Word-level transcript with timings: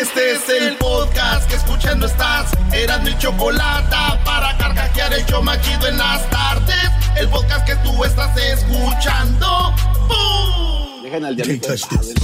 Este 0.00 0.32
es 0.32 0.48
el 0.50 0.76
podcast 0.76 1.48
que 1.48 1.56
escuchando 1.56 2.04
estás. 2.06 2.50
Eran 2.70 3.02
mi 3.02 3.16
chocolate 3.16 3.96
para 4.26 4.54
carcajear 4.58 5.14
el 5.14 5.24
yo 5.24 5.40
machido 5.40 5.88
en 5.88 5.96
las 5.96 6.28
tardes. 6.28 6.90
El 7.18 7.26
podcast 7.30 7.66
que 7.66 7.76
tú 7.76 8.04
estás 8.04 8.36
escuchando. 8.36 9.74
¡Bum! 10.06 11.02
Dejen 11.02 11.24
al 11.24 11.34
You 11.34 11.44
can't 11.44 11.62
touch 11.62 11.88
this. 11.88 12.14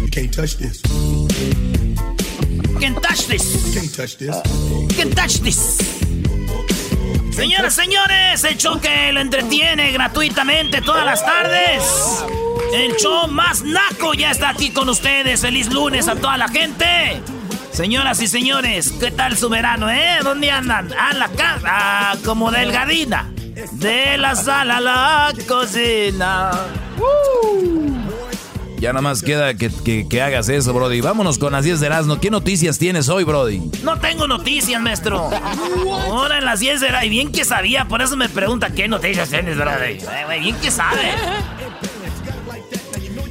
You 0.00 0.08
can't 0.10 0.32
touch 0.32 0.56
this. 0.56 0.80
Can't 2.80 3.02
touch 3.02 3.26
this. 3.26 3.66
You 3.66 3.72
can't 3.74 3.94
touch 3.94 4.16
this. 4.16 4.36
Can't 4.96 5.14
touch 5.14 5.40
this. 5.40 5.94
Señoras, 7.34 7.74
señores, 7.74 8.44
el 8.44 8.56
show 8.56 8.80
que 8.80 9.12
lo 9.12 9.20
entretiene 9.20 9.90
gratuitamente 9.90 10.80
todas 10.80 11.04
las 11.04 11.24
tardes. 11.24 12.24
El 12.72 12.94
show 12.96 13.26
más 13.26 13.62
naco 13.62 14.14
ya 14.14 14.30
está 14.30 14.50
aquí 14.50 14.70
con 14.70 14.88
ustedes. 14.88 15.40
Feliz 15.40 15.72
lunes 15.72 16.06
a 16.06 16.14
toda 16.14 16.36
la 16.38 16.46
gente. 16.48 17.20
Señoras 17.72 18.22
y 18.22 18.28
señores, 18.28 18.92
¿qué 19.00 19.10
tal 19.10 19.36
su 19.36 19.48
verano, 19.48 19.90
eh? 19.90 20.18
¿Dónde 20.22 20.48
andan? 20.48 20.92
A 20.92 21.12
la 21.12 21.28
casa, 21.28 22.16
como 22.24 22.52
delgadina. 22.52 23.32
De 23.72 24.16
la 24.16 24.36
sala 24.36 24.76
a 24.76 24.80
la 24.80 25.32
cocina. 25.48 26.52
Ya 28.78 28.92
nada 28.92 29.02
más 29.02 29.22
queda 29.22 29.54
que, 29.54 29.70
que- 29.70 30.06
que 30.08 30.20
hagas 30.22 30.48
eso, 30.48 30.72
Brody. 30.74 31.00
Vámonos 31.00 31.38
con 31.38 31.52
las 31.52 31.64
10 31.64 31.80
de 31.80 31.86
Erasmo. 31.86 32.20
¿Qué 32.20 32.30
noticias 32.30 32.78
tienes 32.78 33.08
hoy, 33.08 33.24
Brody? 33.24 33.60
No 33.82 33.98
tengo 33.98 34.26
noticias, 34.26 34.80
maestro. 34.82 35.30
Ahora 36.10 36.38
en 36.38 36.44
las 36.44 36.60
10 36.60 36.80
de 36.80 36.90
la... 36.90 37.04
Y 37.04 37.08
bien 37.08 37.32
que 37.32 37.44
sabía, 37.44 37.86
por 37.86 38.02
eso 38.02 38.16
me 38.16 38.28
pregunta 38.28 38.70
qué 38.70 38.86
noticias 38.88 39.30
tienes, 39.30 39.56
¿verdad? 39.56 39.82
Eh, 39.86 39.98
Bien 40.40 40.56
que 40.56 40.70
sabe. 40.70 41.00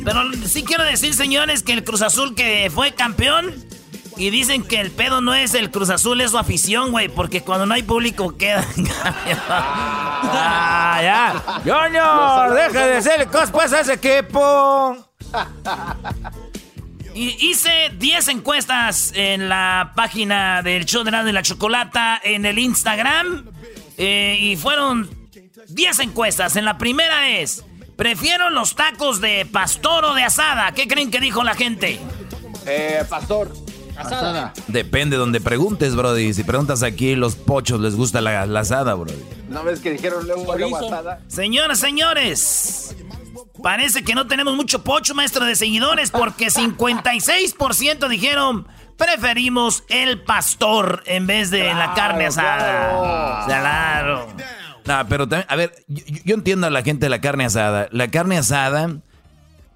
Pero 0.04 0.22
sí 0.46 0.64
quiero 0.64 0.84
decir, 0.84 1.14
señores, 1.14 1.62
que 1.64 1.74
el 1.74 1.84
Cruz 1.84 2.02
Azul 2.02 2.34
que 2.36 2.72
fue 2.74 2.94
campeón... 2.94 3.54
Y 4.16 4.30
dicen 4.30 4.62
que 4.62 4.80
el 4.80 4.92
pedo 4.92 5.22
no 5.22 5.34
es 5.34 5.56
el 5.56 5.72
Cruz 5.72 5.90
Azul, 5.90 6.22
es 6.22 6.30
su 6.30 6.38
afición, 6.38 6.92
güey. 6.92 7.10
Porque 7.10 7.42
cuando 7.42 7.66
no 7.66 7.74
hay 7.74 7.82
público 7.82 8.38
queda... 8.38 8.64
ah, 9.50 11.00
ya. 11.02 11.44
Junior, 11.64 12.54
deja 12.54 12.86
de 12.88 12.98
hacerle 12.98 13.26
cosas 13.26 13.50
pues 13.50 13.74
a 13.74 13.80
ese 13.80 13.94
equipo. 13.94 14.96
Y 17.16 17.50
hice 17.52 17.92
10 18.00 18.28
encuestas 18.30 19.12
en 19.16 19.48
la 19.48 19.92
página 19.96 20.64
del 20.64 20.86
show 20.86 21.04
de 21.04 21.12
la, 21.12 21.24
de 21.24 21.32
la 21.32 21.44
chocolata 21.44 22.20
en 22.24 22.46
el 22.46 22.58
Instagram. 22.58 23.46
eh, 23.98 24.38
y 24.40 24.56
fueron 24.56 25.10
10 25.68 26.00
encuestas. 26.00 26.56
En 26.56 26.66
la 26.66 26.80
primera 26.80 27.30
es, 27.30 27.64
prefiero 27.96 28.50
los 28.50 28.76
tacos 28.76 29.22
de 29.22 29.46
pastor 29.46 30.06
o 30.06 30.14
de 30.16 30.24
asada. 30.24 30.72
¿Qué 30.72 30.88
creen 30.88 31.12
que 31.12 31.20
dijo 31.20 31.44
la 31.44 31.54
gente? 31.54 32.00
Eh, 32.66 33.04
pastor. 33.08 33.54
Asada. 33.96 34.52
Depende 34.70 35.16
donde 35.18 35.40
preguntes, 35.40 35.96
Brody. 35.96 36.34
Si 36.34 36.44
preguntas 36.44 36.82
aquí, 36.82 37.14
los 37.16 37.36
pochos 37.36 37.80
les 37.80 37.96
gusta 37.96 38.22
la, 38.22 38.48
la 38.48 38.62
asada, 38.62 38.96
Brody. 38.96 39.14
¿No 39.50 39.64
ves 39.64 39.82
que 39.82 39.92
dijeron 39.92 40.26
luego 40.28 40.76
asada? 40.78 41.20
Señoras, 41.28 41.78
señores, 41.80 42.96
parece 43.62 44.04
que 44.04 44.16
no 44.16 44.28
tenemos 44.28 44.56
mucho 44.56 44.84
pocho, 44.84 45.14
maestro 45.14 45.46
de 45.46 45.56
seguidores, 45.56 46.12
porque 46.12 46.48
56% 46.48 48.08
dijeron 48.08 48.68
preferimos 48.98 49.84
el 49.90 50.22
pastor 50.22 51.04
en 51.06 51.28
vez 51.28 51.52
de 51.52 51.74
la 51.74 51.94
carne 51.94 52.28
asada. 52.28 53.46
Claro. 53.46 54.28
No, 54.86 55.08
pero 55.08 55.28
también, 55.28 55.48
a 55.50 55.56
ver, 55.56 55.74
yo, 55.88 56.04
yo 56.26 56.36
entiendo 56.36 56.68
a 56.68 56.70
la 56.70 56.84
gente 56.84 57.06
de 57.06 57.10
la 57.10 57.22
carne 57.22 57.46
asada. 57.46 57.88
La 57.92 58.10
carne 58.10 58.38
asada, 58.38 58.98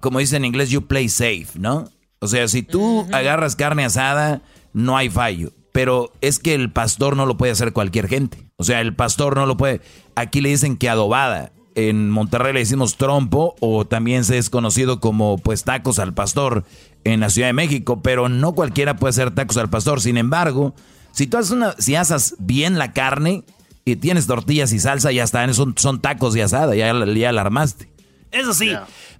como 0.00 0.18
dice 0.18 0.36
en 0.36 0.44
inglés, 0.44 0.70
you 0.70 0.86
play 0.86 1.08
safe, 1.08 1.48
¿no? 1.54 1.88
O 2.20 2.26
sea, 2.26 2.48
si 2.48 2.62
tú 2.62 3.06
agarras 3.12 3.56
carne 3.56 3.84
asada, 3.84 4.42
no 4.72 4.96
hay 4.96 5.08
fallo. 5.08 5.52
Pero 5.72 6.12
es 6.20 6.38
que 6.38 6.54
el 6.54 6.72
pastor 6.72 7.16
no 7.16 7.26
lo 7.26 7.36
puede 7.36 7.52
hacer 7.52 7.72
cualquier 7.72 8.08
gente. 8.08 8.44
O 8.56 8.64
sea, 8.64 8.80
el 8.80 8.94
pastor 8.94 9.36
no 9.36 9.46
lo 9.46 9.56
puede. 9.56 9.80
Aquí 10.16 10.40
le 10.40 10.48
dicen 10.48 10.76
que 10.76 10.88
adobada. 10.88 11.52
En 11.86 12.10
Monterrey 12.10 12.52
le 12.52 12.60
decimos 12.60 12.96
trompo 12.96 13.54
o 13.60 13.86
también 13.86 14.24
se 14.24 14.38
es 14.38 14.50
conocido 14.50 14.98
como 15.00 15.38
pues 15.38 15.62
tacos 15.64 15.98
al 15.98 16.12
pastor 16.14 16.64
en 17.04 17.20
la 17.20 17.30
Ciudad 17.30 17.48
de 17.48 17.52
México. 17.52 18.00
Pero 18.02 18.28
no 18.28 18.52
cualquiera 18.52 18.96
puede 18.96 19.10
hacer 19.10 19.30
tacos 19.32 19.56
al 19.58 19.70
pastor. 19.70 20.00
Sin 20.00 20.16
embargo, 20.16 20.74
si 21.12 21.26
tú 21.26 21.36
haces 21.38 21.52
una, 21.52 21.72
si 21.78 21.94
asas 21.94 22.34
bien 22.38 22.78
la 22.78 22.92
carne 22.92 23.44
y 23.84 23.96
tienes 23.96 24.26
tortillas 24.26 24.72
y 24.72 24.80
salsa, 24.80 25.12
ya 25.12 25.22
están, 25.24 25.54
son, 25.54 25.74
son 25.78 26.00
tacos 26.00 26.34
de 26.34 26.42
asada, 26.42 26.74
ya, 26.74 26.92
ya 27.14 27.32
la 27.32 27.40
armaste. 27.40 27.88
Eso 28.30 28.52
sí, 28.52 28.72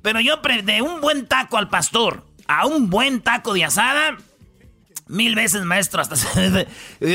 pero 0.03 0.21
yo 0.21 0.35
de 0.65 0.83
un 0.83 1.01
buen 1.01 1.27
taco 1.27 1.57
al 1.57 1.69
pastor 1.69 2.25
a 2.47 2.67
un 2.67 2.91
buen 2.91 3.21
taco 3.21 3.55
de 3.55 3.65
asada, 3.65 4.17
mil 5.07 5.35
veces, 5.35 5.65
maestro, 5.65 6.01
hasta 6.03 6.17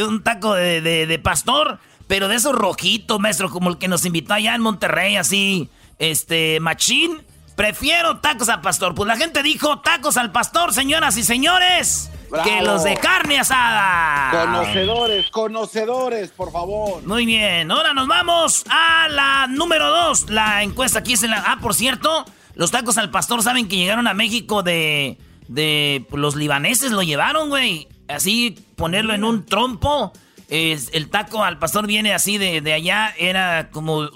un 0.08 0.24
taco 0.24 0.54
de, 0.54 0.82
de- 0.82 1.06
de 1.08 1.20
pastor, 1.20 1.80
pero 2.14 2.28
de 2.28 2.36
esos 2.36 2.54
rojitos, 2.54 3.20
maestro, 3.20 3.50
como 3.50 3.72
el 3.72 3.80
que 3.80 3.88
nos 3.88 4.06
invitó 4.06 4.36
allá 4.36 4.54
en 4.54 4.62
Monterrey, 4.62 5.16
así, 5.16 5.68
este, 5.98 6.60
machín. 6.60 7.24
Prefiero 7.56 8.20
tacos 8.20 8.50
al 8.50 8.62
pastor. 8.62 8.94
Pues 8.94 9.08
la 9.08 9.18
gente 9.18 9.42
dijo 9.42 9.80
tacos 9.80 10.16
al 10.18 10.32
pastor, 10.32 10.76
señoras 10.76 11.18
y 11.18 11.24
señores, 11.24 12.12
Bravo. 12.30 12.48
que 12.48 12.62
los 12.62 12.84
de 12.84 12.98
carne 12.98 13.40
asada. 13.40 14.30
Conocedores, 14.46 15.32
conocedores, 15.32 16.30
por 16.30 16.52
favor. 16.52 17.02
Muy 17.02 17.26
bien, 17.26 17.72
ahora 17.72 17.96
nos 17.96 18.08
vamos 18.08 18.64
a 18.70 19.10
la 19.10 19.48
número 19.48 19.90
dos. 19.90 20.30
La 20.30 20.62
encuesta 20.62 21.00
aquí 21.00 21.14
es 21.14 21.24
en 21.24 21.32
la... 21.32 21.44
Ah, 21.44 21.58
por 21.60 21.74
cierto, 21.74 22.26
los 22.54 22.70
tacos 22.70 23.00
al 23.00 23.10
pastor 23.10 23.42
saben 23.42 23.68
que 23.68 23.76
llegaron 23.76 24.06
a 24.08 24.14
México 24.14 24.62
de... 24.62 25.18
de 25.48 26.06
los 26.12 26.36
libaneses 26.36 26.92
lo 26.92 27.02
llevaron, 27.02 27.50
güey. 27.50 27.88
Así 28.08 28.56
ponerlo 28.76 29.16
en 29.16 29.24
un 29.24 29.48
trompo. 29.48 30.14
Es, 30.56 30.92
el 30.94 31.10
taco 31.10 31.44
al 31.44 31.58
pastor 31.58 31.88
viene 31.88 32.14
así 32.14 32.38
de, 32.38 32.62
de 32.62 32.74
allá. 32.74 33.12
Era 33.18 33.70
como... 33.72 34.08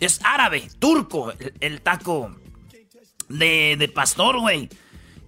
Es 0.00 0.20
árabe, 0.24 0.68
turco, 0.80 1.30
el, 1.30 1.54
el 1.60 1.80
taco 1.80 2.36
de, 3.28 3.76
de 3.78 3.88
pastor, 3.88 4.40
güey. 4.40 4.68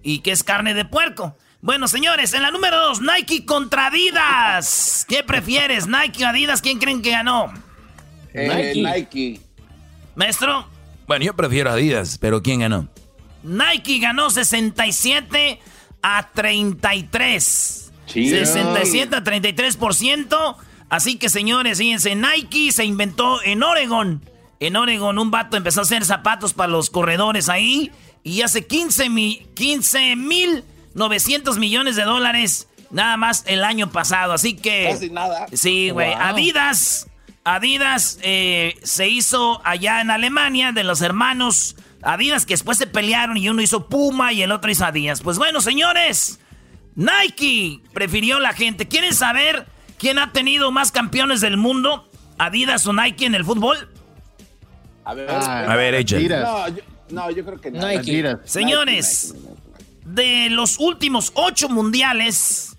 Y 0.03 0.19
que 0.19 0.31
es 0.31 0.43
carne 0.43 0.73
de 0.73 0.83
puerco. 0.83 1.37
Bueno, 1.61 1.87
señores, 1.87 2.33
en 2.33 2.41
la 2.41 2.51
número 2.51 2.77
dos, 2.77 3.01
Nike 3.01 3.45
contra 3.45 3.87
Adidas. 3.87 5.05
¿Qué 5.07 5.23
prefieres, 5.23 5.87
Nike 5.87 6.25
o 6.25 6.27
Adidas? 6.27 6.61
¿Quién 6.61 6.77
creen 6.77 7.01
que 7.01 7.11
ganó? 7.11 7.53
Eh, 8.33 8.73
Nike. 8.75 9.39
Maestro, 10.15 10.67
Bueno, 11.07 11.23
yo 11.23 11.33
prefiero 11.35 11.71
Adidas, 11.71 12.17
pero 12.19 12.43
¿quién 12.43 12.59
ganó? 12.59 12.89
Nike 13.43 13.99
ganó 13.99 14.29
67 14.29 15.59
a 16.01 16.29
33. 16.33 17.78
Sí. 18.11 18.29
67 18.29 19.15
a 19.15 19.23
33%. 19.23 20.55
Así 20.89 21.17
que, 21.17 21.29
señores, 21.29 21.77
fíjense, 21.77 22.15
Nike 22.15 22.71
se 22.71 22.83
inventó 22.85 23.41
en 23.43 23.63
Oregon. 23.63 24.21
En 24.59 24.75
Oregon 24.75 25.17
un 25.19 25.31
vato 25.31 25.55
empezó 25.55 25.81
a 25.81 25.83
hacer 25.83 26.03
zapatos 26.03 26.53
para 26.53 26.71
los 26.71 26.89
corredores 26.89 27.47
ahí. 27.47 27.91
Y 28.23 28.41
hace 28.41 28.65
15 28.65 29.09
mil 29.09 29.47
15 29.53 30.15
mil 30.15 30.63
900 30.93 31.57
millones 31.57 31.95
de 31.95 32.03
dólares 32.03 32.67
nada 32.91 33.15
más 33.17 33.43
el 33.47 33.63
año 33.63 33.91
pasado. 33.91 34.33
Así 34.33 34.55
que... 34.55 34.89
Casi 34.91 35.09
nada. 35.09 35.45
Sí, 35.53 35.91
güey. 35.91 36.09
Wow. 36.09 36.21
Adidas. 36.21 37.07
Adidas 37.43 38.19
eh, 38.21 38.75
se 38.83 39.07
hizo 39.07 39.61
allá 39.63 40.01
en 40.01 40.11
Alemania 40.11 40.71
de 40.71 40.83
los 40.83 41.01
hermanos 41.01 41.75
Adidas 42.01 42.45
que 42.45 42.53
después 42.53 42.77
se 42.77 42.87
pelearon 42.87 43.37
y 43.37 43.49
uno 43.49 43.61
hizo 43.61 43.87
Puma 43.87 44.31
y 44.33 44.41
el 44.41 44.51
otro 44.51 44.71
hizo 44.71 44.85
Adidas. 44.85 45.21
Pues 45.21 45.37
bueno, 45.37 45.61
señores, 45.61 46.39
Nike 46.95 47.81
prefirió 47.93 48.39
la 48.39 48.53
gente. 48.53 48.87
¿Quieren 48.87 49.13
saber 49.13 49.67
quién 49.97 50.19
ha 50.19 50.31
tenido 50.31 50.71
más 50.71 50.91
campeones 50.91 51.41
del 51.41 51.57
mundo? 51.57 52.09
¿Adidas 52.37 52.85
o 52.87 52.93
Nike 52.93 53.25
en 53.25 53.35
el 53.35 53.45
fútbol? 53.45 53.89
A 55.03 55.13
ver, 55.13 55.29
a 55.29 55.75
ver, 55.75 55.93
No, 55.93 56.67
yo, 56.69 56.83
no, 57.09 57.31
yo 57.31 57.45
creo 57.45 57.59
que 57.59 57.71
Nike. 57.71 58.37
Señores, 58.45 59.33
de 60.05 60.49
los 60.49 60.77
últimos 60.79 61.31
ocho 61.35 61.69
mundiales, 61.69 62.77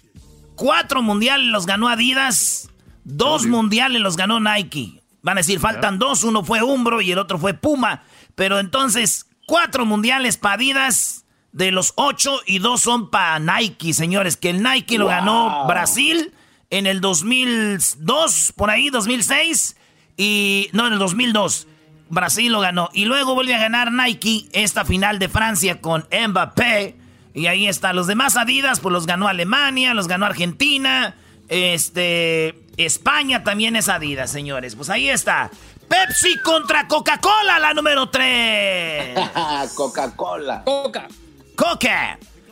cuatro 0.55 1.03
mundiales 1.03 1.49
los 1.49 1.67
ganó 1.67 1.89
Adidas, 1.89 2.71
dos 3.05 3.47
mundiales 3.47 4.01
los 4.01 4.17
ganó 4.17 4.41
Nike. 4.41 5.03
Van 5.23 5.37
a 5.37 5.41
decir, 5.41 5.61
faltan 5.61 5.99
dos, 5.99 6.25
uno 6.25 6.45
fue 6.45 6.63
Umbro 6.63 7.01
y 7.01 7.13
el 7.13 7.19
otro 7.19 7.39
fue 7.39 7.55
Puma. 7.55 8.05
Pero 8.35 8.59
entonces, 8.59 9.27
cuatro 9.47 9.85
mundiales 9.85 10.37
para 10.37 10.55
Adidas 10.55 11.25
de 11.53 11.73
los 11.73 11.93
ocho 11.97 12.41
y 12.47 12.59
dos 12.59 12.83
son 12.83 13.11
para 13.11 13.39
Nike, 13.39 13.93
señores. 13.93 14.37
Que 14.37 14.51
el 14.51 14.63
Nike 14.63 14.99
lo 14.99 15.07
ganó 15.07 15.67
Brasil 15.67 16.33
en 16.71 16.87
el 16.87 17.01
2002, 17.01 18.53
por 18.57 18.71
ahí, 18.71 18.91
2006. 18.91 19.77
Y 20.17 20.69
no, 20.73 20.87
en 20.87 20.95
el 20.95 20.99
2002. 20.99 21.67
Brasil 22.09 22.53
lo 22.53 22.61
ganó. 22.61 22.91
Y 22.93 23.05
luego 23.05 23.35
vuelve 23.35 23.55
a 23.55 23.59
ganar 23.59 23.93
Nike 23.93 24.49
esta 24.53 24.85
final 24.85 25.19
de 25.19 25.29
Francia 25.29 25.81
con 25.81 26.07
Mbappé. 26.11 26.97
Y 27.35 27.47
ahí 27.47 27.67
está. 27.69 27.93
Los 27.93 28.07
demás 28.07 28.37
Adidas, 28.37 28.81
pues 28.81 28.93
los 28.93 29.07
ganó 29.07 29.29
Alemania, 29.29 29.95
los 29.95 30.09
ganó 30.09 30.27
Argentina. 30.27 31.17
Este. 31.49 32.55
España 32.77 33.45
también 33.45 33.77
es 33.77 33.89
Adidas, 33.89 34.31
señores. 34.31 34.75
Pues 34.75 34.91
ahí 34.91 35.09
está. 35.09 35.51
Pepsi 35.89 36.39
contra 36.39 36.87
Coca-Cola, 36.87 37.59
la 37.59 37.75
número 37.75 38.09
3. 38.09 39.19
Coca-Cola. 39.75 40.63
Coca. 40.65 41.03
Coca. 41.03 41.09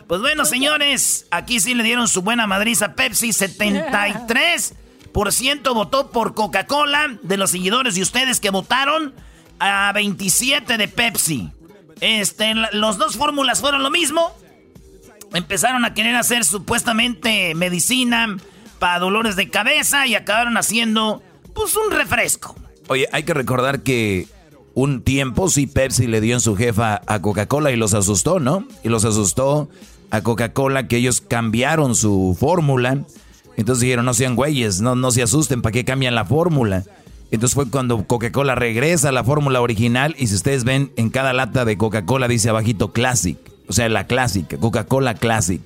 Pues 0.06 0.20
bueno, 0.20 0.44
señores, 0.44 1.26
aquí 1.30 1.60
sí 1.60 1.74
le 1.74 1.82
dieron 1.82 2.08
su 2.08 2.22
buena 2.22 2.46
madriza 2.46 2.94
Pepsi. 2.94 3.30
73% 3.30 5.74
votó 5.74 6.10
por 6.10 6.34
Coca-Cola 6.34 7.18
de 7.22 7.36
los 7.36 7.50
seguidores 7.50 7.96
y 7.96 8.02
ustedes 8.02 8.40
que 8.40 8.50
votaron 8.50 9.14
a 9.58 9.92
27 9.92 10.76
de 10.76 10.88
Pepsi. 10.88 11.50
Este, 12.00 12.54
los 12.72 12.98
dos 12.98 13.16
fórmulas 13.16 13.60
fueron 13.60 13.82
lo 13.82 13.90
mismo. 13.90 14.36
Empezaron 15.34 15.84
a 15.84 15.94
querer 15.94 16.16
hacer 16.16 16.44
supuestamente 16.44 17.54
medicina 17.54 18.36
para 18.78 18.98
dolores 18.98 19.36
de 19.36 19.50
cabeza 19.50 20.06
y 20.06 20.14
acabaron 20.14 20.56
haciendo 20.56 21.22
pues 21.54 21.76
un 21.76 21.90
refresco. 21.90 22.56
Oye, 22.88 23.06
hay 23.12 23.24
que 23.24 23.34
recordar 23.34 23.82
que 23.82 24.26
un 24.78 25.02
tiempo 25.02 25.50
sí 25.50 25.66
Pepsi 25.66 26.06
le 26.06 26.20
dio 26.20 26.34
en 26.34 26.40
su 26.40 26.54
jefa 26.54 27.02
a 27.08 27.20
Coca-Cola 27.20 27.72
y 27.72 27.76
los 27.76 27.94
asustó, 27.94 28.38
¿no? 28.38 28.64
Y 28.84 28.88
los 28.88 29.04
asustó 29.04 29.68
a 30.12 30.20
Coca-Cola 30.20 30.86
que 30.86 30.98
ellos 30.98 31.20
cambiaron 31.20 31.96
su 31.96 32.36
fórmula. 32.38 33.04
Entonces 33.56 33.80
dijeron, 33.80 34.04
no 34.04 34.14
sean 34.14 34.36
güeyes, 34.36 34.80
no, 34.80 34.94
no 34.94 35.10
se 35.10 35.24
asusten, 35.24 35.62
¿para 35.62 35.72
qué 35.72 35.84
cambian 35.84 36.14
la 36.14 36.24
fórmula? 36.24 36.84
Entonces 37.32 37.56
fue 37.56 37.68
cuando 37.68 38.04
Coca-Cola 38.04 38.54
regresa 38.54 39.08
a 39.08 39.12
la 39.12 39.24
fórmula 39.24 39.60
original 39.60 40.14
y 40.16 40.28
si 40.28 40.36
ustedes 40.36 40.62
ven 40.62 40.92
en 40.94 41.10
cada 41.10 41.32
lata 41.32 41.64
de 41.64 41.76
Coca-Cola 41.76 42.28
dice 42.28 42.48
abajito 42.48 42.92
Classic, 42.92 43.36
o 43.66 43.72
sea, 43.72 43.88
la 43.88 44.06
clásica, 44.06 44.58
Coca-Cola 44.58 45.14
Classic. 45.14 45.60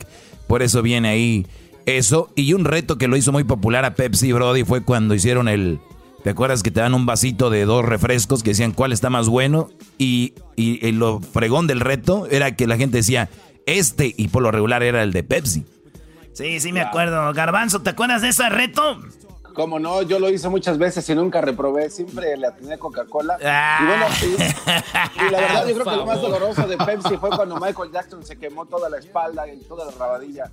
Por 0.47 0.63
eso 0.63 0.81
viene 0.81 1.11
ahí 1.11 1.47
eso. 1.85 2.31
Y 2.35 2.55
un 2.55 2.65
reto 2.65 2.97
que 2.97 3.09
lo 3.09 3.19
hizo 3.19 3.31
muy 3.31 3.45
popular 3.45 3.85
a 3.85 3.95
Pepsi 3.95 4.33
Brody 4.33 4.65
fue 4.65 4.83
cuando 4.83 5.15
hicieron 5.15 5.49
el... 5.49 5.81
¿Te 6.23 6.31
acuerdas 6.31 6.63
que 6.63 6.71
te 6.71 6.81
dan 6.81 6.95
un 6.95 7.05
vasito 7.05 7.51
de 7.51 7.65
dos 7.65 7.85
refrescos 7.85 8.43
que 8.43 8.51
decían 8.51 8.73
cuál 8.73 8.93
está 8.93 9.11
más 9.11 9.29
bueno? 9.29 9.71
Y, 9.99 10.35
y, 10.55 10.93
lo 10.93 11.21
fregón 11.21 11.67
del 11.67 11.81
reto 11.81 12.29
era 12.31 12.55
que 12.55 12.69
la 12.69 12.77
gente 12.77 12.99
decía, 12.99 13.29
este, 13.67 14.15
y 14.17 14.29
por 14.29 14.43
lo 14.43 14.53
regular 14.53 14.83
era 14.85 15.03
el 15.03 15.13
de 15.13 15.25
Pepsi. 15.25 15.65
Sí, 16.33 16.61
sí 16.61 16.73
me 16.73 16.81
acuerdo. 16.81 17.33
Garbanzo, 17.33 17.83
¿te 17.83 17.91
acuerdas 17.91 18.23
de 18.23 18.29
ese 18.29 18.49
reto? 18.49 19.01
Como 19.55 19.79
no, 19.79 20.03
yo 20.03 20.19
lo 20.19 20.31
hice 20.31 20.49
muchas 20.49 20.79
veces 20.79 21.09
y 21.09 21.15
nunca 21.15 21.41
reprobé, 21.41 21.91
siempre 21.91 22.37
le 22.37 22.47
atiné 22.47 22.79
Coca-Cola. 22.79 23.37
Y 23.41 23.87
bueno, 23.87 24.07
y, 25.17 25.31
la 25.31 25.41
verdad 25.41 25.67
yo 25.67 25.75
creo 25.75 25.85
que 25.85 25.97
lo 25.97 26.07
más 26.07 26.21
doloroso 26.21 26.67
de 26.67 26.77
Pepsi 26.77 27.17
fue 27.17 27.31
cuando 27.31 27.57
Michael 27.57 27.91
Jackson 27.93 28.25
se 28.25 28.37
quemó 28.37 28.67
toda 28.67 28.89
la 28.89 28.99
espalda 28.99 29.47
y 29.49 29.59
toda 29.61 29.87
la 29.87 29.93
rabadilla. 29.93 30.51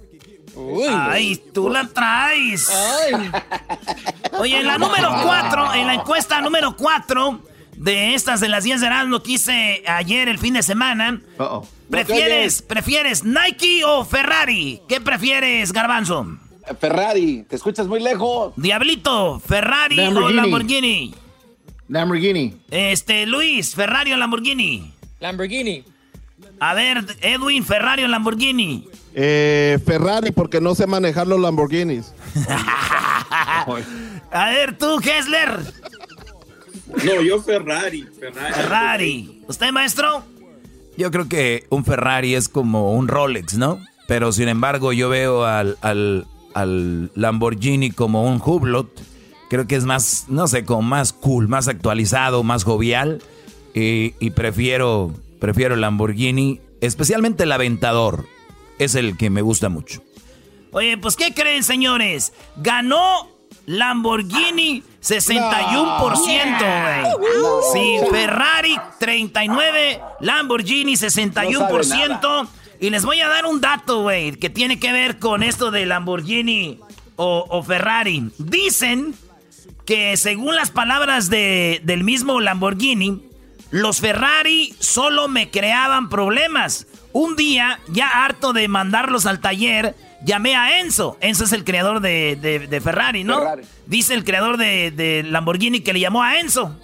Uy, 0.56 0.88
Ay, 0.90 1.38
tú 1.54 1.70
la 1.70 1.88
traes. 1.88 2.70
Oye, 4.40 4.60
en 4.60 4.68
la 4.68 4.78
número 4.78 5.10
4, 5.24 5.74
en 5.76 5.88
la 5.88 5.94
encuesta 5.94 6.42
número 6.42 6.76
4 6.76 7.40
de 7.76 8.14
estas 8.14 8.42
de 8.42 8.50
las 8.50 8.64
10 8.64 8.82
de 8.82 8.88
Erasmo 8.88 9.24
que 9.24 9.32
hice 9.34 9.84
ayer 9.88 10.28
el 10.28 10.38
fin 10.38 10.54
de 10.54 10.64
semana. 10.64 11.22
¿Prefieres, 11.90 12.62
¿Prefieres 12.62 13.24
Nike 13.24 13.84
o 13.86 14.04
Ferrari? 14.06 14.82
¿Qué 14.88 15.00
prefieres, 15.02 15.72
Garbanzo? 15.72 16.28
Ferrari, 16.80 17.46
te 17.48 17.56
escuchas 17.56 17.88
muy 17.88 18.00
lejos. 18.00 18.54
Diablito, 18.56 19.40
Ferrari 19.40 20.00
o 20.00 20.30
Lamborghini. 20.30 21.14
Lamborghini. 21.88 22.56
Este, 22.70 23.26
Luis, 23.26 23.74
Ferrari 23.76 24.14
o 24.14 24.18
Lamborghini. 24.18 24.94
Lamborghini. 25.20 25.84
A 26.60 26.74
ver, 26.74 27.06
Edwin, 27.22 27.64
Ferrari 27.64 28.04
o 28.04 28.08
Lamborghini. 28.08 28.88
Eh, 29.16 29.80
Ferrari, 29.86 30.32
porque 30.32 30.62
no 30.62 30.76
sé 30.76 30.86
manejar 30.86 31.28
los 31.28 31.40
Lamborghinis. 31.40 32.14
A 34.32 34.46
ver, 34.50 34.78
tú, 34.78 35.00
Hessler. 35.00 35.60
No, 37.04 37.22
yo 37.22 37.42
Ferrari, 37.42 38.08
Ferrari. 38.20 38.54
Ferrari. 38.54 39.44
¿Usted, 39.48 39.72
maestro? 39.72 40.24
Yo 40.98 41.12
creo 41.12 41.30
que 41.30 41.66
un 41.70 41.86
Ferrari 41.86 42.36
es 42.36 42.50
como 42.50 42.94
un 42.94 43.08
Rolex, 43.08 43.56
¿no? 43.56 43.80
Pero 44.08 44.32
sin 44.32 44.50
embargo, 44.50 44.92
yo 44.92 45.08
veo 45.10 45.46
al, 45.46 45.78
al, 45.82 46.28
al 46.54 47.12
Lamborghini 47.16 47.92
como 47.92 48.24
un 48.24 48.42
Hublot. 48.44 48.90
Creo 49.50 49.68
que 49.68 49.76
es 49.76 49.86
más, 49.86 50.26
no 50.28 50.48
sé, 50.48 50.64
como 50.66 50.84
más 50.84 51.14
cool, 51.14 51.48
más 51.48 51.68
actualizado, 51.68 52.44
más 52.44 52.64
jovial. 52.64 53.22
Y, 53.74 54.14
y 54.20 54.32
prefiero, 54.32 55.14
prefiero 55.40 55.76
el 55.76 55.82
Lamborghini, 55.82 56.62
especialmente 56.82 57.44
el 57.44 57.52
Aventador. 57.52 58.26
Es 58.78 58.96
el 58.96 59.18
que 59.18 59.30
me 59.30 59.42
gusta 59.42 59.70
mucho. 59.70 60.02
Oye, 60.72 60.98
pues 60.98 61.16
¿qué 61.16 61.34
creen, 61.34 61.64
señores? 61.64 62.32
Ganó 62.58 63.28
Lamborghini 63.66 64.84
61%, 65.02 66.10
güey. 66.60 67.04
Sí, 67.74 68.00
Ferrari 68.10 68.76
39, 69.00 70.02
Lamborghini 70.22 70.94
61%. 70.94 72.48
Y 72.80 72.90
les 72.90 73.04
voy 73.04 73.20
a 73.20 73.28
dar 73.28 73.46
un 73.46 73.60
dato, 73.60 74.04
güey, 74.04 74.32
que 74.34 74.50
tiene 74.50 74.80
que 74.80 74.92
ver 74.94 75.20
con 75.20 75.44
esto 75.44 75.70
de 75.70 75.86
Lamborghini 75.86 76.80
o, 77.18 77.64
Ferrari. 77.64 78.32
Dicen 78.38 79.14
que 79.86 80.16
según 80.16 80.56
las 80.56 80.72
palabras 80.72 81.30
de, 81.30 81.82
del 81.84 82.06
mismo 82.06 82.40
Lamborghini, 82.40 83.22
los 83.70 84.00
Ferrari 84.00 84.74
solo 84.80 85.28
me 85.28 85.50
creaban 85.50 86.10
problemas. 86.10 86.88
Un 87.12 87.36
día, 87.36 87.80
ya 87.90 88.08
harto 88.08 88.54
de 88.54 88.68
mandarlos 88.70 89.26
al 89.26 89.42
taller, 89.42 89.96
llamé 90.24 90.56
a 90.56 90.80
Enzo. 90.80 91.18
Enzo 91.20 91.44
es 91.44 91.52
el 91.52 91.66
creador 91.66 92.00
de, 92.00 92.82
Ferrari, 92.82 93.26
¿no? 93.26 93.44
Dice 93.88 94.14
el 94.14 94.24
creador 94.24 94.56
de, 94.56 94.92
de 94.92 95.24
Lamborghini 95.24 95.82
que 95.82 95.92
le 95.92 96.00
llamó 96.00 96.24
a 96.24 96.40
Enzo 96.40 96.78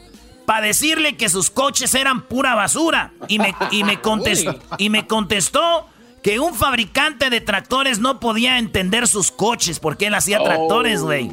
para 0.46 0.68
decirle 0.68 1.18
que 1.18 1.30
sus 1.30 1.50
coches 1.50 1.94
eran 1.96 2.22
pura 2.22 2.56
basura. 2.56 3.12
Y 3.28 3.40
me, 3.40 3.56
y 3.72 3.84
me, 3.84 4.00
contestó, 4.00 4.60
y 4.78 4.90
me 4.90 5.08
contestó 5.08 5.88
que 6.26 6.40
un 6.40 6.56
fabricante 6.56 7.30
de 7.30 7.40
tractores 7.40 8.00
no 8.00 8.20
podía 8.20 8.58
entender 8.58 9.08
sus 9.08 9.30
coches 9.30 9.80
porque 9.80 10.08
él 10.08 10.16
hacía 10.16 10.44
tractores, 10.44 11.04
güey. 11.04 11.30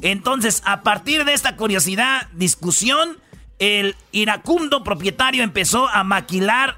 Entonces, 0.00 0.62
a 0.64 0.82
partir 0.82 1.24
de 1.24 1.34
esta 1.34 1.56
curiosidad, 1.56 2.28
discusión, 2.34 3.18
el 3.58 3.96
iracundo 4.12 4.84
propietario 4.84 5.42
empezó 5.42 5.88
a 5.88 6.04
maquilar 6.04 6.76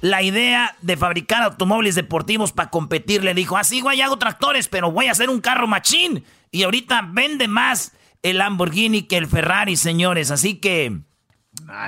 la 0.00 0.24
idea 0.24 0.76
de 0.82 0.96
fabricar 0.96 1.44
automóviles 1.44 1.94
deportivos 1.94 2.50
para 2.50 2.70
competir. 2.70 3.22
Le 3.22 3.34
dijo, 3.34 3.56
así, 3.56 3.78
ah, 3.78 3.82
güey, 3.82 4.00
hago 4.00 4.18
tractores, 4.18 4.66
pero 4.66 4.90
voy 4.90 5.06
a 5.06 5.12
hacer 5.12 5.30
un 5.30 5.40
carro 5.40 5.68
machín. 5.68 6.24
Y 6.50 6.64
ahorita 6.64 7.08
vende 7.12 7.46
más 7.46 7.92
el 8.24 8.38
Lamborghini 8.38 9.02
que 9.02 9.16
el 9.16 9.28
Ferrari, 9.28 9.76
señores. 9.76 10.32
Así 10.32 10.56
que 10.56 11.02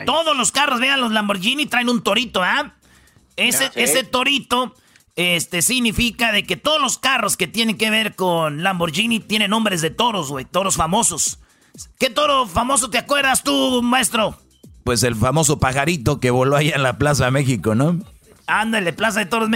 todos 0.07 0.37
los 0.37 0.53
carros, 0.53 0.79
vean, 0.79 1.01
los 1.01 1.11
Lamborghini 1.11 1.67
traen 1.67 1.89
un 1.89 2.05
torito, 2.05 2.41
¿ah? 2.41 2.77
Ese, 3.35 3.73
ese 3.75 4.05
torito 4.05 4.77
este, 5.19 5.63
significa 5.63 6.31
de 6.31 6.45
que 6.45 6.57
todos 6.57 6.81
los 6.81 6.97
carros 6.97 7.37
que 7.37 7.49
tienen 7.49 7.77
que 7.77 7.91
ver 7.91 8.15
con 8.15 8.63
Lamborghini 8.63 9.19
tienen 9.19 9.51
nombres 9.51 9.81
de 9.83 9.91
toros, 9.91 10.29
güey, 10.29 10.45
toros 10.45 10.77
famosos. 10.77 11.41
¿Qué 11.99 12.09
toro 12.09 12.47
famoso 12.47 12.89
te 12.89 12.99
acuerdas 12.99 13.43
tú, 13.43 13.83
maestro? 13.83 14.39
Pues 14.85 15.03
el 15.03 15.17
famoso 15.17 15.59
pajarito 15.59 16.21
que 16.21 16.31
voló 16.31 16.55
allá 16.55 16.77
en 16.77 16.85
la 16.85 16.99
Plaza 16.99 17.25
de 17.25 17.31
México, 17.33 17.75
¿no? 17.75 17.99
Ándale, 18.47 18.93
Plaza 18.93 19.19
de 19.19 19.27
Toros. 19.27 19.51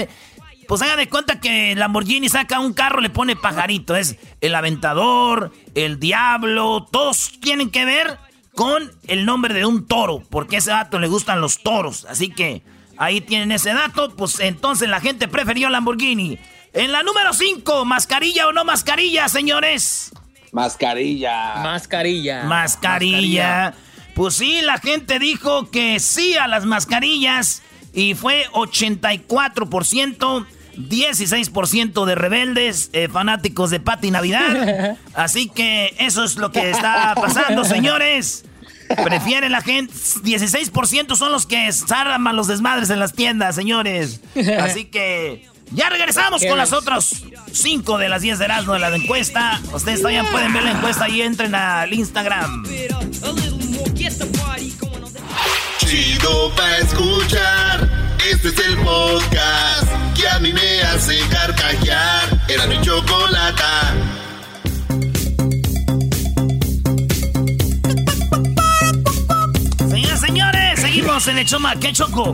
Pues 0.66 0.82
hagan 0.82 0.96
de 0.96 1.08
cuenta 1.08 1.38
que 1.38 1.76
Lamborghini 1.76 2.28
saca 2.28 2.58
un 2.58 2.72
carro, 2.72 3.00
le 3.00 3.10
pone 3.10 3.36
pajarito. 3.36 3.94
Es 3.94 4.16
el 4.40 4.56
aventador, 4.56 5.52
el 5.76 6.00
diablo, 6.00 6.88
todos 6.90 7.38
tienen 7.40 7.70
que 7.70 7.84
ver 7.84 8.18
con 8.56 8.90
el 9.06 9.24
nombre 9.24 9.54
de 9.54 9.64
un 9.64 9.86
toro, 9.86 10.24
porque 10.28 10.56
a 10.56 10.58
ese 10.58 10.72
dato 10.72 10.98
le 10.98 11.06
gustan 11.06 11.40
los 11.40 11.62
toros. 11.62 12.04
Así 12.06 12.30
que 12.30 12.64
ahí 13.02 13.20
tienen 13.20 13.50
ese 13.50 13.74
dato, 13.74 14.14
pues 14.16 14.38
entonces 14.38 14.88
la 14.88 15.00
gente 15.00 15.26
prefirió 15.26 15.68
Lamborghini. 15.68 16.38
En 16.72 16.92
la 16.92 17.02
número 17.02 17.32
5, 17.32 17.84
mascarilla 17.84 18.46
o 18.46 18.52
no 18.52 18.64
mascarilla, 18.64 19.28
señores. 19.28 20.12
Mascarilla. 20.52 21.56
Mascarilla. 21.56 22.44
Mascarilla. 22.44 23.74
Pues 24.14 24.34
sí, 24.34 24.60
la 24.62 24.78
gente 24.78 25.18
dijo 25.18 25.70
que 25.70 25.98
sí 25.98 26.36
a 26.36 26.46
las 26.46 26.64
mascarillas 26.64 27.62
y 27.92 28.14
fue 28.14 28.46
84%. 28.52 30.46
16% 30.74 32.06
de 32.06 32.14
rebeldes, 32.14 32.88
eh, 32.94 33.06
fanáticos 33.06 33.68
de 33.68 33.78
Pati 33.78 34.10
Navidad. 34.10 34.96
Así 35.14 35.50
que 35.50 35.94
eso 35.98 36.24
es 36.24 36.36
lo 36.36 36.50
que 36.50 36.70
está 36.70 37.14
pasando, 37.14 37.62
señores. 37.64 38.46
Prefiere 39.04 39.48
la 39.48 39.60
gente. 39.62 39.92
16% 39.94 41.16
son 41.16 41.32
los 41.32 41.46
que 41.46 41.70
zarman 41.72 42.36
los 42.36 42.46
desmadres 42.46 42.90
en 42.90 42.98
las 42.98 43.12
tiendas, 43.12 43.54
señores. 43.54 44.20
Así 44.60 44.84
que 44.90 45.46
ya 45.70 45.88
regresamos 45.88 46.44
con 46.44 46.58
las 46.58 46.72
otras 46.72 47.24
5 47.52 47.98
de 47.98 48.08
las 48.08 48.22
10 48.22 48.38
de 48.38 48.44
Erasmo 48.44 48.74
de 48.74 48.78
la 48.78 48.94
encuesta. 48.94 49.60
Ustedes 49.72 50.00
todavía 50.00 50.24
pueden 50.30 50.52
ver 50.52 50.64
la 50.64 50.72
encuesta 50.72 51.08
y 51.08 51.22
entren 51.22 51.54
al 51.54 51.92
Instagram. 51.92 52.64
Chido 55.78 56.54
pa' 56.54 56.78
escuchar. 56.78 57.88
Este 58.30 58.48
es 58.48 58.58
el 58.66 58.76
podcast 58.78 59.88
que 60.14 60.28
a 60.28 60.38
mí 60.38 60.52
me 60.52 60.82
hace 60.82 61.18
carcajear. 61.28 62.40
Era 62.48 62.66
mi 62.66 62.80
chocolata. 62.80 63.94
En 71.12 71.36
el 71.36 71.44
Choma. 71.44 71.76
¿Qué 71.76 71.92
choco? 71.92 72.32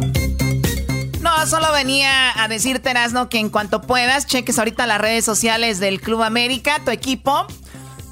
No, 1.21 1.47
solo 1.49 1.73
venía 1.73 2.41
a 2.41 2.47
decirte, 2.47 2.91
Erasno, 2.91 3.29
que 3.29 3.39
en 3.41 3.51
cuanto 3.51 3.83
puedas, 3.83 4.25
cheques 4.27 4.57
ahorita 4.57 4.87
las 4.87 5.01
redes 5.01 5.25
sociales 5.25 5.81
del 5.81 6.01
Club 6.01 6.23
América, 6.23 6.81
tu 6.85 6.93
equipo. 6.93 7.45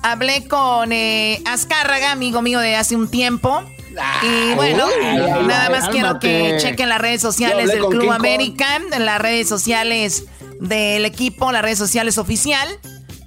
Hablé 0.02 0.48
con 0.48 0.90
eh, 0.90 1.40
Azcárraga, 1.46 2.10
amigo 2.10 2.42
mío 2.42 2.58
de 2.58 2.74
hace 2.74 2.96
un 2.96 3.08
tiempo. 3.08 3.62
Y 4.22 4.54
bueno, 4.54 4.86
nada 5.46 5.70
más 5.70 5.88
quiero 5.88 6.18
que 6.18 6.56
chequen 6.58 6.88
las 6.88 7.00
redes 7.00 7.22
sociales 7.22 7.68
del 7.68 7.86
Club 7.86 8.10
América, 8.10 8.80
las 8.98 9.20
redes 9.20 9.48
sociales 9.48 10.24
del 10.60 11.04
equipo, 11.04 11.52
las 11.52 11.62
redes 11.62 11.78
sociales 11.78 12.18
oficial. 12.18 12.68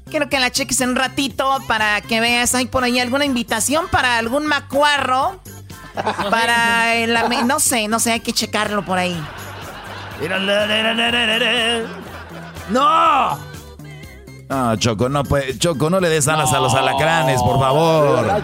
Quiero 0.09 0.27
que 0.27 0.41
la 0.41 0.51
cheques 0.51 0.81
en 0.81 0.89
un 0.89 0.95
ratito 0.97 1.57
para 1.69 2.01
que 2.01 2.19
veas, 2.19 2.53
hay 2.53 2.65
por 2.65 2.83
ahí 2.83 2.99
alguna 2.99 3.23
invitación 3.23 3.87
para 3.89 4.17
algún 4.17 4.45
macuarro. 4.45 5.39
Para 6.29 6.95
el, 6.95 7.17
no 7.45 7.59
sé, 7.59 7.87
no 7.87 7.99
sé, 7.99 8.13
hay 8.13 8.19
que 8.19 8.33
checarlo 8.33 8.83
por 8.83 8.97
ahí. 8.97 9.21
¡No! 12.69 13.49
No, 14.49 14.75
Choco, 14.77 15.09
no 15.09 15.23
puede. 15.23 15.57
Choco, 15.57 15.89
no 15.89 15.99
le 15.99 16.09
des 16.09 16.27
alas 16.27 16.51
a 16.53 16.59
los 16.59 16.73
alacranes, 16.73 17.41
por 17.41 17.59
favor. 17.59 18.43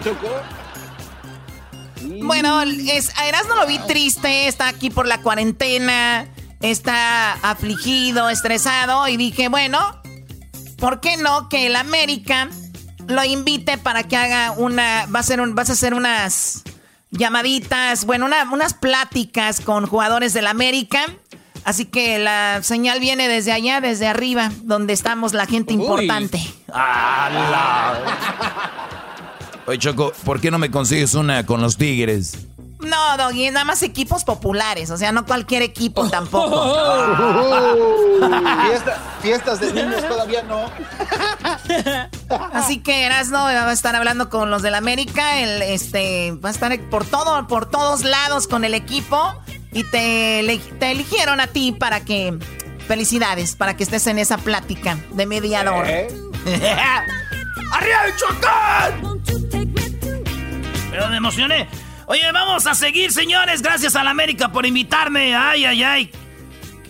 Bueno, 2.22 2.62
es, 2.62 3.16
a 3.18 3.28
Erasmo 3.28 3.56
lo 3.56 3.66
vi 3.66 3.78
triste, 3.80 4.46
está 4.46 4.68
aquí 4.68 4.90
por 4.90 5.06
la 5.06 5.20
cuarentena, 5.20 6.28
está 6.60 7.32
afligido, 7.34 8.30
estresado, 8.30 9.08
y 9.08 9.16
dije, 9.16 9.48
bueno, 9.48 9.80
¿por 10.78 11.00
qué 11.00 11.16
no 11.16 11.48
que 11.48 11.66
el 11.66 11.76
América 11.76 12.48
lo 13.08 13.24
invite 13.24 13.78
para 13.78 14.04
que 14.04 14.16
haga 14.16 14.52
una, 14.52 15.06
va 15.14 15.20
a 15.20 15.22
ser 15.22 15.40
un, 15.40 15.54
vas 15.54 15.70
a 15.70 15.72
hacer 15.72 15.94
unas 15.94 16.62
llamaditas, 17.10 18.04
bueno, 18.04 18.26
unas 18.52 18.74
pláticas 18.74 19.60
con 19.60 19.86
jugadores 19.86 20.34
del 20.34 20.46
América. 20.46 21.06
Así 21.64 21.86
que 21.86 22.18
la 22.18 22.62
señal 22.62 23.00
viene 23.00 23.28
desde 23.28 23.52
allá, 23.52 23.80
desde 23.80 24.06
arriba, 24.06 24.52
donde 24.62 24.92
estamos 24.92 25.32
la 25.32 25.46
gente 25.46 25.72
importante. 25.72 26.40
Oye, 29.66 29.78
Choco, 29.78 30.12
¿por 30.24 30.40
qué 30.40 30.52
no 30.52 30.58
me 30.58 30.70
consigues 30.70 31.14
una 31.14 31.44
con 31.44 31.60
los 31.60 31.76
Tigres? 31.76 32.46
No, 32.80 33.16
Doggy, 33.16 33.50
nada 33.50 33.64
más 33.64 33.82
equipos 33.82 34.24
populares, 34.24 34.90
o 34.90 34.98
sea, 34.98 35.10
no 35.10 35.24
cualquier 35.24 35.62
equipo 35.62 36.08
tampoco. 36.10 36.76
fiestas 39.22 39.60
de 39.60 39.72
niños 39.72 40.06
todavía 40.06 40.42
no. 40.42 40.70
Así 42.52 42.78
que 42.80 43.06
Erasno 43.06 43.38
va 43.44 43.70
a 43.70 43.72
estar 43.72 43.96
hablando 43.96 44.28
con 44.28 44.50
los 44.50 44.60
del 44.62 44.74
América, 44.74 45.38
el, 45.40 45.62
este, 45.62 46.32
va 46.32 46.50
a 46.50 46.52
estar 46.52 46.78
por 46.90 47.06
todo, 47.06 47.46
por 47.46 47.70
todos 47.70 48.02
lados 48.04 48.46
con 48.46 48.64
el 48.64 48.74
equipo 48.74 49.34
y 49.72 49.84
te, 49.84 50.60
te 50.78 50.90
eligieron 50.90 51.40
a 51.40 51.46
ti 51.46 51.72
para 51.72 52.00
que, 52.00 52.38
felicidades, 52.86 53.56
para 53.56 53.76
que 53.76 53.84
estés 53.84 54.06
en 54.06 54.18
esa 54.18 54.36
plática 54.36 54.98
de 55.12 55.26
mediador. 55.26 55.86
¿Eh? 55.88 56.08
¡Arriba 57.72 58.04
el 58.06 58.16
Chocón! 58.16 59.22
Pero 60.90 61.08
me 61.08 61.16
emocioné. 61.16 61.68
Oye, 62.06 62.30
vamos 62.32 62.66
a 62.66 62.74
seguir, 62.74 63.12
señores. 63.12 63.62
Gracias 63.62 63.96
a 63.96 64.04
la 64.04 64.10
América 64.10 64.52
por 64.52 64.64
invitarme. 64.64 65.34
Ay, 65.34 65.64
ay, 65.64 65.82
ay. 65.82 66.10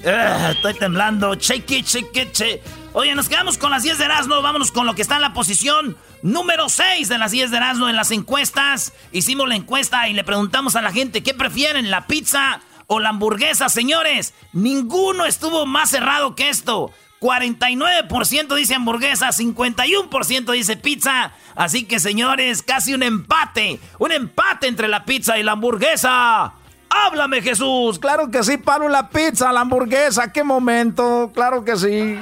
Ah, 0.07 0.51
estoy 0.53 0.75
temblando. 0.75 1.35
Shake 1.35 1.71
it, 1.71 1.87
shake 1.87 2.17
it, 2.17 2.35
shake. 2.35 2.63
Oye, 2.93 3.15
nos 3.15 3.29
quedamos 3.29 3.57
con 3.57 3.71
las 3.71 3.83
10 3.83 3.99
de 3.99 4.05
Erasmo. 4.05 4.43
Vámonos 4.43 4.71
con 4.71 4.87
lo 4.87 4.95
que 4.95 5.03
está 5.03 5.17
en 5.17 5.23
la 5.23 5.33
posición 5.33 5.97
número 6.23 6.69
6 6.69 7.09
de 7.09 7.19
las 7.19 7.31
10 7.31 7.51
de 7.51 7.57
Erasmo 7.57 7.89
en 7.89 7.97
las 7.97 8.11
encuestas. 8.11 8.93
Hicimos 9.11 9.49
la 9.49 9.57
encuesta 9.57 10.07
y 10.09 10.13
le 10.13 10.23
preguntamos 10.23 10.77
a 10.77 10.83
la 10.83 10.93
gente 10.93 11.23
qué 11.23 11.33
prefieren, 11.33 11.91
la 11.91 12.07
pizza 12.07 12.61
o 12.87 13.01
la 13.01 13.09
hamburguesa, 13.09 13.71
señores. 13.71 14.35
Ninguno 14.53 15.25
estuvo 15.25 15.65
más 15.65 15.91
cerrado 15.91 16.35
que 16.35 16.51
esto. 16.51 16.93
49% 17.27 18.55
dice 18.55 18.77
hamburguesa, 18.77 19.31
51% 19.31 20.53
dice 20.53 20.77
pizza. 20.77 21.33
Así 21.57 21.85
que 21.85 21.99
señores, 21.99 22.63
casi 22.63 22.95
un 22.95 23.03
empate. 23.03 23.81
Un 23.99 24.13
empate 24.13 24.69
entre 24.69 24.87
la 24.87 25.05
pizza 25.05 25.37
y 25.37 25.43
la 25.43 25.53
hamburguesa. 25.53 26.53
Háblame 26.89 27.43
Jesús. 27.43 27.99
Claro 27.99 28.31
que 28.31 28.45
sí, 28.45 28.59
Pablo, 28.59 28.89
la 28.89 29.09
pizza, 29.09 29.53
la 29.53 29.63
hamburguesa. 29.63 30.33
¿Qué 30.33 30.45
momento? 30.45 31.33
Claro 31.35 31.65
que 31.65 31.77
sí. 31.77 32.17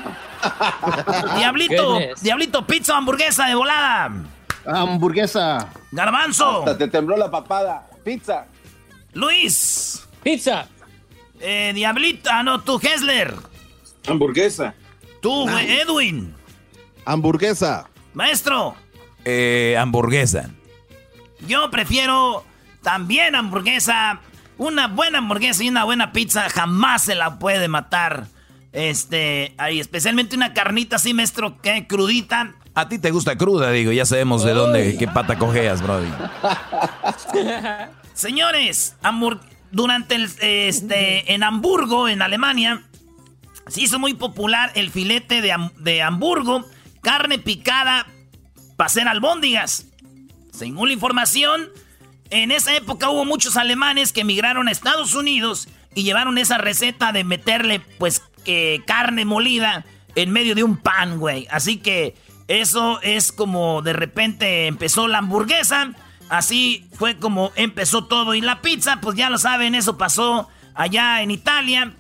Diablito, 1.37 1.99
Diablito, 2.23 2.67
pizza 2.67 2.95
o 2.95 2.97
hamburguesa 2.97 3.45
de 3.47 3.55
volada. 3.55 4.11
Hamburguesa. 4.67 5.69
Garbanzo. 5.93 6.65
te 6.79 6.89
tembló 6.89 7.19
la 7.19 7.31
papada. 7.31 7.87
Pizza. 8.03 8.47
Luis. 9.13 10.09
Pizza. 10.23 10.67
Eh, 11.41 11.73
Diablito, 11.75 12.31
ah, 12.33 12.43
no, 12.43 12.63
tú, 12.63 12.81
Hessler. 12.83 13.35
Hamburguesa. 14.09 14.75
Tú, 15.25 15.49
Edwin. 15.49 16.35
Hamburguesa. 17.07 17.89
Maestro. 18.13 18.75
Eh, 19.25 19.75
hamburguesa. 19.81 20.51
Yo 21.49 21.71
prefiero 21.71 22.45
también 22.83 23.35
hamburguesa. 23.35 24.21
Una 24.59 24.87
buena 24.87 25.21
hamburguesa 25.21 25.65
y 25.65 25.71
una 25.71 25.85
buena 25.85 26.13
pizza 26.13 26.51
jamás 26.51 27.05
se 27.05 27.15
la 27.15 27.39
puede 27.39 27.69
matar. 27.69 28.27
Este, 28.73 29.55
ahí, 29.57 29.81
especialmente 29.81 30.37
una 30.37 30.53
carnita 30.53 30.97
así, 30.97 31.15
maestro, 31.15 31.59
que 31.63 31.87
crudita. 31.87 32.57
A 32.75 32.91
ti 32.91 32.99
te 32.99 33.11
gusta 33.11 33.39
cruda, 33.39 33.71
digo, 33.71 33.93
ya 33.93 34.05
sabemos 34.05 34.45
de 34.45 34.53
dónde, 34.53 34.99
qué 34.99 35.09
pata 35.09 35.39
cojeas, 35.39 35.81
brody. 35.81 36.13
Señores, 38.13 38.95
durante 39.71 40.17
el, 40.17 40.29
este, 40.43 41.33
en 41.33 41.45
Hamburgo, 41.45 42.09
en 42.09 42.21
Alemania, 42.21 42.83
se 43.69 43.83
hizo 43.83 43.99
muy 43.99 44.15
popular 44.15 44.71
el 44.75 44.91
filete 44.91 45.41
de, 45.41 45.55
de 45.79 46.03
Hamburgo, 46.03 46.65
carne 47.03 47.39
picada 47.39 48.07
para 48.77 48.87
hacer 48.87 49.09
albóndigas. 49.09 49.87
Según 50.53 50.89
la 50.89 50.95
información, 50.95 51.69
en 52.31 52.51
esa 52.51 52.75
época 52.77 53.11
hubo 53.11 53.25
muchos 53.25 53.57
alemanes 53.57 54.13
que 54.13 54.23
emigraron 54.23 54.69
a 54.69 54.71
Estados 54.71 55.15
Unidos 55.15 55.69
y 55.95 56.03
llevaron 56.03 56.39
esa 56.39 56.59
receta 56.59 57.13
de 57.13 57.25
meterle, 57.25 57.81
pues, 57.99 58.23
carne 58.87 59.25
molida 59.25 59.85
en 60.15 60.31
medio 60.31 60.55
de 60.55 60.63
un 60.63 60.77
pan, 60.77 61.19
güey. 61.19 61.47
Así 61.51 61.79
que 61.79 62.15
eso 62.49 63.01
es 63.03 63.33
como 63.33 63.83
de 63.83 63.93
repente 63.93 64.67
empezó 64.67 65.09
la 65.09 65.19
hamburguesa. 65.19 65.93
Así 66.29 66.87
fue 66.95 67.17
como 67.17 67.53
empezó 67.57 68.05
todo. 68.05 68.35
Y 68.35 68.41
la 68.41 68.61
pizza, 68.61 69.01
pues 69.01 69.17
ya 69.17 69.31
lo 69.31 69.39
saben, 69.39 69.75
eso 69.75 69.97
pasó 69.97 70.49
allá 70.75 71.23
en 71.23 71.31
Italia. 71.31 71.95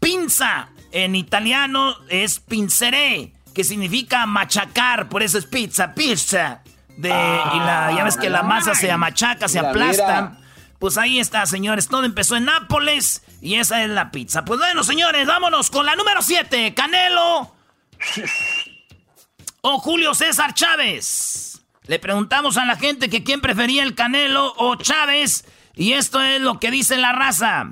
Pinza 0.00 0.68
en 0.92 1.14
italiano 1.14 1.94
es 2.08 2.40
pinceré, 2.40 3.32
que 3.54 3.64
significa 3.64 4.26
machacar, 4.26 5.08
por 5.08 5.22
eso 5.22 5.38
es 5.38 5.46
pizza, 5.46 5.94
pizza. 5.94 6.62
De, 6.96 7.08
y 7.08 7.58
la, 7.58 7.92
ya 7.96 8.04
ves 8.04 8.16
que 8.16 8.28
la 8.28 8.42
masa 8.42 8.74
se 8.74 8.94
machaca, 8.96 9.48
se 9.48 9.58
aplasta. 9.58 10.36
Pues 10.78 10.96
ahí 10.98 11.20
está, 11.20 11.46
señores. 11.46 11.88
Todo 11.88 12.04
empezó 12.04 12.36
en 12.36 12.46
Nápoles 12.46 13.22
y 13.40 13.56
esa 13.56 13.82
es 13.82 13.90
la 13.90 14.10
pizza. 14.10 14.44
Pues 14.44 14.58
bueno, 14.58 14.82
señores, 14.82 15.26
vámonos 15.26 15.70
con 15.70 15.86
la 15.86 15.94
número 15.94 16.22
7. 16.22 16.74
Canelo 16.74 17.54
o 19.60 19.78
Julio 19.78 20.14
César 20.14 20.54
Chávez. 20.54 21.62
Le 21.86 21.98
preguntamos 21.98 22.56
a 22.56 22.64
la 22.64 22.76
gente 22.76 23.10
que 23.10 23.24
quién 23.24 23.40
prefería 23.40 23.82
el 23.82 23.94
Canelo 23.94 24.54
o 24.56 24.76
Chávez. 24.76 25.44
Y 25.74 25.92
esto 25.92 26.20
es 26.20 26.40
lo 26.40 26.58
que 26.58 26.70
dice 26.70 26.96
la 26.96 27.12
raza. 27.12 27.70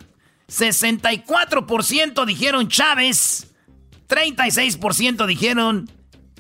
64% 0.49 2.25
dijeron 2.25 2.69
Chávez. 2.69 3.49
36% 4.09 5.27
dijeron 5.27 5.91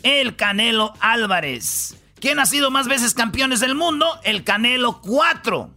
el 0.03 0.37
Canelo 0.37 0.95
Álvarez. 1.01 1.97
¿Quién 2.21 2.39
ha 2.39 2.47
sido 2.47 2.71
más 2.71 2.89
veces 2.89 3.15
campeones 3.15 3.61
del 3.61 3.75
mundo? 3.75 4.07
El 4.25 4.45
Canelo 4.45 5.01
4. 5.03 5.71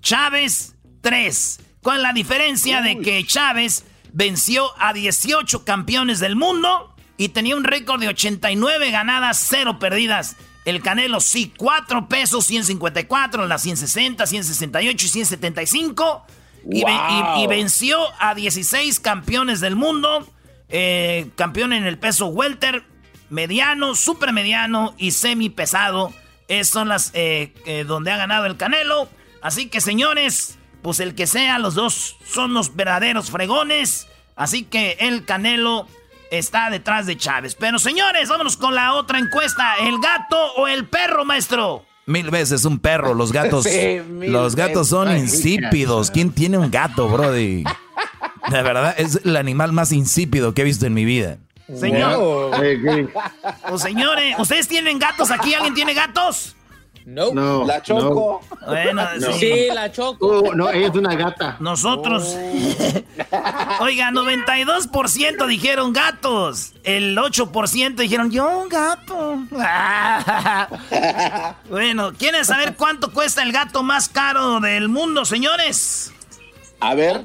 Chávez 0.00 0.74
3. 1.00 1.60
¿Cuál 1.80 1.98
es 1.98 2.02
la 2.02 2.12
diferencia 2.12 2.82
de 2.82 2.98
que 2.98 3.24
Chávez 3.24 3.84
venció 4.12 4.70
a 4.78 4.92
18 4.92 5.64
campeones 5.64 6.18
del 6.18 6.34
mundo 6.34 6.94
y 7.16 7.28
tenía 7.28 7.56
un 7.56 7.64
récord 7.64 8.00
de 8.00 8.08
89 8.08 8.90
ganadas, 8.90 9.46
0 9.48 9.78
perdidas? 9.78 10.36
El 10.64 10.82
Canelo 10.82 11.20
sí, 11.20 11.52
4 11.56 12.08
pesos, 12.08 12.44
154, 12.46 13.46
las 13.46 13.62
160, 13.62 14.26
168 14.26 15.06
y 15.06 15.08
175. 15.08 16.26
Y, 16.70 16.84
y, 17.42 17.46
venció 17.46 17.98
a 18.18 18.34
16 18.34 19.00
campeones 19.00 19.60
del 19.60 19.76
mundo. 19.76 20.26
Eh, 20.68 21.30
campeón 21.36 21.72
en 21.72 21.84
el 21.86 21.98
peso 21.98 22.26
welter, 22.26 22.84
mediano, 23.30 23.94
super 23.94 24.32
mediano 24.32 24.94
y 24.98 25.12
semi 25.12 25.48
pesado. 25.48 26.12
Esas 26.48 26.68
son 26.68 26.88
las 26.88 27.10
eh, 27.14 27.84
donde 27.86 28.10
ha 28.10 28.16
ganado 28.16 28.46
el 28.46 28.56
Canelo. 28.56 29.08
Así 29.42 29.68
que 29.68 29.80
señores, 29.80 30.58
pues 30.82 31.00
el 31.00 31.14
que 31.14 31.26
sea, 31.26 31.58
los 31.58 31.74
dos 31.74 32.16
son 32.24 32.52
los 32.54 32.74
verdaderos 32.74 33.30
fregones. 33.30 34.08
Así 34.34 34.64
que 34.64 34.96
el 35.00 35.24
Canelo 35.24 35.86
está 36.30 36.70
detrás 36.70 37.06
de 37.06 37.16
Chávez. 37.16 37.54
Pero 37.54 37.78
señores, 37.78 38.28
vámonos 38.28 38.56
con 38.56 38.74
la 38.74 38.94
otra 38.94 39.18
encuesta. 39.18 39.76
¿El 39.80 39.98
gato 39.98 40.54
o 40.54 40.68
el 40.68 40.86
perro, 40.86 41.24
maestro? 41.24 41.84
Mil 42.06 42.30
veces 42.30 42.64
un 42.64 42.78
perro. 42.78 43.14
Los 43.14 43.32
gatos, 43.32 43.66
los 44.20 44.56
gatos 44.56 44.88
son 44.88 45.16
insípidos. 45.16 46.10
¿Quién 46.10 46.30
tiene 46.30 46.56
un 46.56 46.70
gato, 46.70 47.08
brody? 47.08 47.64
De 48.48 48.62
verdad, 48.62 48.94
es 48.96 49.20
el 49.24 49.36
animal 49.36 49.72
más 49.72 49.90
insípido 49.90 50.54
que 50.54 50.62
he 50.62 50.64
visto 50.64 50.86
en 50.86 50.94
mi 50.94 51.04
vida. 51.04 51.38
Señor. 51.74 52.54
Señores, 53.76 54.36
¿ustedes 54.38 54.68
tienen 54.68 55.00
gatos 55.00 55.32
aquí? 55.32 55.52
¿Alguien 55.52 55.74
tiene 55.74 55.94
gatos? 55.94 56.54
No. 57.06 57.64
La 57.64 57.80
Choco. 57.80 58.42
Bueno, 58.66 59.06
sí. 59.38 59.68
la 59.72 59.92
Choco. 59.92 60.26
Oh, 60.26 60.54
no, 60.54 60.70
es 60.70 60.90
una 60.90 61.14
gata. 61.14 61.56
Nosotros. 61.60 62.36
Oh. 62.36 63.84
Oiga, 63.84 64.10
92% 64.10 65.46
dijeron 65.46 65.92
gatos. 65.92 66.74
El 66.82 67.16
8% 67.16 67.94
dijeron 67.94 68.32
yo 68.32 68.58
un 68.58 68.68
gato. 68.68 69.38
bueno, 71.70 72.12
¿quieren 72.14 72.44
saber 72.44 72.74
cuánto 72.74 73.12
cuesta 73.12 73.44
el 73.44 73.52
gato 73.52 73.84
más 73.84 74.08
caro 74.08 74.58
del 74.58 74.88
mundo, 74.88 75.24
señores? 75.24 76.12
A 76.80 76.96
ver. 76.96 77.22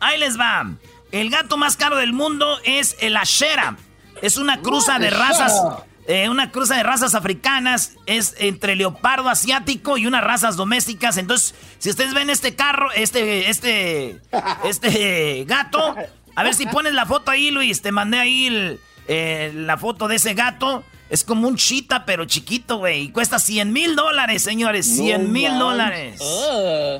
Ahí 0.00 0.18
les 0.18 0.36
va. 0.36 0.68
El 1.12 1.30
gato 1.30 1.56
más 1.56 1.76
caro 1.76 1.96
del 1.96 2.12
mundo 2.12 2.58
es 2.64 2.96
el 2.98 3.16
Ashera. 3.16 3.76
Es 4.20 4.36
una 4.36 4.60
cruza 4.60 4.98
de 4.98 5.10
razas 5.10 5.62
eh, 6.10 6.28
una 6.28 6.50
cruza 6.50 6.76
de 6.76 6.82
razas 6.82 7.14
africanas 7.14 7.92
es 8.04 8.34
entre 8.38 8.74
leopardo 8.74 9.28
asiático 9.28 9.96
y 9.96 10.08
unas 10.08 10.24
razas 10.24 10.56
domésticas. 10.56 11.16
Entonces, 11.18 11.54
si 11.78 11.88
ustedes 11.88 12.14
ven 12.14 12.30
este 12.30 12.56
carro, 12.56 12.90
este, 12.90 13.48
este, 13.48 14.20
este 14.64 15.44
gato, 15.46 15.94
a 16.34 16.42
ver 16.42 16.54
si 16.56 16.66
pones 16.66 16.94
la 16.94 17.06
foto 17.06 17.30
ahí, 17.30 17.52
Luis. 17.52 17.80
Te 17.80 17.92
mandé 17.92 18.18
ahí 18.18 18.76
eh, 19.06 19.52
la 19.54 19.78
foto 19.78 20.08
de 20.08 20.16
ese 20.16 20.34
gato. 20.34 20.82
Es 21.10 21.22
como 21.22 21.46
un 21.46 21.54
chita, 21.54 22.04
pero 22.04 22.24
chiquito, 22.24 22.78
güey. 22.78 23.02
Y 23.02 23.10
cuesta 23.10 23.38
100 23.38 23.72
mil 23.72 23.94
dólares, 23.94 24.42
señores. 24.42 24.86
100 24.92 25.30
mil 25.30 25.60
dólares. 25.60 26.20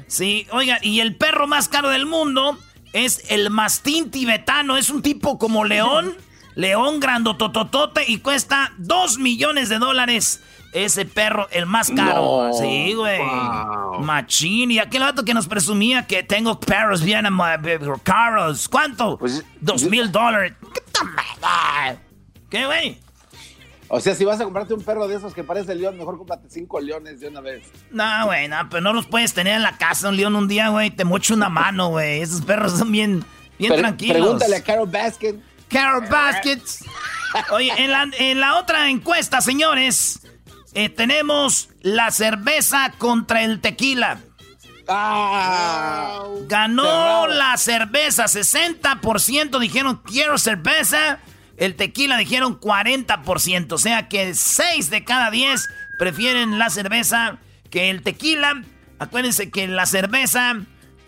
Sí, 0.07 0.47
oiga, 0.53 0.79
y 0.83 1.01
el 1.01 1.17
perro 1.17 1.49
más 1.49 1.67
caro 1.67 1.89
del 1.91 2.07
mundo 2.07 2.57
es 2.93 3.25
el 3.29 3.51
mastín 3.51 4.13
tibetano. 4.13 4.77
Es 4.77 4.89
un 4.89 5.03
tipo 5.03 5.37
como 5.37 5.65
león. 5.65 6.15
León 6.55 7.01
grandotototote 7.01 8.05
y 8.07 8.19
cuesta 8.19 8.73
2 8.79 9.19
millones 9.19 9.69
de 9.69 9.79
dólares. 9.79 10.43
Ese 10.73 11.05
perro, 11.05 11.49
el 11.51 11.67
más 11.67 11.91
caro. 11.91 12.53
sí, 12.53 12.95
güey. 12.95 13.21
Machín. 14.01 14.71
Y 14.71 14.79
aquel 14.79 15.03
vato 15.03 15.25
que 15.25 15.35
nos 15.35 15.49
presumía 15.49 16.07
que 16.07 16.23
tengo 16.23 16.61
perros 16.61 17.03
bien 17.03 17.27
caros. 18.05 18.69
¿Cuánto? 18.69 19.19
Pues, 19.19 19.45
Dos 19.61 19.83
mil 19.85 20.13
dólares. 20.13 20.55
¿Qué, 22.49 22.67
güey? 22.67 22.99
O 23.93 23.99
sea, 23.99 24.15
si 24.15 24.25
vas 24.25 24.41
a 24.41 24.45
comprarte 24.45 24.73
un 24.73 24.83
perro 24.83 25.09
de 25.09 25.17
esos 25.17 25.35
que 25.35 25.43
parece 25.43 25.75
león, 25.75 25.99
mejor 25.99 26.17
cómprate 26.17 26.49
cinco 26.49 26.79
leones 26.79 27.19
de 27.19 27.27
una 27.27 27.41
vez. 27.41 27.65
No, 27.91 28.27
güey, 28.27 28.47
no, 28.47 28.57
pero 28.71 28.81
no 28.81 28.93
los 28.93 29.07
puedes 29.07 29.35
tener 29.35 29.57
en 29.57 29.63
la 29.63 29.79
casa 29.79 30.09
un 30.09 30.17
león 30.17 30.37
un 30.37 30.47
día, 30.47 30.69
güey. 30.69 30.91
Te 30.91 31.05
mocho 31.05 31.35
una 31.35 31.49
mano, 31.49 31.89
güey. 31.89 32.21
Esos 32.21 32.43
perros 32.43 32.79
son 32.79 32.93
bien, 32.93 33.25
bien 33.59 33.75
tranquilos. 33.75 34.19
Pregúntale 34.19 34.57
a 34.57 34.63
Carol 34.63 34.89
Baskin. 34.89 35.43
Carol 35.71 36.07
Baskets. 36.09 36.85
Oye, 37.51 37.73
en 37.79 38.41
la, 38.41 38.57
otra 38.57 38.91
encuesta, 38.91 39.41
señores, 39.41 40.21
eh, 40.75 40.89
tenemos 40.89 41.69
la 41.81 42.11
cerveza 42.11 42.93
contra 42.99 43.43
el 43.43 43.61
tequila. 43.61 44.19
Ah, 44.89 46.25
Ganó 46.49 47.29
la 47.29 47.57
cerveza, 47.57 48.25
60% 48.25 49.61
dijeron 49.61 50.03
quiero 50.05 50.37
cerveza, 50.37 51.21
el 51.57 51.77
tequila 51.77 52.17
dijeron 52.17 52.59
40%, 52.59 53.73
o 53.73 53.79
sea 53.79 54.09
que 54.09 54.35
6 54.35 54.91
de 54.91 55.05
cada 55.05 55.31
10 55.31 55.69
prefieren 55.97 56.59
la 56.59 56.71
cerveza 56.71 57.39
que 57.71 57.91
el 57.91 58.03
tequila. 58.03 58.65
Acuérdense 58.99 59.51
que 59.51 59.69
la 59.69 59.87
cerveza, 59.87 60.57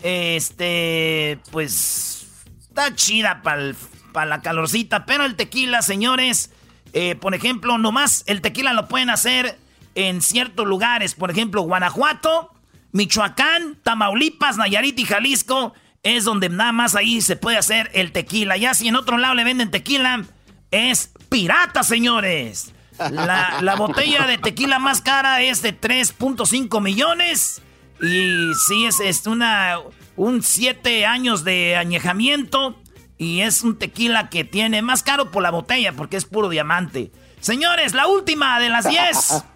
este, 0.01 1.39
pues, 1.51 2.27
está 2.61 2.95
chida 2.95 3.41
para 3.41 3.61
el 3.61 3.75
para 4.13 4.27
la 4.27 4.41
calorcita. 4.41 5.05
Pero 5.05 5.25
el 5.25 5.35
tequila, 5.35 5.81
señores, 5.81 6.51
eh, 6.93 7.15
por 7.15 7.35
ejemplo, 7.35 7.77
nomás 7.77 8.23
el 8.27 8.41
tequila 8.41 8.71
lo 8.73 8.87
pueden 8.87 9.09
hacer 9.09 9.57
en 9.95 10.21
ciertos 10.21 10.65
lugares. 10.65 11.15
Por 11.15 11.31
ejemplo, 11.31 11.63
Guanajuato, 11.63 12.51
Michoacán, 12.91 13.77
Tamaulipas, 13.83 14.57
Nayarit 14.57 14.97
y 14.99 15.05
Jalisco. 15.05 15.73
Es 16.03 16.25
donde 16.25 16.49
nada 16.49 16.71
más 16.71 16.95
ahí 16.95 17.21
se 17.21 17.35
puede 17.35 17.57
hacer 17.57 17.89
el 17.93 18.11
tequila. 18.11 18.57
Ya 18.57 18.73
si 18.73 18.87
en 18.87 18.95
otro 18.95 19.17
lado 19.17 19.35
le 19.35 19.43
venden 19.43 19.71
tequila, 19.71 20.23
es 20.71 21.11
pirata, 21.29 21.83
señores. 21.83 22.73
La, 22.97 23.59
la 23.61 23.75
botella 23.77 24.27
de 24.27 24.37
tequila 24.37 24.79
más 24.79 25.01
cara 25.01 25.41
es 25.41 25.61
de 25.61 25.79
3.5 25.79 26.81
millones. 26.81 27.61
Y 28.01 28.51
sí, 28.67 28.85
es, 28.85 28.99
es 28.99 29.25
una, 29.27 29.77
un 30.17 30.43
7 30.43 31.05
años 31.05 31.43
de 31.43 31.77
añejamiento. 31.77 32.82
Y 33.17 33.41
es 33.41 33.63
un 33.63 33.77
tequila 33.77 34.29
que 34.29 34.43
tiene 34.43 34.81
más 34.81 35.03
caro 35.03 35.31
por 35.31 35.43
la 35.43 35.51
botella 35.51 35.93
porque 35.93 36.17
es 36.17 36.25
puro 36.25 36.49
diamante. 36.49 37.11
Señores, 37.39 37.93
la 37.93 38.07
última 38.07 38.59
de 38.59 38.69
las 38.69 38.87
10. 38.87 39.43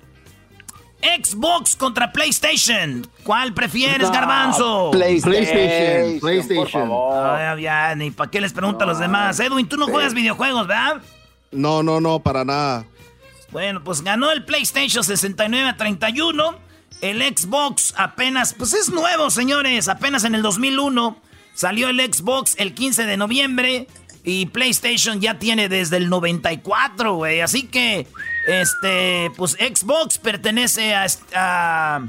Xbox 1.01 1.75
contra 1.75 2.11
PlayStation. 2.11 3.07
¿Cuál 3.23 3.53
prefieres, 3.53 4.09
Garbanzo? 4.09 4.89
PlayStation. 4.91 6.19
PlayStation. 6.19 6.89
ya, 7.59 7.93
ni 7.95 8.11
para 8.11 8.31
qué 8.31 8.41
les 8.41 8.53
pregunto 8.53 8.83
a 8.83 8.87
los 8.87 8.99
demás. 8.99 9.39
Edwin, 9.39 9.67
tú 9.67 9.77
no 9.77 9.87
juegas 9.87 10.13
videojuegos, 10.13 10.67
¿verdad? 10.67 11.01
No, 11.51 11.83
no, 11.83 12.01
no, 12.01 12.19
para 12.19 12.43
nada. 12.43 12.85
Bueno, 13.51 13.83
pues 13.83 14.01
ganó 14.01 14.31
el 14.31 14.43
PlayStation 14.43 15.03
69 15.03 15.69
a 15.69 15.77
31. 15.77 16.59
El 17.01 17.21
Xbox 17.21 17.93
apenas, 17.95 18.53
pues 18.53 18.73
es 18.73 18.89
nuevo, 18.89 19.29
señores, 19.29 19.87
apenas 19.87 20.23
en 20.23 20.35
el 20.35 20.41
2001. 20.41 21.21
Salió 21.57 21.89
el 21.89 21.99
Xbox 21.99 22.53
el 22.59 22.75
15 22.75 23.07
de 23.07 23.17
noviembre 23.17 23.87
y 24.23 24.45
PlayStation 24.45 25.19
ya 25.19 25.39
tiene 25.39 25.69
desde 25.69 25.97
el 25.97 26.07
94, 26.07 27.15
güey. 27.15 27.41
Así 27.41 27.63
que, 27.63 28.05
este, 28.45 29.31
pues 29.35 29.53
Xbox 29.53 30.19
pertenece 30.19 30.93
a, 30.93 32.05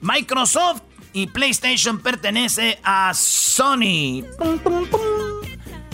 Microsoft 0.00 0.82
y 1.12 1.26
PlayStation 1.26 1.98
pertenece 1.98 2.78
a 2.84 3.12
Sony. 3.12 4.22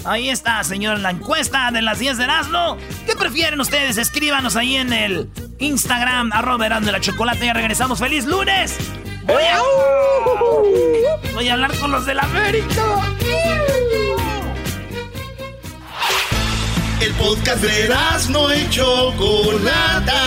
Ahí 0.05 0.29
está, 0.29 0.63
señor, 0.63 0.99
la 0.99 1.11
encuesta 1.11 1.71
de 1.71 1.81
las 1.81 2.01
10 2.01 2.19
de 2.19 2.25
Erasmo. 2.25 2.77
¿Qué 3.07 3.17
prefieren 3.17 3.59
ustedes? 3.59 3.97
Escríbanos 3.97 4.55
ahí 4.55 4.77
en 4.77 4.93
el 4.93 5.31
Instagram, 5.61 6.31
arroba 6.35 6.69
de 6.81 6.93
la 6.93 7.01
chocolate. 7.01 7.47
Ya 7.47 7.55
regresamos. 7.55 8.01
¡Feliz 8.01 8.27
lunes! 8.27 8.77
Voy 9.29 9.43
a, 9.43 9.61
voy 11.35 11.49
a 11.49 11.53
hablar 11.53 11.77
con 11.79 11.93
los 11.93 12.07
de 12.07 12.15
la 12.15 12.23
América. 12.23 12.83
El 16.99 17.13
podcast 17.13 17.63
de 17.63 17.95
no 18.31 18.51
hecho 18.51 19.13
Chocolata. 19.13 20.23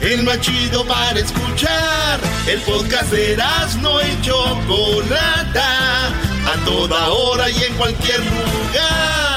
El 0.00 0.22
más 0.22 0.40
chido 0.40 0.86
para 0.86 1.18
escuchar. 1.18 2.20
El 2.46 2.60
podcast 2.60 3.10
de 3.10 3.36
no 3.82 4.00
hecho 4.00 4.60
Chocolata. 4.68 6.06
A 6.46 6.64
toda 6.64 7.08
hora 7.08 7.50
y 7.50 7.64
en 7.64 7.74
cualquier 7.74 8.20
lugar. 8.20 9.35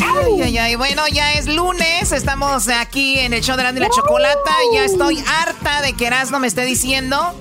Ay, 0.00 0.42
ay, 0.42 0.58
ay. 0.58 0.74
Bueno, 0.76 1.02
ya 1.08 1.32
es 1.34 1.46
lunes. 1.46 2.12
Estamos 2.12 2.68
aquí 2.68 3.18
en 3.18 3.32
el 3.32 3.42
show 3.42 3.56
de 3.56 3.62
la, 3.62 3.72
la 3.72 3.88
chocolata. 3.88 4.52
Ya 4.74 4.84
estoy 4.84 5.18
harta 5.40 5.82
de 5.82 5.94
que 5.94 6.06
Erasmo 6.06 6.38
me 6.38 6.46
esté 6.46 6.64
diciendo 6.64 7.34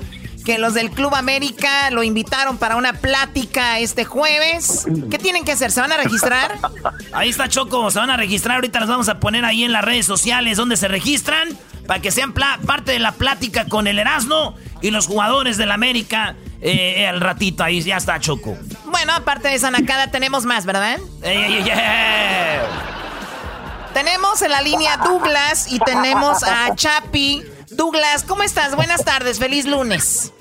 que 0.46 0.58
los 0.60 0.74
del 0.76 0.92
Club 0.92 1.14
América 1.16 1.90
lo 1.90 2.04
invitaron 2.04 2.58
para 2.58 2.76
una 2.76 2.94
plática 2.94 3.80
este 3.80 4.06
jueves. 4.06 4.86
¿Qué 5.10 5.18
tienen 5.18 5.44
que 5.44 5.54
hacer? 5.54 5.72
¿Se 5.72 5.82
van 5.82 5.92
a 5.92 5.98
registrar? 5.98 6.58
Ahí 7.12 7.30
está 7.30 7.50
Choco, 7.50 7.90
se 7.92 8.00
van 8.00 8.12
a 8.12 8.18
registrar. 8.18 8.58
Ahorita 8.58 8.80
los 8.80 8.88
vamos 8.88 9.10
a 9.10 9.20
poner 9.20 9.44
ahí 9.44 9.64
en 9.64 9.74
las 9.74 9.84
redes 9.84 10.06
sociales 10.06 10.58
donde 10.58 10.78
se 10.78 10.88
registran 10.88 11.50
para 11.88 12.02
que 12.02 12.12
sean 12.12 12.34
parte 12.34 12.92
de 12.92 13.00
la 13.00 13.12
plática 13.12 13.66
con 13.66 13.88
el 13.88 14.00
Erasmo 14.00 14.56
y 14.82 14.92
los 14.92 15.08
jugadores 15.08 15.58
del 15.58 15.72
América. 15.72 16.36
Eh, 16.68 17.06
al 17.06 17.22
ratito 17.22 17.64
ahí 17.64 17.80
ya 17.80 17.98
está 17.98 18.20
Choco. 18.20 18.58
Bueno, 18.86 19.14
aparte 19.14 19.50
de 19.50 19.54
esa 19.54 19.70
nacada 19.70 20.10
tenemos 20.10 20.46
más, 20.46 20.66
¿verdad? 20.66 20.98
tenemos 23.94 24.42
en 24.42 24.50
la 24.50 24.62
línea 24.62 24.98
Douglas 24.98 25.72
y 25.72 25.78
tenemos 25.78 26.42
a 26.42 26.74
Chapi. 26.74 27.44
Douglas, 27.70 28.24
¿cómo 28.24 28.42
estás? 28.42 28.76
Buenas 28.76 29.06
tardes, 29.06 29.38
feliz 29.38 29.68
lunes. 29.68 30.34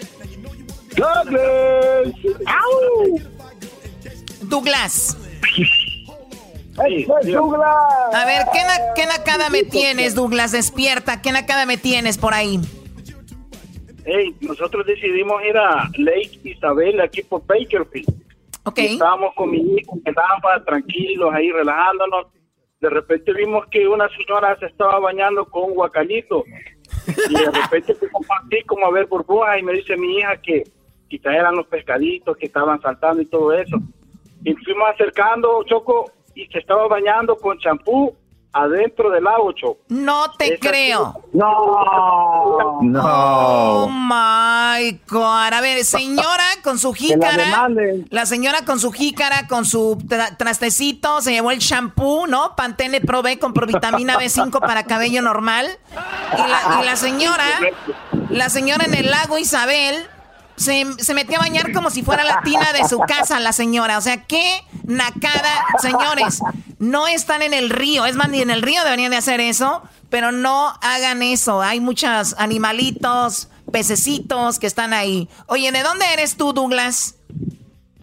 Douglas. 0.96 2.14
Douglas. 4.40 5.16
Douglas. 7.24 7.68
A 8.14 8.24
ver, 8.24 8.46
¿qué, 8.50 8.60
¿qué 8.96 9.06
nacada 9.06 9.50
me 9.50 9.62
tienes, 9.62 10.14
Douglas? 10.14 10.52
Despierta, 10.52 11.20
¿qué 11.20 11.32
nacada 11.32 11.66
me 11.66 11.76
tienes 11.76 12.16
por 12.16 12.32
ahí? 12.32 12.62
Hey, 14.06 14.34
nosotros 14.40 14.84
decidimos 14.84 15.42
ir 15.44 15.56
a 15.56 15.90
Lake 15.96 16.38
Isabel, 16.44 17.00
aquí 17.00 17.22
por 17.22 17.44
Bakerfield. 17.46 18.08
Ok. 18.66 18.78
estábamos 18.78 19.34
con 19.34 19.50
mi 19.50 19.58
hijo, 19.58 19.98
estábamos 20.04 20.64
tranquilos 20.66 21.32
ahí 21.32 21.50
relajándonos. 21.50 22.26
De 22.80 22.90
repente 22.90 23.32
vimos 23.32 23.66
que 23.68 23.88
una 23.88 24.08
señora 24.10 24.58
se 24.58 24.66
estaba 24.66 24.98
bañando 24.98 25.46
con 25.46 25.70
un 25.70 25.74
guacalito. 25.74 26.44
Y 27.30 27.34
de 27.34 27.50
repente 27.50 27.94
como 28.12 28.26
así 28.34 28.62
como 28.64 28.86
a 28.86 28.90
ver 28.90 29.06
burbujas 29.06 29.58
y 29.58 29.62
me 29.62 29.72
dice 29.72 29.96
mi 29.96 30.18
hija 30.18 30.36
que 30.36 30.64
quizás 31.08 31.34
eran 31.34 31.56
los 31.56 31.66
pescaditos 31.66 32.36
que 32.36 32.46
estaban 32.46 32.80
saltando 32.82 33.22
y 33.22 33.26
todo 33.26 33.52
eso. 33.52 33.78
Y 34.44 34.52
fuimos 34.54 34.88
acercando, 34.90 35.62
Choco, 35.64 36.10
y 36.34 36.46
se 36.48 36.58
estaba 36.58 36.86
bañando 36.88 37.36
con 37.36 37.58
champú 37.58 38.14
adentro 38.54 39.10
del 39.10 39.26
agua, 39.26 39.52
Choco. 39.54 39.78
No 39.88 40.30
te 40.38 40.58
creo. 40.58 41.24
No. 41.32 42.80
No. 42.82 43.02
Oh 43.02 43.88
my 43.88 45.00
God. 45.08 45.52
A 45.52 45.60
ver, 45.60 45.84
señora 45.84 46.44
con 46.62 46.78
su 46.78 46.92
jícara. 46.92 47.68
La, 48.10 48.26
señora 48.26 48.64
con 48.64 48.78
su 48.78 48.92
jícara, 48.92 49.48
con 49.48 49.64
su 49.64 49.98
trastecito, 50.38 51.20
se 51.20 51.32
llevó 51.32 51.50
el 51.50 51.58
shampoo, 51.58 52.26
¿no? 52.26 52.54
Pantene 52.54 53.00
Pro 53.00 53.22
B 53.22 53.38
con 53.38 53.52
provitamina 53.52 54.16
B5 54.16 54.60
para 54.60 54.84
cabello 54.84 55.20
normal. 55.20 55.66
Y 56.32 56.36
la, 56.36 56.80
y 56.80 56.86
la 56.86 56.96
señora, 56.96 57.44
la 58.30 58.48
señora 58.48 58.84
en 58.84 58.94
el 58.94 59.10
lago 59.10 59.36
Isabel 59.36 60.06
se, 60.56 60.86
se, 60.98 61.14
metió 61.14 61.38
a 61.38 61.40
bañar 61.40 61.72
como 61.72 61.90
si 61.90 62.02
fuera 62.02 62.22
la 62.22 62.40
tina 62.42 62.72
de 62.72 62.88
su 62.88 62.98
casa, 63.00 63.40
la 63.40 63.52
señora. 63.52 63.98
O 63.98 64.00
sea, 64.00 64.24
qué 64.24 64.62
nacada. 64.86 65.64
Señores, 65.80 66.40
no 66.78 67.06
están 67.06 67.42
en 67.42 67.54
el 67.54 67.70
río. 67.70 68.06
Es 68.06 68.16
más, 68.16 68.28
ni 68.28 68.40
en 68.40 68.50
el 68.50 68.62
río 68.62 68.82
deberían 68.84 69.10
de 69.10 69.16
hacer 69.16 69.40
eso. 69.40 69.82
Pero 70.10 70.32
no 70.32 70.72
hagan 70.80 71.22
eso. 71.22 71.62
Hay 71.62 71.80
muchos 71.80 72.34
animalitos, 72.38 73.48
pececitos 73.72 74.58
que 74.58 74.66
están 74.66 74.92
ahí. 74.92 75.28
Oye, 75.46 75.72
¿de 75.72 75.82
dónde 75.82 76.04
eres 76.12 76.36
tú, 76.36 76.52
Douglas? 76.52 77.16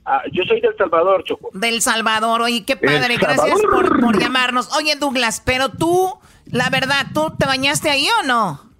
Ah, 0.05 0.21
yo 0.33 0.43
soy 0.43 0.59
del 0.59 0.75
Salvador, 0.77 1.23
Choco. 1.23 1.49
Del 1.53 1.81
Salvador. 1.81 2.41
Oye, 2.41 2.65
qué 2.65 2.75
padre. 2.75 3.17
Gracias 3.17 3.61
por, 3.61 4.01
por 4.01 4.19
llamarnos. 4.19 4.75
Oye, 4.75 4.95
Douglas, 4.95 5.41
pero 5.45 5.69
tú, 5.69 6.19
la 6.45 6.69
verdad, 6.69 7.07
¿tú 7.13 7.33
te 7.37 7.45
bañaste 7.45 7.89
ahí 7.89 8.07
o 8.21 8.23
no? 8.23 8.70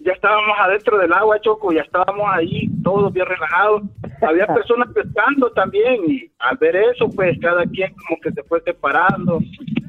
Ya 0.00 0.12
estábamos 0.12 0.56
adentro 0.58 0.98
del 0.98 1.12
agua, 1.12 1.40
Choco, 1.40 1.72
ya 1.72 1.82
estábamos 1.82 2.26
ahí 2.32 2.68
todos 2.82 3.12
bien 3.12 3.26
relajados. 3.26 3.82
Había 4.20 4.46
personas 4.54 4.88
pescando 4.94 5.50
también 5.52 6.00
y 6.08 6.30
al 6.38 6.56
ver 6.58 6.76
eso, 6.76 7.08
pues 7.10 7.38
cada 7.40 7.64
quien 7.64 7.94
como 7.94 8.20
que 8.20 8.32
se 8.32 8.42
fue 8.44 8.60
separando, 8.62 9.40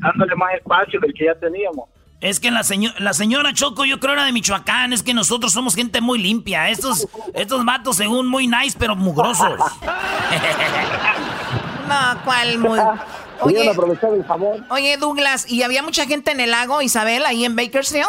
dándole 0.01 0.35
más 0.35 0.55
espacio 0.55 0.99
del 0.99 1.13
que 1.13 1.25
ya 1.25 1.35
teníamos. 1.35 1.89
Es 2.21 2.39
que 2.39 2.51
la, 2.51 2.61
la 2.99 3.13
señora 3.13 3.51
Choco, 3.53 3.83
yo 3.83 3.99
creo 3.99 4.13
era 4.13 4.23
de 4.23 4.31
Michoacán, 4.31 4.93
es 4.93 5.03
que 5.03 5.13
nosotros 5.13 5.51
somos 5.51 5.75
gente 5.75 5.99
muy 5.99 6.19
limpia. 6.19 6.69
Estos, 6.69 7.05
estos 7.33 7.65
matos 7.65 7.97
según 7.97 8.27
muy 8.27 8.47
nice, 8.47 8.77
pero 8.79 8.95
mugrosos. 8.95 9.59
no, 11.89 12.21
¿cuál 12.23 12.59
muy...? 12.59 12.79
Oye, 13.41 13.71
oye, 14.69 14.95
Douglas, 14.95 15.51
¿y 15.51 15.63
había 15.63 15.83
mucha 15.83 16.05
gente 16.05 16.31
en 16.31 16.39
el 16.39 16.51
lago, 16.51 16.81
Isabel, 16.81 17.25
ahí 17.25 17.43
en 17.43 17.57
Bakersfield? 17.57 18.07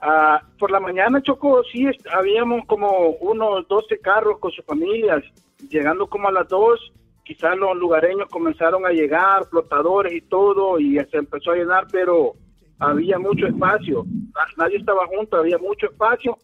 Ah, 0.00 0.42
por 0.58 0.70
la 0.70 0.80
mañana, 0.80 1.22
Choco, 1.22 1.62
sí, 1.72 1.86
habíamos 2.12 2.64
como 2.66 3.10
unos 3.20 3.66
12 3.68 3.98
carros 3.98 4.38
con 4.38 4.52
sus 4.52 4.64
familias. 4.64 5.22
Llegando 5.68 6.06
como 6.06 6.28
a 6.28 6.32
las 6.32 6.48
2, 6.48 6.92
quizás 7.24 7.56
los 7.56 7.76
lugareños 7.76 8.28
comenzaron 8.30 8.86
a 8.86 8.90
llegar, 8.90 9.44
flotadores 9.46 10.12
y 10.12 10.20
todo, 10.22 10.78
y 10.78 10.96
se 11.10 11.16
empezó 11.16 11.50
a 11.50 11.56
llenar, 11.56 11.86
pero 11.90 12.34
había 12.78 13.18
mucho 13.18 13.46
espacio. 13.46 14.04
Nadie 14.56 14.76
estaba 14.76 15.06
junto, 15.06 15.36
había 15.36 15.58
mucho 15.58 15.86
espacio 15.86 16.38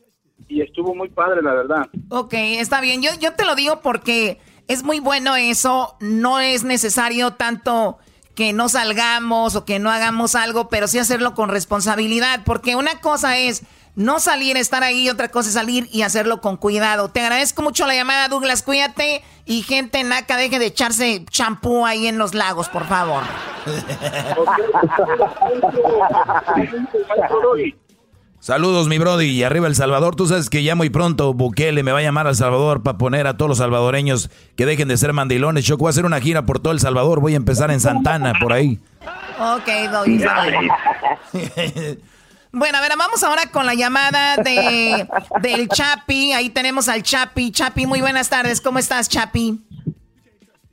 y 0.49 0.61
estuvo 0.61 0.95
muy 0.95 1.09
padre, 1.09 1.43
la 1.43 1.55
verdad. 1.55 1.87
Ok, 2.11 2.35
está 2.35 2.81
bien. 2.81 3.03
Yo, 3.03 3.11
yo 3.21 3.35
te 3.35 3.45
lo 3.45 3.55
digo 3.55 3.81
porque 3.83 4.39
es 4.69 4.83
muy 4.83 5.01
bueno 5.01 5.37
eso. 5.37 5.97
No 6.01 6.41
es 6.41 6.65
necesario 6.65 7.35
tanto 7.35 7.99
que 8.35 8.53
no 8.53 8.69
salgamos 8.69 9.55
o 9.55 9.65
que 9.65 9.79
no 9.79 9.91
hagamos 9.91 10.35
algo, 10.35 10.69
pero 10.69 10.89
sí 10.89 10.99
hacerlo 10.99 11.35
con 11.35 11.49
responsabilidad, 11.49 12.41
porque 12.45 12.77
una 12.77 13.01
cosa 13.01 13.39
es 13.39 13.63
no 13.97 14.19
salir, 14.19 14.57
estar 14.57 14.83
ahí, 14.83 15.09
otra 15.09 15.29
cosa 15.29 15.49
es 15.49 15.55
salir 15.55 15.89
y 15.93 16.03
hacerlo 16.03 16.41
con 16.41 16.57
cuidado. 16.57 17.11
Te 17.11 17.21
agradezco 17.21 17.63
mucho 17.63 17.87
la 17.87 17.95
llamada, 17.95 18.29
Douglas, 18.29 18.63
cuídate 18.63 19.23
y 19.45 19.63
gente 19.63 20.03
naca, 20.03 20.37
deje 20.37 20.59
de 20.59 20.67
echarse 20.67 21.25
champú 21.31 21.87
ahí 21.87 22.09
en 22.09 22.19
los 22.19 22.35
lagos, 22.35 22.69
por 22.69 22.87
favor. 22.87 23.23
Saludos, 28.45 28.89
mi 28.89 28.99
brody. 28.99 29.29
Y 29.29 29.43
arriba 29.43 29.69
El 29.69 29.75
Salvador. 29.75 30.17
Tú 30.17 30.27
sabes 30.27 30.51
que 30.51 30.63
ya 30.63 30.75
muy 30.75 30.91
pronto 30.91 31.33
Bukele 31.33 31.83
me 31.83 31.93
va 31.93 32.01
a 32.01 32.03
llamar 32.03 32.27
al 32.27 32.37
Salvador 32.37 32.83
para 32.83 32.99
poner 32.99 33.27
a 33.27 33.39
todos 33.39 33.49
los 33.49 33.57
salvadoreños 33.57 34.31
que 34.55 34.67
dejen 34.67 34.87
de 34.87 34.99
ser 34.99 35.15
mandilones. 35.15 35.65
Yo 35.65 35.79
voy 35.79 35.87
a 35.87 35.91
hacer 35.91 36.05
una 36.05 36.21
gira 36.21 36.45
por 36.45 36.59
todo 36.59 36.75
El 36.75 36.79
Salvador. 36.79 37.21
Voy 37.21 37.33
a 37.33 37.39
empezar 37.39 37.71
en 37.71 37.81
Santana, 37.81 38.35
por 38.39 38.53
ahí. 38.53 38.79
Ok, 39.41 39.91
doy. 39.91 40.21
Bueno, 42.53 42.79
a 42.79 42.81
ver, 42.83 42.93
vamos 42.99 43.25
ahora 43.25 43.51
con 43.51 43.65
la 43.65 43.73
llamada 43.73 44.37
de 44.37 45.09
del 45.41 45.67
Chapi. 45.67 46.35
Ahí 46.35 46.51
tenemos 46.51 46.89
al 46.89 47.03
Chapi. 47.03 47.51
Chapi, 47.51 47.87
muy 47.87 48.03
buenas 48.03 48.29
tardes. 48.29 48.61
¿Cómo 48.61 48.79
estás, 48.79 49.09
Chapi? 49.09 49.59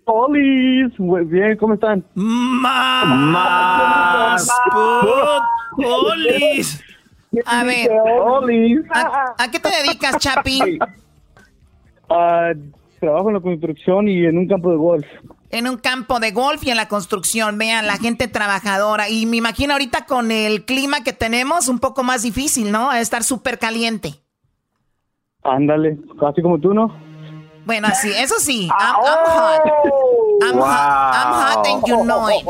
Hola, 0.03 0.91
muy 0.97 1.23
bien, 1.23 1.55
¿cómo 1.57 1.75
están? 1.75 2.05
Más, 2.15 3.07
más, 4.35 4.47
a 7.45 7.63
ver, 7.63 7.89
¿a, 9.37 9.51
qué 9.51 9.59
te 9.59 9.69
dedicas, 9.69 10.17
Chapi? 10.17 10.79
trabajo 13.01 13.29
en 13.29 13.33
la 13.33 13.41
construcción 13.41 14.07
y 14.07 14.25
en 14.25 14.37
un 14.37 14.47
campo 14.47 14.69
de 14.69 14.77
golf. 14.77 15.05
En 15.49 15.67
un 15.67 15.77
campo 15.77 16.19
de 16.19 16.31
golf 16.31 16.63
y 16.63 16.69
en 16.69 16.77
la 16.77 16.87
construcción, 16.87 17.57
vean, 17.57 17.87
la 17.87 17.97
gente 17.97 18.27
trabajadora. 18.27 19.09
Y 19.09 19.25
me 19.25 19.37
imagino 19.37 19.73
ahorita 19.73 20.05
con 20.05 20.31
el 20.31 20.63
clima 20.65 21.03
que 21.03 21.11
tenemos, 21.11 21.67
un 21.67 21.79
poco 21.79 22.03
más 22.03 22.21
difícil, 22.21 22.71
¿no? 22.71 22.89
A 22.89 23.01
estar 23.01 23.23
súper 23.23 23.59
caliente. 23.59 24.13
Ándale, 25.43 25.97
casi 26.19 26.41
como 26.41 26.59
tú, 26.59 26.73
¿no? 26.73 26.95
Bueno, 27.65 27.89
sí, 27.99 28.11
eso 28.15 28.35
sí. 28.39 28.69
I'm, 28.79 28.95
hot. 28.95 29.61
I'm, 30.41 30.57
hot. 30.57 31.13
I'm 31.13 31.33
hot 31.33 31.67
and 31.67 31.83
you 31.87 32.03
know 32.03 32.29
it. 32.29 32.45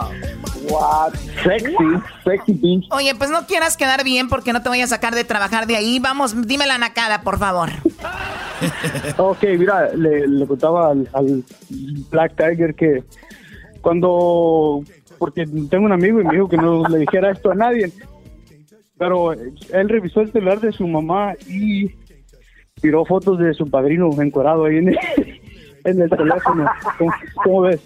Sexy, 1.42 1.74
sexy. 2.24 2.88
Oye, 2.90 3.14
pues 3.14 3.30
no 3.30 3.46
quieras 3.46 3.76
quedar 3.76 4.04
bien 4.04 4.28
porque 4.28 4.52
no 4.52 4.62
te 4.62 4.68
voy 4.68 4.80
a 4.80 4.86
sacar 4.86 5.14
de 5.14 5.24
trabajar 5.24 5.66
de 5.66 5.76
ahí. 5.76 5.98
Vamos, 5.98 6.46
dime 6.46 6.66
la 6.66 6.78
nacada, 6.78 7.22
por 7.22 7.38
favor. 7.38 7.70
ok, 9.16 9.42
mira, 9.58 9.94
le, 9.94 10.46
contaba 10.46 10.90
al, 10.90 11.44
Black 12.10 12.36
Tiger 12.36 12.74
que 12.74 13.04
cuando, 13.80 14.82
porque 15.18 15.46
tengo 15.46 15.84
un 15.84 15.92
amigo 15.92 16.20
y 16.20 16.24
me 16.24 16.34
dijo 16.34 16.48
que 16.48 16.56
no 16.56 16.86
le 16.88 16.98
dijera 16.98 17.30
esto 17.30 17.50
a 17.50 17.54
nadie, 17.54 17.92
pero 18.96 19.32
él 19.32 19.88
revisó 19.88 20.22
el 20.22 20.32
celular 20.32 20.60
de 20.60 20.72
su 20.72 20.86
mamá 20.86 21.34
y 21.46 21.90
tiró 22.80 23.04
fotos 23.04 23.38
de 23.38 23.52
su 23.54 23.68
padrino 23.68 24.10
encuadrado 24.20 24.64
ahí 24.64 24.78
en 24.78 24.88
el, 24.88 24.98
en 25.84 26.00
el 26.00 26.10
teléfono. 26.10 26.66
¿Cómo 27.42 27.62
ves? 27.62 27.80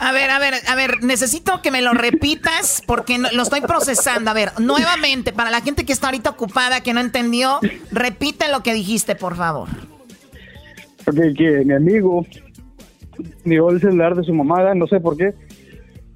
A 0.00 0.12
ver, 0.12 0.30
a 0.30 0.38
ver, 0.38 0.54
a 0.68 0.74
ver, 0.74 1.02
necesito 1.02 1.60
que 1.62 1.70
me 1.70 1.82
lo 1.82 1.92
repitas 1.92 2.82
porque 2.86 3.18
lo 3.18 3.42
estoy 3.42 3.60
procesando. 3.60 4.30
A 4.30 4.34
ver, 4.34 4.50
nuevamente, 4.58 5.32
para 5.32 5.50
la 5.50 5.60
gente 5.60 5.84
que 5.84 5.92
está 5.92 6.08
ahorita 6.08 6.30
ocupada, 6.30 6.82
que 6.82 6.92
no 6.92 7.00
entendió, 7.00 7.58
repite 7.90 8.50
lo 8.50 8.62
que 8.62 8.72
dijiste, 8.72 9.14
por 9.14 9.36
favor. 9.36 9.68
Porque 11.04 11.32
que 11.34 11.64
mi 11.64 11.74
amigo 11.74 12.24
miró 13.44 13.70
el 13.70 13.80
celular 13.80 14.14
de 14.14 14.24
su 14.24 14.32
mamá, 14.32 14.74
no 14.74 14.86
sé 14.86 15.00
por 15.00 15.16
qué, 15.16 15.34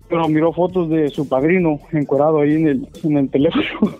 pero 0.08 0.28
miró 0.28 0.52
fotos 0.52 0.88
de 0.90 1.08
su 1.08 1.28
padrino 1.28 1.80
encuadrado 1.92 2.40
ahí 2.40 2.54
en 2.54 2.68
el, 2.68 2.88
en 3.02 3.16
el 3.16 3.30
teléfono. 3.30 3.96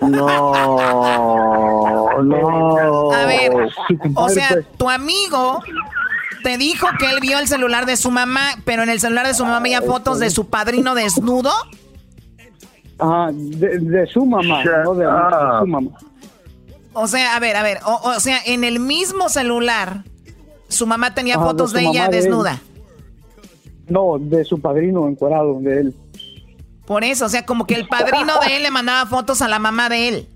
no, 0.00 2.22
no. 2.22 3.12
A 3.12 3.26
ver, 3.26 3.52
o 4.14 4.28
sea, 4.28 4.48
pues. 4.52 4.66
tu 4.78 4.88
amigo 4.88 5.60
te 6.42 6.58
dijo 6.58 6.86
que 6.98 7.10
él 7.10 7.20
vio 7.20 7.38
el 7.38 7.48
celular 7.48 7.86
de 7.86 7.96
su 7.96 8.10
mamá, 8.10 8.56
pero 8.64 8.82
en 8.82 8.88
el 8.88 9.00
celular 9.00 9.26
de 9.26 9.34
su 9.34 9.44
mamá 9.44 9.58
había 9.58 9.82
fotos 9.82 10.18
de 10.18 10.30
su 10.30 10.48
padrino 10.48 10.94
desnudo. 10.94 11.52
Ajá, 12.98 13.30
de, 13.32 13.78
de 13.78 14.06
su 14.06 14.26
mamá, 14.26 14.62
no 14.84 14.94
de, 14.94 15.04
de 15.06 15.60
su 15.60 15.66
mamá. 15.66 15.90
O 16.92 17.06
sea, 17.06 17.36
a 17.36 17.40
ver, 17.40 17.56
a 17.56 17.62
ver, 17.62 17.78
o, 17.86 18.00
o 18.02 18.20
sea, 18.20 18.38
en 18.44 18.64
el 18.64 18.80
mismo 18.80 19.28
celular, 19.28 20.04
su 20.68 20.86
mamá 20.86 21.14
tenía 21.14 21.38
fotos 21.38 21.72
de, 21.72 21.82
ella 21.82 22.08
de 22.08 22.16
desnuda. 22.16 22.60
No, 23.88 24.18
de 24.18 24.44
su 24.44 24.60
padrino 24.60 25.08
encuadrado, 25.08 25.58
de 25.60 25.80
él. 25.80 25.94
Por 26.86 27.04
eso, 27.04 27.26
o 27.26 27.28
sea, 27.28 27.46
como 27.46 27.66
que 27.66 27.74
el 27.74 27.86
padrino 27.86 28.40
de 28.44 28.56
él 28.56 28.62
le 28.64 28.70
mandaba 28.70 29.08
fotos 29.08 29.42
a 29.42 29.48
la 29.48 29.58
mamá 29.58 29.88
de 29.88 30.08
él. 30.08 30.28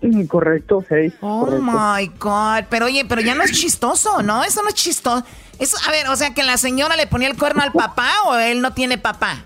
Mm, 0.00 0.24
Correcto, 0.26 0.84
sí. 0.88 1.12
Oh 1.20 1.40
correcto. 1.44 1.62
my 1.64 2.06
God. 2.18 2.64
Pero 2.70 2.86
oye, 2.86 3.04
pero 3.08 3.20
ya 3.20 3.34
no 3.34 3.42
es 3.42 3.52
chistoso, 3.52 4.22
¿no? 4.22 4.44
Eso 4.44 4.62
no 4.62 4.68
es 4.68 4.74
chistoso. 4.74 5.24
Eso, 5.58 5.76
a 5.86 5.90
ver, 5.90 6.06
o 6.08 6.14
sea, 6.16 6.34
que 6.34 6.44
la 6.44 6.56
señora 6.56 6.94
le 6.96 7.06
ponía 7.08 7.28
el 7.28 7.36
cuerno 7.36 7.62
al 7.62 7.72
papá 7.72 8.10
o 8.26 8.36
él 8.36 8.60
no 8.60 8.72
tiene 8.74 8.96
papá. 8.98 9.42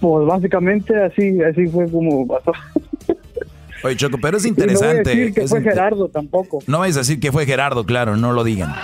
Pues 0.00 0.26
básicamente 0.26 1.02
así, 1.02 1.42
así 1.42 1.66
fue 1.66 1.90
como 1.90 2.26
pasó. 2.26 2.52
Oye, 3.82 3.96
Choco, 3.96 4.18
pero 4.20 4.36
es 4.38 4.44
Y 4.46 4.50
no 4.50 4.54
voy 4.56 4.62
a 4.62 4.66
interesante. 4.72 5.10
decir 5.10 5.34
que 5.34 5.40
es 5.42 5.50
fue 5.50 5.62
Gerardo 5.62 6.08
tampoco. 6.08 6.60
No 6.66 6.78
vais 6.78 6.96
a 6.96 7.00
decir 7.00 7.18
que 7.20 7.32
fue 7.32 7.44
Gerardo, 7.44 7.84
claro, 7.84 8.16
no 8.16 8.32
lo 8.32 8.44
digan. 8.44 8.74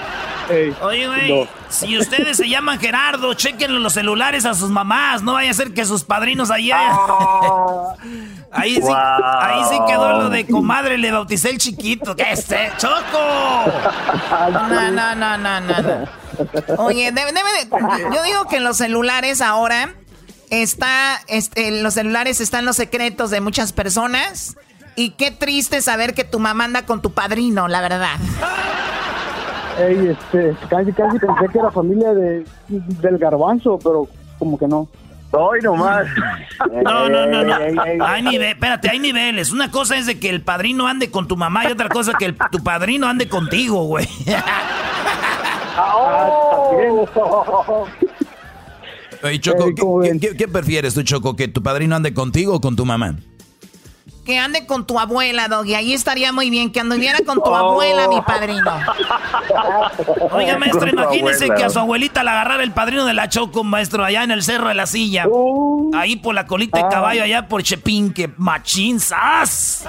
Ey, 0.50 0.74
Oye, 0.82 1.06
güey, 1.06 1.48
si 1.68 1.96
ustedes 1.98 2.36
se 2.36 2.48
llaman 2.48 2.78
Gerardo, 2.80 3.32
chequen 3.34 3.82
los 3.82 3.92
celulares 3.92 4.44
a 4.44 4.54
sus 4.54 4.70
mamás. 4.70 5.22
No 5.22 5.34
vaya 5.34 5.50
a 5.50 5.54
ser 5.54 5.72
que 5.72 5.84
sus 5.84 6.04
padrinos 6.04 6.50
allá. 6.50 6.80
ahí, 8.52 8.76
sí, 8.76 8.88
ahí 8.92 9.62
sí 9.70 9.78
quedó 9.86 10.12
lo 10.22 10.28
de 10.28 10.46
comadre, 10.46 10.98
le 10.98 11.12
bauticé 11.12 11.50
el 11.50 11.58
chiquito. 11.58 12.16
¿Qué 12.16 12.32
es 12.32 12.40
este? 12.40 12.72
¡Choco! 12.78 13.18
No, 14.52 14.68
no, 14.90 15.14
no, 15.14 15.36
no, 15.36 15.60
no. 15.60 15.82
no. 15.82 16.08
Oye, 16.78 17.12
debe, 17.12 17.32
debe 17.32 17.50
de- 17.64 18.14
yo 18.14 18.22
digo 18.24 18.46
que 18.48 18.56
en 18.56 18.64
los 18.64 18.76
celulares 18.78 19.40
ahora 19.40 19.94
está, 20.50 21.20
este, 21.28 21.68
en 21.68 21.82
los 21.82 21.94
celulares 21.94 22.40
están 22.40 22.64
los 22.64 22.76
secretos 22.76 23.30
de 23.30 23.40
muchas 23.40 23.72
personas. 23.72 24.56
Y 24.96 25.10
qué 25.10 25.30
triste 25.30 25.80
saber 25.82 26.14
que 26.14 26.24
tu 26.24 26.40
mamá 26.40 26.64
anda 26.64 26.84
con 26.84 27.00
tu 27.00 27.12
padrino, 27.12 27.68
la 27.68 27.80
verdad. 27.80 28.16
Ey, 29.86 30.08
este, 30.08 30.54
casi, 30.68 30.92
casi 30.92 31.18
pensé 31.18 31.48
que 31.52 31.58
era 31.58 31.70
familia 31.70 32.12
de, 32.14 32.44
del 32.68 33.18
garbanzo, 33.18 33.78
pero 33.82 34.06
como 34.38 34.58
que 34.58 34.66
no. 34.68 34.88
Hoy 35.32 35.60
nomás. 35.62 36.06
No, 36.84 37.08
no, 37.08 37.26
no, 37.26 37.42
no. 37.42 37.54
Hay 38.04 38.22
nive- 38.22 38.50
espérate, 38.50 38.90
hay 38.90 38.98
niveles. 38.98 39.50
Una 39.50 39.70
cosa 39.70 39.96
es 39.96 40.04
de 40.06 40.18
que 40.20 40.28
el 40.28 40.42
padrino 40.42 40.86
ande 40.86 41.10
con 41.10 41.26
tu 41.26 41.36
mamá 41.36 41.64
y 41.68 41.72
otra 41.72 41.88
cosa 41.88 42.12
que 42.18 42.26
el- 42.26 42.36
tu 42.50 42.62
padrino 42.62 43.06
ande 43.06 43.28
contigo, 43.28 43.84
güey. 43.84 44.06
Oye, 49.22 49.40
Choco, 49.40 49.66
¿qué, 50.02 50.18
qué- 50.20 50.36
qué 50.36 50.48
prefieres 50.48 50.94
tú, 50.94 51.02
Choco? 51.02 51.36
¿Que 51.36 51.48
tu 51.48 51.62
padrino 51.62 51.96
ande 51.96 52.14
contigo 52.14 52.54
o 52.54 52.60
con 52.60 52.74
tu 52.76 52.84
mamá? 52.86 53.16
Que 54.24 54.38
ande 54.38 54.66
con 54.66 54.86
tu 54.86 54.98
abuela, 55.00 55.48
Doggy. 55.48 55.74
Ahí 55.74 55.92
estaría 55.94 56.32
muy 56.32 56.50
bien. 56.50 56.70
Que 56.70 56.80
anduviera 56.80 57.18
con 57.26 57.42
tu 57.42 57.54
abuela, 57.54 58.06
mi 58.08 58.20
padrino. 58.20 58.70
Oiga, 60.32 60.58
maestro, 60.58 60.80
Con 60.80 60.88
imagínese 60.90 61.48
que 61.50 61.64
a 61.64 61.70
su 61.70 61.78
abuelita 61.78 62.22
la 62.22 62.32
agarrara 62.32 62.62
el 62.62 62.72
padrino 62.72 63.04
de 63.06 63.14
la 63.14 63.28
Choco, 63.28 63.64
maestro, 63.64 64.04
allá 64.04 64.22
en 64.22 64.30
el 64.30 64.42
Cerro 64.42 64.68
de 64.68 64.74
la 64.74 64.86
Silla. 64.86 65.26
ahí 65.94 66.16
por 66.16 66.34
la 66.34 66.46
colita 66.46 66.78
de 66.78 66.84
Ah. 66.84 66.88
caballo, 66.88 67.22
allá 67.22 67.48
por 67.48 67.62
Chepín, 67.62 68.12
que 68.12 68.30
machín, 68.36 69.00
¡zas! 69.00 69.84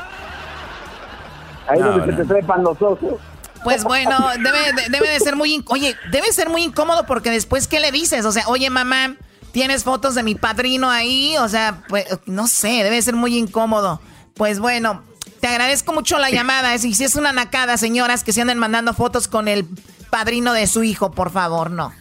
Ahí 1.67 1.79
No, 1.79 1.91
donde 1.91 2.15
se 2.15 2.21
te 2.23 2.25
trepan 2.25 2.63
los 2.63 2.81
ojos. 2.81 3.19
Pues 3.63 3.83
bueno, 3.83 4.17
debe 4.43 4.73
de, 4.73 4.89
debe 4.89 5.07
de 5.09 5.19
ser 5.19 5.35
muy... 5.35 5.63
Oye, 5.67 5.95
debe 6.09 6.31
ser 6.33 6.49
muy 6.49 6.63
incómodo 6.63 7.05
porque 7.05 7.29
después, 7.29 7.67
¿qué 7.67 7.79
le 7.79 7.91
dices? 7.91 8.25
O 8.25 8.31
sea, 8.31 8.43
oye, 8.47 8.69
mamá, 8.71 9.15
¿tienes 9.51 9.83
fotos 9.83 10.15
de 10.15 10.23
mi 10.23 10.33
padrino 10.33 10.89
ahí? 10.89 11.35
O 11.37 11.47
sea, 11.47 11.83
pues, 11.87 12.05
no 12.25 12.47
sé, 12.47 12.83
debe 12.83 12.99
ser 13.03 13.15
muy 13.15 13.37
incómodo. 13.37 14.01
Pues 14.41 14.60
bueno, 14.60 15.04
te 15.39 15.45
agradezco 15.45 15.93
mucho 15.93 16.17
la 16.17 16.32
llamada. 16.32 16.75
Si, 16.80 16.95
si 16.95 17.04
es 17.04 17.15
una 17.15 17.32
nacada, 17.32 17.77
señoras, 17.77 18.23
que 18.23 18.34
se 18.34 18.41
anden 18.41 18.58
mandando 18.58 18.91
fotos 18.95 19.27
con 19.27 19.47
el 19.47 19.67
padrino 20.10 20.54
de 20.54 20.65
su 20.65 20.82
hijo, 20.82 21.12
por 21.12 21.30
favor, 21.30 21.69
no. 21.69 21.91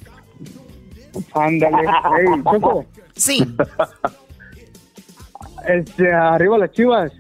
Ándale. 1.35 1.76
Ey, 2.18 2.42
Choco. 2.50 2.87
Sí. 3.14 3.46
Este, 5.68 6.11
arriba 6.11 6.57
las 6.57 6.72
chivas. 6.72 7.12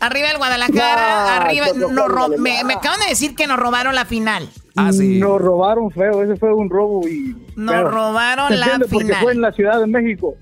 Arriba 0.00 0.30
el 0.30 0.38
Guadalajara, 0.38 1.24
No, 1.26 1.44
arriba... 1.44 1.66
Choco, 1.66 1.92
nos 1.92 2.08
ro- 2.08 2.28
me, 2.38 2.58
acaban 2.60 2.98
de 3.00 3.10
decir 3.10 3.34
que 3.36 3.46
nos 3.46 3.58
robaron 3.58 3.94
la 3.94 4.06
final. 4.06 4.48
Ah, 4.74 4.90
sí. 4.90 5.18
Nos 5.18 5.38
robaron 5.38 5.90
feo, 5.90 6.22
ese 6.22 6.36
fue 6.36 6.54
un 6.54 6.70
robo 6.70 7.06
y... 7.06 7.36
Nos 7.56 7.92
robaron 7.92 8.48
¿se 8.48 8.56
la 8.56 8.64
entiende? 8.64 8.86
Porque 8.90 9.06
final. 9.08 9.22
fue 9.22 9.32
en 9.32 9.40
la 9.42 9.52
Ciudad 9.52 9.78
de 9.80 9.86
México. 9.86 10.34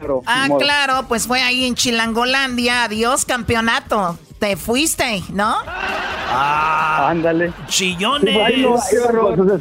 Pero, 0.00 0.22
Ah, 0.26 0.48
claro, 0.58 1.04
pues 1.06 1.26
fue 1.26 1.42
ahí 1.42 1.66
en 1.66 1.74
Chilangolandia. 1.74 2.84
Adiós, 2.84 3.24
campeonato. 3.24 4.18
Te 4.38 4.56
fuiste, 4.56 5.22
¿no? 5.30 5.56
Ah, 5.66 7.08
ándale. 7.10 7.52
Chillones. 7.68 8.34
Iban 8.34 8.72
con, 9.20 9.36
sus, 9.36 9.60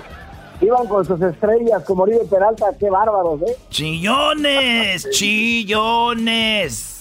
iban 0.62 0.88
con 0.88 1.06
sus 1.06 1.22
estrellas 1.22 1.84
como 1.86 2.04
Oribe 2.04 2.24
Peralta, 2.30 2.68
qué 2.80 2.90
bárbaros, 2.90 3.42
¿eh? 3.42 3.58
Chillones, 3.70 5.10
chillones. 6.10 6.96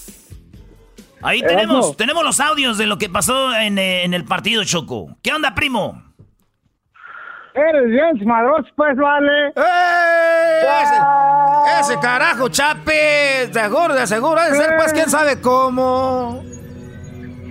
Ahí 1.21 1.41
tenemos, 1.41 1.95
tenemos 1.97 2.23
los 2.23 2.39
audios 2.41 2.77
de 2.77 2.85
lo 2.85 2.97
que 2.97 3.09
pasó 3.09 3.53
en, 3.55 3.77
eh, 3.77 4.03
en 4.03 4.13
el 4.13 4.25
partido, 4.25 4.63
Choco. 4.65 5.17
¿Qué 5.21 5.31
onda, 5.33 5.53
primo? 5.55 6.01
Eres 7.53 7.85
bien 7.89 8.27
madroso, 8.27 8.67
pues, 8.75 8.95
vale. 8.95 9.49
Ese, 10.71 11.91
ese 11.93 11.99
carajo, 11.99 12.49
Chape, 12.49 13.49
seguro, 13.51 13.93
de 13.95 14.07
seguro, 14.07 14.41
debe 14.41 14.57
ser, 14.57 14.75
pues, 14.77 14.93
quién 14.93 15.09
sabe 15.09 15.39
cómo. 15.41 16.43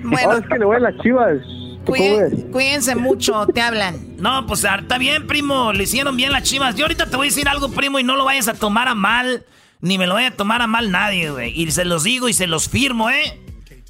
Bueno. 0.02 0.28
Ahora 0.30 0.38
es 0.38 0.46
que 0.46 0.58
le 0.58 0.64
voy 0.64 0.76
a 0.76 0.80
las 0.80 0.96
chivas. 0.98 1.38
¿Tú 1.84 1.92
cómo 1.92 2.16
ves? 2.18 2.32
Cuí- 2.34 2.50
Cuídense 2.52 2.94
mucho, 2.96 3.46
te 3.46 3.60
hablan. 3.60 3.96
No, 4.18 4.46
pues 4.48 4.64
está 4.64 4.98
bien, 4.98 5.28
primo, 5.28 5.72
le 5.72 5.84
hicieron 5.84 6.16
bien 6.16 6.32
las 6.32 6.42
chivas. 6.42 6.74
Yo 6.74 6.84
ahorita 6.86 7.06
te 7.08 7.16
voy 7.16 7.28
a 7.28 7.30
decir 7.30 7.48
algo, 7.48 7.70
primo, 7.70 8.00
y 8.00 8.02
no 8.04 8.16
lo 8.16 8.24
vayas 8.24 8.48
a 8.48 8.54
tomar 8.54 8.88
a 8.88 8.94
mal, 8.96 9.44
ni 9.80 9.96
me 9.96 10.08
lo 10.08 10.14
vaya 10.14 10.28
a 10.28 10.32
tomar 10.32 10.60
a 10.60 10.66
mal 10.66 10.90
nadie, 10.90 11.30
güey. 11.30 11.52
Y 11.60 11.70
se 11.70 11.84
los 11.84 12.02
digo 12.02 12.28
y 12.28 12.32
se 12.32 12.48
los 12.48 12.68
firmo, 12.68 13.10
¿eh? 13.10 13.40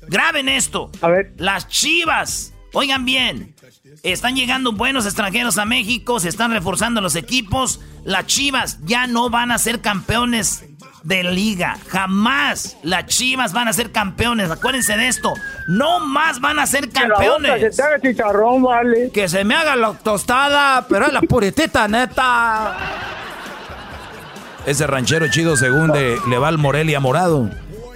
Graben 0.07 0.49
esto. 0.51 0.91
A 1.01 1.09
ver. 1.09 1.33
Las 1.39 1.67
chivas, 1.69 2.53
oigan 2.75 3.07
bien, 3.07 3.55
están 4.03 4.37
llegando 4.37 4.73
buenos 4.73 5.07
extranjeros 5.07 5.59
a 5.59 5.65
México, 5.65 6.21
se 6.21 6.29
están 6.29 6.53
reforzando 6.53 7.01
los 7.01 7.17
equipos. 7.17 7.81
Las 8.05 8.27
chivas 8.27 8.79
ya 8.85 9.07
no 9.07 9.31
van 9.31 9.51
a 9.51 9.59
ser 9.59 9.81
campeones 9.81 10.65
de 11.03 11.25
liga. 11.25 11.79
Jamás 11.89 12.77
las 12.83 13.07
chivas 13.07 13.53
van 13.53 13.69
a 13.69 13.73
ser 13.73 13.93
campeones. 13.93 14.51
Acuérdense 14.51 14.97
de 14.97 15.09
esto. 15.09 15.33
No 15.67 16.01
más 16.01 16.41
van 16.41 16.59
a 16.59 16.67
ser 16.67 16.89
Que 16.89 17.01
la 17.01 17.09
boca 17.09 17.15
campeones. 17.15 17.61
Se 17.77 17.83
te 17.83 17.89
haga 17.89 18.01
chicharrón, 18.01 18.63
vale. 18.63 19.11
Que 19.11 19.29
se 19.29 19.45
me 19.45 19.55
haga 19.55 19.77
la 19.77 19.93
tostada, 19.95 20.87
pero 20.89 21.07
es 21.07 21.13
la 21.13 21.21
puritita, 21.21 21.89
neta. 21.89 22.77
Ese 24.67 24.87
ranchero 24.87 25.29
chido 25.29 25.57
según 25.57 25.93
de, 25.93 26.19
le 26.29 26.39
va 26.39 26.49
al 26.49 26.59
Morelia 26.59 27.01
morado. 27.01 27.49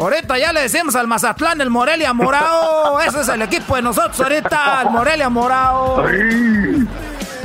Ahorita 0.03 0.37
ya 0.37 0.53
le 0.53 0.63
decimos 0.63 0.97
al 0.97 1.07
Mazatlán 1.07 1.61
el 1.61 1.71
Morelia 1.71 2.13
Morado. 2.13 3.01
Ese 3.07 3.21
es 3.21 3.29
el 3.29 3.41
equipo 3.43 3.77
de 3.77 3.83
nosotros 3.83 4.19
ahorita, 4.19 4.83
el 4.83 4.91
Morelia 4.91 5.29
Morado. 5.29 6.05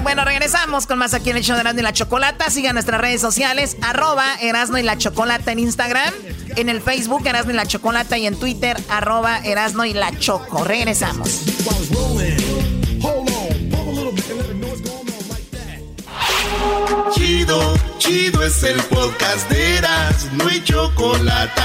Bueno, 0.02 0.26
regresamos 0.26 0.88
con 0.88 0.98
más 0.98 1.13
aquí 1.13 1.30
en 1.30 1.38
el 1.38 1.43
show 1.43 1.54
de 1.54 1.62
Erasmo 1.62 1.82
y 1.82 1.84
la 1.84 1.93
Chocolata. 1.93 2.50
Sigan 2.50 2.74
nuestras 2.74 3.00
redes 3.00 3.22
sociales, 3.22 3.78
arroba 3.84 4.26
Erasmo 4.41 4.80
y 4.80 4.82
la 4.82 4.98
Chocolata 4.98 5.52
en 5.52 5.60
Instagram, 5.60 6.12
en 6.56 6.70
el 6.70 6.82
Facebook 6.82 7.28
Erasmo 7.28 7.52
y 7.52 7.56
la 7.56 7.67
Chocolata 7.67 8.17
y 8.17 8.26
en 8.26 8.39
Twitter, 8.39 8.76
arroba 8.89 9.38
Erasmo 9.38 9.86
y 9.86 9.93
la 9.93 10.17
Choco. 10.17 10.63
Regresamos. 10.63 11.43
Chido, 17.13 17.74
chido 18.00 18.43
es 18.43 18.63
el 18.63 18.82
podcast 18.84 19.48
de 19.52 19.78
Eras, 19.78 20.28
no 20.34 20.48
hay 20.48 20.63
chocolate. 20.63 21.62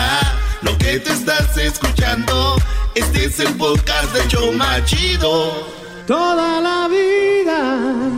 Lo 0.62 0.78
que 0.78 1.00
te 1.00 1.12
estás 1.12 1.56
escuchando, 1.56 2.56
este 2.94 3.24
es 3.24 3.40
el 3.40 3.54
podcast 3.56 4.12
de 4.14 4.28
Choma 4.28 4.84
Chido. 4.84 5.66
Toda 6.06 6.60
la 6.60 6.88
vida 6.88 8.10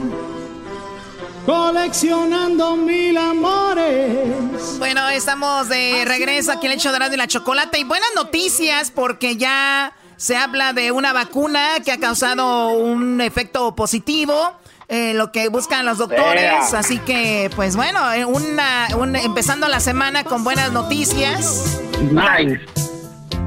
coleccionando 1.47 2.77
mil 2.77 3.17
amores. 3.17 4.79
Bueno, 4.79 5.09
estamos 5.09 5.69
de 5.69 6.05
regreso 6.07 6.53
aquí 6.53 6.67
en 6.67 6.73
el 6.73 6.79
show 6.79 6.93
de 6.93 7.15
y 7.15 7.17
la 7.17 7.27
Chocolata. 7.27 7.79
Y 7.79 7.85
buenas 7.85 8.09
noticias 8.15 8.91
porque 8.91 9.37
ya 9.37 9.95
se 10.17 10.37
habla 10.37 10.73
de 10.73 10.93
una 10.93 11.13
vacuna 11.13 11.81
que 11.85 11.93
ha 11.93 11.99
causado 11.99 12.69
un 12.69 13.21
efecto 13.21 13.75
positivo. 13.75 14.55
Eh, 14.89 15.15
lo 15.15 15.33
que 15.33 15.49
buscan 15.49 15.85
los 15.87 15.99
doctores, 15.99 16.43
Yeah. 16.43 16.79
así 16.79 16.99
que 16.99 17.51
pues 17.57 17.77
bueno, 17.77 18.13
eh, 18.13 18.25
una, 18.25 18.89
un- 18.97 19.17
empezando 19.17 19.69
la 19.69 19.81
semana 19.81 20.25
con 20.25 20.45
buenas 20.45 20.73
noticias. 20.73 21.79
Nice. 22.01 22.61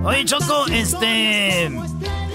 Oye, 0.03 0.25
Choco, 0.25 0.65
este. 0.67 1.71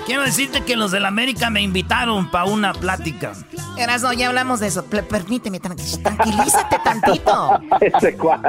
Quiero 0.04 0.22
decirte 0.22 0.64
que 0.64 0.74
los 0.74 0.90
del 0.90 1.04
América 1.06 1.48
me 1.48 1.62
invitaron 1.62 2.28
para 2.30 2.44
una 2.46 2.74
plática. 2.74 3.32
Erasno, 3.78 4.12
ya 4.12 4.26
hablamos 4.28 4.58
de 4.58 4.66
eso. 4.66 4.84
permíteme, 4.84 5.60
tranquilízate 5.60 6.76
tantito. 6.82 7.60
Ese 7.80 8.16
cuad. 8.16 8.40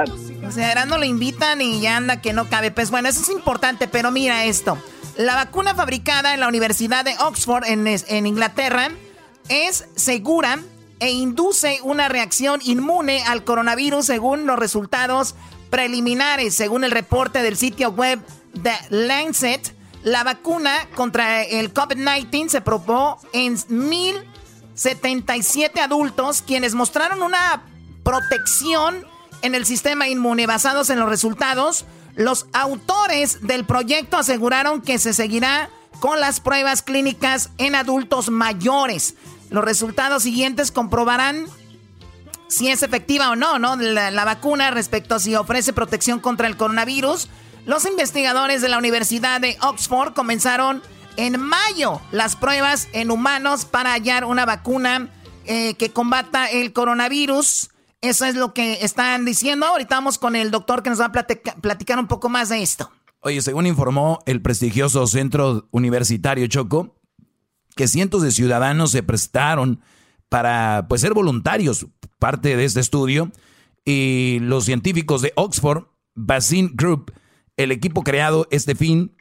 O 0.46 0.50
sea, 0.50 0.72
Erasno 0.72 0.98
lo 0.98 1.04
invitan 1.04 1.60
y 1.62 1.80
ya 1.80 1.96
anda 1.96 2.20
que 2.20 2.32
no 2.32 2.48
cabe. 2.50 2.72
Pues 2.72 2.90
bueno, 2.90 3.08
eso 3.08 3.20
es 3.22 3.28
importante, 3.30 3.86
pero 3.86 4.10
mira 4.10 4.44
esto. 4.44 4.76
La 5.16 5.36
vacuna 5.36 5.74
fabricada 5.76 6.34
en 6.34 6.40
la 6.40 6.48
Universidad 6.48 7.04
de 7.04 7.14
Oxford 7.20 7.64
en, 7.66 7.86
en 7.86 8.26
Inglaterra 8.26 8.88
es 9.48 9.86
segura 9.96 10.60
e 11.00 11.10
induce 11.10 11.80
una 11.82 12.08
reacción 12.08 12.60
inmune 12.62 13.24
al 13.24 13.42
coronavirus 13.44 14.06
según 14.06 14.46
los 14.46 14.58
resultados 14.58 15.34
preliminares. 15.70 16.54
Según 16.54 16.84
el 16.84 16.90
reporte 16.90 17.42
del 17.42 17.56
sitio 17.56 17.90
web 17.90 18.20
de 18.52 18.72
Lancet, 18.90 19.74
la 20.02 20.24
vacuna 20.24 20.88
contra 20.94 21.42
el 21.42 21.74
COVID-19 21.74 22.48
se 22.48 22.60
probó 22.60 23.18
en 23.32 23.58
1077 23.68 25.80
adultos 25.80 26.42
quienes 26.42 26.74
mostraron 26.74 27.22
una 27.22 27.62
protección 28.02 29.06
en 29.42 29.54
el 29.54 29.64
sistema 29.66 30.08
inmune 30.08 30.46
basados 30.46 30.90
en 30.90 30.98
los 31.00 31.08
resultados 31.08 31.86
los 32.16 32.46
autores 32.52 33.46
del 33.46 33.64
proyecto 33.64 34.16
aseguraron 34.16 34.82
que 34.82 34.98
se 34.98 35.12
seguirá 35.12 35.70
con 36.00 36.20
las 36.20 36.40
pruebas 36.40 36.82
clínicas 36.82 37.50
en 37.58 37.74
adultos 37.74 38.30
mayores. 38.30 39.14
Los 39.54 39.64
resultados 39.64 40.24
siguientes 40.24 40.72
comprobarán 40.72 41.46
si 42.48 42.72
es 42.72 42.82
efectiva 42.82 43.30
o 43.30 43.36
no, 43.36 43.60
¿no? 43.60 43.76
La, 43.76 44.24
vacuna 44.24 44.72
respecto 44.72 45.14
a 45.14 45.20
si 45.20 45.36
ofrece 45.36 45.72
protección 45.72 46.18
contra 46.18 46.48
el 46.48 46.56
coronavirus. 46.56 47.28
Los 47.64 47.86
investigadores 47.86 48.62
de 48.62 48.68
la 48.68 48.78
Universidad 48.78 49.40
de 49.40 49.56
Oxford 49.62 50.12
comenzaron 50.12 50.82
en 51.16 51.40
mayo 51.40 52.00
las 52.10 52.34
pruebas 52.34 52.88
en 52.94 53.12
humanos 53.12 53.64
para 53.64 53.92
hallar 53.92 54.24
una 54.24 54.44
vacuna 54.44 55.08
eh, 55.44 55.74
que 55.74 55.90
combata 55.92 56.50
el 56.50 56.72
coronavirus. 56.72 57.70
Eso 58.00 58.24
es 58.24 58.34
lo 58.34 58.54
que 58.54 58.84
están 58.84 59.24
diciendo. 59.24 59.66
Ahorita 59.66 59.94
vamos 59.94 60.18
con 60.18 60.34
el 60.34 60.50
doctor 60.50 60.82
que 60.82 60.90
nos 60.90 61.00
va 61.00 61.12
a 61.12 61.12
platicar 61.12 62.00
un 62.00 62.08
poco 62.08 62.28
más 62.28 62.48
de 62.48 62.60
esto. 62.60 62.90
Oye, 63.20 63.40
según 63.40 63.68
informó 63.68 64.18
el 64.26 64.42
prestigioso 64.42 65.06
Centro 65.06 65.68
Universitario 65.70 66.48
Choco, 66.48 66.96
que 67.76 67.88
cientos 67.88 68.22
de 68.22 68.30
ciudadanos 68.30 68.90
se 68.90 69.02
prestaron 69.02 69.80
para 70.28 70.86
pues, 70.88 71.00
ser 71.00 71.14
voluntarios, 71.14 71.86
parte 72.18 72.56
de 72.56 72.64
este 72.64 72.80
estudio, 72.80 73.30
y 73.84 74.38
los 74.40 74.64
científicos 74.64 75.22
de 75.22 75.32
Oxford, 75.36 75.84
Basin 76.14 76.72
Group, 76.74 77.12
el 77.56 77.70
equipo 77.72 78.02
creado 78.02 78.46
este 78.50 78.74
fin, 78.74 79.16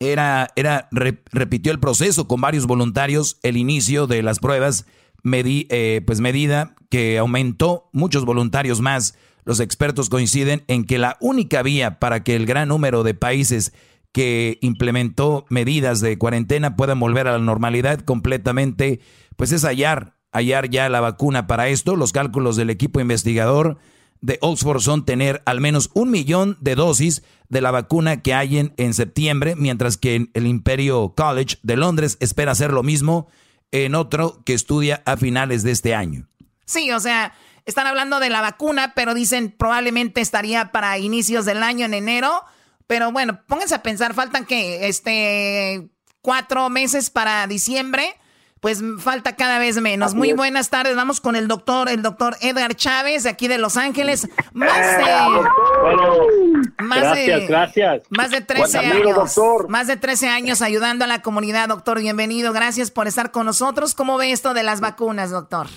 era, 0.00 0.48
era 0.54 0.88
repitió 0.92 1.72
el 1.72 1.80
proceso 1.80 2.28
con 2.28 2.40
varios 2.40 2.66
voluntarios, 2.66 3.38
el 3.42 3.56
inicio 3.56 4.06
de 4.06 4.22
las 4.22 4.38
pruebas 4.38 4.86
eh, 5.24 6.02
pues 6.06 6.20
medida 6.20 6.74
que 6.90 7.18
aumentó 7.18 7.88
muchos 7.92 8.24
voluntarios 8.24 8.80
más. 8.80 9.16
Los 9.44 9.60
expertos 9.60 10.08
coinciden 10.08 10.64
en 10.68 10.84
que 10.84 10.98
la 10.98 11.16
única 11.20 11.62
vía 11.62 11.98
para 11.98 12.22
que 12.22 12.36
el 12.36 12.46
gran 12.46 12.68
número 12.68 13.02
de 13.02 13.14
países 13.14 13.72
que 14.12 14.58
implementó 14.62 15.46
medidas 15.50 16.00
de 16.00 16.18
cuarentena 16.18 16.76
puedan 16.76 17.00
volver 17.00 17.28
a 17.28 17.32
la 17.32 17.38
normalidad 17.38 18.00
completamente, 18.00 19.00
pues 19.36 19.52
es 19.52 19.62
hallar, 19.62 20.16
hallar 20.32 20.70
ya 20.70 20.88
la 20.88 21.00
vacuna 21.00 21.46
para 21.46 21.68
esto. 21.68 21.96
Los 21.96 22.12
cálculos 22.12 22.56
del 22.56 22.70
equipo 22.70 23.00
investigador 23.00 23.78
de 24.20 24.38
Oxford 24.40 24.80
son 24.80 25.04
tener 25.04 25.42
al 25.46 25.60
menos 25.60 25.90
un 25.94 26.10
millón 26.10 26.56
de 26.60 26.74
dosis 26.74 27.22
de 27.48 27.60
la 27.60 27.70
vacuna 27.70 28.22
que 28.22 28.34
hay 28.34 28.58
en, 28.58 28.74
en 28.76 28.94
septiembre, 28.94 29.54
mientras 29.56 29.96
que 29.96 30.28
el 30.32 30.46
Imperio 30.46 31.14
College 31.16 31.58
de 31.62 31.76
Londres 31.76 32.16
espera 32.20 32.52
hacer 32.52 32.72
lo 32.72 32.82
mismo 32.82 33.28
en 33.70 33.94
otro 33.94 34.42
que 34.44 34.54
estudia 34.54 35.02
a 35.06 35.16
finales 35.16 35.62
de 35.62 35.70
este 35.70 35.94
año. 35.94 36.26
Sí, 36.64 36.90
o 36.90 37.00
sea, 37.00 37.34
están 37.64 37.86
hablando 37.86 38.18
de 38.20 38.30
la 38.30 38.40
vacuna, 38.40 38.92
pero 38.94 39.14
dicen 39.14 39.54
probablemente 39.56 40.20
estaría 40.20 40.72
para 40.72 40.98
inicios 40.98 41.44
del 41.44 41.62
año, 41.62 41.86
en 41.86 41.94
enero. 41.94 42.44
Pero 42.88 43.12
bueno, 43.12 43.40
pónganse 43.46 43.76
a 43.76 43.82
pensar, 43.84 44.14
faltan 44.14 44.44
que 44.44 44.88
este 44.88 45.88
cuatro 46.20 46.68
meses 46.70 47.10
para 47.10 47.46
diciembre 47.46 48.16
pues 48.60 48.82
falta 48.98 49.36
cada 49.36 49.58
vez 49.58 49.80
menos. 49.80 50.14
Muy 50.14 50.32
buenas 50.32 50.70
tardes, 50.70 50.96
vamos 50.96 51.20
con 51.20 51.36
el 51.36 51.48
doctor, 51.48 51.88
el 51.88 52.02
doctor 52.02 52.36
Edgar 52.40 52.74
Chávez, 52.74 53.22
de 53.22 53.30
aquí 53.30 53.46
de 53.46 53.58
Los 53.58 53.76
Ángeles. 53.76 54.28
Más 54.52 54.98
de... 54.98 55.04
más 56.78 57.00
gracias, 57.00 57.48
gracias. 57.48 58.02
Más 58.10 58.30
de 58.30 58.40
13 58.40 58.78
años. 58.78 59.38
Más 59.68 59.86
de 59.86 59.96
13 59.96 60.28
años 60.28 60.62
ayudando 60.62 61.04
a 61.04 61.08
la 61.08 61.22
comunidad, 61.22 61.68
doctor. 61.68 62.00
Bienvenido, 62.00 62.52
gracias 62.52 62.90
por 62.90 63.06
estar 63.06 63.30
con 63.30 63.46
nosotros. 63.46 63.94
¿Cómo 63.94 64.16
ve 64.16 64.32
esto 64.32 64.54
de 64.54 64.64
las 64.64 64.80
vacunas, 64.80 65.30
doctor? 65.30 65.68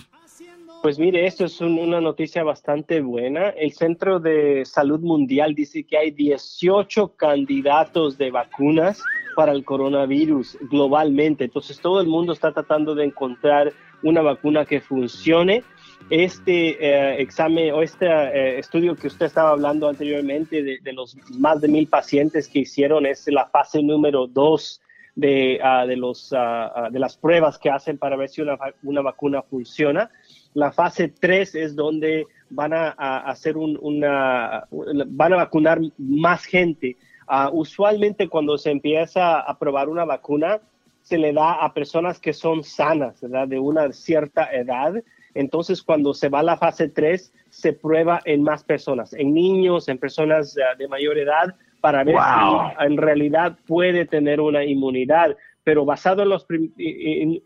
Pues 0.82 0.98
mire, 0.98 1.28
esto 1.28 1.46
es 1.46 1.62
una 1.62 2.02
noticia 2.02 2.44
bastante 2.44 3.02
buena. 3.02 3.50
El 3.50 3.72
Centro 3.74 4.20
de 4.20 4.66
Salud 4.66 5.00
Mundial 5.00 5.54
dice 5.54 5.84
que 5.84 5.96
hay 5.96 6.10
18 6.10 7.16
candidatos 7.16 8.18
de 8.18 8.32
vacunas 8.32 9.00
para 9.36 9.52
el 9.52 9.64
coronavirus 9.64 10.58
globalmente. 10.72 11.44
Entonces 11.44 11.80
todo 11.80 12.02
el 12.02 12.08
mundo 12.08 12.34
está 12.34 12.52
tratando 12.52 12.96
de 12.96 13.06
encontrar 13.06 13.72
una 14.02 14.24
vacuna 14.24 14.66
que 14.66 14.82
funcione. 14.82 15.64
Este 16.10 16.84
eh, 16.84 17.22
examen 17.22 17.74
o 17.74 17.84
este 17.84 18.08
eh, 18.08 18.58
estudio 18.58 18.96
que 18.96 19.06
usted 19.06 19.28
estaba 19.28 19.52
hablando 19.52 19.88
anteriormente 19.88 20.64
de, 20.64 20.94
los 20.94 21.16
más 21.38 21.62
de 21.62 21.68
mil 21.68 21.88
pacientes 21.88 22.48
que 22.48 22.60
hicieron 22.60 23.06
es 23.06 23.28
la 23.28 23.46
fase 23.48 23.84
número 23.84 24.26
dos 24.26 24.82
de, 25.16 25.60
ah, 25.64 25.86
de, 25.86 25.96
los, 25.96 26.34
ah, 26.36 26.90
de 26.92 26.98
las 27.00 27.18
pruebas 27.18 27.60
que 27.60 27.70
hacen 27.70 28.00
para 28.00 28.16
ver 28.16 28.30
si 28.30 28.42
una, 28.42 28.58
una 28.82 29.02
vacuna 29.02 29.44
funciona. 29.44 30.10
La 30.54 30.72
fase 30.72 31.08
3 31.08 31.56
es 31.56 31.76
donde 31.76 32.28
van 32.50 32.74
a, 32.74 32.90
hacer 33.20 33.58
una, 33.58 34.68
van 34.70 35.34
a 35.34 35.38
vacunar 35.38 35.80
más 35.98 36.46
gente. 36.46 36.98
Uh, 37.28 37.50
usualmente 37.54 38.28
cuando 38.28 38.58
se 38.58 38.72
empieza 38.72 39.40
a 39.40 39.58
probar 39.58 39.88
una 39.88 40.04
vacuna, 40.04 40.60
se 41.02 41.18
le 41.18 41.34
da 41.34 41.54
a 41.54 41.74
personas 41.74 42.20
que 42.20 42.34
son 42.34 42.64
sanas, 42.64 43.22
¿verdad? 43.22 43.48
De 43.48 43.60
una 43.60 43.92
cierta 43.94 44.52
edad. 44.52 45.02
Entonces, 45.34 45.82
cuando 45.82 46.14
se 46.14 46.28
va 46.28 46.40
a 46.40 46.44
la 46.44 46.58
fase 46.58 46.90
3, 46.90 47.34
se 47.50 47.74
prueba 47.74 48.22
en 48.26 48.44
más 48.44 48.64
personas, 48.64 49.14
en 49.14 49.34
niños, 49.34 49.88
en 49.88 49.98
personas 49.98 50.58
uh, 50.58 50.78
de 50.78 50.88
mayor 50.90 51.18
edad, 51.18 51.56
para 51.80 52.04
ver 52.04 52.16
si 52.16 52.84
en 52.86 52.98
realidad 52.98 53.58
puede 53.66 54.06
tener 54.06 54.40
una 54.40 54.64
inmunidad. 54.64 55.36
Pero 55.64 55.86
basado 55.86 56.24
en 56.24 56.30
los 56.30 56.46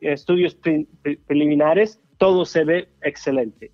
estudios 0.01 0.57
preliminares, 1.27 1.99
todo 2.17 2.45
se 2.45 2.63
ve 2.63 2.89
excelente. 3.01 3.71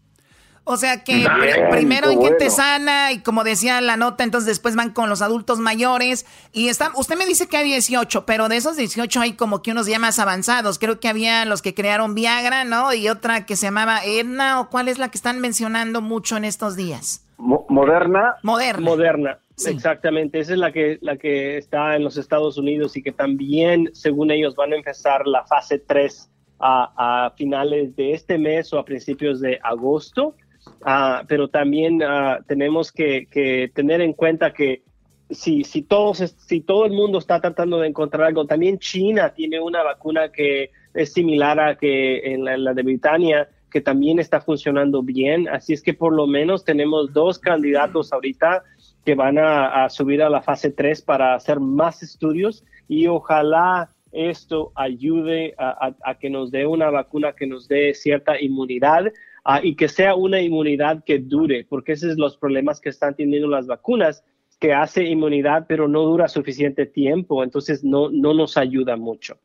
O 0.63 0.77
sea 0.77 1.04
que 1.04 1.25
primero 1.71 2.10
hay 2.10 2.17
gente 2.17 2.49
sana 2.51 3.12
y 3.12 3.19
como 3.19 3.43
decía 3.43 3.82
la 3.82 3.97
nota, 3.97 4.23
entonces 4.23 4.47
después 4.47 4.75
van 4.75 4.91
con 4.91 5.10
los 5.10 5.23
adultos 5.23 5.58
mayores 5.58 6.25
y 6.54 6.67
están, 6.67 6.91
usted 6.95 7.17
me 7.17 7.25
dice 7.25 7.47
que 7.47 7.58
hay 7.58 7.65
18, 7.65 8.27
pero 8.27 8.47
de 8.47 8.58
esos 8.58 8.77
18 8.77 9.21
hay 9.21 9.34
como 9.34 9.63
que 9.63 9.71
unos 9.71 9.88
ya 9.88 9.97
más 9.97 10.19
avanzados. 10.19 10.77
Creo 10.77 10.99
que 10.99 11.08
había 11.08 11.45
los 11.45 11.63
que 11.63 11.73
crearon 11.73 12.13
Viagra, 12.13 12.63
¿no? 12.63 12.93
Y 12.93 13.10
otra 13.10 13.45
que 13.47 13.56
se 13.56 13.67
llamaba 13.67 14.06
Edna 14.06 14.62
o 14.62 14.69
cuál 14.69 14.88
es 14.88 14.99
la 14.99 15.10
que 15.10 15.17
están 15.17 15.39
mencionando 15.39 15.99
mucho 15.99 16.38
en 16.38 16.45
estos 16.45 16.75
días. 16.75 17.25
Moderna. 17.38 18.36
Moderna. 18.43 18.86
Moderna. 18.86 19.39
Exactamente, 19.65 20.39
esa 20.39 20.54
es 20.54 20.60
la 20.60 20.71
que, 20.71 20.97
la 21.01 21.17
que 21.17 21.58
está 21.58 21.95
en 21.95 22.04
los 22.04 22.17
Estados 22.17 22.58
Unidos 22.58 22.95
y 22.97 23.04
que 23.04 23.12
también, 23.12 23.89
según 23.93 24.32
ellos, 24.32 24.56
van 24.56 24.73
a 24.73 24.75
empezar 24.75 25.27
la 25.27 25.45
fase 25.45 25.80
3 25.80 26.30
a, 26.62 27.34
finales 27.36 27.95
de 27.95 28.13
este 28.13 28.38
mes 28.38 28.71
o 28.74 28.80
a 28.80 28.86
principios 28.86 29.39
de 29.41 29.60
agosto. 29.63 30.36
Ah, 30.84 31.24
pero 31.28 31.47
también 31.47 32.02
ah, 32.04 32.39
tenemos 32.47 32.91
que, 32.91 33.71
tener 33.74 34.02
en 34.02 34.13
cuenta 34.13 34.54
que 34.54 34.84
si, 35.30 35.63
si, 35.63 35.82
todos, 35.82 36.17
si 36.17 36.62
todo 36.62 36.86
el 36.86 36.91
mundo 36.91 37.17
está 37.17 37.39
tratando 37.39 37.80
de 37.80 37.88
encontrar 37.88 38.28
algo, 38.28 38.45
también 38.45 38.78
China 38.80 39.34
tiene 39.34 39.59
una 39.59 39.82
vacuna 39.82 40.30
que 40.30 40.72
es 40.93 41.14
similar 41.14 41.59
a 41.59 41.76
que 41.78 42.34
en 42.34 42.43
la, 42.43 42.74
de 42.74 42.84
Britania, 42.84 43.49
que 43.72 43.82
también 43.82 44.20
está 44.20 44.41
funcionando 44.41 45.01
bien. 45.01 45.47
Así 45.47 45.74
es 45.74 45.82
que 45.82 45.93
por 45.93 46.14
lo 46.14 46.28
menos 46.28 46.66
tenemos 46.66 47.14
dos 47.14 47.39
candidatos 47.39 48.12
ahorita 48.12 48.64
que 49.05 49.16
van 49.16 49.39
a, 49.39 49.86
a 49.86 49.89
subir 49.89 50.22
a 50.22 50.30
la 50.30 50.41
fase 50.41 50.70
3 50.70 51.01
para 51.01 51.34
hacer 51.34 51.59
más 51.59 52.03
estudios 52.03 52.64
y 52.88 53.07
ojalá 53.07 53.89
esto 54.12 54.72
ayude 54.76 55.53
a, 55.57 56.16
que 56.20 56.30
nos 56.30 56.51
dé 56.51 56.66
una 56.66 56.89
vacuna 56.89 57.34
que 57.34 57.47
nos 57.47 57.68
dé 57.68 57.93
cierta 57.93 58.39
inmunidad 58.39 59.12
ah, 59.45 59.62
y 59.64 59.76
que 59.76 59.88
sea 59.88 60.16
una 60.16 60.41
inmunidad 60.41 61.03
que 61.05 61.20
dure, 61.20 61.66
porque 61.70 61.93
esos 61.93 62.12
son 62.12 62.20
los 62.20 62.38
problemas 62.38 62.82
que 62.82 62.89
están 62.89 63.16
teniendo 63.16 63.47
las 63.47 63.68
vacunas, 63.68 64.24
que 64.59 64.74
hace 64.74 65.05
inmunidad 65.05 65.66
pero 65.68 65.88
no 65.88 66.03
dura 66.03 66.28
suficiente 66.28 66.86
tiempo, 66.86 67.43
entonces 67.43 67.84
no, 67.84 68.09
no 68.12 68.34
nos 68.34 68.57
ayuda 68.57 68.97
mucho. 68.97 69.38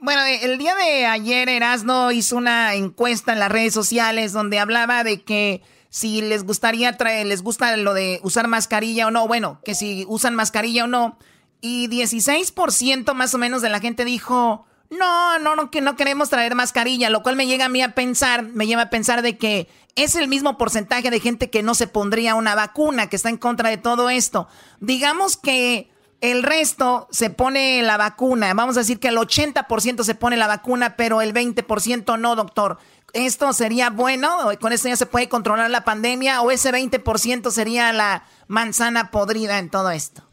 Bueno, 0.00 0.20
el 0.26 0.58
día 0.58 0.74
de 0.74 1.06
ayer 1.06 1.48
Erasno 1.48 2.10
hizo 2.10 2.36
una 2.36 2.74
encuesta 2.74 3.32
en 3.32 3.38
las 3.38 3.52
redes 3.52 3.72
sociales 3.72 4.32
donde 4.32 4.58
hablaba 4.58 5.04
de 5.04 5.22
que 5.22 5.62
si 5.90 6.22
les 6.22 6.42
gustaría 6.44 6.96
traer, 6.96 7.26
les 7.26 7.42
gusta 7.42 7.76
lo 7.76 7.94
de 7.94 8.18
usar 8.24 8.48
mascarilla 8.48 9.06
o 9.06 9.10
no, 9.12 9.28
bueno, 9.28 9.60
que 9.62 9.74
si 9.74 10.04
usan 10.08 10.34
mascarilla 10.34 10.84
o 10.84 10.86
no, 10.88 11.18
y 11.62 11.88
16% 11.88 13.14
más 13.14 13.32
o 13.32 13.38
menos 13.38 13.62
de 13.62 13.70
la 13.70 13.80
gente 13.80 14.04
dijo, 14.04 14.66
no, 14.90 15.38
no, 15.38 15.56
no, 15.56 15.70
que 15.70 15.80
no 15.80 15.96
queremos 15.96 16.28
traer 16.28 16.54
mascarilla, 16.54 17.08
lo 17.08 17.22
cual 17.22 17.36
me 17.36 17.46
llega 17.46 17.66
a 17.66 17.70
mí 17.70 17.80
a 17.80 17.94
pensar, 17.94 18.42
me 18.42 18.66
lleva 18.66 18.82
a 18.82 18.90
pensar 18.90 19.22
de 19.22 19.38
que 19.38 19.68
es 19.94 20.16
el 20.16 20.28
mismo 20.28 20.58
porcentaje 20.58 21.10
de 21.10 21.20
gente 21.20 21.50
que 21.50 21.62
no 21.62 21.74
se 21.74 21.86
pondría 21.86 22.34
una 22.34 22.54
vacuna, 22.54 23.08
que 23.08 23.16
está 23.16 23.30
en 23.30 23.38
contra 23.38 23.70
de 23.70 23.78
todo 23.78 24.10
esto. 24.10 24.48
Digamos 24.80 25.36
que 25.36 25.88
el 26.20 26.42
resto 26.42 27.08
se 27.10 27.30
pone 27.30 27.80
la 27.82 27.96
vacuna, 27.96 28.52
vamos 28.54 28.76
a 28.76 28.80
decir 28.80 28.98
que 28.98 29.08
el 29.08 29.16
80% 29.16 30.02
se 30.02 30.14
pone 30.16 30.36
la 30.36 30.48
vacuna, 30.48 30.96
pero 30.96 31.22
el 31.22 31.32
20% 31.32 32.18
no, 32.18 32.34
doctor. 32.34 32.78
¿Esto 33.12 33.52
sería 33.52 33.90
bueno? 33.90 34.36
¿Con 34.60 34.72
esto 34.72 34.88
ya 34.88 34.96
se 34.96 35.06
puede 35.06 35.28
controlar 35.28 35.70
la 35.70 35.84
pandemia? 35.84 36.40
¿O 36.42 36.50
ese 36.50 36.72
20% 36.72 37.50
sería 37.50 37.92
la 37.92 38.24
manzana 38.48 39.10
podrida 39.10 39.58
en 39.58 39.70
todo 39.70 39.90
esto? 39.90 40.31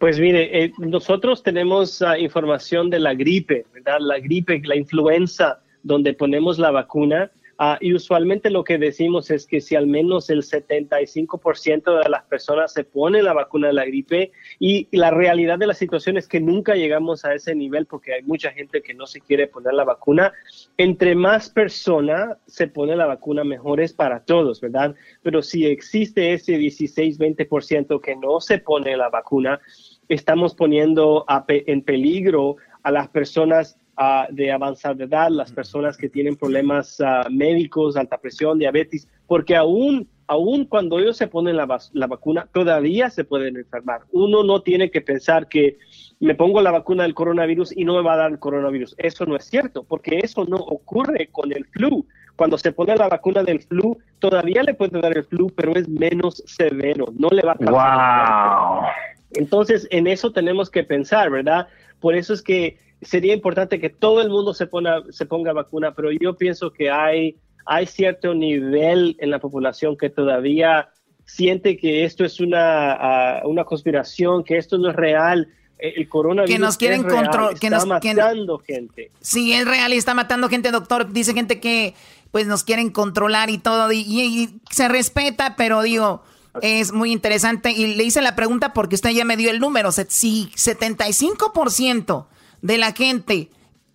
Pues 0.00 0.18
mire, 0.18 0.64
eh, 0.64 0.72
nosotros 0.78 1.42
tenemos 1.42 2.00
uh, 2.00 2.14
información 2.18 2.88
de 2.88 2.98
la 2.98 3.12
gripe, 3.12 3.66
¿verdad? 3.74 3.98
La 4.00 4.18
gripe, 4.18 4.58
la 4.64 4.74
influenza, 4.74 5.60
donde 5.82 6.14
ponemos 6.14 6.58
la 6.58 6.70
vacuna. 6.70 7.30
Uh, 7.60 7.76
y 7.78 7.92
usualmente 7.92 8.48
lo 8.48 8.64
que 8.64 8.78
decimos 8.78 9.30
es 9.30 9.46
que 9.46 9.60
si 9.60 9.76
al 9.76 9.86
menos 9.86 10.30
el 10.30 10.42
75% 10.42 12.02
de 12.02 12.08
las 12.08 12.24
personas 12.24 12.72
se 12.72 12.84
pone 12.84 13.22
la 13.22 13.34
vacuna 13.34 13.66
de 13.66 13.74
la 13.74 13.84
gripe 13.84 14.32
y 14.58 14.88
la 14.92 15.10
realidad 15.10 15.58
de 15.58 15.66
la 15.66 15.74
situación 15.74 16.16
es 16.16 16.26
que 16.26 16.40
nunca 16.40 16.74
llegamos 16.74 17.26
a 17.26 17.34
ese 17.34 17.54
nivel 17.54 17.84
porque 17.84 18.14
hay 18.14 18.22
mucha 18.22 18.50
gente 18.50 18.80
que 18.80 18.94
no 18.94 19.06
se 19.06 19.20
quiere 19.20 19.46
poner 19.46 19.74
la 19.74 19.84
vacuna. 19.84 20.32
Entre 20.78 21.14
más 21.14 21.50
personas 21.50 22.38
se 22.46 22.66
pone 22.66 22.96
la 22.96 23.04
vacuna, 23.04 23.44
mejor 23.44 23.82
es 23.82 23.92
para 23.92 24.24
todos, 24.24 24.62
¿verdad? 24.62 24.94
Pero 25.22 25.42
si 25.42 25.66
existe 25.66 26.32
ese 26.32 26.56
16-20% 26.56 28.00
que 28.00 28.16
no 28.16 28.40
se 28.40 28.56
pone 28.56 28.96
la 28.96 29.10
vacuna, 29.10 29.60
estamos 30.08 30.54
poniendo 30.54 31.26
en 31.48 31.82
peligro 31.82 32.56
a 32.82 32.90
las 32.90 33.08
personas 33.08 33.78
uh, 33.98 34.32
de 34.32 34.52
avanzada 34.52 35.04
edad, 35.04 35.30
las 35.30 35.52
personas 35.52 35.96
que 35.96 36.08
tienen 36.08 36.36
problemas 36.36 37.00
uh, 37.00 37.30
médicos, 37.30 37.96
alta 37.96 38.18
presión, 38.18 38.58
diabetes, 38.58 39.08
porque 39.26 39.56
aún, 39.56 40.08
aún 40.26 40.64
cuando 40.64 40.98
ellos 40.98 41.16
se 41.16 41.28
ponen 41.28 41.56
la, 41.56 41.66
la, 41.92 42.06
vacuna, 42.06 42.48
todavía 42.52 43.10
se 43.10 43.24
pueden 43.24 43.56
enfermar. 43.56 44.02
Uno 44.12 44.42
no 44.42 44.62
tiene 44.62 44.90
que 44.90 45.00
pensar 45.00 45.48
que 45.48 45.78
me 46.20 46.34
pongo 46.34 46.60
la 46.60 46.70
vacuna 46.70 47.04
del 47.04 47.14
coronavirus 47.14 47.76
y 47.76 47.84
no 47.84 47.94
me 47.94 48.02
va 48.02 48.14
a 48.14 48.18
dar 48.18 48.30
el 48.32 48.38
coronavirus. 48.38 48.94
Eso 48.98 49.26
no 49.26 49.36
es 49.36 49.44
cierto, 49.44 49.84
porque 49.84 50.18
eso 50.22 50.44
no 50.44 50.56
ocurre 50.56 51.28
con 51.32 51.52
el 51.52 51.64
flu. 51.66 52.06
Cuando 52.36 52.56
se 52.56 52.72
pone 52.72 52.96
la 52.96 53.08
vacuna 53.08 53.42
del 53.42 53.60
flu, 53.60 53.98
todavía 54.18 54.62
le 54.62 54.74
puede 54.74 55.00
dar 55.00 55.16
el 55.16 55.24
flu, 55.24 55.50
pero 55.54 55.74
es 55.74 55.88
menos 55.88 56.42
severo, 56.46 57.06
no 57.18 57.28
le 57.28 57.42
va 57.42 57.52
a 57.52 57.56
causar. 57.56 58.80
Wow. 58.80 58.90
Entonces, 59.32 59.86
en 59.90 60.06
eso 60.06 60.32
tenemos 60.32 60.70
que 60.70 60.82
pensar, 60.82 61.30
¿verdad? 61.30 61.68
Por 62.00 62.14
eso 62.14 62.32
es 62.32 62.42
que 62.42 62.78
sería 63.02 63.34
importante 63.34 63.80
que 63.80 63.90
todo 63.90 64.20
el 64.20 64.30
mundo 64.30 64.54
se, 64.54 64.66
ponga, 64.66 65.02
se 65.10 65.26
ponga 65.26 65.52
vacuna, 65.52 65.92
pero 65.94 66.10
yo 66.12 66.36
pienso 66.36 66.72
que 66.72 66.90
hay, 66.90 67.36
hay 67.66 67.86
cierto 67.86 68.34
nivel 68.34 69.16
en 69.18 69.30
la 69.30 69.38
población 69.38 69.96
que 69.96 70.10
todavía 70.10 70.90
siente 71.24 71.76
que 71.76 72.04
esto 72.04 72.24
es 72.24 72.40
una, 72.40 73.40
uh, 73.44 73.48
una 73.48 73.64
conspiración, 73.64 74.44
que 74.44 74.56
esto 74.58 74.78
no 74.78 74.90
es 74.90 74.96
real. 74.96 75.48
El 75.78 76.10
coronavirus 76.10 76.54
que 76.54 76.58
nos 76.58 76.76
quieren 76.76 77.02
controlar, 77.02 77.58
que 77.58 77.68
está 77.68 77.78
nos 77.78 77.86
matando 77.86 78.58
que, 78.58 78.74
gente. 78.74 79.10
Sí, 79.22 79.54
es 79.54 79.64
real 79.66 79.94
y 79.94 79.96
está 79.96 80.12
matando 80.12 80.50
gente, 80.50 80.70
doctor. 80.72 81.10
Dice 81.10 81.32
gente 81.32 81.58
que 81.58 81.94
pues 82.30 82.46
nos 82.46 82.64
quieren 82.64 82.90
controlar 82.90 83.48
y 83.48 83.56
todo 83.56 83.90
y, 83.90 84.00
y, 84.00 84.20
y 84.20 84.60
se 84.70 84.88
respeta, 84.88 85.56
pero 85.56 85.80
digo, 85.80 86.22
es 86.60 86.92
muy 86.92 87.12
interesante 87.12 87.70
y 87.70 87.94
le 87.94 88.04
hice 88.04 88.20
la 88.20 88.36
pregunta 88.36 88.74
porque 88.74 88.94
usted 88.94 89.10
ya 89.10 89.24
me 89.24 89.38
dio 89.38 89.50
el 89.50 89.58
número. 89.58 89.90
Si 89.90 90.50
75% 90.54 92.26
de 92.62 92.78
la 92.78 92.92
gente 92.92 93.50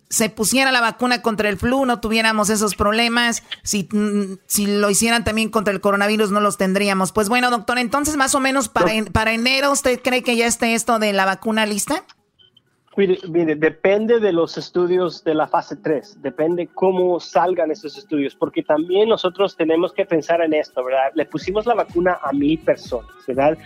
se 0.08 0.30
pusiera 0.30 0.70
la 0.70 0.80
vacuna 0.80 1.20
contra 1.22 1.48
el 1.48 1.56
flu, 1.56 1.84
no 1.84 2.00
tuviéramos 2.00 2.50
esos 2.50 2.74
problemas. 2.74 3.42
Si, 3.62 3.88
si 4.46 4.66
lo 4.66 4.88
hicieran 4.88 5.24
también 5.24 5.50
contra 5.50 5.72
el 5.74 5.80
coronavirus, 5.80 6.30
no 6.30 6.40
los 6.40 6.56
tendríamos. 6.56 7.12
Pues 7.12 7.28
bueno, 7.28 7.50
doctor, 7.50 7.78
entonces 7.78 8.16
más 8.16 8.34
o 8.34 8.40
menos 8.40 8.68
para, 8.68 8.94
en, 8.94 9.06
para 9.06 9.32
enero, 9.32 9.72
¿usted 9.72 10.00
cree 10.00 10.22
que 10.22 10.36
ya 10.36 10.46
esté 10.46 10.74
esto 10.74 10.98
de 10.98 11.12
la 11.12 11.24
vacuna 11.24 11.66
lista? 11.66 12.04
Mire, 12.96 13.18
mire, 13.28 13.56
depende 13.56 14.20
de 14.20 14.32
los 14.32 14.56
estudios 14.56 15.22
de 15.22 15.34
la 15.34 15.46
fase 15.46 15.76
3, 15.76 16.22
depende 16.22 16.68
cómo 16.68 17.20
salgan 17.20 17.70
esos 17.70 17.98
estudios, 17.98 18.34
porque 18.34 18.62
también 18.62 19.10
nosotros 19.10 19.54
tenemos 19.54 19.92
que 19.92 20.06
pensar 20.06 20.40
en 20.40 20.54
esto, 20.54 20.82
¿verdad? 20.82 21.12
Le 21.14 21.26
pusimos 21.26 21.66
la 21.66 21.74
vacuna 21.74 22.20
a 22.22 22.32
mil 22.32 22.58
personas, 22.58 23.10
¿verdad? 23.26 23.58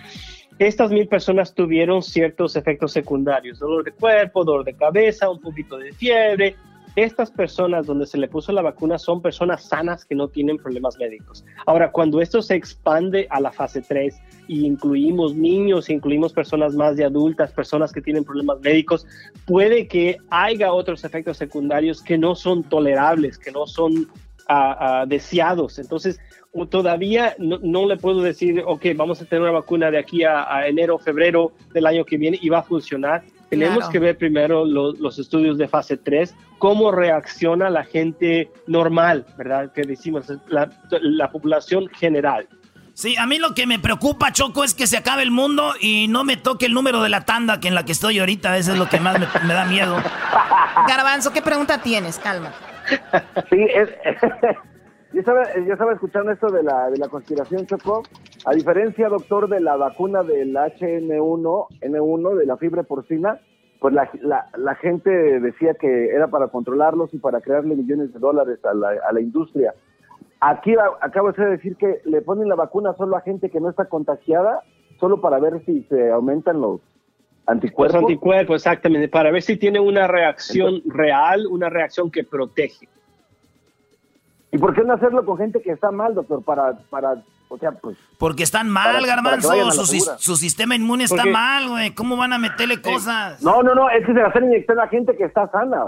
Estas 0.60 0.90
mil 0.90 1.08
personas 1.08 1.54
tuvieron 1.54 2.02
ciertos 2.02 2.54
efectos 2.54 2.92
secundarios, 2.92 3.60
dolor 3.60 3.82
de 3.82 3.92
cuerpo, 3.92 4.44
dolor 4.44 4.62
de 4.62 4.74
cabeza, 4.74 5.30
un 5.30 5.40
poquito 5.40 5.78
de 5.78 5.90
fiebre. 5.94 6.54
Estas 6.96 7.30
personas 7.30 7.86
donde 7.86 8.04
se 8.04 8.18
le 8.18 8.28
puso 8.28 8.52
la 8.52 8.60
vacuna 8.60 8.98
son 8.98 9.22
personas 9.22 9.64
sanas 9.64 10.04
que 10.04 10.14
no 10.14 10.28
tienen 10.28 10.58
problemas 10.58 10.98
médicos. 10.98 11.46
Ahora, 11.64 11.90
cuando 11.90 12.20
esto 12.20 12.42
se 12.42 12.56
expande 12.56 13.26
a 13.30 13.40
la 13.40 13.52
fase 13.52 13.80
3 13.80 14.20
y 14.48 14.66
incluimos 14.66 15.34
niños, 15.34 15.88
incluimos 15.88 16.34
personas 16.34 16.74
más 16.74 16.94
de 16.94 17.06
adultas, 17.06 17.52
personas 17.52 17.90
que 17.90 18.02
tienen 18.02 18.22
problemas 18.22 18.60
médicos, 18.60 19.06
puede 19.46 19.88
que 19.88 20.18
haya 20.28 20.74
otros 20.74 21.04
efectos 21.04 21.38
secundarios 21.38 22.02
que 22.02 22.18
no 22.18 22.34
son 22.34 22.64
tolerables, 22.64 23.38
que 23.38 23.50
no 23.50 23.66
son 23.66 24.10
uh, 24.50 25.04
uh, 25.04 25.06
deseados. 25.06 25.78
Entonces, 25.78 26.20
todavía 26.68 27.34
no, 27.38 27.58
no, 27.62 27.86
le 27.86 27.96
puedo 27.96 28.22
decir, 28.22 28.62
ok, 28.66 28.86
vamos 28.96 29.22
a 29.22 29.24
tener 29.24 29.42
una 29.42 29.52
vacuna 29.52 29.90
de 29.90 29.98
aquí 29.98 30.24
a, 30.24 30.52
a 30.52 30.66
enero, 30.66 30.98
febrero 30.98 31.52
del 31.72 31.86
año 31.86 32.04
que 32.04 32.16
viene 32.16 32.38
y 32.40 32.48
va 32.48 32.58
a 32.58 32.62
funcionar. 32.62 33.22
Tenemos 33.48 33.78
claro. 33.78 33.92
que 33.92 33.98
ver 33.98 34.18
primero 34.18 34.64
lo, 34.64 34.92
los 34.92 35.18
estudios 35.18 35.58
de 35.58 35.66
fase 35.66 35.96
3, 35.96 36.34
cómo 36.58 36.92
reacciona 36.92 37.68
la 37.68 37.84
gente 37.84 38.50
normal, 38.66 39.26
¿verdad? 39.36 39.72
Que 39.72 39.82
decimos, 39.82 40.26
la, 40.48 40.70
la 40.90 41.30
población 41.30 41.88
general. 41.88 42.48
Sí, 42.94 43.16
a 43.16 43.26
mí 43.26 43.38
lo 43.38 43.54
que 43.54 43.66
me 43.66 43.78
preocupa, 43.78 44.32
Choco, 44.32 44.62
es 44.62 44.74
que 44.74 44.86
se 44.86 44.96
acabe 44.96 45.22
el 45.22 45.30
mundo 45.30 45.72
y 45.80 46.06
no 46.08 46.22
me 46.22 46.36
toque 46.36 46.66
el 46.66 46.74
número 46.74 47.02
de 47.02 47.08
la 47.08 47.24
tanda 47.24 47.58
que 47.58 47.68
en 47.68 47.74
la 47.74 47.84
que 47.84 47.92
estoy 47.92 48.18
ahorita. 48.18 48.56
Eso 48.58 48.72
es 48.72 48.78
lo 48.78 48.88
que 48.88 49.00
más 49.00 49.18
me, 49.18 49.26
me 49.46 49.54
da 49.54 49.64
miedo. 49.64 49.96
Garbanzo, 50.86 51.32
¿qué 51.32 51.40
pregunta 51.40 51.80
tienes? 51.80 52.18
Calma. 52.18 52.52
Sí, 53.50 53.66
es, 53.74 53.88
yo, 55.12 55.20
estaba, 55.20 55.92
escuchando 55.92 56.32
esto 56.32 56.50
de 56.50 56.62
la, 56.62 56.90
de 56.90 56.98
la 56.98 57.08
conspiración, 57.08 57.66
Choco. 57.66 58.02
A 58.46 58.52
diferencia, 58.52 59.08
doctor, 59.08 59.48
de 59.48 59.60
la 59.60 59.76
vacuna 59.76 60.22
del 60.22 60.54
HN1, 60.54 61.66
N1, 61.80 62.34
de 62.36 62.46
la 62.46 62.56
fiebre 62.56 62.84
porcina, 62.84 63.40
pues 63.80 63.94
la, 63.94 64.10
la, 64.20 64.46
la 64.56 64.74
gente 64.76 65.10
decía 65.10 65.74
que 65.74 66.08
era 66.08 66.28
para 66.28 66.48
controlarlos 66.48 67.12
y 67.14 67.18
para 67.18 67.40
crearle 67.40 67.76
millones 67.76 68.12
de 68.12 68.18
dólares 68.18 68.58
a 68.64 68.74
la, 68.74 68.90
a 69.08 69.12
la 69.12 69.20
industria. 69.20 69.74
Aquí 70.40 70.74
acabo 71.00 71.32
de 71.32 71.44
decir 71.50 71.76
que 71.76 72.00
le 72.04 72.22
ponen 72.22 72.48
la 72.48 72.54
vacuna 72.54 72.94
solo 72.94 73.16
a 73.16 73.20
gente 73.20 73.50
que 73.50 73.60
no 73.60 73.68
está 73.68 73.86
contagiada, 73.86 74.62
solo 74.98 75.20
para 75.20 75.38
ver 75.38 75.62
si 75.66 75.82
se 75.84 76.10
aumentan 76.10 76.60
los 76.60 76.80
anticuerpos. 77.50 77.94
Los 77.94 78.02
anticuerpos, 78.02 78.56
exactamente, 78.56 79.08
para 79.08 79.30
ver 79.30 79.42
si 79.42 79.56
tiene 79.56 79.80
una 79.80 80.06
reacción 80.06 80.76
Entonces, 80.76 80.92
real, 80.92 81.46
una 81.46 81.68
reacción 81.68 82.10
que 82.10 82.24
protege. 82.24 82.88
¿Y 84.52 84.58
por 84.58 84.74
qué 84.74 84.82
no 84.82 84.94
hacerlo 84.94 85.24
con 85.24 85.38
gente 85.38 85.60
que 85.62 85.70
está 85.70 85.90
mal, 85.90 86.14
doctor? 86.14 86.42
Para, 86.42 86.72
para 86.90 87.22
o 87.48 87.58
sea, 87.58 87.72
pues... 87.72 87.96
Porque 88.16 88.44
están 88.44 88.68
mal, 88.68 88.94
para, 88.94 89.06
Garbanzo, 89.06 89.48
para 89.48 89.72
su, 89.72 89.84
su, 90.18 90.36
sistema 90.36 90.76
inmune 90.76 91.04
está 91.04 91.16
Porque... 91.16 91.30
mal, 91.30 91.68
güey. 91.68 91.90
¿Cómo 91.94 92.16
van 92.16 92.32
a 92.32 92.38
meterle 92.38 92.80
cosas? 92.80 93.42
No, 93.42 93.62
no, 93.62 93.74
no, 93.74 93.90
es 93.90 94.06
que 94.06 94.12
se 94.12 94.20
la 94.20 94.28
hacen 94.28 94.44
inyectar 94.44 94.78
a 94.78 94.86
gente 94.86 95.16
que 95.16 95.24
está 95.24 95.50
sana. 95.50 95.86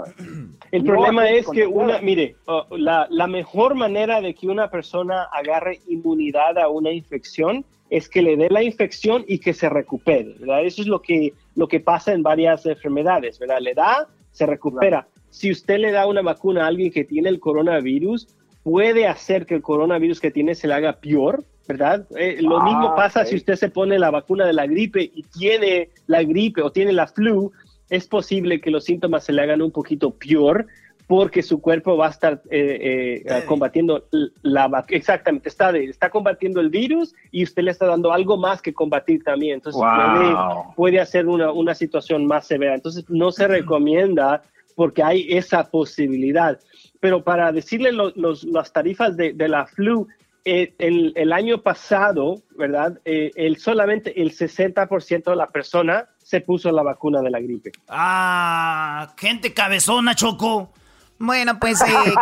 El 0.71 0.83
no, 0.83 0.91
problema 0.91 1.29
es 1.29 1.47
que 1.49 1.65
una, 1.65 1.99
mire, 1.99 2.35
uh, 2.47 2.75
la, 2.75 3.07
la 3.09 3.27
mejor 3.27 3.75
manera 3.75 4.19
de 4.19 4.35
que 4.35 4.47
una 4.47 4.69
persona 4.69 5.23
agarre 5.31 5.79
inmunidad 5.87 6.57
a 6.57 6.67
una 6.67 6.91
infección 6.91 7.63
es 7.89 8.09
que 8.09 8.21
le 8.21 8.35
dé 8.35 8.49
la 8.49 8.63
infección 8.63 9.23
y 9.27 9.39
que 9.39 9.53
se 9.53 9.69
recupere, 9.69 10.35
¿verdad? 10.39 10.65
Eso 10.65 10.81
es 10.81 10.87
lo 10.87 11.01
que, 11.01 11.33
lo 11.55 11.67
que 11.67 11.79
pasa 11.79 12.13
en 12.13 12.23
varias 12.23 12.65
enfermedades, 12.65 13.39
¿verdad? 13.39 13.59
Le 13.61 13.73
da, 13.73 14.07
se 14.31 14.45
recupera. 14.45 15.07
Si 15.29 15.51
usted 15.51 15.77
le 15.79 15.91
da 15.91 16.07
una 16.07 16.21
vacuna 16.21 16.63
a 16.63 16.67
alguien 16.67 16.91
que 16.91 17.03
tiene 17.03 17.29
el 17.29 17.39
coronavirus, 17.39 18.27
puede 18.63 19.07
hacer 19.07 19.45
que 19.45 19.55
el 19.55 19.61
coronavirus 19.61 20.19
que 20.19 20.31
tiene 20.31 20.55
se 20.55 20.67
le 20.67 20.73
haga 20.73 20.93
peor, 20.93 21.43
¿verdad? 21.67 22.05
Eh, 22.17 22.37
lo 22.41 22.59
ah, 22.59 22.63
mismo 22.63 22.95
pasa 22.95 23.21
okay. 23.21 23.31
si 23.31 23.35
usted 23.37 23.55
se 23.55 23.69
pone 23.69 23.99
la 23.99 24.11
vacuna 24.11 24.45
de 24.45 24.53
la 24.53 24.65
gripe 24.65 25.01
y 25.13 25.23
tiene 25.23 25.89
la 26.07 26.23
gripe 26.23 26.61
o 26.61 26.71
tiene 26.71 26.93
la 26.93 27.07
flu, 27.07 27.51
es 27.89 28.07
posible 28.07 28.61
que 28.61 28.71
los 28.71 28.85
síntomas 28.85 29.25
se 29.25 29.33
le 29.33 29.41
hagan 29.41 29.61
un 29.61 29.71
poquito 29.71 30.11
peor 30.11 30.67
porque 31.07 31.43
su 31.43 31.61
cuerpo 31.61 31.97
va 31.97 32.07
a 32.07 32.11
estar 32.11 32.41
eh, 32.49 33.23
eh, 33.25 33.43
combatiendo 33.45 34.07
la 34.41 34.85
exactamente 34.89 35.49
está 35.49 35.71
de, 35.71 35.85
está 35.85 36.09
combatiendo 36.09 36.61
el 36.61 36.69
virus 36.69 37.13
y 37.31 37.43
usted 37.43 37.63
le 37.63 37.71
está 37.71 37.87
dando 37.87 38.13
algo 38.13 38.37
más 38.37 38.61
que 38.61 38.73
combatir 38.73 39.23
también 39.23 39.55
entonces 39.55 39.81
wow. 39.81 40.15
puede, 40.15 40.35
puede, 40.75 40.99
hacer 40.99 41.27
una, 41.27 41.51
una 41.51 41.75
situación 41.75 42.25
más 42.25 42.47
severa 42.47 42.75
entonces 42.75 43.05
no 43.09 43.31
se 43.31 43.47
recomienda 43.47 44.43
porque 44.75 45.03
hay 45.03 45.27
esa 45.29 45.69
posibilidad 45.69 46.59
pero 46.99 47.23
para 47.23 47.51
decirle 47.51 47.91
lo, 47.91 48.11
los, 48.15 48.43
las 48.45 48.71
tarifas 48.71 49.17
de, 49.17 49.33
de 49.33 49.47
la 49.47 49.65
flu 49.65 50.07
eh, 50.45 50.73
el, 50.77 51.13
el, 51.15 51.31
año 51.31 51.61
pasado, 51.61 52.41
¿verdad? 52.57 52.99
Eh, 53.05 53.31
el, 53.35 53.57
solamente 53.57 54.21
el 54.21 54.35
60% 54.35 55.23
de 55.29 55.35
la 55.37 55.47
persona 55.47 56.09
se 56.17 56.41
puso 56.41 56.69
la 56.69 56.83
vacuna 56.83 57.21
de 57.21 57.31
la 57.31 57.39
gripe. 57.39 57.71
Ah, 57.87 59.13
gente 59.17 59.53
cabezona, 59.53 60.15
Choco. 60.15 60.73
Bueno, 61.19 61.59
pues 61.59 61.79
eh, 61.81 62.13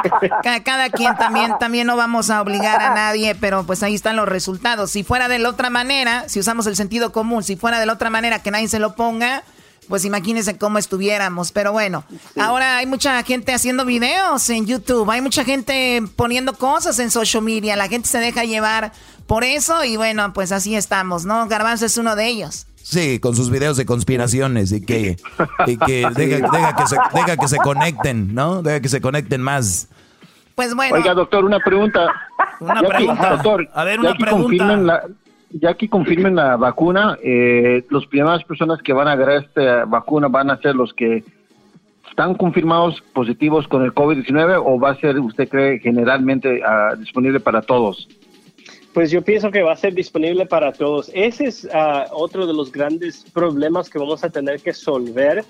cada 0.64 0.90
quien 0.90 1.16
también, 1.16 1.58
también 1.60 1.88
no 1.88 1.96
vamos 1.96 2.30
a 2.30 2.42
obligar 2.42 2.82
a 2.82 2.94
nadie, 2.94 3.36
pero 3.36 3.66
pues 3.66 3.84
ahí 3.84 3.96
están 3.96 4.16
los 4.16 4.28
resultados. 4.28 4.92
Si 4.92 5.04
fuera 5.04 5.28
de 5.28 5.40
la 5.40 5.50
otra 5.50 5.70
manera, 5.70 6.28
si 6.30 6.40
usamos 6.40 6.68
el 6.68 6.76
sentido 6.76 7.12
común, 7.12 7.44
si 7.44 7.56
fuera 7.56 7.80
de 7.80 7.86
la 7.86 7.94
otra 7.94 8.10
manera 8.10 8.44
que 8.44 8.52
nadie 8.52 8.68
se 8.68 8.80
lo 8.80 8.96
ponga, 8.96 9.44
pues 9.88 10.06
imagínense 10.06 10.58
cómo 10.58 10.78
estuviéramos. 10.78 11.52
Pero 11.52 11.72
bueno, 11.72 12.04
ahora 12.40 12.78
hay 12.78 12.86
mucha 12.86 13.22
gente 13.24 13.54
haciendo 13.54 13.86
videos 13.86 14.50
en 14.50 14.66
YouTube, 14.66 15.10
hay 15.10 15.22
mucha 15.22 15.44
gente 15.44 16.04
poniendo 16.16 16.54
cosas 16.54 17.00
en 17.00 17.12
social 17.12 17.44
media, 17.44 17.76
la 17.76 17.88
gente 17.88 18.08
se 18.08 18.20
deja 18.20 18.44
llevar 18.44 18.92
por 19.28 19.44
eso 19.44 19.84
y 19.84 19.98
bueno, 19.98 20.34
pues 20.34 20.52
así 20.52 20.76
estamos, 20.76 21.26
¿no? 21.26 21.48
Garbanzo 21.48 21.86
es 21.86 21.98
uno 21.98 22.16
de 22.16 22.28
ellos. 22.28 22.68
Sí, 22.84 23.20
con 23.20 23.36
sus 23.36 23.50
videos 23.50 23.78
de 23.78 23.86
conspiraciones 23.86 24.72
y 24.72 24.86
que, 24.86 25.18
que 25.66 26.08
deja, 26.16 26.76
que 26.76 26.88
se, 26.88 26.98
deja 27.14 27.38
que 27.38 27.48
se 27.48 27.58
conecten, 27.58 28.34
¿no? 28.34 28.62
Deja 28.62 28.82
que 28.82 28.90
se 28.90 29.02
conecten 29.02 29.42
más. 29.42 29.88
Pues 30.56 30.76
bueno. 30.76 30.96
Oiga, 30.96 31.14
doctor, 31.14 31.46
una 31.46 31.60
pregunta. 31.60 32.14
Una 32.60 32.82
pregunta. 32.82 33.30
doctor, 33.32 33.70
a 33.74 33.84
ver, 33.84 34.00
una 34.00 34.14
pregunta. 34.16 35.04
ya 35.52 35.74
que 35.76 35.90
confirmen 35.90 36.36
la 36.36 36.58
vacuna, 36.58 37.18
eh, 37.24 37.86
las 37.90 38.06
primeras 38.06 38.44
personas 38.44 38.82
que 38.82 38.94
van 38.94 39.08
a 39.08 39.14
agarrar 39.14 39.44
esta 39.44 39.86
vacuna 39.86 40.28
van 40.28 40.52
a 40.52 40.58
ser 40.58 40.76
los 40.76 40.94
que 40.94 41.24
están 42.12 42.36
confirmados 42.36 43.02
positivos 43.14 43.68
con 43.68 43.84
el 43.84 43.94
COVID-19 43.94 44.62
o 44.64 44.80
va 44.80 44.92
a 44.92 44.96
ser, 44.98 45.18
usted 45.20 45.48
cree, 45.48 45.80
generalmente 45.80 46.62
uh, 46.62 46.98
disponible 46.98 47.40
para 47.40 47.62
todos? 47.62 48.08
Pues 48.94 49.10
yo 49.10 49.22
pienso 49.22 49.52
que 49.52 49.62
va 49.62 49.72
a 49.72 49.78
ser 49.78 49.94
disponible 49.94 50.46
para 50.46 50.74
todos. 50.74 51.10
Ese 51.14 51.46
es 51.46 51.68
ah, 51.74 52.08
otro 52.12 52.46
de 52.46 52.54
los 52.54 52.74
grandes 52.74 53.24
problemas 53.32 53.90
que 53.90 53.98
vamos 53.98 54.22
a 54.26 54.30
tener 54.30 54.60
que 54.60 54.72
resolver. 54.72 55.46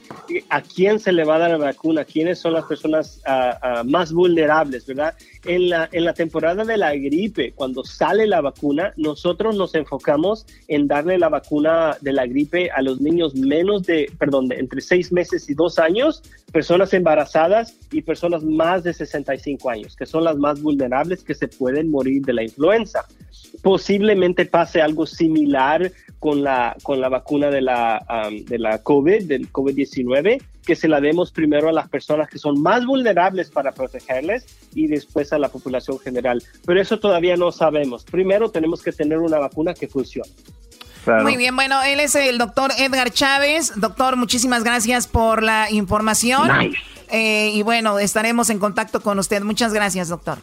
¿A 0.50 0.62
quién 0.62 1.00
se 1.00 1.12
le 1.12 1.24
va 1.24 1.38
a 1.38 1.40
dar 1.40 1.52
la 1.52 1.58
vacuna? 1.58 2.06
¿Quiénes 2.06 2.38
son 2.38 2.54
las 2.54 2.66
personas 2.66 3.20
ah, 3.26 3.58
ah, 3.64 3.84
más 3.84 4.14
vulnerables, 4.14 4.86
verdad? 4.86 5.16
En 5.46 5.70
la, 5.70 5.90
en 5.92 6.06
la 6.06 6.14
temporada 6.14 6.64
de 6.64 6.78
la 6.78 6.94
gripe, 6.94 7.52
cuando 7.54 7.84
sale 7.84 8.28
la 8.28 8.42
vacuna, 8.42 8.94
nosotros 8.96 9.56
nos 9.56 9.74
enfocamos 9.74 10.46
en 10.68 10.88
darle 10.88 11.18
la 11.18 11.30
vacuna 11.30 11.98
de 12.00 12.14
la 12.14 12.28
gripe 12.28 12.70
a 12.70 12.84
los 12.84 13.02
niños 13.02 13.34
menos 13.34 13.82
de, 13.84 14.12
perdón, 14.20 14.52
entre 14.52 14.82
seis 14.82 15.12
meses 15.12 15.50
y 15.50 15.56
dos 15.56 15.80
años, 15.80 16.22
personas 16.52 16.94
embarazadas 16.94 17.76
y 17.92 18.04
personas 18.04 18.44
más 18.44 18.84
de 18.84 18.94
65 18.94 19.68
años, 19.68 19.96
que 19.96 20.06
son 20.06 20.26
las 20.26 20.38
más 20.38 20.62
vulnerables 20.62 21.24
que 21.24 21.34
se 21.34 21.48
pueden 21.48 21.90
morir 21.90 22.22
de 22.22 22.34
la 22.34 22.44
influenza 22.44 23.08
posiblemente 23.62 24.46
pase 24.46 24.82
algo 24.82 25.06
similar 25.06 25.92
con 26.20 26.44
la, 26.44 26.76
con 26.84 27.02
la 27.02 27.10
vacuna 27.10 27.50
de 27.50 27.62
la, 27.62 28.30
de 28.46 28.60
la 28.60 28.78
COVID, 28.80 29.24
del 29.24 29.52
COVID-19, 29.52 30.42
que 30.66 30.76
se 30.76 30.88
la 30.88 31.02
demos 31.02 31.32
primero 31.32 31.70
a 31.70 31.72
las 31.72 31.90
personas 31.90 32.30
que 32.30 32.38
son 32.38 32.62
más 32.62 32.86
vulnerables 32.86 33.50
para 33.50 33.72
protegerles 33.72 34.46
y 34.76 34.88
después 34.88 35.34
a 35.34 35.40
la 35.40 35.50
población 35.50 36.00
general. 36.00 36.44
Pero 36.66 36.82
eso 36.82 37.00
todavía 37.00 37.36
no 37.38 37.52
sabemos. 37.52 38.04
Primero 38.04 38.52
tenemos 38.52 38.84
que 38.84 38.92
tener 38.92 39.18
una 39.18 39.40
vacuna 39.40 39.74
que 39.74 39.88
funcione. 39.88 40.30
Muy 41.24 41.36
bien, 41.36 41.56
bueno, 41.56 41.82
él 41.82 42.00
es 42.00 42.14
el 42.14 42.38
doctor 42.38 42.72
Edgar 42.78 43.12
Chávez. 43.12 43.74
Doctor, 43.76 44.18
muchísimas 44.18 44.64
gracias 44.64 45.08
por 45.08 45.42
la 45.42 45.72
información. 45.72 46.50
Eh, 47.10 47.50
y 47.54 47.64
bueno, 47.64 47.98
estaremos 47.98 48.50
en 48.52 48.60
contacto 48.60 49.02
con 49.02 49.18
usted. 49.18 49.42
Muchas 49.42 49.74
gracias, 49.74 50.10
doctor. 50.10 50.38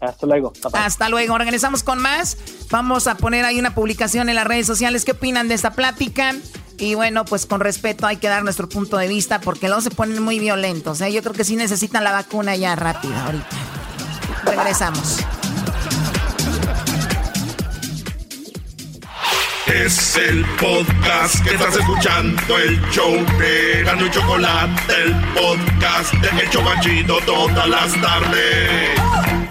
Hasta 0.00 0.26
luego. 0.26 0.52
Hasta 0.72 1.08
luego. 1.08 1.34
Organizamos 1.34 1.82
con 1.82 1.98
más. 2.00 2.36
Vamos 2.70 3.06
a 3.06 3.16
poner 3.16 3.44
ahí 3.44 3.58
una 3.58 3.74
publicación 3.74 4.28
en 4.28 4.34
las 4.34 4.46
redes 4.46 4.66
sociales. 4.66 5.04
¿Qué 5.04 5.12
opinan 5.12 5.48
de 5.48 5.54
esta 5.54 5.72
plática? 5.72 6.34
Y 6.78 6.94
bueno, 6.94 7.24
pues 7.24 7.46
con 7.46 7.60
respeto 7.60 8.06
hay 8.06 8.16
que 8.16 8.28
dar 8.28 8.42
nuestro 8.42 8.68
punto 8.68 8.96
de 8.96 9.06
vista 9.06 9.40
porque 9.40 9.68
luego 9.68 9.80
se 9.82 9.90
ponen 9.90 10.20
muy 10.22 10.38
violentos. 10.38 11.00
¿eh? 11.00 11.12
Yo 11.12 11.22
creo 11.22 11.34
que 11.34 11.44
sí 11.44 11.56
necesitan 11.56 12.02
la 12.02 12.12
vacuna 12.12 12.56
ya 12.56 12.74
rápida 12.74 13.26
ahorita. 13.26 13.56
Regresamos. 14.44 15.18
Es 19.66 20.16
el 20.16 20.44
podcast 20.60 21.42
que 21.44 21.54
estás 21.54 21.76
escuchando, 21.76 22.58
el 22.58 22.80
show 22.90 23.12
de 23.38 23.82
Gano 23.84 24.06
y 24.06 24.10
Chocolate, 24.10 24.92
el 25.04 25.14
podcast 25.32 26.12
de 26.14 26.28
Hecho 26.42 26.60
Chocachito 26.60 27.18
todas 27.24 27.68
las 27.68 27.92
tardes 28.00 29.41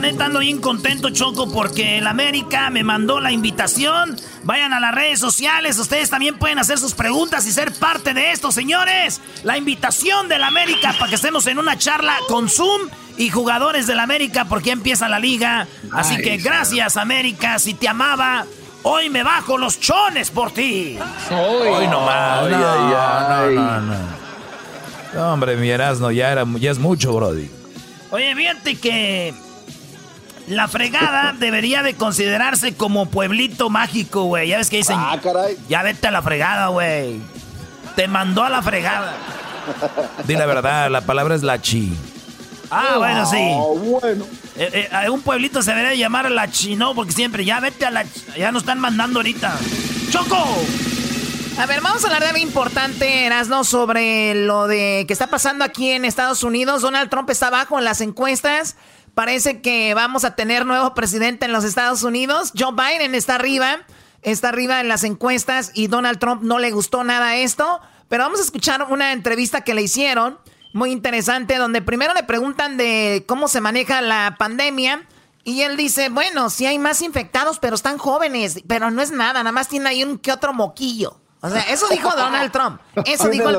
la 0.00 0.12
neta 0.12 0.26
ando 0.26 0.38
bien 0.38 0.60
contento, 0.60 1.10
Choco, 1.10 1.50
porque 1.50 1.98
el 1.98 2.06
América 2.06 2.70
me 2.70 2.84
mandó 2.84 3.18
la 3.18 3.32
invitación. 3.32 4.14
Vayan 4.44 4.72
a 4.72 4.78
las 4.78 4.94
redes 4.94 5.18
sociales, 5.18 5.76
ustedes 5.76 6.08
también 6.08 6.38
pueden 6.38 6.60
hacer 6.60 6.78
sus 6.78 6.94
preguntas 6.94 7.44
y 7.48 7.50
ser 7.50 7.72
parte 7.72 8.14
de 8.14 8.30
esto, 8.30 8.52
señores. 8.52 9.20
La 9.42 9.58
invitación 9.58 10.28
del 10.28 10.44
América 10.44 10.94
para 10.96 11.08
que 11.08 11.16
estemos 11.16 11.48
en 11.48 11.58
una 11.58 11.76
charla 11.78 12.14
con 12.28 12.48
Zoom 12.48 12.82
y 13.16 13.30
jugadores 13.30 13.88
del 13.88 13.98
América 13.98 14.44
porque 14.44 14.70
empieza 14.70 15.08
la 15.08 15.18
liga. 15.18 15.66
Así 15.90 16.16
que 16.18 16.36
gracias, 16.36 16.96
América. 16.96 17.58
Si 17.58 17.74
te 17.74 17.88
amaba, 17.88 18.46
hoy 18.84 19.10
me 19.10 19.24
bajo 19.24 19.58
los 19.58 19.80
chones 19.80 20.30
por 20.30 20.52
ti. 20.52 20.96
Hoy 21.28 21.88
nomás. 21.88 22.48
No, 22.48 23.50
no, 23.50 23.50
no, 23.50 23.80
no. 25.12 25.32
Hombre, 25.32 25.56
mi 25.56 25.68
Erasmo, 25.70 26.12
ya, 26.12 26.30
era, 26.30 26.46
ya 26.60 26.70
es 26.70 26.78
mucho, 26.78 27.12
Brody. 27.14 27.50
Oye, 28.12 28.36
fíjate 28.36 28.76
que 28.76 29.47
la 30.48 30.68
fregada 30.68 31.32
debería 31.38 31.82
de 31.82 31.94
considerarse 31.94 32.74
como 32.74 33.06
pueblito 33.06 33.70
mágico, 33.70 34.24
güey. 34.24 34.48
Ya 34.48 34.58
ves 34.58 34.70
que 34.70 34.78
dicen. 34.78 34.96
Ah, 34.98 35.18
caray. 35.22 35.56
Ya 35.68 35.82
vete 35.82 36.08
a 36.08 36.10
la 36.10 36.22
fregada, 36.22 36.68
güey. 36.68 37.20
Te 37.96 38.08
mandó 38.08 38.44
a 38.44 38.48
la 38.48 38.62
fregada. 38.62 39.14
Di 40.24 40.34
la 40.34 40.46
verdad, 40.46 40.90
la 40.90 41.02
palabra 41.02 41.34
es 41.34 41.42
la 41.42 41.60
chi. 41.60 41.96
Ah, 42.70 42.96
bueno, 42.98 43.26
sí. 43.26 43.38
Ah, 43.40 44.00
bueno. 44.00 44.24
Eh, 44.56 44.88
eh, 44.90 45.10
un 45.10 45.22
pueblito 45.22 45.62
se 45.62 45.72
debería 45.72 45.94
llamar 45.94 46.30
la 46.30 46.50
chi, 46.50 46.76
¿no? 46.76 46.94
Porque 46.94 47.12
siempre, 47.12 47.44
ya 47.44 47.60
vete 47.60 47.86
a 47.86 47.90
la 47.90 48.04
Ya 48.36 48.52
nos 48.52 48.62
están 48.62 48.78
mandando 48.78 49.20
ahorita. 49.20 49.56
¡Choco! 50.10 50.36
A 51.58 51.66
ver, 51.66 51.80
vamos 51.80 52.04
a 52.04 52.06
hablar 52.06 52.22
de 52.22 52.28
algo 52.28 52.38
importante, 52.38 53.26
Erasno, 53.26 53.64
sobre 53.64 54.34
lo 54.34 54.68
de 54.68 55.04
que 55.08 55.12
está 55.12 55.26
pasando 55.26 55.64
aquí 55.64 55.90
en 55.90 56.04
Estados 56.04 56.44
Unidos. 56.44 56.82
Donald 56.82 57.10
Trump 57.10 57.28
está 57.30 57.48
abajo 57.48 57.78
en 57.78 57.84
las 57.84 58.00
encuestas. 58.00 58.76
Parece 59.14 59.60
que 59.60 59.94
vamos 59.94 60.24
a 60.24 60.34
tener 60.34 60.66
nuevo 60.66 60.94
presidente 60.94 61.46
en 61.46 61.52
los 61.52 61.64
Estados 61.64 62.02
Unidos. 62.02 62.52
Joe 62.56 62.72
Biden 62.72 63.14
está 63.14 63.34
arriba, 63.34 63.78
está 64.22 64.48
arriba 64.48 64.80
en 64.80 64.88
las 64.88 65.04
encuestas 65.04 65.72
y 65.74 65.86
Donald 65.86 66.18
Trump 66.18 66.42
no 66.42 66.58
le 66.58 66.70
gustó 66.70 67.04
nada 67.04 67.36
esto. 67.36 67.80
Pero 68.08 68.24
vamos 68.24 68.40
a 68.40 68.44
escuchar 68.44 68.86
una 68.90 69.12
entrevista 69.12 69.62
que 69.62 69.74
le 69.74 69.82
hicieron, 69.82 70.38
muy 70.72 70.92
interesante, 70.92 71.56
donde 71.56 71.82
primero 71.82 72.14
le 72.14 72.22
preguntan 72.22 72.76
de 72.76 73.24
cómo 73.26 73.48
se 73.48 73.60
maneja 73.60 74.00
la 74.00 74.36
pandemia. 74.38 75.06
Y 75.44 75.62
él 75.62 75.76
dice, 75.76 76.08
bueno, 76.08 76.50
sí 76.50 76.66
hay 76.66 76.78
más 76.78 77.02
infectados, 77.02 77.58
pero 77.58 77.74
están 77.74 77.98
jóvenes, 77.98 78.60
pero 78.66 78.90
no 78.90 79.02
es 79.02 79.10
nada, 79.10 79.40
nada 79.42 79.52
más 79.52 79.68
tiene 79.68 79.88
ahí 79.88 80.04
un 80.04 80.18
que 80.18 80.32
otro 80.32 80.52
moquillo. 80.52 81.20
O 81.40 81.48
sea, 81.48 81.60
eso 81.70 81.86
dijo 81.88 82.10
Donald 82.16 82.50
Trump. 82.50 82.80
Eso 83.06 83.28
dijo 83.28 83.48
el, 83.48 83.58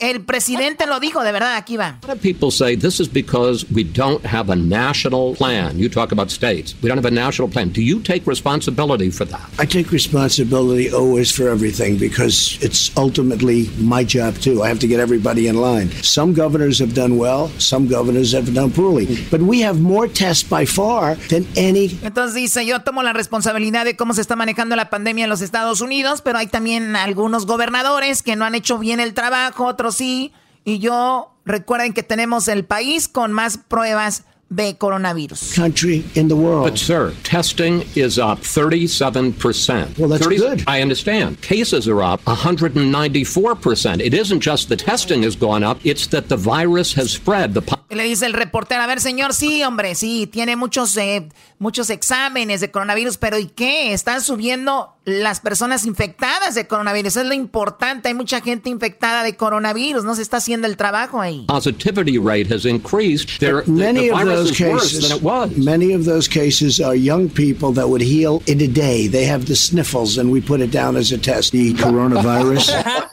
el 0.00 0.20
presidente 0.20 0.86
lo 0.86 1.00
dijo, 1.00 1.22
de 1.22 1.32
verdad, 1.32 1.56
aquí 1.56 1.78
va. 1.78 1.98
People 2.20 2.50
say 2.50 2.76
this 2.76 3.00
is 3.00 3.08
because 3.08 3.64
we 3.72 3.82
don't 3.82 4.22
have 4.26 4.52
a 4.52 4.56
national 4.56 5.34
plan. 5.36 5.78
You 5.78 5.88
talk 5.88 6.12
about 6.12 6.30
states. 6.30 6.74
We 6.82 6.88
don't 6.88 6.98
have 6.98 7.06
a 7.06 7.10
national 7.10 7.48
plan. 7.48 7.70
Do 7.70 7.80
you 7.80 8.00
take 8.00 8.26
responsibility 8.26 9.10
for 9.10 9.24
that? 9.26 9.40
I 9.58 9.64
take 9.64 9.90
responsibility 9.90 10.92
always 10.92 11.30
for 11.30 11.48
everything 11.48 11.96
because 11.96 12.58
it's 12.60 12.94
ultimately 12.96 13.70
my 13.78 14.04
job 14.04 14.34
too. 14.38 14.62
I 14.62 14.68
have 14.68 14.80
to 14.80 14.86
get 14.86 15.00
everybody 15.00 15.48
in 15.48 15.56
line. 15.56 15.90
Some 16.02 16.34
governors 16.34 16.78
have 16.78 16.92
done 16.94 17.16
well, 17.16 17.48
some 17.58 17.88
governors 17.88 18.32
have 18.34 18.52
done 18.52 18.70
poorly. 18.70 19.06
But 19.30 19.40
we 19.40 19.62
have 19.62 19.80
more 19.80 20.08
tests 20.08 20.44
by 20.46 20.66
far 20.66 21.16
than 21.30 21.46
any 21.56 21.88
Entonces 22.02 22.34
dice, 22.34 22.66
yo 22.66 22.80
tomo 22.80 23.02
la 23.02 23.14
responsabilidad 23.14 23.86
de 23.86 23.96
cómo 23.96 24.12
se 24.12 24.20
está 24.20 24.36
manejando 24.36 24.76
la 24.76 24.90
pandemia 24.90 25.24
en 25.24 25.30
los 25.30 25.40
Estados 25.40 25.80
Unidos, 25.80 26.20
pero 26.20 26.38
hay 26.38 26.48
también 26.48 26.97
algunos 27.04 27.46
gobernadores 27.46 28.22
que 28.22 28.36
no 28.36 28.44
han 28.44 28.54
hecho 28.54 28.78
bien 28.78 29.00
el 29.00 29.14
trabajo, 29.14 29.66
otros 29.66 29.96
sí. 29.96 30.32
Y 30.64 30.78
yo, 30.78 31.32
recuerden 31.44 31.92
que 31.92 32.02
tenemos 32.02 32.48
el 32.48 32.64
país 32.64 33.08
con 33.08 33.32
más 33.32 33.58
pruebas 33.58 34.24
de 34.50 34.76
coronavirus. 34.76 35.54
Country 35.54 36.04
in 36.14 36.28
the 36.28 36.36
world. 36.36 36.64
But 36.64 36.78
sir, 36.78 37.12
testing 37.22 37.84
is 37.94 38.18
up 38.18 38.40
37%. 38.40 39.98
Well, 39.98 40.08
that's 40.08 40.24
30, 40.24 40.36
good. 40.36 40.64
I 40.66 40.80
understand. 40.80 41.40
Cases 41.42 41.86
are 41.86 42.02
up 42.02 42.24
194%. 42.24 44.00
It 44.00 44.14
isn't 44.14 44.40
just 44.40 44.68
the 44.68 44.76
testing 44.76 45.22
has 45.24 45.36
gone 45.36 45.62
up, 45.62 45.78
it's 45.84 46.06
that 46.08 46.28
the 46.28 46.36
virus 46.36 46.94
has 46.94 47.10
spread. 47.12 47.54
The 47.54 47.62
Le 47.90 48.04
dice 48.04 48.26
el 48.26 48.34
reportero, 48.34 48.82
a 48.82 48.86
ver, 48.86 49.00
señor, 49.00 49.32
sí, 49.32 49.62
hombre, 49.62 49.94
sí, 49.94 50.26
tiene 50.26 50.56
muchos, 50.56 50.94
eh, 50.96 51.28
muchos 51.58 51.90
exámenes 51.90 52.60
de 52.60 52.70
coronavirus, 52.70 53.18
pero 53.18 53.38
¿y 53.38 53.46
qué? 53.46 53.92
Están 53.92 54.22
subiendo 54.22 54.94
las 55.04 55.40
personas 55.40 55.86
infectadas 55.86 56.54
de 56.54 56.66
coronavirus. 56.66 57.08
Eso 57.08 57.20
es 57.22 57.26
lo 57.26 57.34
importante. 57.34 58.08
Hay 58.08 58.14
mucha 58.14 58.40
gente 58.40 58.70
infectada 58.70 59.22
de 59.22 59.36
coronavirus. 59.36 60.04
No 60.04 60.14
se 60.14 60.22
está 60.22 60.36
haciendo 60.36 60.66
el 60.66 60.76
trabajo 60.76 61.20
ahí. 61.20 61.46
Positivity 61.48 62.18
rate 62.18 62.52
has 62.52 62.64
increased. 62.64 63.40
There, 63.40 63.62
many 63.66 64.08
the, 64.08 64.14
the 64.14 64.20
of 64.20 64.26
those 64.26 64.52
cases, 64.52 65.22
many 65.56 65.94
of 65.94 66.04
those 66.04 66.28
cases 66.28 66.80
are 66.80 66.94
young 66.94 67.28
people 67.28 67.72
that 67.74 67.88
would 67.88 68.02
heal 68.02 68.42
in 68.46 68.60
a 68.60 68.68
day. 68.68 69.08
They 69.08 69.26
have 69.26 69.46
the 69.46 69.56
sniffles, 69.56 70.18
and 70.18 70.30
we 70.30 70.40
put 70.40 70.60
it 70.60 70.70
down 70.70 70.96
as 70.96 71.10
a 71.12 71.18
test. 71.18 71.52
The 71.52 71.72
coronavirus. 71.74 72.70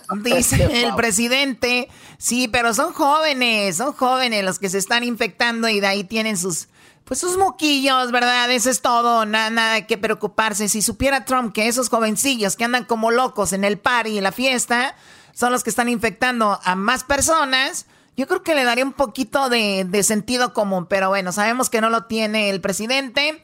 Dice 0.23 0.83
el 0.83 0.95
presidente, 0.95 1.89
sí, 2.17 2.47
pero 2.47 2.73
son 2.73 2.93
jóvenes, 2.93 3.77
son 3.77 3.93
jóvenes 3.93 4.43
los 4.43 4.59
que 4.59 4.69
se 4.69 4.77
están 4.77 5.03
infectando 5.03 5.67
y 5.67 5.79
de 5.79 5.87
ahí 5.87 6.03
tienen 6.03 6.37
sus, 6.37 6.67
pues 7.05 7.19
sus 7.19 7.37
moquillos, 7.37 8.11
¿verdad? 8.11 8.51
Eso 8.51 8.69
es 8.69 8.81
todo, 8.81 9.25
nada, 9.25 9.49
nada 9.49 9.87
que 9.87 9.97
preocuparse. 9.97 10.67
Si 10.67 10.81
supiera 10.81 11.23
Trump 11.25 11.53
que 11.53 11.67
esos 11.67 11.89
jovencillos 11.89 12.55
que 12.55 12.63
andan 12.65 12.83
como 12.85 13.11
locos 13.11 13.53
en 13.53 13.63
el 13.63 13.77
party 13.77 14.17
y 14.17 14.21
la 14.21 14.31
fiesta 14.31 14.95
son 15.33 15.51
los 15.51 15.63
que 15.63 15.69
están 15.69 15.87
infectando 15.87 16.59
a 16.63 16.75
más 16.75 17.03
personas, 17.03 17.85
yo 18.17 18.27
creo 18.27 18.41
que 18.43 18.55
le 18.55 18.63
daría 18.63 18.83
un 18.85 18.93
poquito 18.93 19.49
de, 19.49 19.85
de 19.87 20.03
sentido 20.03 20.53
común, 20.53 20.87
pero 20.87 21.09
bueno, 21.09 21.31
sabemos 21.31 21.69
que 21.69 21.81
no 21.81 21.89
lo 21.89 22.05
tiene 22.05 22.49
el 22.49 22.59
presidente. 22.61 23.41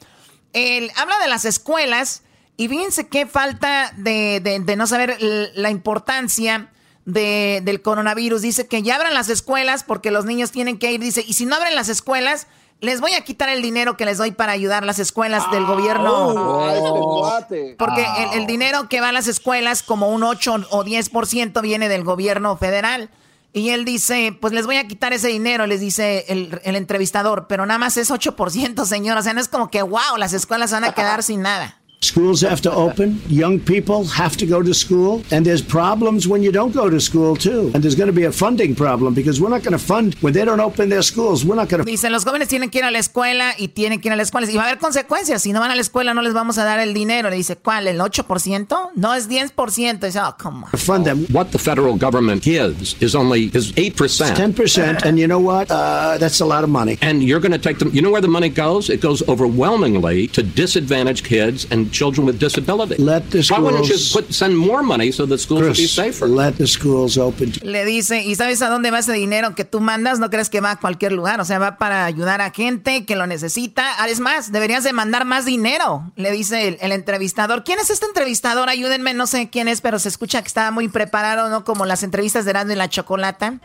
Él 0.54 0.92
habla 0.96 1.20
de 1.20 1.28
las 1.28 1.46
escuelas 1.46 2.24
y 2.58 2.68
fíjense 2.68 3.08
qué 3.08 3.26
falta 3.28 3.94
de, 3.98 4.40
de- 4.42 4.60
de 4.60 4.76
no 4.76 4.88
saber 4.88 5.18
la 5.20 5.70
importancia 5.70 6.72
de- 7.06 7.62
del 7.64 7.82
coronavirus. 7.82 8.42
Dice 8.42 8.68
que 8.68 8.82
ya 8.82 8.96
abran 8.96 9.14
las 9.14 9.30
escuelas 9.30 9.84
porque 9.84 10.10
los 10.12 10.26
niños 10.26 10.52
tienen 10.52 10.80
que 10.80 10.92
ir. 10.92 11.00
Dice, 11.02 11.24
y 11.28 11.34
si 11.34 11.46
no 11.46 11.56
abren 11.58 11.76
las 11.76 11.90
escuelas, 11.90 12.48
les 12.82 13.00
voy 13.00 13.14
a 13.14 13.22
quitar 13.22 13.48
el 13.50 13.62
dinero 13.62 13.96
que 13.96 14.06
les 14.06 14.18
doy 14.18 14.32
para 14.32 14.52
ayudar 14.52 14.84
las 14.84 14.98
escuelas 14.98 15.50
del 15.52 15.66
gobierno. 15.66 16.60
Ah, 16.62 16.74
este 16.76 16.90
cuate. 16.90 17.76
Porque 17.78 18.06
el, 18.18 18.42
el 18.42 18.48
dinero 18.48 18.90
que 18.90 19.00
va 19.00 19.10
a 19.10 19.12
las 19.12 19.28
escuelas, 19.28 19.84
como 19.84 20.10
un 20.10 20.24
8 20.24 20.68
o 20.72 20.84
10% 20.84 21.62
viene 21.62 21.88
del 21.90 22.04
gobierno 22.04 22.58
federal. 22.58 23.10
Y 23.54 23.70
él 23.70 23.86
dice, 23.86 24.36
pues 24.40 24.54
les 24.54 24.66
voy 24.66 24.78
a 24.78 24.88
quitar 24.88 25.14
ese 25.14 25.28
dinero, 25.28 25.68
les 25.68 25.82
dice 25.82 26.26
el, 26.30 26.60
el 26.64 26.76
entrevistador, 26.76 27.48
pero 27.48 27.66
nada 27.66 27.78
más 27.78 27.98
es 27.98 28.10
8%, 28.10 28.86
señor. 28.86 29.18
O 29.18 29.22
sea, 29.22 29.34
no 29.34 29.42
es 29.42 29.50
como 29.50 29.70
que, 29.70 29.82
wow, 29.84 30.18
las 30.18 30.34
escuelas 30.34 30.72
van 30.72 30.86
a 30.86 30.94
quedar 30.94 31.22
sin 31.24 31.42
nada. 31.42 31.81
Schools 32.04 32.42
have 32.42 32.62
to 32.62 32.72
open. 32.74 33.22
Young 33.28 33.60
people 33.60 34.06
have 34.06 34.36
to 34.38 34.48
go 34.48 34.64
to 34.64 34.74
school. 34.74 35.22
And 35.30 35.46
there's 35.46 35.62
problems 35.62 36.28
when 36.28 36.42
you 36.42 36.52
don't 36.52 36.74
go 36.74 36.90
to 36.90 37.00
school, 37.00 37.36
too. 37.36 37.70
And 37.76 37.84
there's 37.84 37.94
going 37.94 38.08
to 38.08 38.14
be 38.14 38.24
a 38.24 38.32
funding 38.32 38.74
problem 38.74 39.14
because 39.14 39.40
we're 39.40 39.52
not 39.52 39.62
going 39.62 39.74
to 39.74 39.78
fund 39.78 40.16
when 40.22 40.34
they 40.34 40.44
don't 40.44 40.60
open 40.60 40.90
their 40.90 41.04
schools. 41.04 41.46
We're 41.46 41.56
not 41.56 41.70
going 41.70 41.86
to. 41.86 41.86
Dice, 41.86 42.10
los 42.10 42.26
jóvenes 42.26 42.48
tienen 42.48 42.72
que 42.72 42.80
ir 42.80 42.86
a 42.86 42.92
la 42.92 42.98
escuela 42.98 43.54
y 43.56 43.68
tienen 43.68 44.02
que 44.02 44.10
ir 44.10 44.14
a 44.14 44.16
la 44.16 44.24
escuela. 44.24 44.50
Y 44.52 44.56
va 44.56 44.64
a 44.64 44.66
haber 44.70 44.80
consecuencias. 44.80 45.44
Si 45.44 45.54
no 45.54 45.60
van 45.60 45.70
a 45.70 45.76
la 45.76 45.82
escuela, 45.82 46.16
no 46.16 46.24
les 46.24 46.34
vamos 46.34 46.58
a 46.58 46.64
dar 46.64 46.80
el 46.80 46.96
dinero. 46.96 47.30
Le 47.30 47.36
dice, 47.36 47.56
¿cuál? 47.56 47.86
¿El 47.86 48.00
8%? 48.00 48.90
No, 48.96 49.14
es 49.14 49.30
10%. 49.30 50.00
Dice, 50.00 50.20
oh, 50.20 50.36
come 50.42 50.64
on. 50.64 50.72
fund 50.80 51.06
them. 51.06 51.28
What 51.32 51.52
the 51.52 51.60
federal 51.60 51.96
government 51.96 52.42
gives 52.42 52.96
is 53.00 53.14
only 53.14 53.52
is 53.54 53.74
eight 53.78 53.96
percent. 53.96 54.36
Ten 54.36 54.54
percent, 54.54 55.06
and 55.06 55.20
you 55.20 55.28
know 55.28 55.40
what? 55.40 55.70
Uh, 55.70 56.18
that's 56.18 56.42
a 56.42 56.46
lot 56.46 56.64
of 56.64 56.70
money. 56.72 56.98
And 57.04 57.22
you're 57.22 57.40
going 57.40 57.52
to 57.52 57.60
take 57.60 57.78
them. 57.78 57.92
You 57.94 58.02
know 58.02 58.10
where 58.10 58.22
the 58.22 58.28
money 58.28 58.50
goes? 58.50 58.90
It 58.90 59.02
goes 59.02 59.22
overwhelmingly 59.30 60.28
to 60.30 60.42
disadvantaged 60.42 61.26
kids 61.26 61.68
and 61.70 61.91
children 61.92 62.26
with 62.26 62.40
disabilities. 62.40 62.98
Let 63.00 63.24
the 63.30 63.42
Why 63.50 63.60
wouldn't 63.60 63.88
you 63.88 63.98
schools- 63.98 64.26
put, 64.28 64.34
send 64.34 64.58
more 64.58 64.82
money 64.84 65.12
so 65.12 65.26
that 65.28 65.40
schools 65.40 65.62
would 65.62 65.72
be 65.78 65.84
Chris, 65.84 65.94
safer? 65.94 66.28
let 66.28 66.54
the 66.58 66.66
schools 66.68 67.18
open. 67.18 67.52
Le 67.64 67.86
dice, 67.86 68.24
¿y 68.24 68.36
sabes 68.36 68.62
a 68.62 68.70
dónde 68.70 68.90
va 68.92 69.00
ese 69.00 69.14
dinero 69.14 69.54
que 69.56 69.66
tú 69.66 69.80
mandas? 69.82 70.20
No 70.20 70.30
crees 70.30 70.50
que 70.50 70.62
va 70.62 70.72
a 70.72 70.80
cualquier 70.80 71.12
lugar, 71.12 71.40
o 71.42 71.46
sea, 71.46 71.60
va 71.60 71.78
para 71.78 72.06
ayudar 72.06 72.42
a 72.42 72.52
gente 72.52 73.06
que 73.06 73.16
lo 73.16 73.28
necesita. 73.28 73.84
Ah, 74.00 74.08
Es 74.10 74.20
más, 74.20 74.52
deberías 74.52 74.84
de 74.84 74.94
mandar 74.94 75.26
más 75.26 75.46
dinero, 75.46 76.12
le 76.16 76.32
dice 76.32 76.68
el, 76.68 76.78
el 76.82 76.92
entrevistador. 76.92 77.64
¿Quién 77.64 77.80
es 77.80 77.90
este 77.90 78.06
entrevistador? 78.06 78.70
Ayúdenme, 78.70 79.14
no 79.14 79.28
sé 79.28 79.50
quién 79.50 79.68
es, 79.68 79.82
pero 79.82 80.00
se 80.00 80.10
escucha 80.10 80.42
que 80.42 80.48
estaba 80.48 80.72
muy 80.72 80.88
preparado, 80.88 81.50
¿no? 81.50 81.64
Como 81.64 81.86
las 81.86 82.04
entrevistas 82.04 82.46
de 82.46 82.52
Erasmo 82.52 82.74
y 82.74 82.76
la 82.76 82.90
Chocolata. 82.90 83.60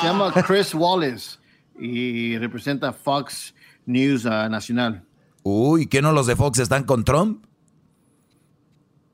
Se 0.00 0.06
llama 0.06 0.32
Chris 0.46 0.74
Wallace 0.74 1.38
y 1.78 2.36
representa 2.38 2.92
Fox 2.92 3.54
News 3.86 4.26
ah, 4.26 4.48
Nacional. 4.48 5.02
Uy, 5.42 5.86
¿qué 5.86 6.02
no 6.02 6.12
los 6.12 6.26
de 6.26 6.36
Fox 6.36 6.58
están 6.58 6.84
con 6.84 7.04
Trump? 7.04 7.44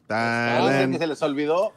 No 0.08 0.68
sé 0.68 0.88
qué 0.90 0.98
se 0.98 1.06
les 1.06 1.22
olvidó. 1.22 1.72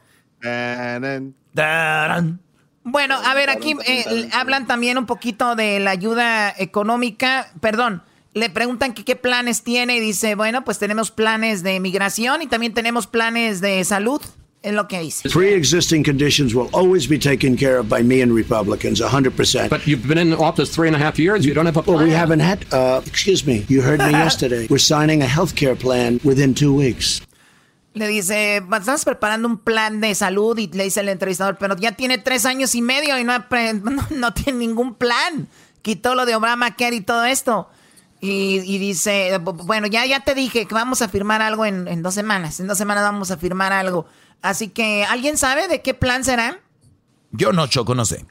Bueno, 2.84 3.16
a 3.16 3.34
ver, 3.36 3.50
aquí 3.50 3.76
eh, 3.86 4.30
hablan 4.34 4.66
también 4.66 4.98
un 4.98 5.06
poquito 5.06 5.56
de 5.56 5.80
la 5.80 5.92
ayuda 5.92 6.54
económica. 6.58 7.52
Perdón, 7.60 8.04
le 8.34 8.50
preguntan 8.50 8.94
que 8.94 9.06
qué 9.06 9.16
planes 9.16 9.64
tiene 9.64 9.98
y 9.98 10.00
dice, 10.00 10.36
bueno, 10.36 10.64
pues 10.64 10.80
tenemos 10.80 11.12
planes 11.12 11.62
de 11.64 11.80
migración 11.80 12.42
y 12.42 12.48
también 12.48 12.74
tenemos 12.74 13.06
planes 13.08 13.62
de 13.62 13.84
salud. 13.84 14.22
Es 14.64 14.74
lo 14.74 14.88
que 14.88 15.00
dice. 15.00 15.28
Pre-existing 15.30 16.04
conditions 16.04 16.54
will 16.54 16.70
always 16.72 17.08
be 17.08 17.18
taken 17.18 17.56
care 17.58 17.80
of 17.80 17.90
by 17.90 18.04
me 18.04 18.22
and 18.22 18.32
Republicans, 18.32 19.02
100%. 19.02 19.70
But 19.70 19.88
you've 19.88 20.08
been 20.08 20.20
in 20.20 20.34
office 20.34 20.70
three 20.70 20.88
and 20.88 20.96
a 20.96 21.00
half 21.00 21.18
years. 21.18 21.46
You 21.46 21.54
don't 21.56 21.66
have 21.66 21.78
a 21.78 21.82
plan. 21.82 21.98
Well, 21.98 22.06
we 22.08 22.14
haven't 22.14 22.42
had, 22.42 22.66
uh, 22.72 23.02
excuse 23.06 23.44
me, 23.46 23.66
you 23.70 23.82
heard 23.82 24.00
me 24.00 24.12
yesterday. 24.24 24.68
We're 24.70 24.78
signing 24.78 25.24
a 25.24 25.28
health 25.28 25.56
care 25.56 25.76
plan 25.76 26.20
within 26.24 26.54
two 26.54 26.74
weeks. 26.76 27.22
Le 27.96 28.08
dice, 28.08 28.58
estamos 28.72 29.04
preparando 29.04 29.48
un 29.50 29.58
plan 29.58 30.00
de 30.00 30.14
salud 30.16 30.58
y 30.60 30.68
le 30.72 30.84
dice 30.86 31.00
el 31.02 31.10
entrevistador, 31.10 31.58
pero 31.58 31.76
ya 31.76 31.92
tiene 31.94 32.20
tres 32.20 32.46
años 32.46 32.74
y 32.76 32.82
medio 32.84 33.18
y 33.20 33.24
no, 33.24 33.34
no, 33.84 34.08
no 34.12 34.34
tiene 34.34 34.60
ningún 34.60 34.94
plan. 34.94 35.48
Quitó 35.82 36.14
lo 36.14 36.26
de 36.28 36.36
Obamacare 36.36 36.96
y 36.96 37.02
todo 37.02 37.26
esto. 37.26 37.68
Y, 38.22 38.60
y 38.64 38.78
dice, 38.78 39.40
bu- 39.40 39.66
bueno, 39.66 39.88
ya, 39.88 40.06
ya 40.06 40.20
te 40.20 40.36
dije 40.36 40.68
que 40.68 40.74
vamos 40.76 41.02
a 41.02 41.10
firmar 41.10 41.42
algo 41.42 41.66
en, 41.66 41.88
en 41.88 42.04
dos 42.04 42.14
semanas. 42.14 42.60
En 42.60 42.68
dos 42.68 42.78
semanas 42.78 43.04
vamos 43.04 43.32
a 43.32 43.38
firmar 43.38 43.74
algo. 43.74 44.06
Así 44.42 44.70
que, 44.70 45.04
¿alguien 45.06 45.38
sabe 45.38 45.68
de 45.68 45.82
qué 45.82 45.94
plan 45.94 46.24
será? 46.24 46.60
Yo 47.32 47.54
no, 47.54 47.68
Choco, 47.68 47.96
no 47.96 48.06
sé. 48.06 48.26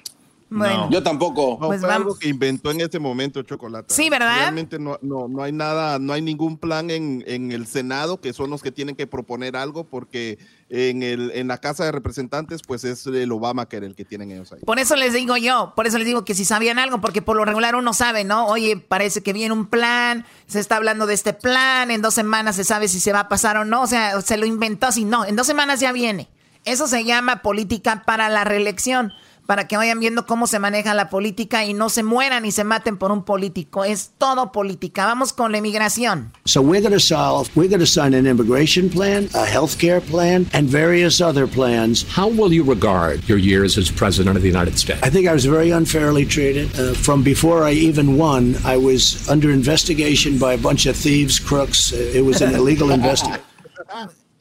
Bueno. 0.51 0.89
Yo 0.91 1.03
tampoco. 1.03 1.59
No, 1.61 1.69
Pues 1.69 1.81
fue 1.81 1.89
vamos. 1.89 2.03
algo 2.07 2.19
que 2.19 2.29
inventó 2.29 2.71
en 2.73 2.81
ese 2.81 2.99
momento 2.99 3.43
Chocolate. 3.43 3.95
Sí, 3.95 4.11
¿verdad? 4.11 4.37
Realmente 4.39 4.79
no, 4.79 4.99
no, 5.01 5.29
no 5.29 5.43
hay 5.43 5.53
nada, 5.53 5.99
no 5.99 6.13
hay 6.13 6.23
ningún 6.23 6.59
plan 6.59 6.91
en, 6.91 7.23
en 7.27 7.53
el 7.53 7.67
Senado, 7.69 8.21
que 8.21 8.33
son 8.33 8.51
los 8.51 8.61
que 8.63 8.73
tienen 8.73 8.97
que 8.97 9.07
proponer 9.07 9.57
algo, 9.57 9.85
porque 9.85 10.39
en, 10.69 11.03
el, 11.03 11.31
en 11.35 11.47
la 11.49 11.59
Casa 11.59 11.85
de 11.85 11.93
Representantes, 11.93 12.63
pues 12.67 12.83
es 12.85 13.07
el 13.07 13.31
Obamacare 13.33 13.87
el 13.87 13.95
que 13.95 14.05
tienen 14.05 14.33
ellos 14.33 14.53
ahí. 14.53 14.61
Por 14.67 14.79
eso 14.81 14.97
les 14.97 15.13
digo 15.13 15.37
yo, 15.37 15.73
por 15.77 15.87
eso 15.87 15.99
les 15.99 16.07
digo 16.07 16.25
que 16.25 16.35
si 16.35 16.45
sabían 16.45 16.79
algo, 16.81 17.01
porque 17.01 17.23
por 17.23 17.37
lo 17.37 17.45
regular 17.45 17.77
uno 17.77 17.95
sabe, 17.95 18.25
¿no? 18.25 18.47
Oye, 18.47 18.77
parece 18.77 19.23
que 19.23 19.33
viene 19.33 19.53
un 19.55 19.67
plan, 19.67 20.25
se 20.47 20.59
está 20.59 20.77
hablando 20.77 21.07
de 21.07 21.15
este 21.15 21.33
plan, 21.33 21.91
en 21.93 22.03
dos 22.03 22.15
semanas 22.15 22.57
se 22.57 22.65
sabe 22.65 22.89
si 22.89 22.99
se 22.99 23.13
va 23.13 23.21
a 23.21 23.29
pasar 23.29 23.57
o 23.57 23.65
no, 23.65 23.83
o 23.83 23.87
sea, 23.87 24.21
se 24.21 24.37
lo 24.37 24.47
inventó 24.47 24.89
así, 24.89 25.05
no, 25.05 25.25
en 25.25 25.37
dos 25.37 25.47
semanas 25.47 25.79
ya 25.81 25.93
viene. 25.93 26.29
Eso 26.65 26.87
se 26.87 27.05
llama 27.05 27.41
política 27.41 28.03
para 28.05 28.29
la 28.29 28.45
reelección, 28.45 29.13
para 29.51 29.67
que 29.67 29.77
vayan 29.77 29.99
viendo 29.99 30.27
cómo 30.27 30.47
se 30.47 30.61
maneja 30.61 30.95
la 30.95 31.11
política 31.11 31.65
y 31.65 31.75
no 31.75 31.89
se 31.89 32.05
mueran 32.05 32.45
y 32.45 32.53
se 32.53 32.63
maten 32.63 32.97
por 32.97 33.11
un 33.11 33.25
político, 33.25 33.83
es 33.83 34.13
todo 34.17 34.53
política. 34.53 35.07
Vamos 35.07 35.33
con 35.33 35.51
la 35.51 35.59
inmigración. 35.59 36.31
So 36.45 36.61
we're 36.61 36.81
going 36.81 36.93
to 36.93 37.01
solve, 37.01 37.51
we're 37.57 37.69
going 37.69 37.81
to 37.81 37.85
sign 37.85 38.15
an 38.15 38.29
immigration 38.29 38.89
plan, 38.89 39.29
a 39.35 39.45
health 39.45 39.77
care 39.81 40.01
plan, 40.01 40.47
and 40.53 40.71
various 40.71 41.21
other 41.21 41.49
plans. 41.49 42.07
How 42.17 42.29
will 42.29 42.53
you 42.53 42.63
regard 42.63 43.29
your 43.29 43.39
years 43.39 43.77
as 43.77 43.91
president 43.91 44.37
of 44.37 44.43
the 44.43 44.49
United 44.49 44.79
States? 44.79 45.01
I 45.03 45.11
think 45.11 45.27
I 45.27 45.33
was 45.33 45.47
very 45.47 45.73
unfairly 45.73 46.25
treated. 46.25 46.69
Uh, 46.79 46.95
from 46.95 47.25
before 47.25 47.65
I 47.65 47.73
even 47.73 48.17
won, 48.17 48.55
I 48.65 48.77
was 48.77 49.29
under 49.29 49.51
investigation 49.51 50.39
by 50.39 50.53
a 50.53 50.59
bunch 50.59 50.87
of 50.87 50.95
thieves, 50.95 51.41
crooks. 51.41 51.93
Uh, 51.93 51.97
it 52.15 52.25
was 52.25 52.41
an 52.41 52.55
illegal 52.55 52.91
investigation. 52.93 53.43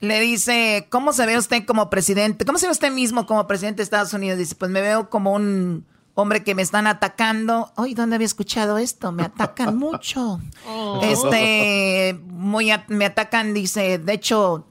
Le 0.01 0.19
dice, 0.21 0.87
¿cómo 0.89 1.11
se 1.13 1.25
ve 1.25 1.37
usted 1.37 1.65
como 1.65 1.89
presidente? 1.89 2.45
¿Cómo 2.45 2.57
se 2.57 2.67
ve 2.67 2.71
usted 2.71 2.91
mismo 2.91 3.25
como 3.25 3.47
presidente 3.47 3.77
de 3.77 3.83
Estados 3.83 4.13
Unidos? 4.13 4.37
Dice, 4.37 4.55
pues 4.55 4.71
me 4.71 4.81
veo 4.81 5.09
como 5.09 5.33
un 5.33 5.85
hombre 6.13 6.43
que 6.43 6.55
me 6.55 6.61
están 6.61 6.87
atacando. 6.87 7.71
Ay, 7.75 7.93
¿dónde 7.95 8.15
había 8.15 8.25
escuchado 8.25 8.77
esto? 8.77 9.11
Me 9.11 9.23
atacan 9.23 9.75
mucho. 9.77 10.39
Este, 11.01 12.17
muy 12.27 12.71
a- 12.71 12.85
me 12.87 13.05
atacan, 13.05 13.53
dice, 13.53 13.97
de 13.97 14.13
hecho, 14.13 14.67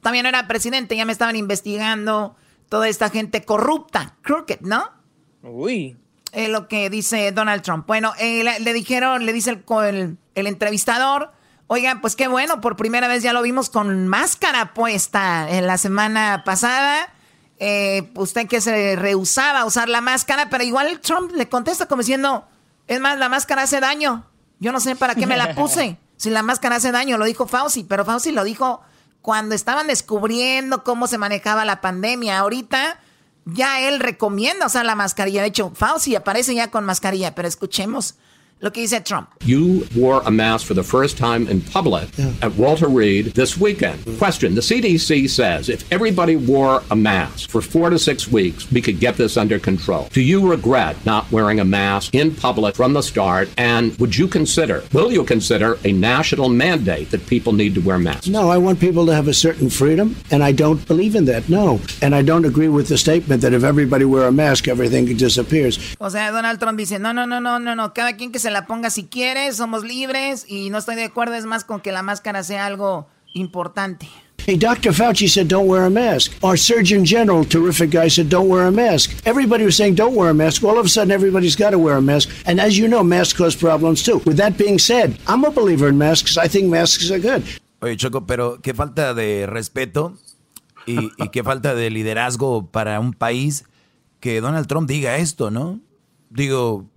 también 0.00 0.26
era 0.26 0.48
presidente, 0.48 0.96
ya 0.96 1.04
me 1.04 1.12
estaban 1.12 1.36
investigando 1.36 2.34
toda 2.68 2.88
esta 2.88 3.10
gente 3.10 3.44
corrupta, 3.44 4.16
crooked, 4.22 4.60
¿no? 4.62 4.84
Uy. 5.42 5.96
Es 6.32 6.48
lo 6.48 6.66
que 6.66 6.88
dice 6.88 7.30
Donald 7.32 7.62
Trump. 7.62 7.86
Bueno, 7.86 8.12
eh, 8.18 8.42
le, 8.42 8.58
le 8.60 8.72
dijeron, 8.72 9.26
le 9.26 9.32
dice 9.32 9.50
el, 9.50 9.62
co- 9.64 9.82
el, 9.82 10.16
el 10.34 10.46
entrevistador, 10.46 11.32
oigan, 11.72 12.02
pues 12.02 12.16
qué 12.16 12.28
bueno, 12.28 12.60
por 12.60 12.76
primera 12.76 13.08
vez 13.08 13.22
ya 13.22 13.32
lo 13.32 13.40
vimos 13.40 13.70
con 13.70 14.06
máscara 14.06 14.74
puesta 14.74 15.48
en 15.48 15.66
la 15.66 15.78
semana 15.78 16.42
pasada. 16.44 17.08
Eh, 17.58 18.12
usted 18.14 18.46
que 18.46 18.60
se 18.60 18.94
rehusaba 18.94 19.60
a 19.60 19.64
usar 19.64 19.88
la 19.88 20.02
máscara, 20.02 20.50
pero 20.50 20.64
igual 20.64 21.00
Trump 21.00 21.32
le 21.32 21.48
contesta 21.48 21.86
como 21.86 22.02
diciendo, 22.02 22.46
es 22.88 23.00
más, 23.00 23.18
la 23.18 23.30
máscara 23.30 23.62
hace 23.62 23.80
daño. 23.80 24.26
Yo 24.58 24.70
no 24.70 24.80
sé 24.80 24.96
para 24.96 25.14
qué 25.14 25.26
me 25.26 25.36
la 25.36 25.54
puse. 25.54 25.98
Si 26.18 26.30
la 26.30 26.44
máscara 26.44 26.76
hace 26.76 26.92
daño, 26.92 27.18
lo 27.18 27.24
dijo 27.24 27.48
Fauci, 27.48 27.82
pero 27.82 28.04
Fauci 28.04 28.30
lo 28.30 28.44
dijo 28.44 28.80
cuando 29.22 29.56
estaban 29.56 29.88
descubriendo 29.88 30.84
cómo 30.84 31.08
se 31.08 31.18
manejaba 31.18 31.64
la 31.64 31.80
pandemia. 31.80 32.38
Ahorita 32.38 33.00
ya 33.44 33.80
él 33.80 33.98
recomienda 33.98 34.66
usar 34.66 34.86
la 34.86 34.94
mascarilla. 34.94 35.40
De 35.40 35.48
hecho, 35.48 35.72
Fauci 35.74 36.14
aparece 36.14 36.54
ya 36.54 36.70
con 36.70 36.84
mascarilla, 36.84 37.34
pero 37.34 37.48
escuchemos 37.48 38.14
lo 38.62 38.70
que 38.70 38.80
dice 38.80 39.00
Trump. 39.04 39.28
You 39.44 39.86
wore 39.94 40.22
a 40.24 40.30
mask 40.30 40.66
for 40.66 40.74
the 40.74 40.84
first 40.84 41.18
time 41.18 41.48
in 41.48 41.60
public 41.60 42.08
at 42.40 42.54
Walter 42.54 42.88
Reed 42.88 43.34
this 43.34 43.58
weekend. 43.58 43.98
Question 44.18 44.54
The 44.54 44.60
CDC 44.60 45.28
says 45.28 45.68
if 45.68 45.90
everybody 45.92 46.36
wore 46.36 46.82
a 46.90 46.96
mask 46.96 47.50
for 47.50 47.60
four 47.60 47.90
to 47.90 47.98
six 47.98 48.28
weeks, 48.28 48.70
we 48.70 48.80
could 48.80 49.00
get 49.00 49.16
this 49.16 49.36
under 49.36 49.58
control. 49.58 50.08
Do 50.12 50.22
you 50.22 50.48
regret 50.48 50.96
not 51.04 51.30
wearing 51.32 51.58
a 51.58 51.64
mask 51.64 52.14
in 52.14 52.34
public 52.34 52.76
from 52.76 52.92
the 52.92 53.02
start? 53.02 53.48
And 53.58 53.98
would 53.98 54.16
you 54.16 54.28
consider, 54.28 54.84
will 54.92 55.10
you 55.10 55.24
consider 55.24 55.76
a 55.84 55.92
national 55.92 56.48
mandate 56.48 57.10
that 57.10 57.26
people 57.26 57.52
need 57.52 57.74
to 57.74 57.80
wear 57.80 57.98
masks? 57.98 58.28
No, 58.28 58.48
I 58.48 58.58
want 58.58 58.78
people 58.78 59.06
to 59.06 59.14
have 59.14 59.26
a 59.26 59.34
certain 59.34 59.70
freedom, 59.70 60.14
and 60.30 60.42
I 60.42 60.52
don't 60.52 60.86
believe 60.86 61.16
in 61.16 61.24
that. 61.24 61.48
No. 61.48 61.80
And 62.00 62.14
I 62.14 62.22
don't 62.22 62.44
agree 62.44 62.68
with 62.68 62.88
the 62.88 62.98
statement 62.98 63.42
that 63.42 63.52
if 63.52 63.64
everybody 63.64 64.04
wear 64.04 64.28
a 64.28 64.32
mask, 64.32 64.68
everything 64.68 65.06
disappears. 65.16 65.96
O 66.00 66.08
sea, 66.08 66.30
Donald 66.30 66.60
Trump 66.60 66.78
dice, 66.78 67.00
no, 67.00 67.12
no, 67.12 67.26
no, 67.26 67.40
no, 67.40 67.58
no, 67.58 67.74
no, 67.74 67.92
cada 67.92 68.16
quien 68.16 68.30
que 68.30 68.38
se 68.38 68.51
la 68.52 68.66
ponga 68.66 68.90
si 68.90 69.04
quiere, 69.04 69.52
somos 69.52 69.84
libres 69.84 70.44
y 70.48 70.70
no 70.70 70.78
estoy 70.78 70.96
de 70.96 71.04
acuerdo, 71.04 71.34
es 71.34 71.44
más 71.44 71.64
con 71.64 71.80
que 71.80 71.92
la 71.92 72.02
máscara 72.02 72.42
sea 72.42 72.66
algo 72.66 73.06
importante. 73.34 74.08
Hey, 74.44 74.56
Dr. 74.56 74.92
Fauci 74.92 75.28
said 75.28 75.46
don't 75.46 75.68
wear 75.68 75.84
a 75.84 75.90
mask. 75.90 76.32
Our 76.42 76.56
Surgeon 76.56 77.04
General, 77.04 77.44
terrific 77.44 77.90
guy, 77.90 78.08
said 78.08 78.28
don't 78.28 78.48
wear 78.48 78.66
a 78.66 78.72
mask. 78.72 79.10
Everybody 79.24 79.64
was 79.64 79.76
saying 79.76 79.94
don't 79.94 80.16
wear 80.16 80.30
a 80.30 80.34
mask. 80.34 80.64
All 80.64 80.78
of 80.78 80.86
a 80.86 80.88
sudden, 80.88 81.12
everybody's 81.12 81.54
got 81.54 81.70
to 81.70 81.78
wear 81.78 81.96
a 81.96 82.02
mask. 82.02 82.28
And 82.44 82.60
as 82.60 82.76
you 82.76 82.88
know, 82.88 83.04
masks 83.04 83.38
cause 83.38 83.54
problems 83.54 84.02
too. 84.02 84.20
With 84.26 84.38
that 84.38 84.58
being 84.58 84.80
said, 84.80 85.16
I'm 85.28 85.44
a 85.44 85.50
believer 85.52 85.88
in 85.88 85.96
masks. 85.96 86.36
I 86.36 86.48
think 86.48 86.68
masks 86.68 87.08
are 87.12 87.20
good. 87.20 87.44
Oye, 87.80 87.96
Choco, 87.96 88.26
pero 88.26 88.58
qué 88.60 88.74
falta 88.74 89.14
de 89.14 89.46
respeto 89.46 90.18
y, 90.86 91.12
y 91.18 91.28
qué 91.28 91.44
falta 91.44 91.76
de 91.76 91.90
liderazgo 91.90 92.66
para 92.66 92.98
un 92.98 93.12
país 93.12 93.64
que 94.18 94.40
Donald 94.40 94.66
Trump 94.66 94.88
diga 94.88 95.18
esto, 95.18 95.52
¿no? 95.52 95.80
Digo, 96.30 96.90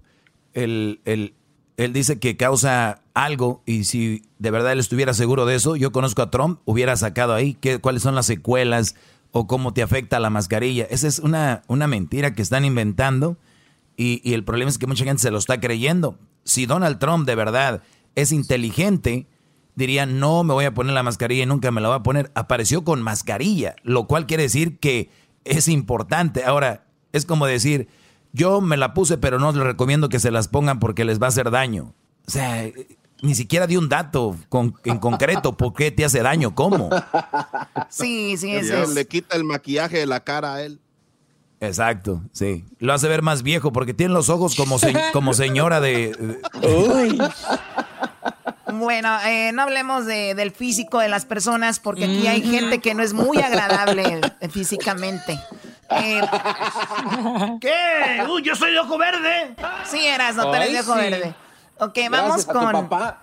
el, 0.54 1.02
el, 1.06 1.36
él 1.78 1.94
dice 1.94 2.20
que 2.20 2.38
causa 2.38 3.02
algo 3.14 3.62
y 3.66 3.84
si 3.84 4.24
de 4.40 4.52
verdad 4.52 4.72
él 4.74 4.80
estuviera 4.80 5.14
seguro 5.14 5.46
de 5.46 5.56
eso, 5.56 5.76
yo 5.76 5.92
conozco 5.92 6.22
a 6.22 6.32
Trump, 6.32 6.60
hubiera 6.66 6.96
sacado 6.96 7.34
ahí 7.34 7.56
qué, 7.56 7.80
cuáles 7.80 8.02
son 8.04 8.16
las 8.16 8.26
secuelas 8.26 8.96
o 9.32 9.48
cómo 9.48 9.74
te 9.74 9.82
afecta 9.82 10.20
la 10.20 10.30
mascarilla. 10.30 10.86
Esa 10.90 11.08
es 11.08 11.20
una, 11.20 11.64
una 11.68 11.88
mentira 11.88 12.34
que 12.34 12.42
están 12.42 12.64
inventando 12.66 13.38
y, 13.98 14.22
y 14.24 14.34
el 14.34 14.44
problema 14.44 14.70
es 14.70 14.78
que 14.78 14.88
mucha 14.88 15.04
gente 15.06 15.22
se 15.22 15.32
lo 15.32 15.38
está 15.38 15.60
creyendo. 15.60 16.18
Si 16.44 16.66
Donald 16.66 17.00
Trump 17.00 17.26
de 17.26 17.36
verdad 17.36 17.82
es 18.16 18.32
inteligente, 18.32 19.28
diría, 19.76 20.06
no 20.06 20.44
me 20.44 20.54
voy 20.54 20.66
a 20.66 20.74
poner 20.74 20.94
la 20.94 21.04
mascarilla 21.04 21.44
y 21.44 21.48
nunca 21.48 21.72
me 21.72 21.82
la 21.82 21.90
voy 21.90 21.98
a 21.98 22.04
poner. 22.04 22.32
Apareció 22.36 22.84
con 22.84 23.02
mascarilla, 23.02 23.76
lo 23.84 24.08
cual 24.08 24.26
quiere 24.26 24.44
decir 24.44 24.80
que 24.80 25.10
es 25.44 25.68
importante. 25.68 26.44
Ahora, 26.46 26.86
es 27.12 27.26
como 27.26 27.46
decir, 27.46 27.88
yo 28.36 28.62
me 28.62 28.78
la 28.78 28.94
puse, 28.94 29.18
pero 29.18 29.40
no 29.40 29.52
les 29.52 29.64
recomiendo 29.64 30.10
que 30.10 30.20
se 30.20 30.30
las 30.32 30.48
pongan 30.48 30.80
porque 30.80 31.06
les 31.06 31.20
va 31.22 31.26
a 31.28 31.30
hacer 31.30 31.50
daño. 31.52 31.94
O 32.28 32.32
sea, 32.32 32.70
ni 33.22 33.34
siquiera 33.34 33.66
di 33.68 33.78
un 33.78 33.88
dato 33.90 34.36
con- 34.50 34.76
en 34.84 34.98
concreto. 35.00 35.56
¿Por 35.58 35.74
qué 35.74 35.90
te 35.92 36.04
hace 36.06 36.22
daño? 36.22 36.54
¿Cómo? 36.54 36.90
Sí, 37.90 38.36
sí, 38.38 38.52
Ya 38.64 38.86
Le 38.86 39.08
quita 39.08 39.36
el 39.38 39.44
maquillaje 39.44 39.98
de 40.00 40.06
la 40.06 40.20
cara 40.20 40.56
a 40.56 40.62
él. 40.64 40.80
Exacto, 41.62 42.22
sí. 42.34 42.66
Lo 42.80 42.94
hace 42.94 43.08
ver 43.08 43.22
más 43.22 43.42
viejo 43.42 43.72
porque 43.72 43.94
tiene 43.94 44.14
los 44.14 44.30
ojos 44.30 44.56
como, 44.56 44.78
se- 44.78 44.94
como 45.14 45.34
señora 45.34 45.80
de... 45.80 46.12
de- 46.62 47.30
Bueno, 48.74 49.18
eh, 49.26 49.52
no 49.54 49.62
hablemos 49.62 50.06
de- 50.06 50.36
del 50.36 50.52
físico 50.52 51.00
de 51.00 51.08
las 51.08 51.26
personas 51.26 51.80
porque 51.80 52.04
aquí 52.06 52.28
hay 52.28 52.42
gente 52.42 52.80
que 52.80 52.94
no 52.94 53.04
es 53.04 53.14
muy 53.14 53.38
agradable 53.38 54.20
físicamente. 54.50 55.40
Eh, 55.90 56.22
¿Qué? 57.62 58.26
Uy, 58.30 58.42
yo 58.44 58.56
soy 58.56 58.72
de 58.72 58.80
ojo 58.80 58.98
verde. 58.98 59.56
Sí, 59.86 60.06
eras, 60.06 60.36
no, 60.36 60.48
tú 60.50 60.56
eres 60.56 60.72
de 60.74 60.80
ojo 60.80 60.94
sí. 60.94 61.00
verde. 61.00 61.36
Ok, 61.80 61.98
vamos 62.10 62.46
Gracias 62.46 62.50
a 62.50 62.54
tu 62.54 62.60
con... 62.60 62.72
papá. 62.72 63.22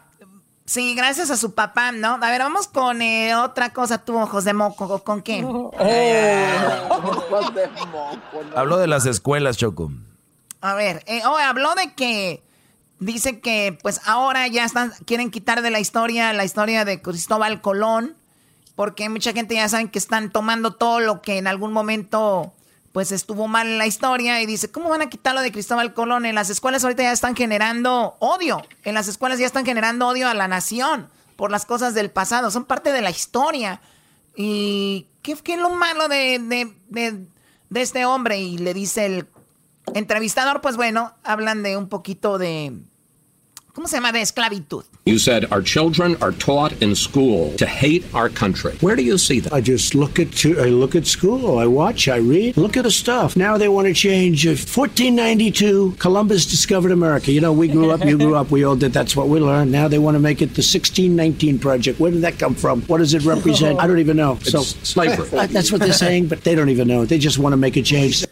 Sí, 0.65 0.95
gracias 0.95 1.31
a 1.31 1.37
su 1.37 1.55
papá, 1.55 1.91
¿no? 1.93 2.19
A 2.21 2.31
ver, 2.31 2.41
vamos 2.41 2.69
con 2.69 3.03
eh, 3.03 3.35
otra 3.35 3.73
cosa, 3.73 4.05
tú, 4.05 4.17
ojos 4.17 4.45
de 4.45 4.53
moco. 4.53 5.03
¿Con 5.03 5.21
qué? 5.23 5.41
Habló 8.57 8.79
de 8.79 8.87
las 8.87 9.05
escuelas, 9.07 9.57
Choco. 9.57 9.91
A 10.61 10.75
ver, 10.75 11.03
eh, 11.07 11.23
oh, 11.27 11.37
habló 11.37 11.75
de 11.75 11.95
que 11.95 12.45
dice 13.01 13.41
que 13.41 13.77
pues 13.83 14.01
ahora 14.07 14.47
ya 14.47 14.65
están 14.65 14.93
quieren 15.05 15.33
quitar 15.33 15.61
de 15.61 15.71
la 15.71 15.81
historia 15.81 16.33
la 16.33 16.45
historia 16.45 16.85
de 16.85 17.03
Cristóbal 17.03 17.61
Colón 17.61 18.17
porque 18.75 19.09
mucha 19.09 19.33
gente 19.33 19.55
ya 19.55 19.69
saben 19.69 19.89
que 19.89 19.99
están 19.99 20.31
tomando 20.31 20.75
todo 20.75 21.01
lo 21.01 21.23
que 21.23 21.39
en 21.39 21.47
algún 21.47 21.73
momento 21.73 22.53
pues 22.93 23.11
estuvo 23.11 23.49
mal 23.49 23.67
en 23.69 23.79
la 23.79 23.87
historia 23.87 24.43
y 24.43 24.47
dice, 24.47 24.71
¿cómo 24.71 24.91
van 24.91 25.01
a 25.01 25.09
quitarlo 25.09 25.41
de 25.41 25.51
Cristóbal 25.51 25.95
Colón? 25.95 26.27
En 26.27 26.35
las 26.35 26.51
escuelas 26.51 26.85
ahorita 26.85 27.03
ya 27.03 27.13
están 27.13 27.35
generando 27.35 28.17
odio, 28.19 28.63
en 28.85 28.93
las 28.95 29.09
escuelas 29.09 29.39
ya 29.39 29.47
están 29.47 29.65
generando 29.65 30.09
odio 30.09 30.29
a 30.29 30.35
la 30.35 30.47
nación 30.47 31.09
por 31.37 31.51
las 31.51 31.65
cosas 31.65 31.95
del 31.95 32.11
pasado, 32.11 32.51
son 32.51 32.65
parte 32.67 32.93
de 32.93 33.01
la 33.01 33.09
historia. 33.11 33.81
¿Y 34.37 35.07
qué, 35.23 35.35
qué 35.37 35.55
es 35.55 35.59
lo 35.61 35.71
malo 35.71 36.09
de, 36.09 36.39
de- 36.39 36.73
de- 36.89 37.27
de 37.71 37.81
este 37.83 38.05
hombre? 38.05 38.39
Y 38.41 38.59
le 38.59 38.75
dice 38.75 39.07
el 39.07 39.27
entrevistador, 39.95 40.61
pues 40.61 40.77
bueno, 40.77 41.15
hablan 41.25 41.63
de 41.63 41.77
un 41.77 41.89
poquito 41.89 42.37
de, 42.39 42.73
¿cómo 43.75 43.89
se 43.89 43.97
llama? 43.97 44.13
De 44.13 44.21
esclavitud. 44.21 44.85
You 45.05 45.19
said 45.19 45.47
our 45.51 45.63
children 45.63 46.17
are 46.23 46.31
taught 46.33 46.73
in 46.81 46.95
school 46.95 47.53
to 47.57 47.67
hate 47.67 48.05
our 48.15 48.29
country. 48.29 48.77
Where 48.81 48.95
do 48.95 49.03
you 49.03 49.19
see 49.19 49.41
that? 49.41 49.53
I 49.53 49.61
just 49.61 49.95
look 49.95 50.21
at 50.21 50.29
I 50.47 50.69
look 50.71 50.95
at 50.95 51.07
school. 51.07 51.59
I 51.59 51.67
watch. 51.67 52.07
I 52.09 52.19
read. 52.19 52.57
Look 52.57 52.77
at 52.77 52.85
the 52.85 52.91
stuff. 52.91 53.35
Now 53.37 53.59
they 53.59 53.69
want 53.69 53.89
to 53.89 53.95
change. 53.95 54.47
uh, 54.47 54.51
1492, 54.51 55.97
Columbus 55.99 56.47
discovered 56.47 56.93
America. 56.93 57.33
You 57.33 57.41
know, 57.41 57.53
we 57.53 57.67
grew 57.69 57.91
up. 57.91 58.05
You 58.05 58.17
grew 58.17 58.37
up. 58.37 58.51
We 58.51 58.65
all 58.65 58.77
did. 58.77 58.93
That's 58.93 59.17
what 59.17 59.29
we 59.29 59.41
learned. 59.41 59.73
Now 59.73 59.89
they 59.89 59.99
want 59.99 60.15
to 60.15 60.21
make 60.21 60.41
it 60.41 60.55
the 60.55 60.63
1619 60.63 61.59
project. 61.59 61.99
Where 61.99 62.11
did 62.13 62.23
that 62.23 62.39
come 62.39 62.55
from? 62.55 62.83
What 62.83 62.99
does 62.99 63.15
it 63.15 63.23
represent? 63.25 63.81
I 63.81 63.87
don't 63.87 63.99
even 63.99 64.17
know. 64.17 64.39
So 64.43 64.61
It's 64.61 64.89
slavery. 64.89 65.29
Uh, 65.37 65.47
that's 65.47 65.73
what 65.73 65.81
they're 65.81 65.93
saying, 65.93 66.29
but 66.29 66.45
they 66.45 66.55
don't 66.55 66.69
even 66.69 66.87
know. 66.87 67.05
They 67.05 67.19
just 67.19 67.39
want 67.39 67.53
to 67.53 67.57
make 67.57 67.77
a 67.77 67.83
change. 67.83 68.25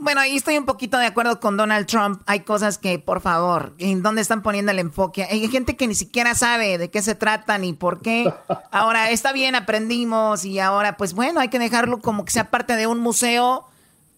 Bueno, 0.00 0.20
ahí 0.20 0.36
estoy 0.36 0.56
un 0.56 0.64
poquito 0.64 0.96
de 0.96 1.06
acuerdo 1.06 1.40
con 1.40 1.56
Donald 1.56 1.86
Trump. 1.86 2.22
Hay 2.26 2.40
cosas 2.40 2.78
que, 2.78 3.00
por 3.00 3.20
favor, 3.20 3.74
¿en 3.78 4.00
dónde 4.00 4.22
están 4.22 4.42
poniendo 4.42 4.70
el 4.70 4.78
enfoque? 4.78 5.24
Hay 5.24 5.48
gente 5.48 5.76
que 5.76 5.88
ni 5.88 5.96
siquiera 5.96 6.36
sabe 6.36 6.78
de 6.78 6.88
qué 6.88 7.02
se 7.02 7.16
trata 7.16 7.58
ni 7.58 7.72
por 7.72 8.00
qué. 8.00 8.32
Ahora, 8.70 9.10
está 9.10 9.32
bien, 9.32 9.56
aprendimos 9.56 10.44
y 10.44 10.60
ahora, 10.60 10.96
pues 10.96 11.14
bueno, 11.14 11.40
hay 11.40 11.48
que 11.48 11.58
dejarlo 11.58 12.00
como 12.00 12.24
que 12.24 12.30
sea 12.32 12.48
parte 12.48 12.76
de 12.76 12.86
un 12.86 13.00
museo 13.00 13.66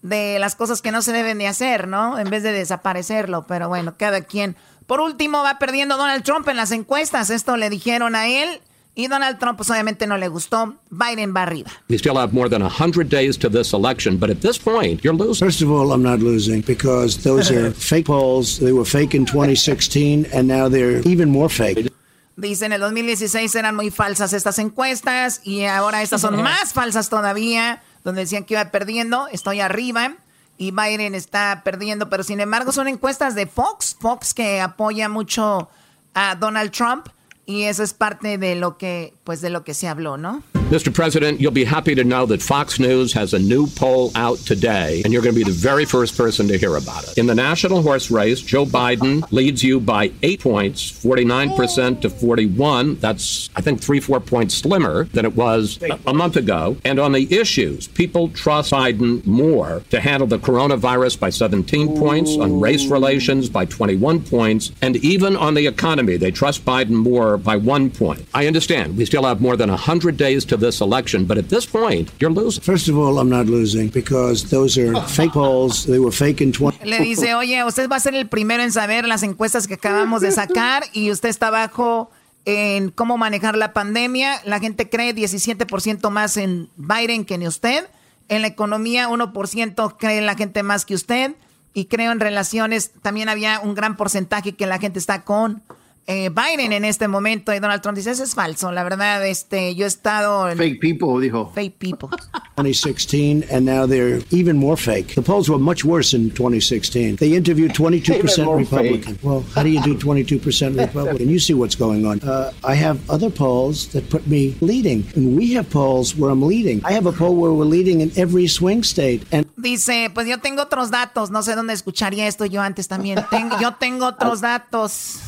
de 0.02 0.38
las 0.38 0.54
cosas 0.54 0.82
que 0.82 0.92
no 0.92 1.00
se 1.00 1.12
deben 1.12 1.38
de 1.38 1.48
hacer, 1.48 1.88
¿no? 1.88 2.18
En 2.18 2.28
vez 2.28 2.42
de 2.42 2.52
desaparecerlo. 2.52 3.46
Pero 3.46 3.68
bueno, 3.68 3.94
cada 3.96 4.20
quien. 4.20 4.56
Por 4.86 5.00
último, 5.00 5.42
va 5.42 5.58
perdiendo 5.58 5.96
Donald 5.96 6.24
Trump 6.24 6.46
en 6.48 6.58
las 6.58 6.72
encuestas. 6.72 7.30
Esto 7.30 7.56
le 7.56 7.70
dijeron 7.70 8.14
a 8.16 8.26
él 8.28 8.60
y 8.94 9.06
Donald 9.06 9.38
Trump, 9.38 9.56
pues 9.56 9.70
obviamente 9.70 10.06
no 10.06 10.18
le 10.18 10.28
gustó. 10.28 10.76
Biden 10.90 11.34
va 11.34 11.44
arriba. 11.44 11.70
We 11.88 11.96
still 11.96 12.16
have 12.16 12.32
more 12.32 12.48
than 12.48 12.62
100 12.62 13.08
days 13.08 13.38
to 13.38 13.48
this 13.48 13.72
election, 13.72 14.18
but 14.18 14.30
at 14.30 14.40
this 14.40 14.58
point, 14.58 15.02
you're 15.02 15.16
losing. 15.16 15.46
First 15.46 15.62
of 15.62 15.70
all, 15.70 15.92
I'm 15.92 16.02
not 16.02 16.20
losing 16.20 16.62
because 16.62 17.22
those 17.22 17.50
are 17.50 17.70
fake 17.74 18.06
polls. 18.06 18.58
They 18.58 18.72
were 18.72 18.84
fake 18.84 19.14
in 19.14 19.24
2016, 19.24 20.26
and 20.32 20.48
now 20.48 20.68
they're 20.68 21.00
even 21.08 21.30
more 21.30 21.48
fake. 21.48 21.92
Dice, 22.36 22.62
en 22.62 22.72
el 22.72 22.80
2016 22.80 23.54
eran 23.54 23.76
muy 23.76 23.90
falsas 23.90 24.32
estas 24.32 24.58
encuestas 24.58 25.40
y 25.44 25.64
ahora 25.64 26.02
estas 26.02 26.22
son 26.22 26.36
más 26.42 26.72
falsas 26.72 27.08
todavía, 27.10 27.82
donde 28.02 28.22
decían 28.22 28.44
que 28.44 28.54
iba 28.54 28.70
perdiendo, 28.70 29.28
estoy 29.28 29.60
arriba 29.60 30.14
y 30.56 30.72
Biden 30.72 31.14
está 31.14 31.62
perdiendo, 31.64 32.08
pero 32.08 32.22
sin 32.22 32.40
embargo 32.40 32.72
son 32.72 32.88
encuestas 32.88 33.34
de 33.34 33.46
Fox, 33.46 33.96
Fox 33.98 34.32
que 34.32 34.60
apoya 34.60 35.08
mucho 35.08 35.68
a 36.14 36.34
Donald 36.34 36.70
Trump 36.70 37.08
y 37.50 37.64
eso 37.64 37.82
es 37.82 37.94
parte 37.94 38.38
de 38.38 38.54
lo 38.54 38.78
que, 38.78 39.12
pues 39.24 39.40
de 39.40 39.50
lo 39.50 39.64
que 39.64 39.74
se 39.74 39.88
habló, 39.88 40.16
¿no? 40.16 40.40
Mr. 40.70 40.94
President, 40.94 41.40
you'll 41.40 41.50
be 41.50 41.64
happy 41.64 41.96
to 41.96 42.04
know 42.04 42.26
that 42.26 42.40
Fox 42.40 42.78
News 42.78 43.12
has 43.12 43.34
a 43.34 43.40
new 43.40 43.66
poll 43.66 44.12
out 44.14 44.38
today, 44.38 45.02
and 45.02 45.12
you're 45.12 45.20
going 45.20 45.34
to 45.34 45.40
be 45.40 45.42
the 45.44 45.50
very 45.50 45.84
first 45.84 46.16
person 46.16 46.46
to 46.46 46.56
hear 46.56 46.76
about 46.76 47.02
it. 47.02 47.18
In 47.18 47.26
the 47.26 47.34
national 47.34 47.82
horse 47.82 48.08
race, 48.08 48.40
Joe 48.40 48.64
Biden 48.64 49.28
leads 49.32 49.64
you 49.64 49.80
by 49.80 50.12
eight 50.22 50.38
points, 50.38 50.88
49% 50.88 52.02
to 52.02 52.08
41. 52.08 52.94
That's, 53.00 53.50
I 53.56 53.62
think, 53.62 53.80
three, 53.80 53.98
four 53.98 54.20
points 54.20 54.54
slimmer 54.54 55.06
than 55.06 55.24
it 55.24 55.34
was 55.34 55.80
a- 56.06 56.14
month 56.14 56.36
ago. 56.36 56.76
And 56.84 57.00
on 57.00 57.10
the 57.10 57.36
issues, 57.36 57.88
people 57.88 58.28
trust 58.28 58.70
Biden 58.70 59.26
more 59.26 59.82
to 59.90 59.98
handle 59.98 60.28
the 60.28 60.38
coronavirus 60.38 61.18
by 61.18 61.30
17 61.30 61.98
points, 61.98 62.36
on 62.36 62.60
race 62.60 62.86
relations 62.86 63.48
by 63.48 63.64
21 63.64 64.20
points, 64.20 64.70
and 64.80 64.94
even 64.98 65.36
on 65.36 65.54
the 65.54 65.66
economy, 65.66 66.16
they 66.16 66.30
trust 66.30 66.64
Biden 66.64 66.90
more 66.90 67.36
by 67.38 67.56
one 67.56 67.90
point. 67.90 68.24
I 68.32 68.46
understand 68.46 68.96
we 68.96 69.04
still 69.04 69.24
have 69.24 69.40
more 69.40 69.56
than 69.56 69.70
100 69.70 70.16
days 70.16 70.44
to 70.44 70.59
this 70.60 70.80
election, 70.80 71.24
but 71.24 71.38
at 71.38 71.48
this 71.48 71.66
point, 71.66 72.10
you're 72.20 72.30
losing. 72.30 72.62
First 72.62 72.88
of 72.88 72.96
all, 72.96 73.18
I'm 73.18 73.28
not 73.28 73.46
losing 73.46 73.88
because 73.88 74.48
those 74.50 74.78
are 74.78 74.94
fake 75.08 75.32
polls. 75.32 75.84
They 75.86 75.98
were 75.98 76.12
fake 76.12 76.40
in 76.40 76.52
20. 76.52 76.84
Le 76.84 77.00
dice, 77.00 77.34
oye, 77.34 77.64
usted 77.64 77.88
va 77.88 77.96
a 77.96 78.00
ser 78.00 78.14
el 78.14 78.28
primero 78.28 78.62
en 78.62 78.70
saber 78.70 79.06
las 79.06 79.22
encuestas 79.22 79.66
que 79.66 79.74
acabamos 79.74 80.20
de 80.20 80.30
sacar 80.30 80.84
y 80.92 81.10
usted 81.10 81.28
está 81.28 81.50
bajo 81.50 82.10
en 82.44 82.90
cómo 82.90 83.16
manejar 83.16 83.56
la 83.56 83.72
pandemia. 83.72 84.40
La 84.44 84.60
gente 84.60 84.88
cree 84.88 85.14
17% 85.14 86.10
más 86.10 86.36
en 86.36 86.68
Biden 86.76 87.24
que 87.24 87.34
en 87.34 87.46
usted. 87.46 87.84
En 88.28 88.42
la 88.42 88.48
economía, 88.48 89.08
1% 89.08 89.96
cree 89.98 90.20
la 90.22 90.36
gente 90.36 90.62
más 90.62 90.84
que 90.84 90.94
usted. 90.94 91.34
y 91.74 91.86
creo 91.86 92.12
en 92.12 92.20
relaciones. 92.20 92.92
También 93.02 93.28
había 93.28 93.60
un 93.60 93.74
gran 93.74 93.96
porcentaje 93.96 94.52
que 94.52 94.66
la 94.66 94.78
gente 94.78 94.98
está 94.98 95.22
con 95.22 95.62
eh, 96.10 96.28
Biden 96.28 96.72
en 96.72 96.84
este 96.84 97.06
momento 97.06 97.54
y 97.54 97.60
Donald 97.60 97.80
Trump 97.82 97.96
dice, 97.96 98.10
eso 98.10 98.24
es 98.24 98.34
falso. 98.34 98.72
La 98.72 98.82
verdad, 98.82 99.24
este, 99.26 99.76
yo 99.76 99.84
he 99.84 99.88
estado 99.88 100.50
en... 100.50 100.58
Fake 100.58 100.80
people, 100.80 101.20
dijo. 101.20 101.52
Fake 101.54 101.76
people. 101.78 102.08
2016, 102.56 103.44
and 103.50 103.64
now 103.64 103.86
they're 103.86 104.20
even 104.30 104.56
more 104.56 104.76
fake. 104.76 105.14
The 105.14 105.22
polls 105.22 105.48
were 105.48 105.58
much 105.58 105.84
worse 105.84 106.12
in 106.12 106.30
2016. 106.30 107.16
They 107.16 107.34
interviewed 107.34 107.72
22% 107.72 108.58
Republican. 108.58 109.18
Well, 109.22 109.44
how 109.54 109.62
do 109.62 109.70
you 109.70 109.80
do 109.82 109.94
22% 109.96 110.78
Republican? 110.78 111.28
You 111.28 111.38
see 111.38 111.54
what's 111.54 111.74
going 111.74 112.04
on. 112.04 112.20
Uh, 112.20 112.52
I 112.62 112.74
have 112.74 112.98
other 113.08 113.30
polls 113.30 113.88
that 113.92 114.10
put 114.10 114.26
me 114.26 114.56
leading, 114.60 115.04
and 115.14 115.36
we 115.36 115.54
have 115.54 115.70
polls 115.70 116.14
where 116.16 116.30
I'm 116.30 116.42
leading. 116.42 116.84
I 116.84 116.92
have 116.92 117.06
a 117.06 117.12
poll 117.12 117.36
where 117.36 117.52
we're 117.52 117.64
leading 117.64 118.00
in 118.02 118.12
every 118.16 118.46
swing 118.46 118.82
state. 118.82 119.24
And 119.32 119.46
Dice, 119.56 120.10
pues 120.12 120.26
yo 120.26 120.38
tengo 120.38 120.62
otros 120.62 120.90
datos. 120.90 121.30
No 121.30 121.42
sé 121.42 121.54
dónde 121.54 121.72
escucharía 121.72 122.26
esto 122.26 122.44
yo 122.46 122.60
antes 122.60 122.88
también. 122.88 123.24
Tengo, 123.30 123.58
yo 123.60 123.74
tengo 123.74 124.06
otros 124.06 124.40
datos. 124.42 125.20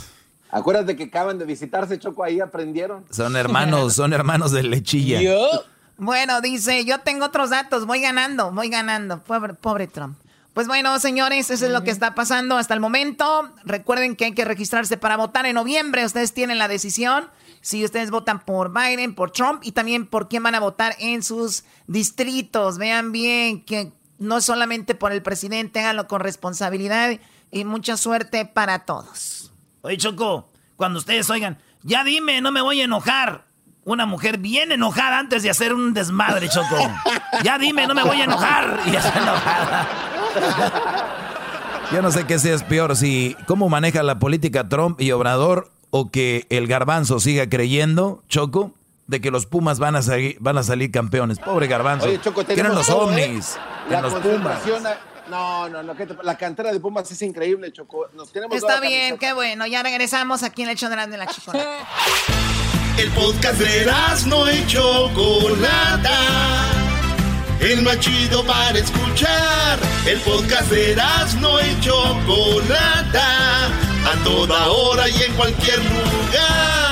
Acuérdate 0.53 0.95
que 0.95 1.05
acaban 1.05 1.39
de 1.39 1.47
visitarse, 1.47 1.99
Choco, 1.99 2.23
ahí 2.23 2.39
aprendieron. 2.39 3.05
Son 3.11 3.35
hermanos, 3.37 3.95
son 3.97 4.13
hermanos 4.13 4.53
de 4.53 4.63
lechilla. 4.63 5.19
Bueno, 5.97 6.41
dice, 6.41 6.85
yo 6.85 7.01
tengo 7.01 7.25
otros 7.25 7.51
datos, 7.51 7.87
voy 7.87 8.01
ganando, 8.01 8.53
voy 8.53 8.69
ganando. 8.69 9.23
Pobre, 9.25 9.55
pobre 9.55 9.87
Trump. 9.87 10.17
Pues 10.55 10.67
bueno, 10.67 10.99
señores, 10.99 11.51
eso 11.51 11.65
es 11.65 11.73
lo 11.73 11.83
que 11.83 11.91
está 11.91 12.15
pasando 12.15 12.59
hasta 12.59 12.75
el 12.75 12.81
momento. 12.81 13.51
Recuerden 13.65 14.15
que 14.15 14.27
hay 14.27 14.35
que 14.35 14.45
registrarse 14.45 14.99
para 14.99 15.17
votar 15.17 15.47
en 15.47 15.55
noviembre. 15.55 16.05
Ustedes 16.05 16.35
tienen 16.35 16.59
la 16.59 16.69
decisión 16.69 17.31
si 17.63 17.85
ustedes 17.85 18.11
votan 18.11 18.45
por 18.45 18.75
Biden, 18.75 19.15
por 19.15 19.31
Trump 19.31 19.63
y 19.63 19.73
también 19.73 20.07
por 20.07 20.29
quién 20.29 20.43
van 20.43 20.55
a 20.55 20.61
votar 20.61 20.95
en 20.99 21.23
sus 21.23 21.65
distritos. 21.87 22.77
Vean 22.77 23.13
bien 23.13 23.65
que 23.65 23.93
no 24.19 24.43
solamente 24.43 24.95
por 24.95 25.13
el 25.13 25.23
presidente, 25.23 25.81
háganlo 25.81 26.07
con 26.07 26.21
responsabilidad 26.21 27.19
y 27.51 27.65
mucha 27.65 27.97
suerte 27.97 28.45
para 28.45 28.81
todos. 28.81 29.32
Oye, 29.83 29.97
Choco, 29.97 30.49
cuando 30.76 30.99
ustedes 31.01 31.28
oigan, 31.28 31.59
ya 31.83 32.05
dime, 32.05 32.41
no 32.41 32.53
me 32.53 32.62
voy 32.62 32.80
a 32.80 32.85
enojar. 32.85 33.45
Una 33.85 34.07
mujer 34.07 34.39
bien 34.39 34.70
enojada 34.70 35.18
antes 35.18 35.43
de 35.43 35.51
hacer 35.51 35.74
un 35.74 35.93
desmadre, 35.93 36.49
Choco. 36.49 36.76
Ya 37.43 37.59
dime, 37.59 37.87
no 37.89 37.95
me 37.95 38.05
voy 38.05 38.20
a 38.20 38.24
enojar. 38.24 38.80
Y 38.87 38.93
ya 38.93 39.01
está 39.01 39.18
enojada. 39.20 39.89
Yo 41.93 42.01
no 42.01 42.12
sé 42.12 42.24
qué 42.24 42.39
sea 42.39 42.57
peor, 42.59 42.97
si 42.97 43.37
cómo 43.47 43.68
maneja 43.68 44.03
la 44.03 44.18
política 44.18 44.68
Trump 44.68 45.01
y 45.01 45.11
Obrador 45.11 45.72
o 45.91 46.11
que 46.11 46.47
el 46.49 46.68
garbanzo 46.68 47.18
siga 47.18 47.49
creyendo, 47.51 48.22
Choco, 48.28 48.72
de 49.09 49.20
que 49.20 49.30
los 49.30 49.47
Pumas 49.47 49.78
van 49.80 49.97
a, 49.97 50.03
salir, 50.03 50.37
van 50.41 50.59
a 50.59 50.62
salir 50.62 50.91
campeones. 50.93 51.39
Pobre 51.41 51.66
garbanzo. 51.66 52.07
Oye, 52.07 52.20
Choco, 52.20 52.45
Tienen 52.45 52.74
los 52.74 52.89
¿eh? 52.89 52.93
ovnis. 52.93 53.59
La 53.91 53.99
en 53.99 54.05
los 54.05 54.14
Pumas. 54.14 54.61
No, 55.33 55.66
no, 55.66 55.83
no, 55.83 55.97
que 55.97 56.05
te- 56.05 56.22
la 56.22 56.37
cantera 56.37 56.70
de 56.70 56.78
Pumas 56.78 57.11
es 57.11 57.22
increíble, 57.22 57.72
Choco. 57.72 58.07
Nos 58.12 58.30
tenemos 58.30 58.55
Está 58.55 58.80
bien, 58.80 59.16
qué 59.16 59.33
bueno. 59.33 59.66
Ya 59.66 59.83
regresamos 59.83 60.43
aquí 60.43 60.62
en 60.62 60.68
el 60.68 60.76
show 60.76 60.91
de 60.91 60.97
la, 60.97 61.07
de 61.07 61.16
la. 61.16 61.24
El 62.99 63.09
podcast 63.12 63.59
de 63.59 63.91
no 64.26 64.53
y 64.53 64.66
Chocolata. 64.66 66.18
El 67.61 67.80
más 67.80 67.99
chido 68.01 68.45
para 68.45 68.78
escuchar. 68.78 69.78
El 70.05 70.20
podcast 70.20 70.70
de 70.70 70.97
no 71.41 71.59
y 71.62 71.80
Chocolata. 71.80 73.68
A 74.05 74.24
toda 74.24 74.68
hora 74.68 75.09
y 75.09 75.22
en 75.22 75.33
cualquier 75.33 75.78
lugar. 75.78 76.91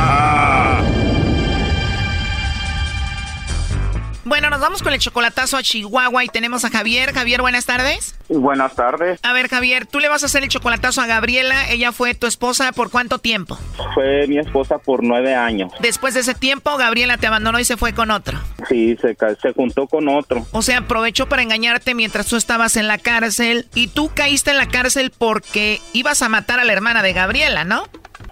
Bueno, 4.31 4.49
nos 4.49 4.61
vamos 4.61 4.81
con 4.81 4.93
el 4.93 4.99
chocolatazo 4.99 5.57
a 5.57 5.61
Chihuahua 5.61 6.23
y 6.23 6.29
tenemos 6.29 6.63
a 6.63 6.69
Javier. 6.69 7.11
Javier, 7.11 7.41
buenas 7.41 7.65
tardes. 7.65 8.15
Buenas 8.29 8.75
tardes. 8.75 9.19
A 9.23 9.33
ver, 9.33 9.49
Javier, 9.49 9.85
tú 9.85 9.99
le 9.99 10.07
vas 10.07 10.23
a 10.23 10.27
hacer 10.27 10.41
el 10.41 10.47
chocolatazo 10.47 11.01
a 11.01 11.05
Gabriela. 11.05 11.69
Ella 11.69 11.91
fue 11.91 12.15
tu 12.15 12.27
esposa 12.27 12.71
por 12.71 12.89
cuánto 12.89 13.19
tiempo? 13.19 13.59
Fue 13.93 14.25
mi 14.27 14.37
esposa 14.37 14.77
por 14.77 15.03
nueve 15.03 15.35
años. 15.35 15.73
Después 15.81 16.13
de 16.13 16.21
ese 16.21 16.33
tiempo, 16.33 16.77
Gabriela 16.77 17.17
te 17.17 17.27
abandonó 17.27 17.59
y 17.59 17.65
se 17.65 17.75
fue 17.75 17.91
con 17.91 18.09
otro. 18.09 18.39
Sí, 18.69 18.95
se, 19.01 19.17
se 19.41 19.51
juntó 19.51 19.85
con 19.87 20.07
otro. 20.07 20.47
O 20.53 20.61
sea, 20.61 20.77
aprovechó 20.77 21.27
para 21.27 21.41
engañarte 21.41 21.93
mientras 21.93 22.25
tú 22.27 22.37
estabas 22.37 22.77
en 22.77 22.87
la 22.87 22.99
cárcel 22.99 23.67
y 23.75 23.87
tú 23.87 24.11
caíste 24.15 24.51
en 24.51 24.57
la 24.57 24.69
cárcel 24.69 25.11
porque 25.11 25.81
ibas 25.91 26.21
a 26.21 26.29
matar 26.29 26.61
a 26.61 26.63
la 26.63 26.71
hermana 26.71 27.03
de 27.03 27.11
Gabriela, 27.11 27.65
¿no? 27.65 27.83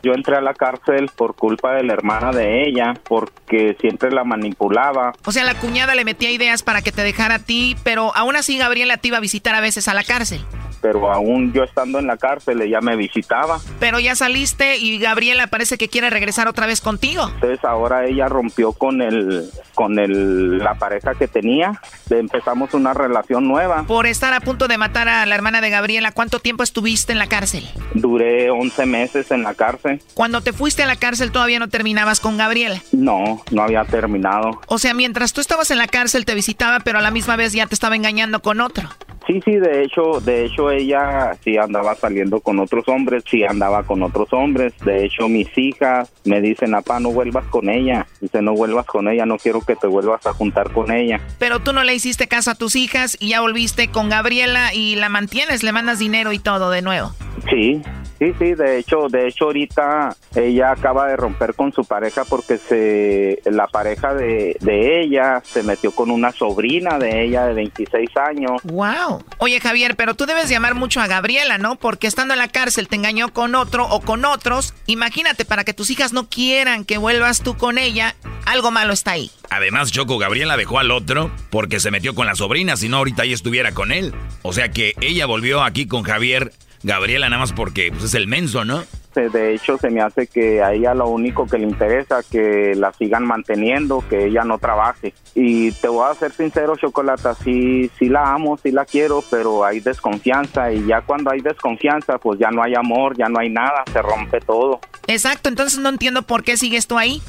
Yo 0.04 0.14
entré 0.14 0.36
a 0.38 0.42
la 0.42 0.54
cárcel 0.54 1.10
por 1.16 1.36
culpa 1.36 1.74
de 1.74 1.84
la 1.84 1.94
hermana 1.94 2.32
de 2.32 2.68
ella, 2.68 2.94
porque 3.08 3.76
siempre 3.80 4.12
la 4.12 4.24
manipulaba. 4.24 5.14
O 5.26 5.32
sea, 5.32 5.44
la 5.44 5.56
cuñada 5.56 5.96
le 5.96 6.06
metía 6.06 6.32
ideas 6.32 6.64
para 6.64 6.82
que 6.82 6.92
te 6.92 7.04
dejara 7.04 7.36
a 7.36 7.40
ti, 7.40 7.76
pero 7.84 8.16
aún 8.16 8.36
así 8.36 8.58
Gabriela 8.58 8.98
te 8.98 9.10
iba 9.10 9.18
a 9.18 9.22
visitar 9.22 9.56
a 9.56 9.62
veces 9.62 9.88
a 9.88 9.94
la 9.94 10.04
cárcel. 10.04 10.46
Pero 10.82 11.12
aún 11.12 11.52
yo 11.52 11.64
estando 11.64 12.00
en 12.00 12.08
la 12.08 12.18
cárcel, 12.18 12.62
ella 12.62 12.80
me 12.80 12.96
visitaba. 12.96 13.60
Pero 13.80 14.00
ya 14.00 14.16
saliste 14.16 14.78
y 14.78 14.98
Gabriela 14.98 15.48
parece 15.48 15.78
que 15.78 15.90
quiere 15.90 16.10
regresar 16.10 16.48
otra 16.48 16.68
vez 16.68 16.80
contigo. 16.80 17.30
Entonces 17.36 17.64
ahora 17.66 18.06
ella 18.06 18.28
rompió 18.30 18.72
con 18.72 19.02
el, 19.02 19.50
con 19.80 19.98
el, 19.98 20.58
la 20.58 20.74
pareja 20.74 21.16
que 21.16 21.30
tenía. 21.30 21.80
Empezamos 22.10 22.74
una 22.74 22.94
relación 22.94 23.48
nueva. 23.48 23.86
Por 23.88 24.08
estar 24.08 24.34
a 24.34 24.42
punto 24.42 24.68
de 24.68 24.78
matar 24.78 25.08
a 25.08 25.26
la 25.26 25.34
hermana 25.34 25.62
de 25.62 25.70
Gabriela, 25.70 26.12
¿cuánto 26.12 26.42
tiempo 26.42 26.64
estuviste 26.64 27.14
en 27.14 27.18
la 27.18 27.28
cárcel? 27.28 27.66
Duré 27.94 28.50
11 28.50 28.86
meses 28.86 29.32
en 29.32 29.44
la 29.44 29.54
cárcel. 29.54 30.02
Cuando 30.16 30.42
te 30.42 30.52
fuiste 30.52 30.84
a 30.84 30.86
la 30.86 30.98
cárcel 30.98 31.32
todavía 31.32 31.60
no 31.60 31.70
terminabas 31.70 32.20
con 32.20 32.36
Gabriela. 32.36 32.82
No, 32.92 33.42
no 33.52 33.64
había 33.64 33.86
terminado. 33.86 34.60
O 34.68 34.80
sea, 34.80 34.94
mientras 34.94 35.32
tú 35.32 35.40
estabas 35.40 35.72
en 35.72 35.78
la 35.78 35.88
cárcel 35.88 36.26
te 36.26 36.36
visitaba, 36.36 36.82
pero 36.82 37.00
a 37.00 37.02
la 37.02 37.12
misma 37.12 37.38
vez 37.38 37.54
ya 37.54 37.66
te 37.66 37.74
estaba 37.74 37.96
engañando 37.96 38.42
con 38.42 38.60
otro. 38.60 38.90
Sí, 39.30 39.40
sí, 39.46 39.58
de 39.58 39.84
hecho, 39.84 40.20
de 40.22 40.46
hecho 40.46 40.72
ella 40.72 41.38
sí 41.44 41.56
andaba 41.56 41.94
saliendo 41.94 42.40
con 42.40 42.58
otros 42.58 42.88
hombres, 42.88 43.24
sí 43.30 43.44
andaba 43.44 43.84
con 43.84 44.02
otros 44.02 44.34
hombres. 44.34 44.74
De 44.84 45.06
hecho, 45.06 45.30
mis 45.30 45.56
hijas 45.56 46.12
me 46.26 46.42
dicen, 46.42 46.72
papá, 46.72 47.00
no 47.00 47.12
vuelvas 47.12 47.46
con 47.46 47.70
ella. 47.70 48.08
Dice, 48.22 48.42
no 48.42 48.56
vuelvas 48.56 48.88
con 48.88 49.08
ella, 49.08 49.28
no 49.28 49.38
quiero 49.38 49.62
que 49.62 49.76
te 49.76 49.86
vuelvas 49.86 50.26
a 50.26 50.34
juntar 50.34 50.72
con 50.72 50.92
ella. 50.92 51.22
Pero 51.38 51.60
tú 51.60 51.74
no 51.74 51.84
le 51.84 51.94
hiciste 51.94 52.28
caso 52.28 52.50
a 52.50 52.56
tus 52.56 52.76
hijas 52.76 53.18
y 53.20 53.30
ya 53.30 53.42
volviste 53.42 53.90
con 53.90 54.10
Gabriela 54.10 54.74
y 54.74 54.96
la 54.96 55.10
mantienes, 55.10 55.62
le 55.62 55.74
mandas 55.74 56.00
dinero 56.00 56.34
y 56.34 56.40
todo 56.40 56.72
de 56.72 56.82
nuevo. 56.82 57.12
Sí, 57.52 57.84
sí, 58.20 58.34
sí, 58.38 58.54
de 58.54 58.80
hecho, 58.80 59.08
de 59.10 59.28
hecho 59.28 59.46
ahorita 59.46 60.16
ella 60.36 60.72
acaba 60.72 61.08
de 61.08 61.16
romper 61.16 61.56
con 61.56 61.74
su 61.74 61.84
pareja 61.86 62.26
porque 62.26 62.58
se 62.58 63.42
la 63.46 63.68
pareja 63.68 64.14
de, 64.14 64.58
de 64.60 65.02
ella 65.02 65.42
se 65.44 65.64
metió 65.64 65.92
con 65.92 66.12
una 66.12 66.32
sobrina 66.32 67.00
de 67.00 67.26
ella 67.26 67.46
de 67.46 67.54
26 67.54 68.10
años. 68.18 68.62
Wow. 68.64 69.24
Oye, 69.38 69.60
Javier, 69.60 69.96
pero 69.96 70.14
tú 70.14 70.26
debes 70.26 70.50
llamar 70.50 70.76
mucho 70.76 71.02
a 71.02 71.08
Gabriela, 71.08 71.58
¿no? 71.58 71.76
Porque 71.78 72.08
estando 72.08 72.34
en 72.34 72.40
la 72.40 72.48
cárcel 72.48 72.88
te 72.88 72.96
engañó 72.96 73.34
con 73.34 73.56
otro 73.56 73.88
o 73.88 74.02
con 74.02 74.26
otros. 74.26 74.74
Imagínate, 74.86 75.46
para 75.46 75.64
que 75.64 75.74
tus 75.74 75.90
hijas 75.90 76.14
no 76.14 76.30
quieran 76.30 76.86
que 76.86 76.98
vuelvas 76.98 77.42
tú 77.42 77.58
con 77.58 77.78
ella, 77.78 78.16
algo 78.46 78.72
malo 78.72 78.94
está 78.94 79.12
ahí. 79.12 79.32
Además, 79.50 79.92
Choco, 79.92 80.18
Gabriela 80.18 80.58
dejó 80.58 80.80
al 80.80 80.92
otro 80.92 81.32
porque 81.50 81.80
se 81.80 81.92
metió 81.92 82.14
con 82.16 82.28
la 82.28 82.36
sobrina, 82.36 82.76
si 82.76 82.90
no 82.90 82.98
ahorita 82.98 83.24
ella 83.24 83.36
estuviera 83.36 83.72
con 83.74 83.92
él. 83.92 84.14
O 84.42 84.54
sea 84.54 84.70
que 84.70 84.94
ella 85.02 85.26
volvió 85.26 85.64
aquí 85.64 85.88
con 85.88 86.04
Javier, 86.04 86.52
Gabriela 86.84 87.30
nada 87.30 87.42
más 87.42 87.54
porque 87.54 87.90
pues, 87.92 88.04
es 88.04 88.14
el 88.14 88.28
menso, 88.28 88.66
¿no? 88.66 88.84
De 89.16 89.54
hecho, 89.54 89.78
se 89.78 89.90
me 89.90 90.02
hace 90.02 90.28
que 90.28 90.64
a 90.64 90.72
ella 90.74 90.94
lo 90.94 91.10
único 91.10 91.46
que 91.46 91.58
le 91.58 91.66
interesa 91.66 92.22
que 92.24 92.74
la 92.76 92.94
sigan 92.94 93.26
manteniendo, 93.26 94.04
que 94.08 94.28
ella 94.28 94.44
no 94.44 94.60
trabaje. 94.60 95.14
Y 95.36 95.72
te 95.74 95.88
voy 95.88 96.10
a 96.10 96.14
ser 96.14 96.32
sincero, 96.32 96.78
Chocolata, 96.78 97.34
sí, 97.34 97.90
sí 97.98 98.08
la 98.08 98.32
amo, 98.34 98.58
sí 98.62 98.72
la 98.72 98.86
quiero, 98.86 99.24
pero 99.30 99.66
hay 99.66 99.80
desconfianza 99.80 100.72
y 100.72 100.86
ya 100.86 101.02
cuando 101.02 101.32
hay 101.32 101.42
desconfianza, 101.42 102.18
pues 102.18 102.40
ya 102.40 102.50
no 102.52 102.64
hay 102.64 102.76
amor, 102.76 103.18
ya 103.18 103.28
no 103.28 103.40
hay 103.40 103.50
nada, 103.50 103.84
se 103.92 104.02
rompe 104.02 104.40
todo. 104.40 104.80
Exacto, 105.08 105.50
entonces 105.50 105.80
no 105.80 105.90
entiendo 105.90 106.22
por 106.22 106.44
qué 106.44 106.56
sigues 106.56 106.88
tú 106.88 106.98
ahí. 106.98 107.22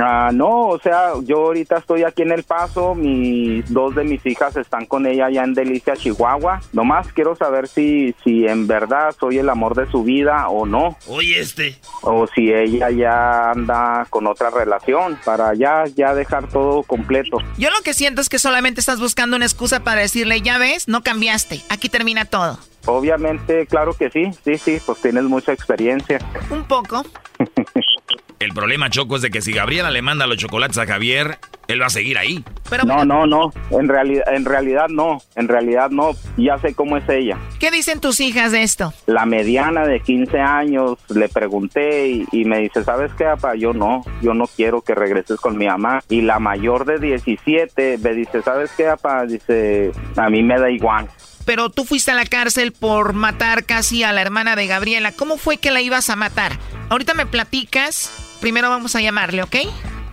Ah, 0.00 0.30
no, 0.32 0.68
o 0.68 0.78
sea, 0.78 1.14
yo 1.24 1.38
ahorita 1.38 1.78
estoy 1.78 2.04
aquí 2.04 2.22
en 2.22 2.30
El 2.30 2.44
Paso, 2.44 2.94
mis 2.94 3.68
dos 3.72 3.96
de 3.96 4.04
mis 4.04 4.24
hijas 4.26 4.56
están 4.56 4.86
con 4.86 5.06
ella 5.06 5.26
allá 5.26 5.42
en 5.42 5.54
Delicia, 5.54 5.96
Chihuahua. 5.96 6.60
Nomás 6.72 7.12
quiero 7.12 7.34
saber 7.34 7.66
si, 7.66 8.14
si 8.22 8.46
en 8.46 8.68
verdad 8.68 9.14
soy 9.18 9.38
el 9.38 9.48
amor 9.48 9.74
de 9.74 9.90
su 9.90 10.04
vida 10.04 10.48
o 10.48 10.66
no. 10.66 10.96
Oye, 11.08 11.40
este. 11.40 11.76
O 12.02 12.28
si 12.28 12.52
ella 12.52 12.90
ya 12.90 13.50
anda 13.50 14.06
con 14.08 14.28
otra 14.28 14.50
relación 14.50 15.18
para 15.24 15.52
ya, 15.54 15.84
ya 15.96 16.14
dejar 16.14 16.48
todo 16.48 16.84
completo. 16.84 17.38
Yo 17.56 17.70
lo 17.70 17.80
que 17.82 17.92
siento 17.92 18.20
es 18.20 18.28
que 18.28 18.38
solamente 18.38 18.78
estás 18.80 19.00
buscando 19.00 19.36
una 19.36 19.46
excusa 19.46 19.80
para 19.80 20.00
decirle, 20.00 20.40
ya 20.42 20.58
ves, 20.58 20.86
no 20.86 21.02
cambiaste, 21.02 21.62
aquí 21.70 21.88
termina 21.88 22.24
todo. 22.24 22.58
Obviamente, 22.86 23.66
claro 23.66 23.94
que 23.94 24.10
sí, 24.10 24.30
sí, 24.44 24.58
sí, 24.58 24.78
pues 24.86 25.00
tienes 25.02 25.24
mucha 25.24 25.52
experiencia. 25.52 26.20
Un 26.50 26.64
poco. 26.64 27.04
El 28.40 28.52
problema, 28.52 28.88
Choco, 28.88 29.16
es 29.16 29.22
de 29.22 29.30
que 29.30 29.40
si 29.40 29.52
Gabriela 29.52 29.90
le 29.90 30.00
manda 30.00 30.26
los 30.28 30.36
chocolates 30.36 30.78
a 30.78 30.86
Javier, 30.86 31.38
él 31.66 31.82
va 31.82 31.86
a 31.86 31.90
seguir 31.90 32.16
ahí. 32.18 32.44
no, 32.86 33.04
no, 33.04 33.26
no. 33.26 33.52
En 33.70 33.88
realidad, 33.88 34.22
en 34.32 34.44
realidad 34.44 34.86
no. 34.88 35.20
En 35.34 35.48
realidad 35.48 35.90
no. 35.90 36.12
Ya 36.36 36.56
sé 36.58 36.72
cómo 36.72 36.96
es 36.96 37.08
ella. 37.08 37.36
¿Qué 37.58 37.72
dicen 37.72 38.00
tus 38.00 38.20
hijas 38.20 38.52
de 38.52 38.62
esto? 38.62 38.94
La 39.06 39.26
mediana 39.26 39.86
de 39.86 40.00
15 40.00 40.38
años 40.38 40.98
le 41.08 41.28
pregunté 41.28 42.08
y, 42.08 42.26
y 42.30 42.44
me 42.44 42.58
dice, 42.60 42.84
¿sabes 42.84 43.10
qué, 43.18 43.24
papá? 43.24 43.56
Yo 43.56 43.72
no. 43.72 44.04
Yo 44.22 44.34
no 44.34 44.46
quiero 44.46 44.82
que 44.82 44.94
regreses 44.94 45.40
con 45.40 45.58
mi 45.58 45.66
mamá. 45.66 46.02
Y 46.08 46.20
la 46.20 46.38
mayor 46.38 46.84
de 46.84 47.00
17 47.00 47.98
me 47.98 48.14
dice, 48.14 48.40
¿sabes 48.42 48.70
qué, 48.76 48.84
papá? 48.84 49.26
Dice, 49.26 49.90
a 50.16 50.30
mí 50.30 50.44
me 50.44 50.60
da 50.60 50.70
igual. 50.70 51.08
Pero 51.44 51.70
tú 51.70 51.84
fuiste 51.84 52.12
a 52.12 52.14
la 52.14 52.26
cárcel 52.26 52.72
por 52.72 53.14
matar 53.14 53.64
casi 53.64 54.04
a 54.04 54.12
la 54.12 54.22
hermana 54.22 54.54
de 54.54 54.66
Gabriela. 54.68 55.12
¿Cómo 55.12 55.38
fue 55.38 55.56
que 55.56 55.70
la 55.70 55.80
ibas 55.80 56.08
a 56.08 56.14
matar? 56.14 56.52
Ahorita 56.88 57.14
me 57.14 57.26
platicas. 57.26 58.27
Primero 58.40 58.70
vamos 58.70 58.94
a 58.96 59.00
llamarle, 59.00 59.42
¿ok? 59.42 59.56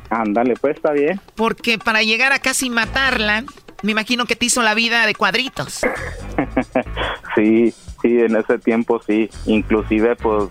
Ándale, 0.09 0.55
pues 0.55 0.76
está 0.78 0.91
bien. 0.91 1.19
Porque 1.36 1.78
para 1.78 2.03
llegar 2.03 2.32
a 2.34 2.39
casi 2.39 2.69
matarla, 2.69 3.43
me 3.84 3.91
imagino 3.91 4.26
que 4.26 4.36
te 4.36 4.45
hizo 4.45 4.61
la 4.61 4.73
vida 4.73 5.05
de 5.05 5.15
cuadritos. 5.15 5.82
sí, 7.36 7.73
sí, 8.08 8.20
en 8.20 8.36
ese 8.36 8.60
tiempo 8.60 9.01
sí. 9.06 9.30
Inclusive 9.45 10.16
pues 10.16 10.49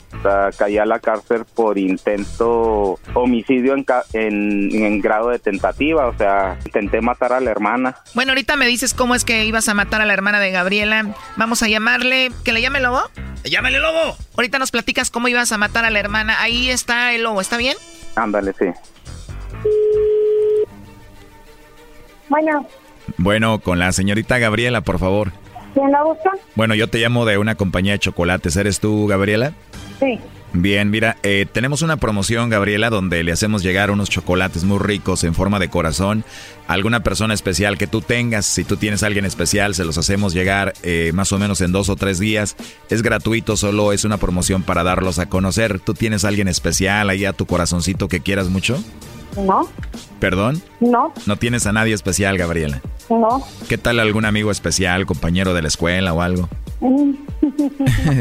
caí 0.59 0.79
a 0.79 0.85
la 0.87 0.99
cárcel 0.99 1.45
por 1.55 1.79
intento 1.79 2.99
homicidio 3.15 3.75
en, 3.75 3.85
ca- 3.85 4.05
en, 4.13 4.71
en 4.73 5.01
grado 5.01 5.29
de 5.31 5.39
tentativa. 5.39 6.07
O 6.07 6.17
sea, 6.17 6.59
intenté 6.65 7.01
matar 7.01 7.33
a 7.33 7.41
la 7.41 7.51
hermana. 7.51 7.97
Bueno, 8.15 8.33
ahorita 8.33 8.57
me 8.57 8.67
dices 8.67 8.95
cómo 8.95 9.15
es 9.15 9.25
que 9.25 9.45
ibas 9.45 9.69
a 9.69 9.75
matar 9.75 10.01
a 10.01 10.07
la 10.07 10.13
hermana 10.13 10.41
de 10.41 10.51
Gabriela. 10.51 11.15
Vamos 11.37 11.63
a 11.63 11.69
llamarle. 11.69 12.31
¿Que 12.45 12.53
le 12.53 12.61
llame 12.63 12.81
Lobo? 12.81 13.01
¡Llámale, 13.45 13.79
Lobo! 13.79 14.17
Ahorita 14.37 14.59
nos 14.59 14.71
platicas 14.71 15.11
cómo 15.11 15.29
ibas 15.29 15.53
a 15.53 15.59
matar 15.59 15.85
a 15.85 15.91
la 15.91 16.01
hermana. 16.01 16.41
Ahí 16.41 16.71
está 16.71 17.13
el 17.13 17.23
Lobo, 17.23 17.41
¿está 17.41 17.57
bien? 17.59 17.77
Ándale, 18.17 18.53
sí. 18.59 18.67
Bueno, 22.29 22.67
Bueno, 23.19 23.59
con 23.61 23.79
la 23.79 23.93
señorita 23.93 24.39
Gabriela, 24.39 24.81
por 24.81 24.99
favor. 24.99 25.31
¿Quién 25.75 25.91
la 25.91 26.03
busca? 26.03 26.31
Bueno, 26.55 26.75
yo 26.75 26.89
te 26.89 26.99
llamo 26.99 27.27
de 27.27 27.37
una 27.37 27.57
compañía 27.57 27.93
de 27.93 27.99
chocolates. 27.99 28.57
¿Eres 28.57 28.81
tú, 28.81 29.07
Gabriela? 29.07 29.53
Sí. 30.01 30.19
Bien, 30.57 30.89
mira, 30.89 31.17
eh, 31.25 31.47
tenemos 31.51 31.83
una 31.83 31.97
promoción, 31.97 32.49
Gabriela, 32.49 32.89
donde 32.89 33.25
le 33.25 33.33
hacemos 33.33 33.65
llegar 33.65 33.91
unos 33.91 34.09
chocolates 34.09 34.63
muy 34.63 34.79
ricos 34.79 35.25
en 35.25 35.35
forma 35.35 35.59
de 35.59 35.69
corazón 35.69 36.25
a 36.69 36.75
alguna 36.75 37.03
persona 37.03 37.35
especial 37.35 37.77
que 37.77 37.89
tú 37.89 38.01
tengas. 38.03 38.47
Si 38.47 38.63
tú 38.63 38.77
tienes 38.77 39.03
a 39.03 39.09
alguien 39.09 39.25
especial, 39.25 39.75
se 39.75 39.85
los 39.85 39.99
hacemos 39.99 40.33
llegar 40.33 40.75
eh, 40.85 41.11
más 41.13 41.33
o 41.33 41.41
menos 41.41 41.61
en 41.61 41.73
dos 41.73 41.89
o 41.89 41.97
tres 41.97 42.21
días. 42.21 42.55
Es 42.89 43.03
gratuito, 43.03 43.57
solo 43.57 43.93
es 43.93 44.05
una 44.05 44.19
promoción 44.19 44.63
para 44.63 44.85
darlos 44.85 45.19
a 45.19 45.27
conocer. 45.29 45.81
¿Tú 45.81 45.93
tienes 45.93 46.25
a 46.25 46.29
alguien 46.29 46.47
especial 46.47 47.11
ahí 47.11 47.25
a 47.25 47.33
tu 47.33 47.47
corazoncito 47.47 48.07
que 48.07 48.21
quieras 48.21 48.49
mucho? 48.49 48.81
No, 49.37 49.69
¿Perdón? 50.21 50.63
no, 50.81 51.13
No 51.27 51.37
tienes 51.37 51.67
a 51.67 51.73
nadie 51.73 51.95
especial, 51.95 52.39
Gabriela. 52.39 52.81
no. 53.11 53.43
¿Qué 53.69 53.79
tal 53.79 53.99
algún 54.01 54.25
amigo 54.25 54.51
especial, 54.51 55.07
compañero 55.07 55.55
de 55.55 55.63
la 55.63 55.69
escuela 55.69 56.13
o 56.13 56.23
algo? 56.23 56.49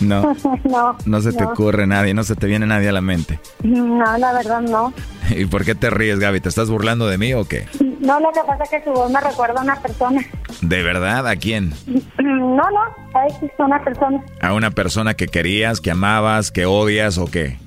No. 0.00 0.34
No, 0.64 0.96
No 1.04 1.20
se 1.20 1.32
te 1.32 1.44
ocurre 1.44 1.86
nadie, 1.86 2.14
no 2.14 2.24
se 2.24 2.34
te 2.36 2.46
viene 2.46 2.66
nadie 2.66 2.88
a 2.88 2.92
la 2.92 3.00
mente. 3.00 3.38
No, 3.62 4.16
la 4.18 4.32
verdad 4.32 4.60
no. 4.62 4.92
¿Y 5.30 5.44
por 5.46 5.64
qué 5.64 5.74
te 5.74 5.90
ríes, 5.90 6.18
Gaby? 6.18 6.40
¿Te 6.40 6.48
estás 6.48 6.70
burlando 6.70 7.06
de 7.06 7.18
mí 7.18 7.32
o 7.34 7.44
qué? 7.46 7.66
No, 8.00 8.18
lo 8.20 8.30
que 8.32 8.40
pasa 8.46 8.64
es 8.64 8.70
que 8.70 8.84
su 8.84 8.90
voz 8.90 9.10
me 9.10 9.20
recuerda 9.20 9.60
a 9.60 9.62
una 9.64 9.80
persona. 9.80 10.22
¿De 10.62 10.82
verdad? 10.82 11.26
¿A 11.26 11.36
quién? 11.36 11.72
No, 12.20 12.56
no, 12.70 13.26
es 13.26 13.34
una 13.58 13.82
persona. 13.82 14.22
¿A 14.42 14.52
una 14.52 14.70
persona 14.70 15.14
que 15.14 15.28
querías, 15.28 15.80
que 15.80 15.90
amabas, 15.90 16.50
que 16.50 16.66
odias 16.66 17.16
o 17.16 17.26
qué? 17.26 17.58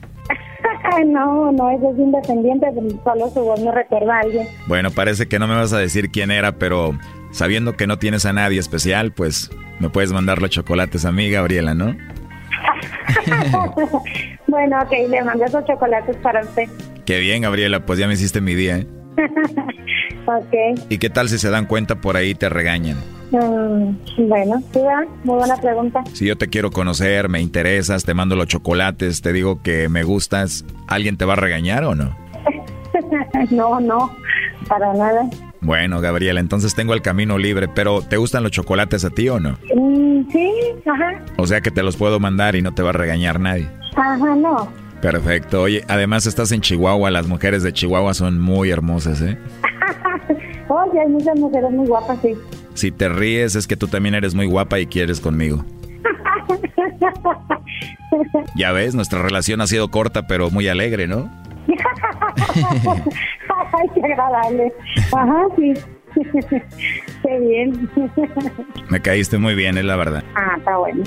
No, 1.06 1.52
no, 1.52 1.70
ella 1.72 1.90
es 1.92 1.98
independiente, 1.98 2.68
solo 3.04 3.30
su 3.30 3.42
voz 3.42 3.62
me 3.62 3.72
recuerda 3.72 4.18
a 4.18 4.20
alguien. 4.22 4.48
Bueno, 4.68 4.92
parece 4.92 5.28
que 5.28 5.40
no 5.40 5.48
me 5.48 5.56
vas 5.56 5.74
a 5.74 5.80
decir 5.80 6.10
quién 6.12 6.32
era, 6.32 6.54
pero 6.54 6.98
sabiendo 7.32 7.74
que 7.74 7.88
no 7.88 7.98
tienes 7.98 8.26
a 8.26 8.34
nadie 8.34 8.60
especial, 8.60 9.12
pues 9.12 9.52
me 9.80 9.90
puedes 9.90 10.14
mandar 10.14 10.42
los 10.42 10.52
chocolates 10.52 11.06
a 11.06 11.12
mí, 11.12 11.30
Gabriela, 11.30 11.74
¿no? 11.74 11.96
bueno, 14.48 14.80
ok, 14.82 14.92
le 15.10 15.24
mando 15.24 15.46
esos 15.46 15.66
chocolates 15.66 16.16
para 16.18 16.42
usted. 16.42 16.70
Qué 17.06 17.20
bien, 17.20 17.42
Gabriela, 17.42 17.86
pues 17.86 18.00
ya 18.00 18.08
me 18.08 18.14
hiciste 18.14 18.40
mi 18.40 18.54
día, 18.56 18.78
¿eh? 18.78 18.88
ok, 20.26 20.80
¿Y 20.90 20.98
qué 20.98 21.10
tal 21.10 21.30
si 21.30 21.38
se 21.38 21.50
dan 21.50 21.66
cuenta 21.66 21.96
por 21.96 22.18
ahí 22.18 22.30
y 22.32 22.36
te 22.36 22.50
regañan? 22.50 22.98
Mm, 23.38 24.28
bueno, 24.28 24.62
sí, 24.74 24.80
muy 25.24 25.38
buena 25.38 25.58
pregunta. 25.58 26.04
Si 26.14 26.26
yo 26.26 26.38
te 26.38 26.48
quiero 26.48 26.72
conocer, 26.72 27.30
me 27.30 27.42
interesas, 27.42 28.04
te 28.06 28.14
mando 28.14 28.36
los 28.36 28.48
chocolates, 28.48 29.22
te 29.22 29.34
digo 29.34 29.62
que 29.62 29.90
me 29.90 30.04
gustas, 30.04 30.66
¿alguien 30.88 31.18
te 31.18 31.26
va 31.26 31.34
a 31.34 31.38
regañar 31.38 31.84
o 31.84 31.96
no? 31.96 32.16
no, 33.52 33.80
no, 33.80 34.12
para 34.68 34.94
nada. 34.94 35.30
Bueno, 35.62 36.02
Gabriela, 36.02 36.40
entonces 36.42 36.76
tengo 36.76 36.94
el 36.94 37.02
camino 37.02 37.38
libre, 37.38 37.68
pero 37.70 38.02
¿te 38.02 38.18
gustan 38.18 38.44
los 38.44 38.52
chocolates 38.52 39.06
a 39.06 39.10
ti 39.10 39.30
o 39.30 39.40
no? 39.40 39.58
Mm, 39.76 40.30
sí, 40.30 40.52
ajá, 40.86 41.22
O 41.38 41.48
sea 41.48 41.62
que 41.62 41.72
te 41.72 41.84
los 41.84 41.96
puedo 41.96 42.20
mandar 42.20 42.56
y 42.56 42.62
no 42.62 42.74
te 42.74 42.84
va 42.84 42.90
a 42.90 42.94
regañar 42.94 43.40
nadie. 43.40 43.70
ajá, 43.96 44.36
no. 44.36 44.68
Perfecto. 45.02 45.64
Oye, 45.64 45.84
además 45.90 46.26
estás 46.26 46.52
en 46.54 46.62
Chihuahua, 46.62 47.12
las 47.12 47.28
mujeres 47.28 47.62
de 47.62 47.74
Chihuahua 47.74 48.14
son 48.14 48.40
muy 48.40 48.70
hermosas, 48.72 49.22
¿eh? 49.22 49.38
Oye, 50.70 51.00
hay 51.02 51.08
muchas 51.10 51.38
mujeres 51.38 51.72
muy 51.72 51.88
guapas, 51.88 52.20
sí. 52.22 52.36
Si 52.74 52.92
te 52.92 53.10
ríes 53.10 53.56
es 53.56 53.68
que 53.68 53.76
tú 53.78 53.88
también 53.88 54.16
eres 54.16 54.34
muy 54.36 54.46
guapa 54.48 54.80
y 54.80 54.88
quieres 54.88 55.20
conmigo. 55.20 55.64
Ya 58.56 58.72
ves, 58.72 58.94
nuestra 58.94 59.22
relación 59.24 59.60
ha 59.62 59.68
sido 59.68 59.90
corta 59.90 60.28
pero 60.28 60.52
muy 60.52 60.68
alegre, 60.68 61.08
¿no? 61.08 61.32
Ay, 62.56 63.88
qué 63.96 64.02
agradable. 64.06 64.72
Ajá, 65.12 65.44
sí. 65.56 65.74
qué 67.24 67.40
bien. 67.40 67.90
Me 68.90 69.02
caíste 69.02 69.40
muy 69.40 69.56
bien, 69.56 69.78
es 69.80 69.86
la 69.86 69.96
verdad. 69.96 70.24
ah, 70.36 70.56
está 70.58 70.78
bueno. 70.78 71.04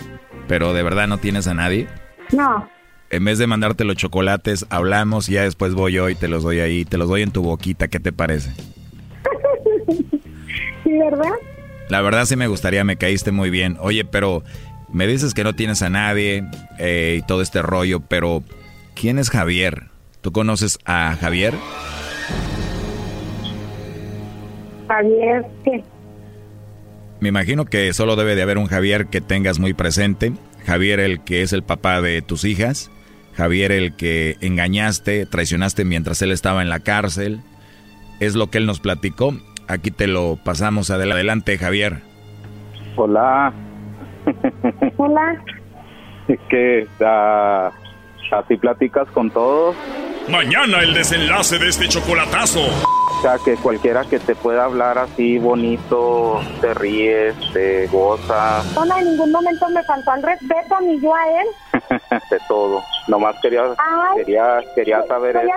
Pero 0.48 0.72
de 0.72 0.82
verdad 0.82 1.06
no 1.06 1.18
tienes 1.18 1.46
a 1.46 1.54
nadie. 1.54 1.86
No, 2.32 2.68
En 3.10 3.24
vez 3.24 3.38
de 3.38 3.46
mandarte 3.46 3.84
los 3.84 3.94
chocolates, 3.96 4.66
hablamos 4.68 5.28
y 5.28 5.34
ya 5.34 5.42
después 5.42 5.74
voy 5.74 5.92
yo 5.92 6.08
y 6.08 6.16
te 6.16 6.26
los 6.26 6.42
doy 6.42 6.58
ahí, 6.58 6.84
te 6.84 6.98
los 6.98 7.08
doy 7.08 7.22
en 7.22 7.30
tu 7.30 7.42
boquita, 7.42 7.86
¿qué 7.86 8.00
te 8.00 8.12
parece? 8.12 8.50
sí, 10.82 10.98
¿verdad? 10.98 11.34
La 11.88 12.00
verdad 12.00 12.24
sí 12.24 12.36
me 12.36 12.48
gustaría, 12.48 12.84
me 12.84 12.96
caíste 12.96 13.30
muy 13.30 13.50
bien. 13.50 13.76
Oye, 13.80 14.04
pero 14.04 14.42
me 14.92 15.06
dices 15.06 15.34
que 15.34 15.44
no 15.44 15.54
tienes 15.54 15.82
a 15.82 15.90
nadie 15.90 16.44
eh, 16.78 17.18
y 17.18 17.26
todo 17.26 17.42
este 17.42 17.62
rollo, 17.62 18.00
pero 18.00 18.42
¿quién 18.94 19.18
es 19.18 19.30
Javier? 19.30 19.84
¿Tú 20.20 20.32
conoces 20.32 20.78
a 20.84 21.16
Javier? 21.20 21.54
Javier, 24.88 25.44
¿qué? 25.64 25.84
Me 27.20 27.28
imagino 27.28 27.64
que 27.64 27.92
solo 27.92 28.16
debe 28.16 28.34
de 28.34 28.42
haber 28.42 28.58
un 28.58 28.66
Javier 28.66 29.06
que 29.06 29.20
tengas 29.20 29.58
muy 29.58 29.72
presente. 29.72 30.32
Javier 30.64 31.00
el 31.00 31.22
que 31.22 31.42
es 31.42 31.52
el 31.52 31.62
papá 31.62 32.00
de 32.00 32.20
tus 32.22 32.44
hijas. 32.44 32.90
Javier 33.34 33.72
el 33.72 33.94
que 33.94 34.36
engañaste, 34.40 35.26
traicionaste 35.26 35.84
mientras 35.84 36.20
él 36.22 36.30
estaba 36.30 36.62
en 36.62 36.68
la 36.68 36.80
cárcel. 36.80 37.40
Es 38.20 38.34
lo 38.34 38.50
que 38.50 38.58
él 38.58 38.66
nos 38.66 38.80
platicó. 38.80 39.36
Aquí 39.68 39.90
te 39.90 40.06
lo 40.06 40.36
pasamos 40.42 40.90
adel- 40.90 41.12
adelante, 41.12 41.58
Javier. 41.58 42.02
Hola. 42.96 43.52
Hola. 44.96 45.42
Es 46.28 46.40
que 46.50 46.88
ah, 47.04 47.70
así 48.32 48.56
platicas 48.56 49.06
con 49.12 49.30
todos. 49.30 49.76
Mañana 50.28 50.80
el 50.80 50.92
desenlace 50.92 51.56
de 51.60 51.68
este 51.68 51.86
chocolatazo. 51.86 52.62
O 52.62 53.22
sea, 53.22 53.36
que 53.44 53.54
cualquiera 53.54 54.02
que 54.04 54.18
te 54.18 54.34
pueda 54.34 54.64
hablar 54.64 54.98
así 54.98 55.38
bonito, 55.38 56.40
te 56.60 56.74
ríes, 56.74 57.36
te 57.52 57.86
gozas, 57.86 58.74
No, 58.74 58.98
en 58.98 59.04
ningún 59.04 59.30
momento 59.30 59.68
me 59.68 59.84
faltó 59.84 60.10
al 60.10 60.22
respeto, 60.24 60.74
ni 60.82 61.00
yo 61.00 61.14
a 61.14 61.28
él. 61.28 61.46
de 62.30 62.38
todo. 62.48 62.82
Nomás 63.06 63.36
quería, 63.40 63.62
Ay. 63.78 64.16
quería, 64.24 64.58
quería 64.74 65.02
saber 65.06 65.36
eso. 65.36 65.48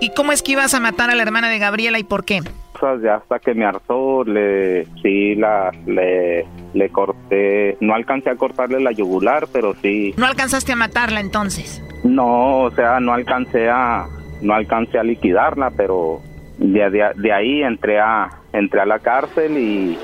¿Y 0.00 0.10
cómo 0.14 0.32
es 0.32 0.42
que 0.42 0.52
ibas 0.52 0.74
a 0.74 0.80
matar 0.80 1.10
a 1.10 1.14
la 1.14 1.22
hermana 1.22 1.48
de 1.48 1.60
Gabriela 1.60 2.00
y 2.00 2.04
por 2.04 2.24
qué? 2.24 2.40
Cosas 2.78 3.02
ya 3.02 3.14
hasta 3.16 3.38
que 3.38 3.54
me 3.54 3.64
hartó, 3.64 4.24
le, 4.24 4.84
sí, 5.02 5.34
la, 5.34 5.70
le, 5.86 6.44
le 6.74 6.88
corté, 6.90 7.76
no 7.80 7.94
alcancé 7.94 8.30
a 8.30 8.36
cortarle 8.36 8.80
la 8.80 8.92
yugular, 8.92 9.46
pero 9.52 9.74
sí, 9.82 10.14
No 10.16 10.26
alcanzaste 10.26 10.72
a 10.72 10.76
matarla 10.76 11.20
entonces. 11.20 11.82
no, 12.04 12.60
o 12.62 12.70
sea, 12.72 13.00
no 13.00 13.12
alcancé 13.12 13.68
a, 13.68 14.06
no 14.42 14.54
alcancé 14.54 14.98
a 14.98 15.02
liquidarla, 15.02 15.70
pero 15.76 16.20
de, 16.58 16.90
de, 16.90 17.04
de 17.16 17.32
ahí 17.32 17.62
entré 17.62 17.98
a, 17.98 18.28
entré 18.52 18.80
a 18.80 18.86
la 18.86 18.98
cárcel 18.98 19.56
y 19.58 19.98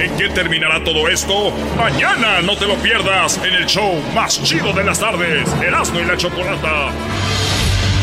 ¿En 0.00 0.16
qué 0.16 0.28
terminará 0.30 0.82
todo 0.82 1.06
esto? 1.06 1.52
Mañana 1.76 2.40
no 2.42 2.56
te 2.56 2.66
lo 2.66 2.74
pierdas 2.76 3.38
en 3.44 3.52
el 3.54 3.66
show 3.66 3.92
más 4.14 4.42
chido 4.42 4.72
de 4.72 4.82
las 4.84 4.98
tardes, 4.98 5.54
Erasmo 5.62 6.00
y 6.00 6.04
la 6.06 6.16
Chocolata. 6.16 6.88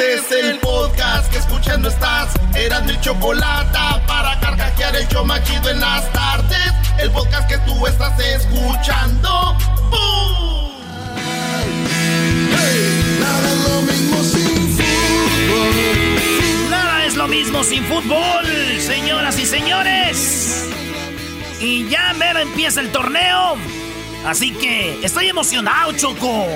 Este 0.00 0.38
es 0.38 0.44
el 0.44 0.58
podcast 0.60 1.30
que 1.30 1.36
escuchando 1.36 1.90
estás. 1.90 2.32
Eran 2.54 2.86
mi 2.86 2.98
chocolate 3.02 3.78
para 4.06 4.40
carcajear 4.40 4.96
el 4.96 5.06
yo 5.08 5.26
machido 5.26 5.68
en 5.68 5.78
las 5.78 6.10
tardes. 6.10 6.72
El 6.98 7.10
podcast 7.10 7.46
que 7.46 7.58
tú 7.58 7.86
estás 7.86 8.18
escuchando. 8.18 9.54
¡Bum! 9.90 10.72
Nada 13.20 13.52
es 13.52 13.68
lo 13.68 13.82
mismo 13.82 14.22
sin 14.22 14.78
fútbol. 14.78 16.70
Nada 16.70 17.04
es 17.04 17.16
lo 17.16 17.28
mismo 17.28 17.62
sin 17.62 17.84
fútbol, 17.84 18.46
señoras 18.80 19.38
y 19.38 19.44
señores. 19.44 20.70
Y 21.60 21.90
ya 21.90 22.14
mero 22.14 22.38
empieza 22.38 22.80
el 22.80 22.90
torneo. 22.90 23.58
Así 24.24 24.52
que 24.52 25.04
estoy 25.04 25.28
emocionado, 25.28 25.92
Choco. 25.92 26.46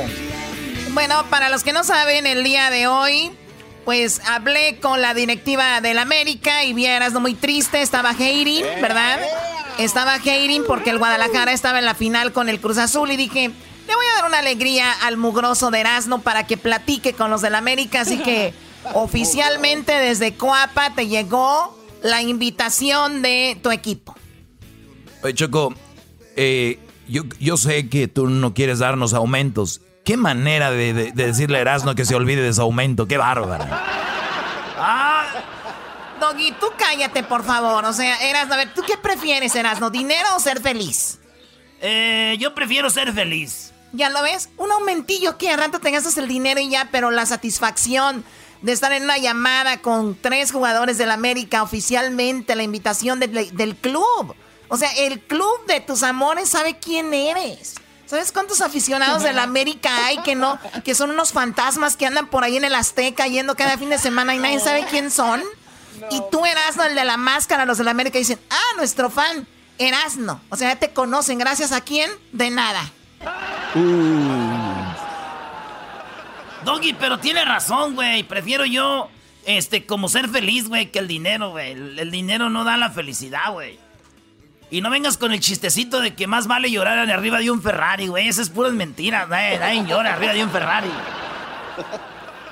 Bueno, 0.95 1.25
para 1.29 1.49
los 1.49 1.65
que 1.65 1.73
no 1.73 1.83
saben, 1.83 2.25
el 2.25 2.45
día 2.45 2.71
de 2.71 2.87
hoy, 2.87 3.33
pues 3.85 4.21
hablé 4.29 4.79
con 4.81 5.03
la 5.03 5.13
directiva 5.13 5.81
del 5.81 5.99
América 5.99 6.65
y 6.65 6.73
vieras 6.73 7.13
no 7.13 7.19
muy 7.19 7.35
triste, 7.35 7.83
estaba 7.83 8.11
hating, 8.11 8.63
¿verdad? 8.81 9.19
Estaba 9.77 10.15
hating 10.15 10.63
porque 10.65 10.91
el 10.91 10.99
Guadalajara 10.99 11.53
estaba 11.53 11.81
en 11.81 11.85
la 11.85 11.97
final 11.97 12.33
con 12.33 12.49
el 12.49 12.61
Cruz 12.61 12.79
Azul 12.79 13.11
y 13.11 13.17
dije, 13.17 13.49
le 13.49 13.95
voy 13.95 14.07
a 14.13 14.21
dar 14.21 14.29
una 14.29 14.39
alegría 14.39 14.93
al 15.03 15.17
mugroso 15.17 15.73
de 15.73 15.81
Erasmo 15.81 16.23
para 16.23 16.47
que 16.47 16.57
platique 16.57 17.13
con 17.13 17.29
los 17.29 17.43
del 17.43 17.57
América, 17.57 18.03
así 18.03 18.19
que 18.19 18.55
oficialmente 18.95 19.93
desde 19.93 20.35
Coapa 20.35 20.95
te 20.95 21.09
llegó 21.09 21.77
la 22.05 22.23
invitación 22.23 23.21
de 23.21 23.59
tu 23.61 23.73
equipo. 23.73 24.15
Oye, 25.25 25.35
Choco, 25.35 25.75
eh, 26.37 26.79
yo, 27.09 27.25
yo 27.41 27.57
sé 27.57 27.89
que 27.89 28.07
tú 28.07 28.29
no 28.29 28.55
quieres 28.55 28.79
darnos 28.79 29.13
aumentos. 29.13 29.81
Qué 30.05 30.17
manera 30.17 30.71
de, 30.71 30.93
de- 30.93 31.13
de 31.13 31.27
decirle 31.27 31.59
a 31.59 31.61
Erasmo 31.63 31.95
que 31.95 32.05
se 32.05 32.15
olvide 32.15 32.43
de 32.43 32.53
su 32.53 32.61
aumento. 32.63 33.07
Qué 33.09 33.17
bárbara. 33.17 33.67
Ah, 34.79 35.25
Doggy, 36.21 36.53
tú 36.61 36.67
cállate, 36.77 37.23
por 37.23 37.43
favor. 37.45 37.85
O 37.85 37.93
sea, 37.93 38.17
Erasmo, 38.29 38.55
a 38.55 38.59
ver, 38.59 38.75
¿tú 38.75 38.83
qué 38.87 38.97
prefieres, 38.99 39.55
Erasmo? 39.55 39.91
¿Dinero 39.91 40.29
o 40.37 40.41
ser 40.41 40.61
feliz? 40.61 41.19
Eh, 41.81 42.37
yo 42.39 42.55
prefiero 42.55 42.91
ser 42.91 43.13
feliz. 43.13 43.73
¿Ya 43.93 44.11
lo 44.11 44.23
ves? 44.23 44.49
Un 44.57 44.71
aumentillo 44.73 45.39
que 45.39 45.51
al 45.51 45.59
rato 45.59 45.79
te 45.81 45.91
gastas 45.91 46.17
el 46.19 46.29
dinero 46.29 46.61
y 46.61 46.69
ya, 46.69 46.89
pero 46.91 47.11
la 47.11 47.27
satisfacción 47.27 48.25
de 48.63 48.73
estar 48.73 48.93
en 48.93 49.05
una 49.05 49.19
llamada 49.19 49.81
con 49.81 50.17
tres 50.21 50.51
jugadores 50.53 50.99
del 50.99 51.11
América 51.11 51.63
oficialmente, 51.63 52.57
la 52.57 52.63
invitación 52.63 53.21
del 53.21 53.77
club. 53.77 54.35
O 54.69 54.77
sea, 54.77 54.91
el 54.99 55.21
club 55.21 55.67
de 55.69 55.81
tus 55.81 56.03
amores 56.03 56.49
sabe 56.49 56.79
quién 56.79 57.13
eres. 57.15 57.75
¿Sabes 58.07 58.33
cuántos 58.33 58.61
aficionados 58.61 59.23
del 59.23 59.39
América 59.39 60.07
hay 60.07 60.19
que 60.19 60.35
no, 60.35 60.59
que 60.85 60.95
son 60.95 61.11
unos 61.11 61.33
fantasmas 61.33 61.97
que 61.97 62.07
andan 62.07 62.27
por 62.27 62.45
ahí 62.45 62.57
en 62.57 62.65
el 62.65 62.75
Azteca 62.75 63.27
yendo 63.27 63.57
cada 63.57 63.79
fin 63.79 63.91
de 63.91 63.99
semana 63.99 64.35
y 64.35 64.39
nadie 64.39 64.61
sabe 64.61 64.87
quién 64.91 65.11
son? 65.11 65.43
Y 66.11 66.21
tú 66.31 66.45
Erasno, 66.45 66.85
el 66.85 66.95
de 66.95 67.05
la 67.05 67.17
máscara, 67.17 67.65
los 67.65 67.79
del 67.79 67.89
América 67.89 68.19
dicen, 68.19 68.39
ah, 68.51 68.77
nuestro 68.77 69.11
fan, 69.11 69.47
Erasno. 69.79 70.41
O 70.51 70.57
sea, 70.57 70.75
ya 70.75 70.79
te 70.79 70.93
conocen, 70.93 71.39
gracias 71.39 71.73
a 71.73 71.81
quién, 71.81 72.11
de 72.33 72.51
nada. 72.51 72.91
Doggy, 76.65 76.95
pero 76.95 77.19
tiene 77.19 77.45
razón, 77.45 77.95
güey. 77.95 78.23
Prefiero 78.25 78.65
yo, 78.65 79.09
este, 79.47 79.87
como 79.87 80.09
ser 80.09 80.29
feliz, 80.29 80.69
güey, 80.69 80.91
que 80.91 80.99
el 80.99 81.09
dinero, 81.09 81.51
güey. 81.51 81.73
El, 81.73 81.99
el 81.99 82.11
dinero 82.11 82.51
no 82.51 82.65
da 82.65 82.77
la 82.77 82.91
felicidad, 82.91 83.53
güey. 83.53 83.79
Y 84.75 84.81
no 84.81 84.91
vengas 84.91 85.17
con 85.19 85.31
el 85.33 85.39
chistecito 85.39 86.01
de 86.01 86.17
que 86.17 86.27
más 86.27 86.49
vale 86.49 86.69
llorar 86.69 86.99
arriba 86.99 87.39
de 87.39 87.49
un 87.49 87.63
Ferrari, 87.63 88.09
güey. 88.09 88.27
Esas 88.27 88.49
es 88.49 88.51
puras 88.51 88.73
mentiras, 88.73 89.29
güey. 89.29 89.57
Nadie 89.57 89.85
llora 89.87 90.15
arriba 90.15 90.33
de 90.33 90.43
un 90.43 90.51
Ferrari. 90.51 90.91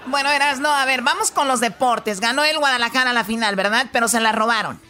Bueno, 0.07 0.31
Erasno, 0.31 0.69
a 0.69 0.85
ver, 0.85 1.03
vamos 1.03 1.31
con 1.31 1.47
los 1.47 1.61
deportes. 1.61 2.21
Ganó 2.21 2.43
el 2.45 2.59
Guadalajara 2.59 3.13
la 3.13 3.23
final, 3.23 3.55
¿verdad? 3.55 3.87
Pero 3.93 4.09
se 4.09 4.19
la 4.21 4.33
robaron. 4.33 4.81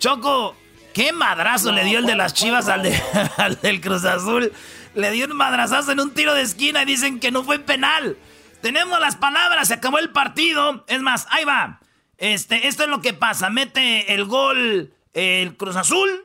Choco, 0.00 0.56
qué 0.92 1.12
madrazo 1.12 1.70
le 1.70 1.84
dio 1.84 2.00
el 2.00 2.06
de 2.06 2.16
las 2.16 2.34
chivas 2.34 2.68
al, 2.68 2.82
de- 2.82 3.00
al 3.36 3.60
del 3.60 3.80
Cruz 3.80 4.04
Azul. 4.04 4.52
Le 4.94 5.10
dio 5.12 5.26
un 5.26 5.36
madrazazo 5.36 5.92
en 5.92 6.00
un 6.00 6.14
tiro 6.14 6.34
de 6.34 6.42
esquina 6.42 6.82
y 6.82 6.86
dicen 6.86 7.20
que 7.20 7.30
no 7.30 7.44
fue 7.44 7.60
penal. 7.60 8.16
Tenemos 8.60 8.98
las 9.00 9.14
palabras, 9.14 9.68
se 9.68 9.74
acabó 9.74 9.98
el 9.98 10.10
partido. 10.10 10.84
Es 10.88 11.00
más, 11.00 11.26
ahí 11.30 11.44
va. 11.44 11.78
Este, 12.18 12.66
esto 12.66 12.82
es 12.84 12.88
lo 12.88 13.00
que 13.00 13.14
pasa. 13.14 13.50
Mete 13.50 14.14
el 14.14 14.24
gol 14.24 14.92
el 15.14 15.56
Cruz 15.56 15.76
Azul. 15.76 16.23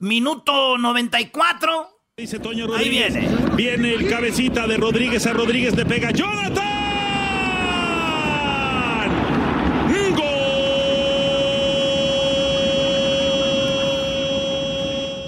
Minuto 0.00 0.78
94. 0.78 1.88
Dice 2.16 2.38
Toño 2.38 2.64
Ahí 2.66 2.70
Rodríguez. 2.70 3.14
viene. 3.14 3.56
Viene 3.56 3.94
el 3.94 4.08
cabecita 4.08 4.66
de 4.66 4.76
Rodríguez 4.76 5.26
a 5.26 5.32
Rodríguez 5.32 5.74
le 5.76 5.84
pega. 5.84 6.10
¡Jonathan! 6.12 6.66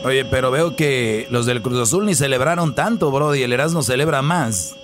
Oye, 0.03 0.25
pero 0.25 0.51
veo 0.51 0.77
que 0.77 1.27
los 1.31 1.45
del 1.45 1.61
Cruz 1.61 1.79
Azul 1.79 2.07
ni 2.07 2.15
celebraron 2.15 2.75
tanto, 2.75 3.11
bro, 3.11 3.35
y 3.35 3.43
el 3.43 3.53
Erasmo 3.53 3.83
celebra 3.83 4.23
más. 4.23 4.75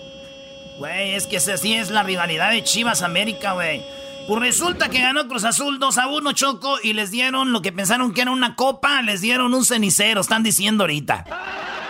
Güey, 0.79 1.15
es 1.15 1.27
que 1.27 1.39
así 1.39 1.73
es 1.75 1.91
la 1.91 2.03
rivalidad 2.03 2.51
de 2.51 2.63
Chivas 2.63 3.01
América, 3.01 3.55
güey. 3.55 3.83
Pues 4.29 4.41
resulta 4.41 4.89
que 4.89 5.01
ganó 5.01 5.29
Cruz 5.29 5.45
Azul 5.45 5.79
2 5.79 5.99
a 5.99 6.09
1, 6.09 6.33
Choco, 6.33 6.79
y 6.83 6.93
les 6.95 7.11
dieron 7.11 7.53
lo 7.53 7.63
que 7.63 7.73
pensaron 7.73 8.13
que 8.13 8.23
era 8.23 8.31
una 8.33 8.57
copa, 8.57 9.01
les 9.03 9.21
dieron 9.21 9.55
un 9.55 9.65
cenicero, 9.65 10.21
están 10.21 10.43
diciendo 10.43 10.85
ahorita. 10.85 11.25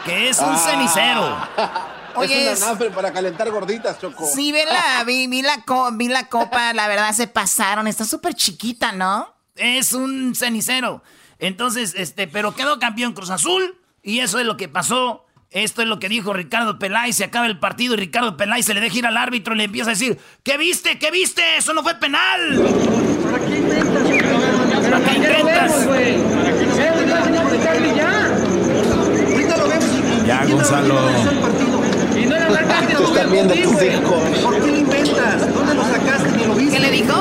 Que 0.05 0.29
es 0.29 0.39
un 0.39 0.51
Ah. 0.55 0.59
cenicero. 0.59 1.37
Oye, 2.17 2.51
es 2.53 2.63
un 2.63 2.69
anafre 2.69 2.91
para 2.91 3.13
calentar 3.13 3.51
gorditas, 3.51 3.99
Choco. 4.01 4.27
Sí, 4.27 4.51
vi 4.53 4.61
la, 4.65 5.05
vi, 5.07 5.27
vi 5.27 5.43
la, 5.43 5.63
co- 5.63 5.91
vi 5.93 6.09
la 6.09 6.29
copa, 6.29 6.73
la 6.73 6.89
verdad 6.89 7.13
se 7.13 7.27
pasaron. 7.27 7.87
Está 7.87 8.05
súper 8.05 8.35
chiquita, 8.35 8.93
¿no? 8.93 9.35
Es 9.55 9.93
un 9.93 10.35
cenicero. 10.35 11.03
Entonces, 11.39 11.95
este, 11.97 12.27
pero 12.29 12.55
quedó 12.55 12.79
campeón 12.79 13.13
Cruz 13.13 13.29
Azul, 13.31 13.79
y 14.03 14.21
eso 14.21 14.39
es 14.39 14.47
lo 14.47 14.57
que 14.57 14.69
pasó. 14.69 15.26
Esto 15.57 15.81
es 15.81 15.89
lo 15.89 15.99
que 15.99 16.11
dijo 16.11 16.35
Ricardo 16.35 16.79
Peláez. 16.79 17.17
Se 17.17 17.25
acaba 17.25 17.47
el 17.47 17.59
partido 17.59 17.95
y 17.95 17.97
Ricardo 17.97 18.37
Peláez 18.37 18.67
se 18.67 18.75
le 18.75 18.83
deja 18.83 18.99
ir 18.99 19.07
al 19.07 19.17
árbitro 19.17 19.55
y 19.55 19.57
le 19.57 19.65
empieza 19.65 19.89
a 19.89 19.95
decir: 19.95 20.19
¿Qué 20.43 20.59
viste? 20.59 20.99
¿Qué 20.99 21.11
viste? 21.11 21.43
Eso 21.57 21.73
no 21.73 21.83
fue 21.83 21.95
penal. 21.95 22.61
¿Para 23.25 23.39
qué 23.47 23.57
inventas? 23.57 24.03
¿Para 24.91 25.03
qué 25.03 25.17
inventas? 25.17 25.87
Ya, 30.27 30.45
Gonzalo. 30.45 31.09
Y 32.15 32.27
no 32.27 32.37
era 32.37 32.51
la 32.51 32.61
tus 32.61 33.83
hijos. 33.83 34.25
¿Por 34.43 34.61
qué 34.61 34.67
lo 34.67 34.77
inventas? 34.77 35.55
¿Dónde 35.55 35.75
lo 35.75 35.85
sacaste? 35.85 36.33
Ni 36.37 36.45
lo 36.45 36.55
viste. 36.55 36.56
¿Qué 36.71 36.81
le 36.81 36.91
dijo? 36.91 37.15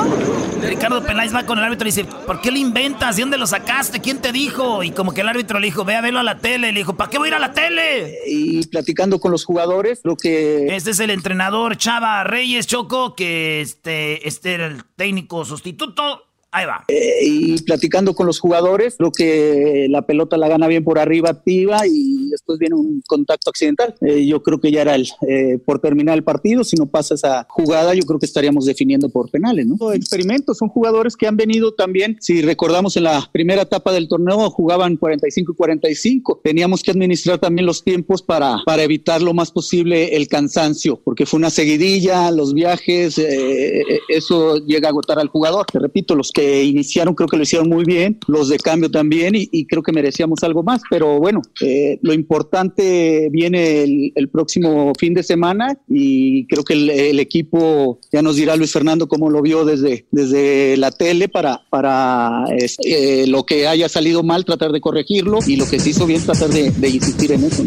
Ricardo 0.61 1.03
Peláez 1.03 1.33
va 1.33 1.45
con 1.45 1.57
el 1.59 1.63
árbitro 1.63 1.87
y 1.87 1.91
dice, 1.91 2.05
¿por 2.05 2.41
qué 2.41 2.51
le 2.51 2.59
inventas? 2.59 3.15
¿De 3.15 3.21
dónde 3.21 3.37
lo 3.37 3.45
sacaste? 3.45 4.01
¿Quién 4.01 4.19
te 4.19 4.31
dijo? 4.31 4.83
Y 4.83 4.91
como 4.91 5.13
que 5.13 5.21
el 5.21 5.29
árbitro 5.29 5.59
le 5.59 5.67
dijo, 5.67 5.85
ve 5.85 5.95
a 5.95 6.01
verlo 6.01 6.19
a 6.19 6.23
la 6.23 6.39
tele. 6.39 6.71
Le 6.71 6.79
dijo, 6.79 6.95
¿para 6.95 7.09
qué 7.09 7.17
voy 7.17 7.27
a 7.27 7.29
ir 7.29 7.33
a 7.35 7.39
la 7.39 7.53
tele? 7.53 8.17
y 8.27 8.65
platicando 8.67 9.19
con 9.19 9.31
los 9.31 9.45
jugadores, 9.45 10.01
lo 10.03 10.15
que 10.15 10.75
Este 10.75 10.91
es 10.91 10.99
el 10.99 11.11
entrenador 11.11 11.77
Chava 11.77 12.23
Reyes 12.23 12.67
Choco, 12.67 13.15
que 13.15 13.61
este, 13.61 14.27
este 14.27 14.53
era 14.53 14.67
el 14.67 14.83
técnico 14.95 15.45
sustituto. 15.45 16.24
Ahí 16.55 16.65
va. 16.65 16.85
eh, 16.87 17.19
y 17.21 17.61
platicando 17.63 18.13
con 18.13 18.25
los 18.25 18.39
jugadores, 18.39 18.95
lo 18.99 19.11
que 19.11 19.87
la 19.89 20.05
pelota 20.05 20.37
la 20.37 20.47
gana 20.47 20.69
bien 20.69 20.85
por 20.85 20.97
arriba 20.99 21.29
activa 21.29 21.85
y 21.85 22.29
después 22.29 22.59
viene 22.59 22.75
un 22.75 23.03
contacto 23.05 23.49
accidental. 23.49 23.93
Eh, 23.99 24.25
yo 24.25 24.41
creo 24.41 24.61
que 24.61 24.71
ya 24.71 24.83
era 24.83 24.95
el, 24.95 25.05
eh, 25.27 25.57
por 25.65 25.79
terminar 25.79 26.15
el 26.15 26.23
partido, 26.23 26.63
si 26.63 26.77
no 26.77 26.85
pasa 26.85 27.15
esa 27.15 27.45
jugada, 27.49 27.93
yo 27.93 28.03
creo 28.03 28.19
que 28.19 28.25
estaríamos 28.25 28.65
definiendo 28.65 29.09
por 29.09 29.29
penales, 29.29 29.67
¿no? 29.67 29.91
Experimentos, 29.91 30.57
son 30.57 30.69
jugadores 30.69 31.17
que 31.17 31.27
han 31.27 31.35
venido 31.35 31.73
también, 31.73 32.15
si 32.21 32.41
recordamos 32.41 32.95
en 32.95 33.03
la 33.03 33.29
primera 33.33 33.63
etapa 33.63 33.91
del 33.91 34.07
torneo 34.07 34.49
jugaban 34.49 34.95
45 34.95 35.51
y 35.51 35.55
45, 35.55 36.39
teníamos 36.41 36.83
que 36.83 36.91
administrar 36.91 37.37
también 37.37 37.65
los 37.65 37.83
tiempos 37.83 38.21
para, 38.21 38.59
para 38.65 38.83
evitar 38.83 39.21
lo 39.21 39.33
más 39.33 39.51
posible 39.51 40.15
el 40.15 40.29
cansancio, 40.29 41.01
porque 41.03 41.25
fue 41.25 41.37
una 41.37 41.49
seguidilla, 41.49 42.31
los 42.31 42.53
viajes, 42.53 43.17
eh, 43.17 43.83
eso 44.07 44.55
llega 44.65 44.87
a 44.87 44.91
agotar 44.91 45.19
al 45.19 45.27
jugador. 45.27 45.65
Te 45.65 45.79
repito, 45.79 46.15
los 46.15 46.31
que 46.31 46.44
iniciaron 46.63 47.15
creo 47.15 47.27
que 47.27 47.37
lo 47.37 47.43
hicieron 47.43 47.69
muy 47.69 47.83
bien, 47.83 48.19
los 48.27 48.49
de 48.49 48.57
cambio 48.57 48.89
también, 48.89 49.35
y, 49.35 49.49
y 49.51 49.65
creo 49.65 49.83
que 49.83 49.91
merecíamos 49.91 50.43
algo 50.43 50.63
más, 50.63 50.81
pero 50.89 51.19
bueno, 51.19 51.41
eh, 51.61 51.99
lo 52.01 52.13
importante 52.13 53.29
viene 53.31 53.83
el, 53.83 54.11
el 54.15 54.29
próximo 54.29 54.93
fin 54.97 55.13
de 55.13 55.23
semana 55.23 55.77
y 55.87 56.45
creo 56.47 56.63
que 56.63 56.73
el, 56.73 56.89
el 56.89 57.19
equipo, 57.19 57.99
ya 58.11 58.21
nos 58.21 58.35
dirá 58.35 58.55
Luis 58.55 58.71
Fernando 58.71 59.07
cómo 59.07 59.29
lo 59.29 59.41
vio 59.41 59.65
desde, 59.65 60.05
desde 60.11 60.77
la 60.77 60.91
tele 60.91 61.29
para, 61.29 61.61
para 61.69 62.45
este, 62.57 63.23
eh, 63.23 63.27
lo 63.27 63.45
que 63.45 63.67
haya 63.67 63.89
salido 63.89 64.23
mal, 64.23 64.45
tratar 64.45 64.71
de 64.71 64.81
corregirlo 64.81 65.39
y 65.45 65.55
lo 65.55 65.67
que 65.69 65.79
se 65.79 65.89
hizo 65.89 66.05
bien, 66.05 66.21
tratar 66.21 66.49
de, 66.49 66.71
de 66.71 66.89
insistir 66.89 67.31
en 67.31 67.43
eso. 67.43 67.63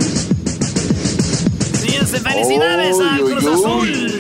felicidades 2.16 2.96
al 2.98 3.20
Cruz 3.20 3.46
Azul. 3.46 4.17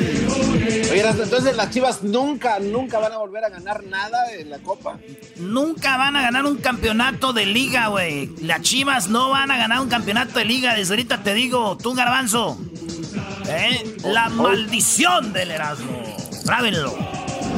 Erasmo, 1.08 1.24
entonces 1.24 1.56
las 1.56 1.70
Chivas 1.70 2.02
nunca, 2.02 2.58
nunca 2.58 2.98
van 2.98 3.12
a 3.12 3.18
volver 3.18 3.44
a 3.44 3.48
ganar 3.48 3.84
nada 3.84 4.32
en 4.32 4.50
la 4.50 4.58
Copa. 4.58 4.98
Nunca 5.36 5.96
van 5.96 6.16
a 6.16 6.22
ganar 6.22 6.44
un 6.44 6.56
campeonato 6.56 7.32
de 7.32 7.46
liga, 7.46 7.88
güey. 7.88 8.30
Las 8.42 8.62
Chivas 8.62 9.08
no 9.08 9.30
van 9.30 9.50
a 9.50 9.56
ganar 9.56 9.80
un 9.80 9.88
campeonato 9.88 10.38
de 10.38 10.44
liga. 10.44 10.74
Desde 10.74 10.92
ahorita 10.94 11.22
te 11.22 11.34
digo, 11.34 11.76
tú, 11.76 11.94
Garbanzo. 11.94 12.58
¿eh? 13.48 13.96
La 14.04 14.28
maldición 14.28 15.32
del 15.32 15.50
Erasmo. 15.50 16.02
Grábenlo. 16.44 16.96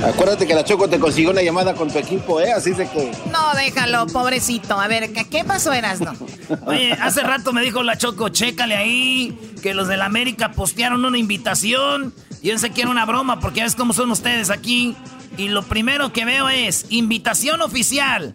Acuérdate 0.04 0.46
que 0.46 0.54
la 0.54 0.64
Choco 0.64 0.88
te 0.88 0.98
consiguió 0.98 1.30
una 1.30 1.42
llamada 1.42 1.74
con 1.74 1.90
tu 1.90 1.98
equipo, 1.98 2.40
¿eh? 2.40 2.52
Así 2.52 2.70
de 2.70 2.88
que... 2.88 3.12
No, 3.30 3.52
déjalo, 3.54 4.06
pobrecito. 4.06 4.80
A 4.80 4.88
ver, 4.88 5.12
¿qué, 5.12 5.28
qué 5.28 5.44
pasó, 5.44 5.72
Erasno? 5.74 6.14
Oye, 6.66 6.92
hace 6.92 7.20
rato 7.22 7.52
me 7.52 7.60
dijo 7.60 7.82
la 7.82 7.98
Choco, 7.98 8.30
chécale 8.30 8.76
ahí, 8.76 9.54
que 9.62 9.74
los 9.74 9.88
del 9.88 10.00
América 10.00 10.52
postearon 10.52 11.04
una 11.04 11.18
invitación. 11.18 12.14
Yo 12.42 12.58
sé 12.58 12.70
que 12.70 12.82
era 12.82 12.90
una 12.90 13.04
broma, 13.04 13.40
porque 13.40 13.58
ya 13.58 13.64
ves 13.64 13.76
cómo 13.76 13.92
son 13.92 14.10
ustedes 14.10 14.50
aquí. 14.50 14.96
Y 15.36 15.48
lo 15.48 15.62
primero 15.62 16.12
que 16.12 16.24
veo 16.24 16.48
es 16.48 16.86
invitación 16.90 17.60
oficial. 17.60 18.32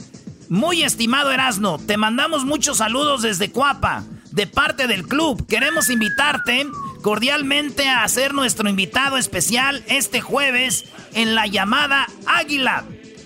Muy 0.47 0.83
estimado 0.83 1.31
Erasno, 1.31 1.79
te 1.79 1.97
mandamos 1.97 2.45
muchos 2.45 2.77
saludos 2.77 3.23
desde 3.23 3.51
Cuapa, 3.51 4.03
de 4.31 4.45
parte 4.45 4.87
del 4.87 5.07
club. 5.07 5.47
Queremos 5.47 5.89
invitarte 5.89 6.67
cordialmente 7.01 7.89
a 7.89 8.07
ser 8.07 8.33
nuestro 8.33 8.69
invitado 8.69 9.17
especial 9.17 9.83
este 9.87 10.21
jueves 10.21 10.85
en 11.13 11.33
la 11.33 11.47
llamada 11.47 12.07
Águila 12.27 12.85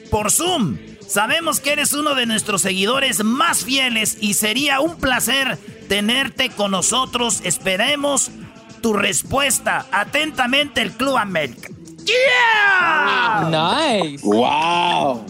por 0.09 0.31
Zoom. 0.31 0.77
Sabemos 1.07 1.59
que 1.59 1.71
eres 1.71 1.93
uno 1.93 2.15
de 2.15 2.25
nuestros 2.25 2.61
seguidores 2.61 3.23
más 3.23 3.65
fieles 3.65 4.17
y 4.21 4.35
sería 4.35 4.79
un 4.79 4.97
placer 4.97 5.57
tenerte 5.87 6.49
con 6.49 6.71
nosotros. 6.71 7.41
Esperemos 7.43 8.31
tu 8.81 8.93
respuesta. 8.93 9.85
Atentamente 9.91 10.81
el 10.81 10.91
Club 10.91 11.17
América. 11.17 11.69
¡Yeah! 12.05 13.49
Nice. 13.49 14.25
¡Wow! 14.25 15.25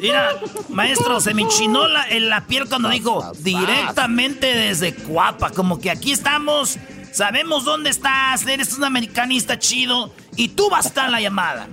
Mira, 0.00 0.30
maestro, 0.68 1.20
se 1.20 1.32
me 1.34 1.42
enchinó 1.42 1.86
la, 1.88 2.06
en 2.08 2.28
la 2.28 2.46
piel 2.46 2.68
cuando 2.68 2.88
dijo 2.90 3.32
directamente 3.38 4.46
desde 4.54 4.94
Cuapa. 4.94 5.50
Como 5.50 5.78
que 5.78 5.90
aquí 5.90 6.12
estamos, 6.12 6.78
sabemos 7.12 7.64
dónde 7.64 7.90
estás, 7.90 8.46
eres 8.46 8.76
un 8.76 8.84
americanista 8.84 9.58
chido 9.58 10.12
y 10.36 10.48
tú 10.48 10.68
vas 10.68 10.86
a 10.86 10.88
estar 10.88 11.06
en 11.06 11.12
la 11.12 11.20
llamada. 11.20 11.68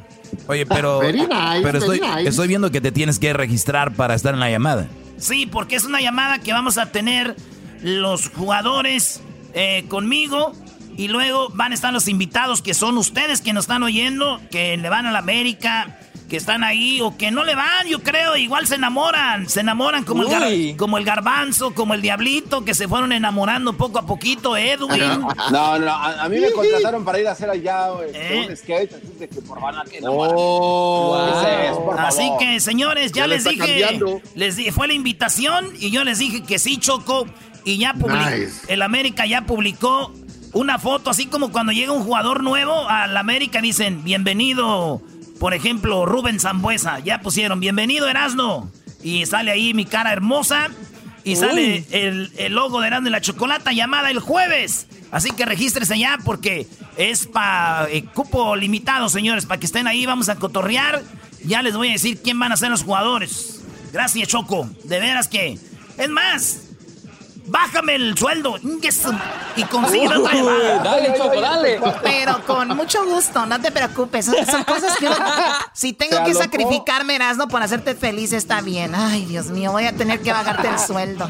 Oye, 0.47 0.65
pero, 0.65 0.99
Very 0.99 1.21
nice, 1.21 1.61
pero 1.61 1.79
estoy, 1.79 1.99
nice. 1.99 2.29
estoy 2.29 2.47
viendo 2.47 2.71
que 2.71 2.81
te 2.81 2.91
tienes 2.91 3.19
que 3.19 3.33
registrar 3.33 3.93
para 3.93 4.15
estar 4.15 4.33
en 4.33 4.39
la 4.39 4.49
llamada. 4.49 4.87
Sí, 5.17 5.45
porque 5.45 5.75
es 5.75 5.83
una 5.83 6.01
llamada 6.01 6.39
que 6.39 6.53
vamos 6.53 6.77
a 6.77 6.91
tener 6.91 7.35
los 7.81 8.29
jugadores 8.29 9.21
eh, 9.53 9.85
conmigo 9.87 10.53
y 10.97 11.07
luego 11.07 11.49
van 11.53 11.71
a 11.71 11.75
estar 11.75 11.93
los 11.93 12.07
invitados 12.07 12.61
que 12.61 12.73
son 12.73 12.97
ustedes 12.97 13.41
que 13.41 13.53
nos 13.53 13.63
están 13.65 13.83
oyendo, 13.83 14.39
que 14.51 14.75
le 14.77 14.89
van 14.89 15.05
a 15.05 15.11
la 15.11 15.19
América, 15.19 15.97
que 16.27 16.37
están 16.37 16.63
ahí 16.63 17.01
o 17.01 17.17
que 17.17 17.31
no 17.31 17.43
le 17.43 17.55
van, 17.55 17.87
yo 17.87 18.03
creo, 18.03 18.35
igual 18.37 18.67
se 18.67 18.75
enamoran, 18.75 19.49
se 19.49 19.61
enamoran 19.61 20.03
como, 20.03 20.21
el, 20.23 20.27
gar- 20.29 20.75
como 20.77 20.99
el 20.99 21.03
garbanzo, 21.05 21.73
como 21.73 21.95
el 21.95 22.03
diablito, 22.03 22.63
que 22.63 22.75
se 22.75 22.87
fueron 22.87 23.11
enamorando 23.13 23.73
poco 23.77 23.97
a 23.97 24.05
poquito, 24.05 24.55
Edwin. 24.55 25.21
No, 25.51 25.79
no, 25.79 25.89
a, 25.91 26.21
a 26.23 26.29
mí 26.29 26.37
me 26.39 26.51
contrataron 26.51 27.03
para 27.03 27.19
ir 27.19 27.27
a 27.27 27.31
hacer 27.31 27.49
allá 27.49 27.87
este, 28.05 28.41
¿Eh? 28.43 28.47
un 28.47 28.55
skate, 28.57 28.93
así 28.93 29.07
de 29.19 29.27
que 29.27 29.41
por 29.41 29.59
van 29.59 29.77
a 29.79 29.83
que 29.85 29.99
Oh, 30.03 31.17
Ese 31.41 31.67
es, 31.69 31.77
por 31.77 31.99
Así 31.99 32.21
favor. 32.23 32.39
que, 32.39 32.59
señores, 32.59 33.11
ya, 33.11 33.21
Ya 33.23 33.27
le 33.27 33.35
les 33.35 33.43
dije, 33.45 33.57
cambiando. 33.57 34.21
les 34.35 34.55
di- 34.55 34.69
fue 34.71 34.87
la 34.87 34.93
invitación 34.93 35.69
y 35.79 35.89
yo 35.89 36.03
les 36.03 36.19
dije 36.19 36.43
que 36.43 36.59
sí, 36.59 36.77
Choco, 36.77 37.25
y 37.69 37.77
ya 37.77 37.93
publicó, 37.93 38.29
Nice. 38.31 38.61
el 38.67 38.81
América 38.81 39.25
ya 39.27 39.41
publicó 39.45 40.11
una 40.53 40.79
foto, 40.79 41.11
así 41.11 41.27
como 41.27 41.51
cuando 41.51 41.71
llega 41.71 41.91
un 41.91 42.03
jugador 42.03 42.41
nuevo 42.41 42.89
al 42.89 43.15
América 43.15 43.61
dicen, 43.61 44.03
bienvenido, 44.03 45.01
por 45.39 45.53
ejemplo, 45.53 46.05
Rubén 46.07 46.39
Zambuesa, 46.39 46.97
ya 46.99 47.21
pusieron, 47.21 47.59
bienvenido 47.59 48.07
Erasno, 48.09 48.71
y 49.03 49.25
sale 49.27 49.51
ahí 49.51 49.75
mi 49.75 49.85
cara 49.85 50.11
hermosa, 50.11 50.69
y 51.23 51.35
sale 51.35 51.85
el, 51.91 52.31
el 52.37 52.53
logo 52.53 52.81
de 52.81 52.87
Erasno 52.87 53.09
y 53.09 53.11
la 53.11 53.21
Chocolata 53.21 53.71
llamada 53.71 54.09
el 54.09 54.19
jueves. 54.19 54.87
Así 55.11 55.29
que 55.31 55.45
regístrese 55.45 55.99
ya 55.99 56.17
porque 56.23 56.65
es 56.97 57.27
para 57.27 57.87
cupo 58.15 58.55
limitado, 58.55 59.09
señores, 59.09 59.45
para 59.45 59.59
que 59.59 59.67
estén 59.67 59.85
ahí, 59.85 60.07
vamos 60.07 60.29
a 60.29 60.37
cotorrear. 60.37 61.03
Ya 61.43 61.61
les 61.61 61.75
voy 61.75 61.89
a 61.89 61.91
decir 61.91 62.21
quién 62.23 62.39
van 62.39 62.51
a 62.51 62.57
ser 62.57 62.71
los 62.71 62.83
jugadores. 62.83 63.61
Gracias, 63.93 64.27
Choco. 64.29 64.69
De 64.85 64.99
veras 64.99 65.27
que. 65.27 65.59
Es 65.97 66.09
más, 66.09 66.68
bájame 67.49 67.95
el 67.95 68.17
sueldo. 68.17 68.55
Y 69.55 69.63
consigue 69.63 70.07
otra 70.07 70.33
llamada. 70.33 70.83
Dale, 70.83 71.13
Choco, 71.17 71.41
dale. 71.41 71.79
Pero 72.03 72.45
con 72.45 72.67
mucho 72.75 73.05
gusto, 73.05 73.45
no 73.45 73.59
te 73.59 73.71
preocupes. 73.71 74.25
Son, 74.25 74.35
son 74.45 74.63
cosas 74.63 74.97
que 74.97 75.07
Si 75.73 75.93
tengo 75.93 76.17
Se 76.17 76.23
que 76.23 76.31
alocó. 76.31 76.43
sacrificarme, 76.43 77.15
Erasno, 77.15 77.47
por 77.47 77.61
hacerte 77.61 77.95
feliz, 77.95 78.33
está 78.33 78.61
bien. 78.61 78.95
Ay, 78.95 79.25
Dios 79.25 79.47
mío, 79.47 79.71
voy 79.71 79.85
a 79.85 79.93
tener 79.93 80.21
que 80.21 80.31
bajarte 80.31 80.67
el 80.69 80.79
sueldo. 80.79 81.29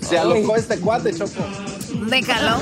Se 0.00 0.18
alocó 0.18 0.56
este 0.56 0.78
cuate, 0.80 1.14
Choco. 1.16 1.44
Déjalo. 2.06 2.58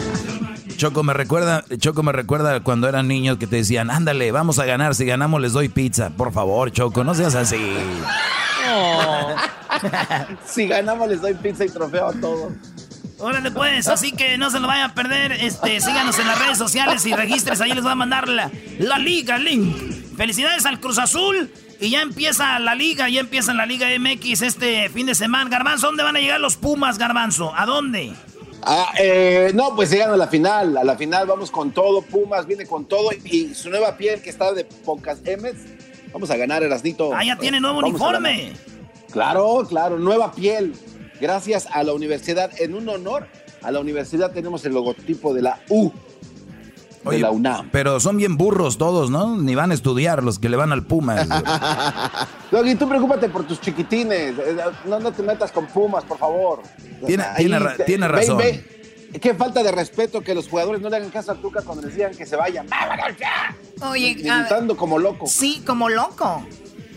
Choco 0.76 1.02
me 1.04 1.12
recuerda, 1.12 1.64
Choco 1.78 2.02
me 2.02 2.10
recuerda 2.12 2.60
cuando 2.64 2.88
eran 2.88 3.06
niños 3.06 3.36
que 3.38 3.46
te 3.46 3.56
decían, 3.56 3.90
ándale, 3.90 4.32
vamos 4.32 4.58
a 4.58 4.64
ganar, 4.64 4.94
si 4.96 5.04
ganamos 5.04 5.40
les 5.40 5.52
doy 5.52 5.68
pizza. 5.68 6.10
Por 6.10 6.32
favor, 6.32 6.72
Choco, 6.72 7.04
no 7.04 7.14
seas 7.14 7.34
así. 7.36 7.76
si 10.46 10.66
ganamos 10.66 11.08
les 11.08 11.20
doy 11.20 11.34
pizza 11.34 11.64
y 11.64 11.68
trofeo 11.68 12.08
a 12.08 12.12
todos. 12.12 12.52
Órale 13.22 13.52
pues, 13.52 13.86
así 13.86 14.10
que 14.10 14.36
no 14.36 14.50
se 14.50 14.58
lo 14.58 14.66
vayan 14.66 14.90
a 14.90 14.94
perder. 14.94 15.30
Este, 15.30 15.80
síganos 15.80 16.18
en 16.18 16.26
las 16.26 16.40
redes 16.40 16.58
sociales 16.58 17.06
y 17.06 17.12
registres. 17.12 17.60
Ahí 17.60 17.70
les 17.70 17.84
voy 17.84 17.92
a 17.92 17.94
mandar 17.94 18.28
la, 18.28 18.50
la 18.80 18.98
liga 18.98 19.38
link. 19.38 19.76
Felicidades 20.16 20.66
al 20.66 20.80
Cruz 20.80 20.98
Azul. 20.98 21.48
Y 21.80 21.90
ya 21.90 22.02
empieza 22.02 22.58
la 22.58 22.74
liga, 22.74 23.08
ya 23.08 23.20
empieza 23.20 23.54
la 23.54 23.66
Liga 23.66 23.88
MX 23.98 24.42
este 24.42 24.88
fin 24.88 25.06
de 25.06 25.14
semana. 25.14 25.50
Garbanzo, 25.50 25.86
¿dónde 25.86 26.02
van 26.02 26.16
a 26.16 26.20
llegar 26.20 26.40
los 26.40 26.56
Pumas, 26.56 26.98
Garbanzo? 26.98 27.52
¿A 27.56 27.64
dónde? 27.64 28.12
Ah, 28.62 28.92
eh, 28.98 29.50
no, 29.54 29.74
pues 29.74 29.90
llegan 29.90 30.10
a 30.10 30.16
la 30.16 30.26
final. 30.26 30.76
A 30.76 30.84
la 30.84 30.96
final 30.96 31.26
vamos 31.28 31.50
con 31.52 31.70
todo. 31.70 32.02
Pumas 32.02 32.46
viene 32.46 32.66
con 32.66 32.86
todo. 32.86 33.10
Y 33.24 33.54
su 33.54 33.70
nueva 33.70 33.96
piel 33.96 34.20
que 34.20 34.30
está 34.30 34.52
de 34.52 34.64
pocas 34.64 35.20
M's. 35.22 35.56
Vamos 36.12 36.30
a 36.30 36.36
ganar, 36.36 36.62
Erasnito. 36.64 37.12
Ah, 37.14 37.24
ya 37.24 37.36
tiene 37.36 37.60
nuevo 37.60 37.76
Vamos 37.76 37.90
uniforme. 37.90 38.52
Claro, 39.12 39.64
claro, 39.68 39.98
nueva 39.98 40.32
piel. 40.32 40.74
Gracias 41.26 41.68
a 41.70 41.84
la 41.84 41.92
universidad. 41.92 42.50
En 42.60 42.74
un 42.74 42.88
honor 42.88 43.28
a 43.62 43.70
la 43.70 43.78
universidad 43.78 44.32
tenemos 44.32 44.64
el 44.64 44.72
logotipo 44.74 45.32
de 45.32 45.42
la 45.42 45.60
U. 45.68 45.92
De 47.08 47.18
la 47.20 47.30
UNAM. 47.30 47.68
Pero 47.70 48.00
son 48.00 48.16
bien 48.16 48.36
burros 48.36 48.76
todos, 48.76 49.08
¿no? 49.10 49.36
Ni 49.36 49.54
van 49.54 49.70
a 49.70 49.74
estudiar 49.74 50.24
los 50.24 50.40
que 50.40 50.48
le 50.48 50.56
van 50.56 50.72
al 50.72 50.84
Puma. 50.84 51.16
Doggy, 52.50 52.74
tú 52.74 52.88
preocúpate 52.88 53.28
por 53.28 53.44
tus 53.46 53.60
chiquitines. 53.60 54.36
Eh, 54.36 54.56
No, 54.86 54.98
no 54.98 55.12
te 55.12 55.22
metas 55.22 55.52
con 55.52 55.66
Pumas, 55.68 56.02
por 56.04 56.18
favor. 56.18 56.62
Tiene- 57.06 57.22
Ahí, 57.22 57.44
tiene 57.44 57.58
ra- 57.60 57.76
te- 57.76 57.84
tiene 57.84 58.06
ve- 58.08 58.12
razón. 58.12 58.38
ve. 58.38 59.18
Qué 59.20 59.34
falta 59.34 59.62
de 59.62 59.70
respeto 59.70 60.22
que 60.22 60.34
los 60.34 60.48
jugadores 60.48 60.80
no 60.80 60.88
le 60.90 60.96
hagan 60.96 61.10
caso 61.10 61.32
a 61.32 61.34
Tuca 61.36 61.62
cuando 61.62 61.86
les 61.86 61.94
digan 61.94 62.14
que 62.16 62.24
se 62.26 62.34
vayan. 62.34 62.66
Oye, 63.90 64.14
Gritando 64.14 64.76
como 64.76 64.98
loco. 64.98 65.26
sí, 65.28 65.62
como 65.66 65.88
loco. 65.88 66.44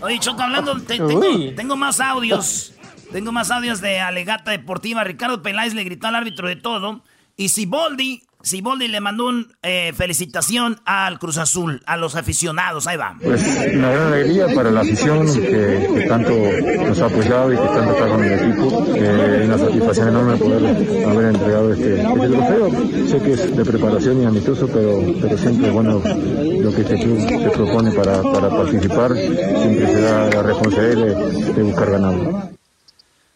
Oye, 0.02 0.19
Choco, 0.19 0.41
hablando, 0.41 0.76
te- 0.81 0.97
tengo, 0.97 1.22
tengo 1.56 1.76
más 1.76 1.99
audios. 1.99 2.73
Tengo 3.16 3.32
más 3.32 3.50
audios 3.50 3.80
de 3.80 4.02
Alegata 4.02 4.52
Deportiva. 4.52 5.06
Ricardo 5.06 5.42
Peláez 5.42 5.74
le 5.74 5.86
gritó 5.86 6.08
al 6.08 6.16
árbitro 6.16 6.50
de 6.50 6.58
todo. 6.58 7.02
Y 7.38 7.48
Siboldi, 7.48 8.24
Siboldi 8.42 8.90
le 8.90 9.00
mandó 9.00 9.28
una 9.28 9.46
felicitación 9.94 10.82
al 10.84 11.18
Cruz 11.18 11.38
Azul, 11.38 11.82
a 11.86 11.96
los 11.96 12.18
aficionados. 12.18 12.88
Ahí 12.88 12.98
va. 12.98 13.16
Pues 13.24 13.42
una 13.74 13.90
gran 13.90 14.08
alegría 14.12 14.48
para 14.54 14.70
la 14.70 14.82
afición 14.82 15.34
que, 15.34 16.06
tanto 16.10 16.30
nos 16.86 17.00
ha 17.00 17.06
apoyado 17.06 17.54
y 17.54 17.56
que 17.56 17.64
tanto 17.64 17.92
está 17.94 18.08
con 18.10 18.22
el 18.22 18.34
equipo. 18.34 18.86
Eh, 18.98 19.44
una 19.46 19.58
satisfacción 19.60 20.10
enorme 20.10 20.36
poder 20.36 21.06
haber 21.08 21.26
entregado 21.28 21.74
este, 21.74 22.02
este 22.02 22.28
trofeo. 22.28 22.70
Sé 23.08 23.22
que 23.22 23.32
es 23.32 23.56
de 23.56 23.64
preparación 23.64 24.24
y 24.24 24.26
amistoso, 24.26 24.68
pero, 24.68 25.38
siempre 25.38 25.70
bueno 25.70 26.02
lo 26.04 26.76
que 26.76 26.82
este 26.82 27.00
club 27.00 27.26
se 27.30 27.50
propone 27.50 27.92
para, 27.92 28.22
participar. 28.22 29.16
Siempre 29.16 29.88
se 29.88 30.02
da 30.02 30.30
la 30.32 30.44
responsabilidad 30.44 31.16
de, 31.16 31.54
de 31.54 31.64
buscar 31.64 31.92
ganarlo. 31.92 32.56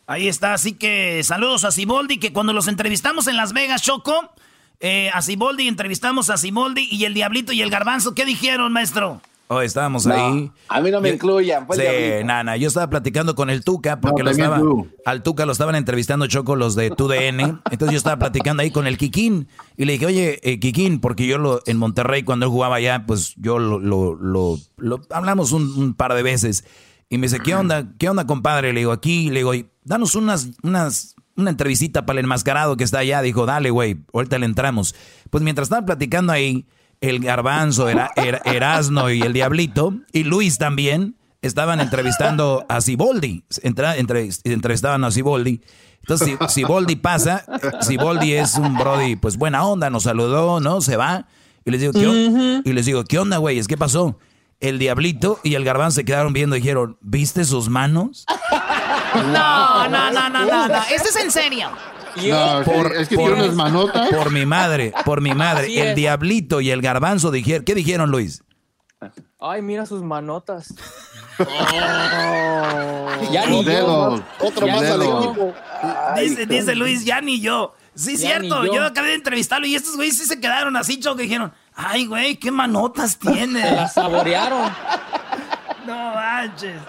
Ahí 0.09 0.27
está, 0.27 0.55
así 0.55 0.73
que 0.73 1.21
saludos 1.23 1.65
a 1.65 1.71
Siboldi, 1.71 2.17
que 2.17 2.33
cuando 2.33 2.51
los 2.51 2.67
entrevistamos 2.67 3.27
en 3.27 3.37
Las 3.37 3.53
Vegas, 3.53 3.83
Choco, 3.83 4.31
eh, 4.79 5.11
a 5.13 5.21
Siboldi, 5.21 5.67
entrevistamos 5.67 6.31
a 6.31 6.37
Siboldi 6.37 6.87
y 6.89 7.05
el 7.05 7.13
Diablito 7.13 7.53
y 7.53 7.61
el 7.61 7.69
Garbanzo, 7.69 8.15
¿qué 8.15 8.25
dijeron, 8.25 8.73
maestro? 8.73 9.21
Oh, 9.51 9.61
estábamos 9.61 10.05
ahí. 10.05 10.51
A 10.67 10.79
mí 10.79 10.91
no 10.91 11.01
me 11.01 11.09
incluyan. 11.09 11.65
Pues, 11.65 11.79
sí, 11.79 12.23
nana. 12.23 12.55
Yo 12.55 12.67
estaba 12.67 12.87
platicando 12.87 13.33
con 13.33 13.49
el 13.49 13.63
Tuca 13.63 13.99
porque 13.99 14.21
lo 14.21 14.29
estaba, 14.29 14.61
al 15.05 15.23
Tuca 15.23 15.47
lo 15.47 15.51
estaban 15.51 15.73
entrevistando 15.73 16.27
Choco 16.27 16.55
los 16.55 16.75
de 16.75 16.91
TUDN. 16.91 17.59
Entonces 17.71 17.91
yo 17.91 17.97
estaba 17.97 18.17
platicando 18.19 18.61
ahí 18.61 18.69
con 18.69 18.85
el 18.85 18.99
Kikín 18.99 19.47
y 19.75 19.85
le 19.85 19.93
dije, 19.93 20.05
oye, 20.05 20.39
eh, 20.43 20.59
Kikín, 20.59 20.99
porque 20.99 21.25
yo 21.25 21.39
lo, 21.39 21.61
en 21.65 21.77
Monterrey 21.77 22.21
cuando 22.21 22.45
él 22.45 22.51
jugaba 22.51 22.75
allá, 22.75 23.05
pues 23.07 23.33
yo 23.37 23.57
lo, 23.57 23.79
lo, 23.79 24.15
lo, 24.77 25.01
hablamos 25.09 25.51
un, 25.51 25.95
par 25.95 26.13
de 26.13 26.21
veces. 26.21 26.63
Y 27.09 27.17
me 27.17 27.25
dice, 27.25 27.39
¿qué 27.39 27.55
onda? 27.55 27.87
¿Qué 27.97 28.07
onda, 28.07 28.27
compadre? 28.27 28.71
Le 28.71 28.81
digo, 28.81 28.91
aquí, 28.91 29.29
le 29.29 29.39
digo, 29.39 29.51
danos 29.83 30.13
unas, 30.13 30.49
unas, 30.61 31.15
una 31.35 31.49
entrevistita 31.49 32.05
para 32.05 32.19
el 32.19 32.25
enmascarado 32.25 32.77
que 32.77 32.83
está 32.83 32.99
allá. 32.99 33.21
Dijo, 33.21 33.47
dale, 33.47 33.71
güey, 33.71 33.97
ahorita 34.13 34.37
le 34.37 34.45
entramos. 34.45 34.93
Pues 35.29 35.43
mientras 35.43 35.65
estaba 35.65 35.85
platicando 35.85 36.31
ahí, 36.31 36.67
el 37.01 37.19
garbanzo, 37.19 37.89
era, 37.89 38.11
Erasno 38.45 39.09
y 39.09 39.21
el 39.21 39.33
Diablito, 39.33 39.95
y 40.11 40.23
Luis 40.23 40.57
también, 40.57 41.15
estaban 41.41 41.79
entrevistando 41.79 42.65
a 42.69 42.81
Siboldi. 42.81 43.43
entrevistaban 43.63 45.03
a 45.03 45.11
Siboldi. 45.11 45.61
Entonces, 46.01 46.37
si 46.47 46.61
Siboldi 46.61 46.95
pasa, 46.95 47.43
Siboldi 47.81 48.33
es 48.33 48.55
un 48.55 48.77
Brody, 48.77 49.15
pues 49.15 49.37
buena 49.37 49.65
onda, 49.65 49.89
nos 49.89 50.03
saludó, 50.03 50.59
¿no? 50.59 50.81
Se 50.81 50.95
va. 50.95 51.27
Y 51.65 51.71
les 51.71 51.81
digo, 51.81 51.93
¿qué, 51.93 52.61
y 52.65 52.73
les 52.73 52.85
digo, 52.85 53.03
¿qué 53.03 53.19
onda, 53.19 53.37
güey? 53.37 53.61
¿Qué 53.63 53.77
pasó? 53.77 54.17
El 54.59 54.77
Diablito 54.77 55.39
y 55.43 55.55
el 55.55 55.63
Garbanzo 55.63 55.95
se 55.95 56.05
quedaron 56.05 56.33
viendo 56.33 56.55
y 56.55 56.59
dijeron, 56.59 56.97
¿viste 57.01 57.45
sus 57.45 57.69
manos? 57.69 58.25
No, 59.15 59.87
no, 59.89 60.11
no, 60.11 60.29
no, 60.29 60.45
no, 60.45 60.67
no. 60.67 60.81
Esto 60.91 61.09
es 61.09 61.15
en 61.15 61.31
serio. 61.31 61.69
No, 62.15 62.63
por, 62.63 62.95
es 62.95 63.09
que 63.09 63.15
por, 63.15 63.31
tiene 63.31 63.43
unas 63.43 63.55
manotas. 63.55 64.09
Por 64.09 64.31
mi 64.31 64.45
madre, 64.45 64.93
por 65.03 65.21
mi 65.21 65.33
madre. 65.33 65.89
el 65.89 65.95
diablito 65.95 66.61
y 66.61 66.69
el 66.69 66.81
garbanzo 66.81 67.31
dijeron. 67.31 67.65
¿Qué 67.65 67.73
dijeron, 67.73 68.11
Luis? 68.11 68.43
Ay, 69.39 69.61
mira 69.61 69.85
sus 69.85 70.03
manotas. 70.03 70.73
Oh. 71.39 71.45
ya 73.31 73.45
ni 73.47 73.63
yo. 73.63 74.21
Otro 74.39 74.67
más 74.67 74.83
al 74.83 75.01
equipo. 75.01 75.53
dice, 76.17 76.45
dice 76.45 76.75
Luis, 76.75 77.05
ya 77.05 77.21
ni 77.21 77.39
yo. 77.39 77.73
Sí, 77.95 78.17
cierto. 78.17 78.65
Yo. 78.65 78.83
acabé 78.83 79.09
de 79.09 79.15
entrevistarlo 79.15 79.65
y 79.67 79.75
estos 79.75 79.95
güeyes 79.95 80.17
sí 80.17 80.25
se 80.25 80.39
quedaron 80.39 80.75
así, 80.77 80.99
choco, 80.99 81.17
que 81.17 81.23
dijeron, 81.23 81.53
ay, 81.79 82.05
güey, 82.05 82.35
qué 82.35 82.51
manotas 82.51 83.17
tiene. 83.17 83.71
La 83.75 83.87
saborearon. 83.87 84.71
no 85.85 86.13
manches. 86.13 86.81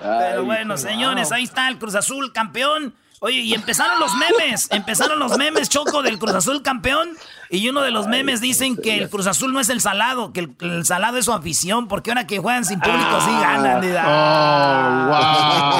Pero 0.00 0.44
bueno, 0.44 0.76
señores, 0.76 1.32
ahí 1.32 1.44
está 1.44 1.68
el 1.68 1.78
Cruz 1.78 1.94
Azul 1.94 2.32
campeón. 2.32 2.94
Oye, 3.20 3.38
y 3.38 3.54
empezaron 3.54 3.98
los 4.00 4.12
memes, 4.16 4.68
empezaron 4.70 5.18
los 5.18 5.38
memes, 5.38 5.70
Choco, 5.70 6.02
del 6.02 6.18
Cruz 6.18 6.34
Azul 6.34 6.60
campeón. 6.60 7.08
Y 7.48 7.66
uno 7.70 7.80
de 7.80 7.90
los 7.90 8.06
memes 8.06 8.42
dicen 8.42 8.76
que 8.76 8.98
el 8.98 9.08
Cruz 9.08 9.26
Azul 9.26 9.50
no 9.50 9.60
es 9.60 9.70
el 9.70 9.80
salado, 9.80 10.32
que 10.34 10.50
el, 10.60 10.84
salado 10.84 11.16
es 11.16 11.24
su 11.24 11.32
afición, 11.32 11.88
porque 11.88 12.10
ahora 12.10 12.26
que 12.26 12.38
juegan 12.38 12.66
sin 12.66 12.80
público 12.80 13.20
sí 13.22 13.30
ganan. 13.30 13.82
Oh, 14.04 15.06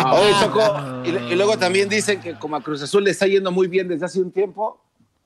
wow. 0.06 0.22
Oye, 0.22 0.32
Choco, 0.40 0.80
y, 1.04 1.34
luego 1.34 1.58
también 1.58 1.90
dicen 1.90 2.18
que 2.22 2.34
como 2.34 2.56
a 2.56 2.62
Cruz 2.62 2.80
Azul 2.80 3.04
le 3.04 3.10
está 3.10 3.26
yendo 3.26 3.52
muy 3.52 3.68
bien 3.68 3.88
desde 3.88 4.06
hace 4.06 4.20
un 4.20 4.32
tiempo, 4.32 4.80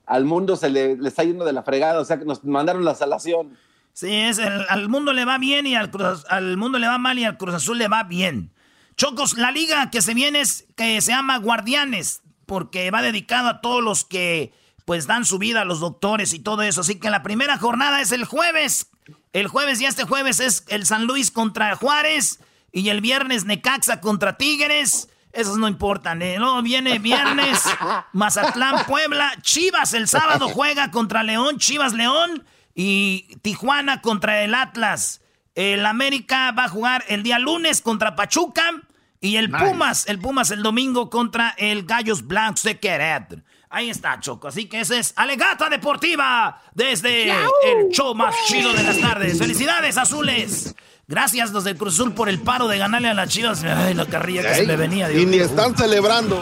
al 0.09 0.25
mundo 0.25 0.57
se 0.57 0.71
le, 0.71 0.93
está 1.07 1.23
yendo 1.23 1.45
de 1.45 1.53
la 1.53 1.63
fregada, 1.63 2.01
o 2.01 2.05
sea 2.05 2.19
que 2.19 2.25
nos 2.25 2.43
mandaron 2.45 2.85
la 2.85 2.95
salación. 2.95 3.57
Sí, 3.93 4.13
es 4.13 4.39
al 4.39 4.89
mundo 4.89 5.13
le 5.13 5.25
va 5.25 5.39
bien 5.39 5.67
y 5.67 5.75
al, 5.75 5.91
al 6.29 6.57
mundo 6.57 6.79
le 6.79 6.87
va 6.87 6.99
mal 6.99 7.19
y 7.19 7.25
al 7.25 7.37
Cruz 7.37 7.55
Azul 7.55 7.79
le 7.79 7.89
va 7.89 8.05
bien. 8.05 8.53
Chocos, 8.97 9.37
la 9.37 9.53
liga 9.53 9.91
que 9.91 10.03
se 10.03 10.15
viene 10.15 10.41
es 10.41 10.67
que 10.77 11.01
se 11.01 11.13
llama 11.13 11.39
Guardianes, 11.39 12.23
porque 12.47 12.91
va 12.91 13.03
dedicado 13.03 13.49
a 13.49 13.61
todos 13.61 13.83
los 13.83 14.05
que 14.05 14.53
pues 14.85 15.07
dan 15.07 15.27
su 15.27 15.39
vida 15.39 15.61
a 15.61 15.65
los 15.65 15.81
doctores 15.81 16.33
y 16.33 16.39
todo 16.39 16.63
eso. 16.63 16.81
Así 16.81 16.99
que 16.99 17.11
la 17.11 17.23
primera 17.23 17.59
jornada 17.59 18.01
es 18.01 18.11
el 18.11 18.25
jueves. 18.25 18.91
El 19.35 19.47
jueves 19.47 19.81
y 19.81 19.85
este 19.85 20.05
jueves 20.05 20.41
es 20.41 20.65
el 20.69 20.87
San 20.87 21.05
Luis 21.05 21.31
contra 21.31 21.77
Juárez 21.77 22.41
y 22.73 22.89
el 22.89 23.03
viernes 23.03 23.45
Necaxa 23.45 24.01
contra 24.01 24.39
Tigres. 24.39 25.11
Esos 25.39 25.57
no 25.57 25.69
importan. 25.69 26.21
¿eh? 26.21 26.37
Luego 26.37 26.61
viene 26.63 26.99
viernes 26.99 27.63
Mazatlán, 28.13 28.85
Puebla. 28.87 29.33
Chivas 29.41 29.95
el 29.95 30.09
sábado 30.09 30.49
juega 30.49 30.91
contra 30.91 31.23
León, 31.23 31.59
Chivas 31.59 31.93
León 31.93 32.45
y 32.75 33.37
Tijuana 33.43 34.03
contra 34.03 34.43
el 34.43 34.53
Atlas. 34.53 35.21
El 35.55 35.87
América 35.87 36.51
va 36.51 36.65
a 36.65 36.69
jugar 36.69 37.05
el 37.07 37.23
día 37.23 37.39
lunes 37.39 37.83
contra 37.83 38.17
Pachuca. 38.17 38.83
Y 39.21 39.37
el 39.37 39.49
Pumas, 39.49 40.09
el 40.09 40.19
Pumas 40.19 40.51
el 40.51 40.65
domingo 40.65 41.09
contra 41.09 41.55
el 41.57 41.85
Gallos 41.85 42.27
Blancos 42.27 42.65
de 42.65 42.81
Querétaro. 42.81 43.43
Ahí 43.71 43.91
está, 43.91 44.19
Choco. 44.19 44.49
Así 44.49 44.67
que 44.67 44.81
ese 44.81 44.99
es 44.99 45.13
Alegata 45.15 45.69
Deportiva 45.69 46.61
desde 46.75 47.31
el 47.31 47.91
show 47.91 48.13
más 48.13 48.35
chido 48.49 48.73
de 48.73 48.83
las 48.83 48.99
tardes. 48.99 49.39
¡Felicidades, 49.39 49.99
azules! 49.99 50.75
Gracias 51.11 51.53
los 51.53 51.65
del 51.65 51.75
Cruz 51.75 51.95
Azul 51.95 52.13
por 52.13 52.29
el 52.29 52.39
paro 52.39 52.69
de 52.69 52.77
ganarle 52.77 53.09
a 53.09 53.15
las 53.15 53.31
chivas. 53.31 53.65
Ay, 53.65 53.95
la 53.95 54.05
carrilla 54.05 54.43
que 54.43 54.55
se 54.55 54.67
me 54.67 54.77
venía. 54.77 55.11
y 55.11 55.25
ni 55.25 55.39
están 55.39 55.75
celebrando. 55.75 56.39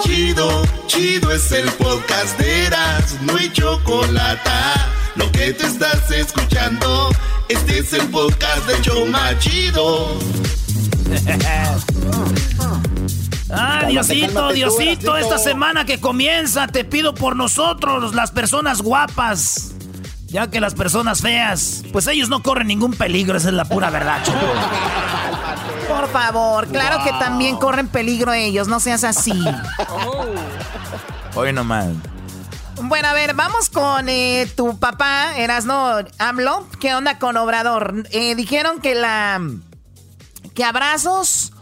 Chido, 0.00 0.62
chido 0.86 1.32
es 1.32 1.50
el 1.50 1.68
podcast 1.72 2.38
de 2.38 2.66
Eras, 2.66 3.16
no 3.22 3.36
hay 3.36 3.52
chocolate. 3.52 4.50
Lo 5.16 5.32
que 5.32 5.52
te 5.52 5.66
estás 5.66 6.08
escuchando, 6.12 7.10
este 7.48 7.80
es 7.80 7.92
el 7.92 8.06
podcast 8.10 8.64
de 8.68 8.80
Choma 8.82 9.36
Chido. 9.40 10.18
Ah, 13.54 13.84
Diosito, 13.86 14.50
Diosito, 14.50 15.14
esta 15.18 15.36
semana 15.36 15.84
que 15.84 16.00
comienza, 16.00 16.68
te 16.68 16.84
pido 16.86 17.14
por 17.14 17.36
nosotros, 17.36 18.14
las 18.14 18.30
personas 18.30 18.80
guapas. 18.80 19.74
Ya 20.32 20.48
que 20.48 20.60
las 20.60 20.74
personas 20.74 21.20
feas, 21.20 21.82
pues 21.92 22.06
ellos 22.06 22.30
no 22.30 22.42
corren 22.42 22.68
ningún 22.68 22.94
peligro, 22.94 23.36
esa 23.36 23.48
es 23.48 23.54
la 23.54 23.66
pura 23.66 23.90
verdad, 23.90 24.24
Choco. 24.24 24.38
Por 25.86 26.08
favor, 26.08 26.68
claro 26.68 27.04
que 27.04 27.10
también 27.10 27.58
corren 27.58 27.86
peligro 27.86 28.32
ellos, 28.32 28.66
no 28.66 28.80
seas 28.80 29.04
así. 29.04 29.44
Hoy 31.34 31.52
nomás. 31.52 31.88
Bueno, 32.80 33.08
a 33.08 33.12
ver, 33.12 33.34
vamos 33.34 33.68
con 33.68 34.08
eh, 34.08 34.50
tu 34.56 34.78
papá, 34.78 35.36
Erasno 35.36 35.96
AMLO. 36.18 36.66
¿Qué 36.80 36.94
onda 36.94 37.18
con 37.18 37.36
Obrador? 37.36 38.08
Eh, 38.10 38.34
dijeron 38.34 38.80
que 38.80 38.94
la. 38.94 39.38
que 40.54 40.64
abrazos, 40.64 41.52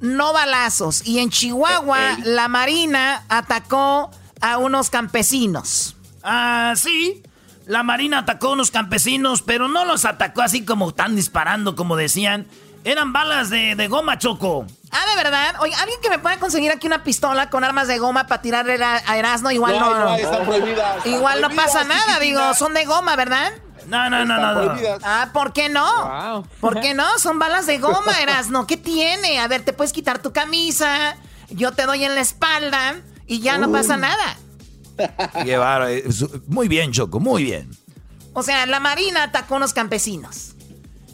no 0.00 0.32
balazos. 0.32 1.06
Y 1.06 1.18
en 1.18 1.28
Chihuahua, 1.28 2.16
la 2.24 2.48
Marina 2.48 3.24
atacó 3.28 4.10
a 4.40 4.56
unos 4.56 4.88
campesinos. 4.88 5.94
Ah, 6.22 6.72
sí. 6.74 7.22
La 7.66 7.82
Marina 7.82 8.18
atacó 8.18 8.48
a 8.48 8.52
unos 8.52 8.70
campesinos, 8.70 9.42
pero 9.42 9.68
no 9.68 9.84
los 9.84 10.04
atacó 10.04 10.42
así 10.42 10.64
como 10.64 10.90
están 10.90 11.16
disparando, 11.16 11.74
como 11.76 11.96
decían. 11.96 12.46
Eran 12.84 13.14
balas 13.14 13.48
de, 13.48 13.74
de 13.76 13.88
goma, 13.88 14.18
Choco. 14.18 14.66
Ah, 14.90 15.02
de 15.10 15.22
verdad. 15.22 15.54
Oye, 15.60 15.74
alguien 15.74 15.98
que 16.02 16.10
me 16.10 16.18
pueda 16.18 16.38
conseguir 16.38 16.70
aquí 16.70 16.86
una 16.86 17.02
pistola 17.02 17.48
con 17.48 17.64
armas 17.64 17.88
de 17.88 17.98
goma 17.98 18.26
para 18.26 18.42
tirarle 18.42 18.74
a 18.84 19.16
Erasmo, 19.16 19.50
igual 19.50 19.78
no. 19.78 19.98
no, 19.98 20.14
están 20.14 20.44
prohibidas. 20.44 21.06
igual 21.06 21.40
no 21.40 21.48
pasa 21.50 21.84
nada, 21.84 22.18
digo, 22.20 22.52
son 22.54 22.74
de 22.74 22.84
goma, 22.84 23.16
¿verdad? 23.16 23.52
No, 23.86 24.08
no, 24.10 24.24
no, 24.24 24.38
no, 24.38 24.98
Ah, 25.02 25.30
¿por 25.32 25.52
qué 25.54 25.68
no? 25.70 26.44
¿Por 26.60 26.80
qué 26.80 26.94
no? 26.94 27.18
Son 27.18 27.38
balas 27.38 27.66
de 27.66 27.78
goma, 27.78 28.12
Erasmo. 28.22 28.66
¿Qué 28.66 28.76
tiene? 28.76 29.40
A 29.40 29.48
ver, 29.48 29.64
te 29.64 29.72
puedes 29.72 29.92
quitar 29.92 30.18
tu 30.20 30.32
camisa, 30.32 31.16
yo 31.48 31.72
te 31.72 31.86
doy 31.86 32.04
en 32.04 32.14
la 32.14 32.20
espalda 32.20 32.96
y 33.26 33.40
ya 33.40 33.56
no 33.56 33.72
pasa 33.72 33.96
nada. 33.96 34.36
Eh, 35.46 36.04
muy 36.46 36.68
bien, 36.68 36.92
Choco, 36.92 37.20
muy 37.20 37.44
bien. 37.44 37.70
O 38.32 38.42
sea, 38.42 38.66
la 38.66 38.80
Marina 38.80 39.24
atacó 39.24 39.54
a 39.54 39.56
unos 39.58 39.72
campesinos. 39.72 40.54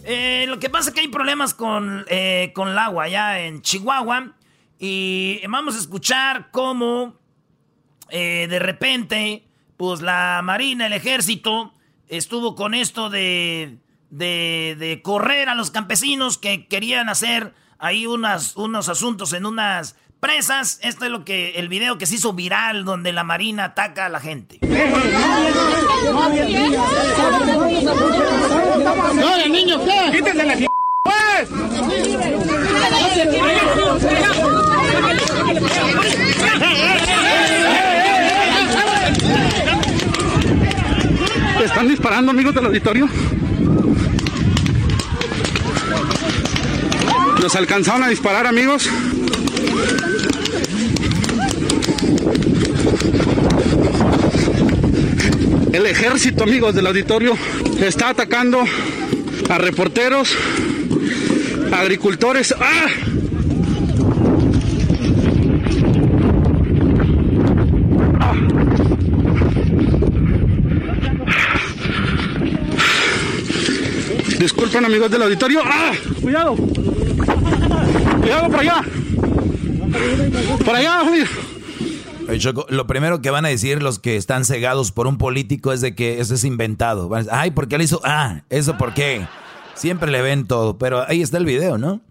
Eh, 0.04 0.46
lo 0.48 0.58
que 0.58 0.70
pasa 0.70 0.90
es 0.90 0.94
que 0.94 1.00
hay 1.00 1.08
problemas 1.08 1.54
con, 1.54 2.04
eh, 2.08 2.52
con 2.54 2.68
el 2.68 2.78
agua 2.78 3.04
allá 3.04 3.40
en 3.40 3.62
Chihuahua. 3.62 4.34
Y 4.78 5.40
vamos 5.48 5.76
a 5.76 5.78
escuchar 5.78 6.50
cómo 6.50 7.20
eh, 8.10 8.46
de 8.48 8.58
repente, 8.58 9.44
pues 9.76 10.00
la 10.00 10.40
Marina, 10.42 10.86
el 10.86 10.92
ejército, 10.92 11.72
estuvo 12.08 12.54
con 12.54 12.74
esto 12.74 13.10
de, 13.10 13.78
de, 14.10 15.00
correr 15.04 15.48
a 15.48 15.54
los 15.54 15.70
campesinos 15.70 16.38
que 16.38 16.66
querían 16.66 17.08
hacer 17.08 17.54
ahí 17.78 18.06
unas, 18.06 18.56
unos 18.56 18.88
asuntos 18.88 19.32
en 19.32 19.46
unas 19.46 19.96
presas. 20.20 20.78
Esto 20.82 21.06
es 21.06 21.10
lo 21.10 21.24
que 21.24 21.52
el 21.56 21.68
video 21.68 21.98
que 21.98 22.06
se 22.06 22.16
hizo 22.16 22.32
viral 22.32 22.84
donde 22.84 23.12
la 23.12 23.24
Marina 23.24 23.64
ataca 23.64 24.06
a 24.06 24.08
la 24.08 24.20
gente. 24.20 24.58
No, 29.14 29.48
niño, 29.48 29.84
¿qué? 29.84 30.12
Quítense 30.12 30.44
la 30.44 30.54
pues. 31.02 31.50
¿Están 41.64 41.88
disparando, 41.88 42.30
amigos 42.30 42.54
del 42.54 42.66
auditorio? 42.66 43.08
¿Nos 47.40 47.56
alcanzaron 47.56 48.02
a 48.02 48.08
disparar, 48.08 48.46
amigos? 48.46 48.86
El, 55.72 55.86
ejército, 55.86 56.44
amigos 56.44 56.74
del 56.74 56.86
auditorio, 56.86 57.34
está 57.80 58.10
atacando 58.10 58.62
a 59.48 59.58
reporteros, 59.58 60.36
agricultores. 61.72 62.54
¡Ah! 62.60 62.88
Disculpen 74.38 74.84
amigos 74.84 75.10
del 75.10 75.22
auditorio. 75.22 75.62
¡Ah! 75.64 75.92
Cuidado. 76.20 76.56
Cuidado 78.30 78.48
por 78.48 78.60
allá. 78.60 78.84
Por 80.64 80.76
allá, 80.76 81.02
lo 82.68 82.86
primero 82.86 83.20
que 83.20 83.30
van 83.30 83.44
a 83.44 83.48
decir 83.48 83.82
los 83.82 83.98
que 83.98 84.14
están 84.16 84.44
cegados 84.44 84.92
por 84.92 85.08
un 85.08 85.18
político 85.18 85.72
es 85.72 85.80
de 85.80 85.96
que 85.96 86.20
eso 86.20 86.34
es 86.34 86.44
inventado. 86.44 87.10
Ay, 87.32 87.50
¿por 87.50 87.66
qué 87.66 87.76
le 87.76 87.82
hizo? 87.82 88.00
Ah, 88.04 88.42
¿eso 88.48 88.78
por 88.78 88.94
qué? 88.94 89.26
Siempre 89.74 90.12
le 90.12 90.22
ven 90.22 90.46
todo, 90.46 90.78
pero 90.78 91.04
ahí 91.08 91.22
está 91.22 91.38
el 91.38 91.44
video, 91.44 91.76
¿no? 91.76 92.02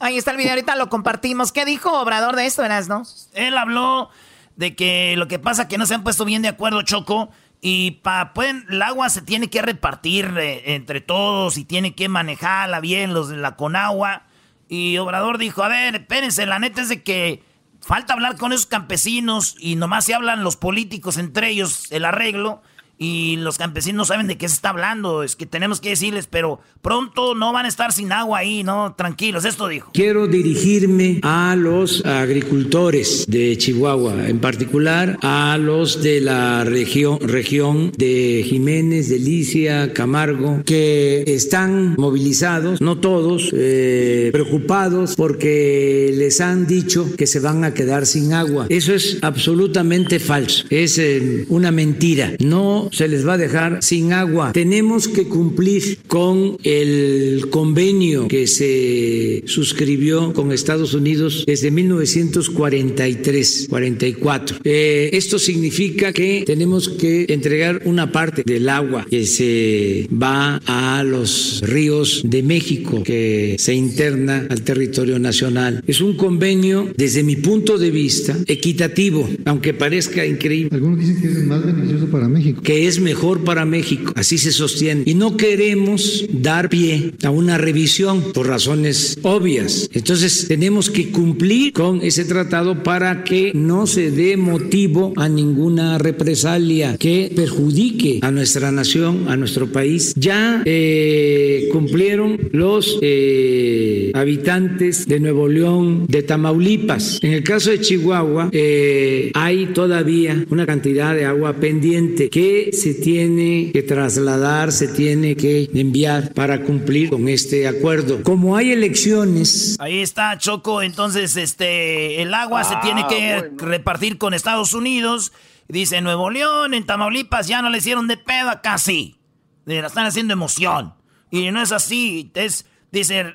Ahí 0.00 0.18
está 0.18 0.32
el 0.32 0.38
video, 0.38 0.50
ahorita 0.50 0.74
lo 0.74 0.88
compartimos. 0.88 1.52
¿Qué 1.52 1.64
dijo 1.64 1.92
Obrador 1.92 2.34
de 2.34 2.46
esto, 2.46 2.62
verás, 2.62 2.88
no? 2.88 3.04
Él 3.34 3.56
habló 3.56 4.10
de 4.56 4.74
que 4.74 5.14
lo 5.16 5.28
que 5.28 5.38
pasa 5.38 5.62
es 5.62 5.68
que 5.68 5.78
no 5.78 5.86
se 5.86 5.94
han 5.94 6.02
puesto 6.02 6.24
bien 6.24 6.42
de 6.42 6.48
acuerdo, 6.48 6.82
Choco, 6.82 7.30
y 7.60 7.92
pa, 8.02 8.32
pueden, 8.34 8.66
el 8.68 8.82
agua 8.82 9.10
se 9.10 9.22
tiene 9.22 9.48
que 9.48 9.62
repartir 9.62 10.34
eh, 10.38 10.74
entre 10.74 11.00
todos 11.00 11.56
y 11.56 11.64
tiene 11.64 11.94
que 11.94 12.08
manejarla 12.08 12.80
bien 12.80 13.14
los 13.14 13.28
de 13.28 13.36
la 13.36 13.54
Conagua. 13.54 14.24
Y 14.68 14.98
Obrador 14.98 15.38
dijo, 15.38 15.62
a 15.62 15.68
ver, 15.68 15.96
espérense, 15.96 16.46
la 16.46 16.58
neta 16.58 16.82
es 16.82 16.88
de 16.88 17.02
que 17.02 17.42
falta 17.80 18.12
hablar 18.12 18.36
con 18.36 18.52
esos 18.52 18.66
campesinos 18.66 19.56
y 19.58 19.76
nomás 19.76 20.04
se 20.04 20.14
hablan 20.14 20.44
los 20.44 20.56
políticos 20.56 21.16
entre 21.16 21.50
ellos 21.50 21.90
el 21.90 22.04
arreglo 22.04 22.62
y 22.98 23.36
los 23.36 23.58
campesinos 23.58 23.96
no 23.96 24.04
saben 24.04 24.26
de 24.26 24.36
qué 24.36 24.48
se 24.48 24.54
está 24.54 24.70
hablando. 24.70 25.22
Es 25.22 25.36
que 25.36 25.46
tenemos 25.46 25.80
que 25.80 25.90
decirles, 25.90 26.26
pero 26.26 26.60
pronto 26.82 27.34
no 27.34 27.52
van 27.52 27.64
a 27.64 27.68
estar 27.68 27.92
sin 27.92 28.12
agua 28.12 28.38
ahí, 28.38 28.64
¿no? 28.64 28.94
Tranquilos, 28.96 29.44
esto 29.44 29.68
dijo. 29.68 29.90
Quiero 29.94 30.26
dirigirme 30.26 31.20
a 31.22 31.54
los 31.56 32.04
agricultores 32.04 33.26
de 33.28 33.56
Chihuahua, 33.56 34.28
en 34.28 34.40
particular 34.40 35.18
a 35.22 35.56
los 35.58 36.02
de 36.02 36.20
la 36.20 36.64
región, 36.64 37.18
región 37.20 37.92
de 37.96 38.44
Jiménez, 38.48 39.08
Delicia, 39.08 39.92
Camargo, 39.92 40.62
que 40.64 41.22
están 41.26 41.94
movilizados, 41.96 42.80
no 42.80 42.98
todos, 42.98 43.50
eh, 43.52 44.30
preocupados 44.32 45.14
porque 45.16 46.12
les 46.14 46.40
han 46.40 46.66
dicho 46.66 47.06
que 47.16 47.26
se 47.26 47.40
van 47.40 47.64
a 47.64 47.74
quedar 47.74 48.06
sin 48.06 48.32
agua. 48.32 48.66
Eso 48.68 48.92
es 48.92 49.18
absolutamente 49.22 50.18
falso, 50.18 50.64
es 50.70 50.98
eh, 50.98 51.46
una 51.48 51.70
mentira. 51.70 52.32
No 52.40 52.87
se 52.92 53.08
les 53.08 53.26
va 53.26 53.34
a 53.34 53.38
dejar 53.38 53.78
sin 53.82 54.12
agua. 54.12 54.52
Tenemos 54.52 55.08
que 55.08 55.24
cumplir 55.24 55.98
con 56.06 56.56
el 56.62 57.48
convenio 57.50 58.28
que 58.28 58.46
se 58.46 59.42
suscribió 59.46 60.32
con 60.32 60.52
Estados 60.52 60.94
Unidos 60.94 61.44
desde 61.46 61.70
1943, 61.70 63.66
44. 63.68 64.58
Eh, 64.64 65.10
esto 65.12 65.38
significa 65.38 66.12
que 66.12 66.44
tenemos 66.46 66.88
que 66.88 67.26
entregar 67.28 67.82
una 67.84 68.12
parte 68.12 68.42
del 68.44 68.68
agua 68.68 69.06
que 69.08 69.26
se 69.26 70.08
va 70.10 70.60
a 70.66 71.04
los 71.04 71.62
ríos 71.64 72.22
de 72.24 72.42
México, 72.42 73.02
que 73.02 73.56
se 73.58 73.74
interna 73.74 74.46
al 74.48 74.62
territorio 74.62 75.18
nacional. 75.18 75.82
Es 75.86 76.00
un 76.00 76.16
convenio, 76.16 76.92
desde 76.96 77.22
mi 77.22 77.36
punto 77.36 77.78
de 77.78 77.90
vista, 77.90 78.36
equitativo, 78.46 79.28
aunque 79.44 79.74
parezca 79.74 80.24
increíble. 80.26 80.70
Algunos 80.72 80.98
dicen 81.00 81.20
que 81.20 81.28
es 81.28 81.44
más 81.44 81.64
beneficioso 81.64 82.06
para 82.06 82.28
México 82.28 82.62
es 82.86 83.00
mejor 83.00 83.44
para 83.44 83.64
México. 83.64 84.12
Así 84.16 84.38
se 84.38 84.52
sostiene. 84.52 85.02
Y 85.06 85.14
no 85.14 85.36
queremos 85.36 86.26
dar 86.30 86.68
pie 86.68 87.12
a 87.22 87.30
una 87.30 87.58
revisión 87.58 88.32
por 88.32 88.46
razones 88.46 89.18
obvias. 89.22 89.88
Entonces 89.92 90.46
tenemos 90.48 90.90
que 90.90 91.10
cumplir 91.10 91.72
con 91.72 92.02
ese 92.02 92.24
tratado 92.24 92.82
para 92.82 93.24
que 93.24 93.52
no 93.54 93.86
se 93.86 94.10
dé 94.10 94.36
motivo 94.36 95.12
a 95.16 95.28
ninguna 95.28 95.98
represalia 95.98 96.96
que 96.96 97.30
perjudique 97.34 98.20
a 98.22 98.30
nuestra 98.30 98.70
nación, 98.72 99.28
a 99.28 99.36
nuestro 99.36 99.70
país. 99.70 100.14
Ya 100.16 100.62
eh, 100.64 101.68
cumplieron 101.72 102.38
los 102.52 102.98
eh, 103.02 104.10
habitantes 104.14 105.06
de 105.06 105.20
Nuevo 105.20 105.48
León, 105.48 106.06
de 106.08 106.22
Tamaulipas. 106.22 107.18
En 107.22 107.32
el 107.32 107.42
caso 107.42 107.70
de 107.70 107.80
Chihuahua, 107.80 108.50
eh, 108.52 109.30
hay 109.34 109.66
todavía 109.66 110.44
una 110.50 110.66
cantidad 110.66 111.14
de 111.14 111.24
agua 111.24 111.54
pendiente 111.54 112.28
que 112.28 112.67
se 112.72 112.94
tiene 112.94 113.70
que 113.72 113.82
trasladar, 113.82 114.72
se 114.72 114.88
tiene 114.88 115.36
que 115.36 115.70
enviar 115.74 116.32
para 116.34 116.62
cumplir 116.62 117.10
con 117.10 117.28
este 117.28 117.68
acuerdo. 117.68 118.22
Como 118.22 118.56
hay 118.56 118.72
elecciones. 118.72 119.76
Ahí 119.80 120.00
está 120.00 120.36
Choco, 120.38 120.82
entonces 120.82 121.36
este 121.36 122.22
el 122.22 122.34
agua 122.34 122.64
se 122.64 122.76
tiene 122.82 123.06
que 123.08 123.32
ah, 123.32 123.44
repartir 123.56 124.18
con 124.18 124.34
Estados 124.34 124.74
Unidos. 124.74 125.32
Dice 125.68 126.00
Nuevo 126.00 126.30
León, 126.30 126.74
en 126.74 126.86
Tamaulipas 126.86 127.46
ya 127.46 127.60
no 127.60 127.70
le 127.70 127.78
hicieron 127.78 128.08
de 128.08 128.16
pedo 128.16 128.50
casi. 128.62 129.20
La 129.64 129.86
están 129.86 130.06
haciendo 130.06 130.32
emoción. 130.32 130.94
Y 131.30 131.50
no 131.50 131.60
es 131.60 131.72
así. 131.72 132.30
Es, 132.34 132.66
dice, 132.90 133.34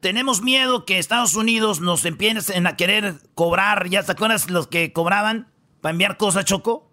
tenemos 0.00 0.42
miedo 0.42 0.84
que 0.84 0.98
Estados 0.98 1.34
Unidos 1.34 1.80
nos 1.80 2.04
empiecen 2.04 2.66
a 2.66 2.76
querer 2.76 3.14
cobrar. 3.34 3.88
¿Ya 3.88 4.02
te 4.02 4.12
acuerdas 4.12 4.50
los 4.50 4.66
que 4.66 4.92
cobraban 4.92 5.48
para 5.80 5.92
enviar 5.92 6.16
cosas, 6.16 6.44
Choco? 6.44 6.87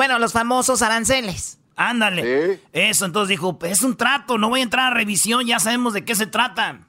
Bueno, 0.00 0.18
los 0.18 0.32
famosos 0.32 0.80
aranceles. 0.80 1.58
Ándale. 1.76 2.58
Eso, 2.72 3.04
entonces 3.04 3.28
dijo, 3.28 3.58
es 3.64 3.82
un 3.82 3.98
trato, 3.98 4.38
no 4.38 4.48
voy 4.48 4.60
a 4.60 4.62
entrar 4.62 4.90
a 4.90 4.96
revisión, 4.96 5.46
ya 5.46 5.58
sabemos 5.58 5.92
de 5.92 6.06
qué 6.06 6.14
se 6.14 6.26
trata. 6.26 6.88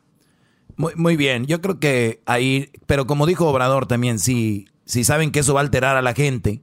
Muy, 0.77 0.95
muy 0.95 1.17
bien, 1.17 1.45
yo 1.45 1.59
creo 1.59 1.77
que 1.77 2.21
ahí, 2.25 2.71
pero 2.85 3.07
como 3.07 3.25
dijo 3.25 3.49
Obrador 3.49 3.85
también, 3.85 4.17
si, 4.17 4.69
si 4.85 5.03
saben 5.03 5.33
que 5.33 5.39
eso 5.39 5.53
va 5.53 5.59
a 5.59 5.63
alterar 5.63 5.97
a 5.97 6.01
la 6.01 6.13
gente, 6.13 6.61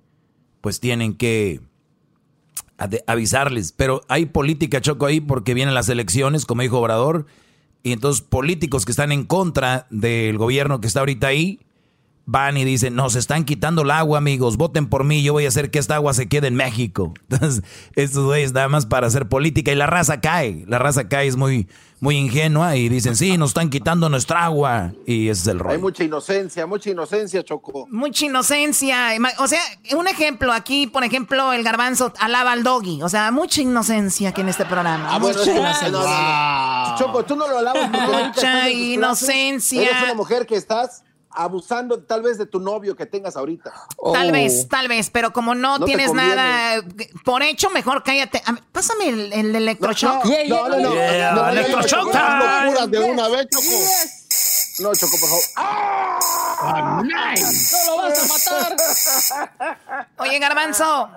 pues 0.62 0.80
tienen 0.80 1.18
que 1.18 1.60
avisarles. 3.06 3.72
Pero 3.72 4.00
hay 4.08 4.24
política 4.24 4.80
choco 4.80 5.04
ahí 5.04 5.20
porque 5.20 5.52
vienen 5.52 5.74
las 5.74 5.90
elecciones, 5.90 6.46
como 6.46 6.62
dijo 6.62 6.78
Obrador, 6.78 7.26
y 7.82 7.92
entonces 7.92 8.22
políticos 8.22 8.86
que 8.86 8.92
están 8.92 9.12
en 9.12 9.24
contra 9.26 9.86
del 9.90 10.38
gobierno 10.38 10.80
que 10.80 10.86
está 10.86 11.00
ahorita 11.00 11.26
ahí, 11.26 11.60
van 12.30 12.59
y 12.59 12.64
dicen, 12.64 12.94
nos 12.94 13.16
están 13.16 13.46
quitando 13.46 13.80
el 13.80 13.90
agua, 13.90 14.18
amigos, 14.18 14.59
voten 14.59 14.86
por 14.86 15.02
mí, 15.02 15.22
yo 15.22 15.32
voy 15.32 15.46
a 15.46 15.48
hacer 15.48 15.70
que 15.70 15.78
esta 15.78 15.94
agua 15.94 16.12
se 16.12 16.28
quede 16.28 16.48
en 16.48 16.56
México. 16.56 17.14
Entonces, 17.30 17.64
estos 17.94 18.22
güeyes 18.26 18.52
nada 18.52 18.68
más 18.68 18.84
para 18.84 19.06
hacer 19.06 19.28
política 19.30 19.72
y 19.72 19.74
la 19.74 19.86
raza 19.86 20.20
cae, 20.20 20.64
la 20.68 20.78
raza 20.78 21.09
cae 21.09 21.26
es 21.26 21.36
muy, 21.36 21.68
muy 22.00 22.16
ingenua 22.16 22.76
y 22.76 22.90
dicen, 22.90 23.16
sí, 23.16 23.38
nos 23.38 23.50
están 23.50 23.70
quitando 23.70 24.10
nuestra 24.10 24.44
agua 24.44 24.92
y 25.06 25.30
ese 25.30 25.40
es 25.40 25.46
el 25.46 25.59
rollo. 25.59 25.72
Hay 25.72 25.80
mucha 25.80 26.05
inocencia, 26.05 26.66
mucha 26.66 26.90
inocencia, 26.90 27.42
Choco. 27.42 27.86
Mucha 27.90 28.26
inocencia. 28.26 29.12
O 29.38 29.48
sea, 29.48 29.62
un 29.96 30.06
ejemplo, 30.06 30.52
aquí, 30.52 30.86
por 30.86 31.05
ejemplo, 31.05 31.55
el 31.55 31.64
garbanzo 31.64 32.12
alaba 32.20 32.52
al 32.52 32.62
doggy. 32.62 33.00
O 33.02 33.09
sea, 33.09 33.30
mucha 33.32 33.62
inocencia 33.62 34.28
aquí 34.28 34.42
en 34.42 34.50
este 34.50 34.66
programa. 34.66 35.14
Ah, 35.14 35.18
mucha 35.18 35.50
inocencia. 35.50 36.94
Choco, 36.98 37.24
tú 37.24 37.36
no 37.36 37.48
lo 37.48 37.56
alabas. 37.56 37.90
Mucha 37.90 38.68
inocencia. 38.68 39.82
Eres 39.82 40.02
una 40.02 40.14
mujer 40.14 40.46
que 40.46 40.56
estás 40.56 41.05
abusando 41.30 42.02
tal 42.02 42.22
vez 42.22 42.38
de 42.38 42.46
tu 42.46 42.59
novio 42.59 42.96
que 42.96 43.06
tengas 43.06 43.36
ahorita. 43.36 43.72
Tal 44.12 44.32
vez, 44.32 44.62
oh. 44.64 44.68
tal 44.68 44.88
vez, 44.88 45.10
pero 45.10 45.32
como 45.32 45.55
no, 45.55 45.84
tienes 45.84 46.12
nada 46.12 46.82
por 47.24 47.42
hecho, 47.42 47.70
mejor 47.70 48.02
cállate. 48.02 48.42
Pásame 48.72 49.09
el, 49.09 49.32
el 49.32 49.55
electroshock. 49.55 50.24
No, 50.48 50.68
no, 50.68 50.78
no. 50.78 50.94
no, 50.94 51.48
electroshock. 51.48 52.12
de 52.88 52.98
una 52.98 53.28
vez, 53.28 53.46
Choco. 53.50 53.64
No, 54.80 54.94
Choco, 54.94 55.16
por 55.18 55.28
favor. 55.28 55.44
¡Ah! 55.56 57.02
¡No 57.02 57.84
lo 57.86 57.96
vas 58.02 58.18
a 58.18 58.26
matar! 58.26 60.09
Oye, 60.18 60.38
Garbanzo, 60.38 61.10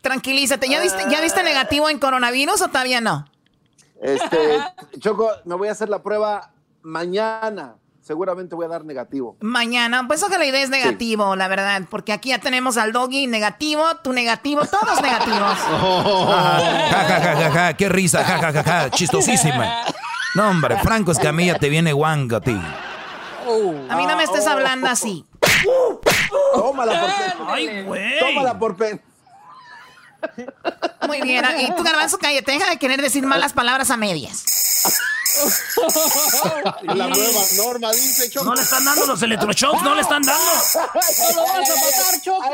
tranquilízate. 0.00 0.68
¿Ya 0.68 0.80
viste, 0.80 1.04
¿Ya 1.10 1.20
viste 1.20 1.42
negativo 1.42 1.88
en 1.88 1.98
coronavirus 1.98 2.62
o 2.62 2.68
todavía 2.68 3.00
no? 3.00 3.26
Este, 4.00 4.58
Choco, 4.98 5.30
me 5.44 5.54
voy 5.54 5.68
a 5.68 5.72
hacer 5.72 5.88
la 5.88 6.02
prueba 6.02 6.50
mañana 6.82 7.76
seguramente 8.04 8.54
voy 8.54 8.66
a 8.66 8.68
dar 8.68 8.84
negativo. 8.84 9.36
Mañana, 9.40 10.06
pues 10.06 10.22
ojalá 10.22 10.38
la 10.38 10.46
idea 10.46 10.62
es 10.62 10.70
negativo, 10.70 11.34
la 11.36 11.48
verdad, 11.48 11.82
porque 11.90 12.12
aquí 12.12 12.28
ya 12.28 12.38
tenemos 12.38 12.76
al 12.76 12.92
doggy 12.92 13.26
negativo, 13.26 13.82
tu 14.02 14.12
negativo, 14.12 14.62
todos 14.66 15.00
negativos. 15.00 15.58
ja, 16.90 17.04
ja, 17.08 17.20
ja, 17.20 17.50
ja, 17.50 17.74
qué 17.74 17.88
risa, 17.88 18.22
ja, 18.24 18.38
ja, 18.38 18.52
ja, 18.52 18.62
ja, 18.62 18.90
chistosísima. 18.90 19.84
No, 20.34 20.50
hombre, 20.50 20.76
Franco 20.80 21.12
Escamilla 21.12 21.58
te 21.58 21.68
viene 21.68 21.92
guanga 21.92 22.36
a 22.36 22.40
ti. 22.40 22.60
a 23.88 23.96
mí 23.96 24.06
no 24.06 24.16
me 24.16 24.24
estés 24.24 24.46
hablando 24.46 24.88
así. 24.88 25.24
Tómala 26.54 27.00
por 27.00 27.10
pen. 27.16 27.46
Ay, 27.48 27.82
güey. 27.82 28.18
Tómala 28.20 28.58
por 28.58 28.76
pen. 28.76 29.00
Muy 31.06 31.20
bien, 31.22 31.44
y 31.60 31.74
tu 31.74 31.82
garbanzo 31.82 32.18
cállate, 32.18 32.52
deja 32.52 32.68
de 32.68 32.78
querer 32.78 33.00
decir 33.00 33.24
malas 33.26 33.52
palabras 33.52 33.90
a 33.90 33.96
medias. 33.96 34.44
La 36.82 37.08
nueva 37.08 37.40
norma 37.56 37.92
dice 37.92 38.30
Choco. 38.30 38.46
No 38.46 38.54
le 38.54 38.62
están 38.62 38.84
dando 38.84 39.06
los 39.06 39.22
electroshocks, 39.22 39.82
no 39.82 39.94
le 39.94 40.00
están 40.00 40.22
dando. 40.22 40.44
No 40.44 41.32
lo 41.34 41.42
vas 41.42 41.70
a 41.70 41.74
matar, 41.74 42.20
Choco. 42.22 42.50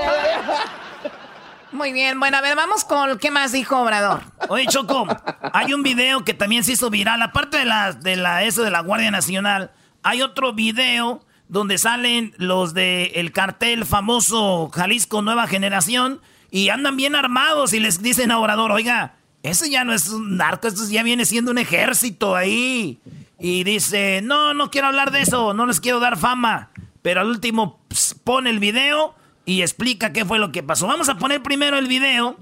Muy 1.73 1.93
bien, 1.93 2.19
bueno, 2.19 2.37
a 2.37 2.41
ver, 2.41 2.57
vamos 2.57 2.85
con 2.85 3.19
qué 3.19 3.31
más 3.31 3.53
dijo 3.53 3.79
Obrador. 3.79 4.23
Oye, 4.49 4.67
Choco, 4.67 5.07
hay 5.53 5.73
un 5.73 5.85
video 5.85 6.25
que 6.25 6.35
también 6.35 6.65
se 6.65 6.73
hizo 6.73 6.91
viral, 6.91 7.23
aparte 7.23 7.59
de 7.59 7.65
la, 7.65 7.93
de 7.93 8.17
la 8.17 8.43
eso 8.43 8.65
de 8.65 8.71
la 8.71 8.81
Guardia 8.81 9.13
Nacional, 9.13 9.71
hay 10.03 10.23
otro 10.23 10.53
video 10.53 11.25
donde 11.49 11.79
salen 11.79 12.35
los 12.39 12.75
de 12.75 13.13
el 13.17 13.33
cartel 13.33 13.85
famoso 13.85 14.71
Jalisco 14.75 15.23
Nueva 15.23 15.47
Generación 15.47 16.21
y 16.51 16.71
andan 16.71 16.97
bien 16.97 17.15
armados 17.15 17.73
y 17.73 17.79
les 17.81 18.03
dicen 18.03 18.33
a 18.33 18.39
Obrador, 18.39 18.73
oiga, 18.73 19.15
ese 19.43 19.71
ya 19.71 19.85
no 19.85 19.93
es 19.93 20.09
un 20.11 20.37
narco, 20.37 20.69
esto 20.69 20.83
ya 20.89 21.03
viene 21.03 21.25
siendo 21.25 21.51
un 21.51 21.59
ejército 21.59 22.37
ahí. 22.37 23.01
Y 23.39 23.65
dice, 23.65 24.21
no, 24.23 24.53
no 24.53 24.71
quiero 24.71 24.89
hablar 24.89 25.11
de 25.11 25.23
eso, 25.23 25.55
no 25.55 25.67
les 25.67 25.81
quiero 25.81 25.99
dar 25.99 26.19
fama. 26.19 26.71
Pero 27.03 27.23
al 27.23 27.29
último 27.29 27.81
pone 28.25 28.51
el 28.51 28.59
video 28.59 29.15
y 29.47 29.63
explica 29.63 30.13
qué 30.13 30.25
fue 30.25 30.39
lo 30.39 30.53
que 30.53 30.63
pasó. 30.63 30.87
Vamos 30.87 31.09
a 31.09 31.17
poner 31.17 31.43
primero 31.43 31.79
el 31.79 31.89
video. 31.89 32.37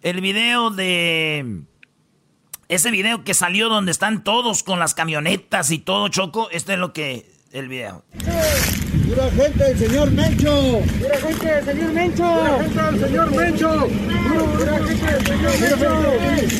El 0.00 0.20
video 0.20 0.70
de... 0.70 1.62
Ese 2.68 2.90
video 2.90 3.24
que 3.24 3.34
salió 3.34 3.68
donde 3.68 3.90
están 3.90 4.22
todos 4.22 4.62
con 4.62 4.78
las 4.78 4.94
camionetas 4.94 5.70
y 5.70 5.78
todo, 5.78 6.08
Choco. 6.08 6.48
Este 6.50 6.74
es 6.74 6.78
lo 6.78 6.92
que... 6.92 7.33
El 7.54 7.68
video. 7.68 8.02
¡Pura 9.06 9.30
gente 9.30 9.62
del 9.62 9.78
señor 9.78 10.10
Mencho! 10.10 10.82
¡Pura 11.00 11.16
gente 11.18 11.46
del 11.46 11.64
señor 11.64 11.92
Mencho! 11.92 12.24
¡Pura 12.24 12.58
gente 12.58 12.82
del 12.82 12.98
señor 12.98 13.30
Mencho! 13.30 13.88
¡Pura 14.58 14.74
gente 14.74 15.06
del 15.06 15.22
señor 15.24 15.52
Mencho! 16.20 16.58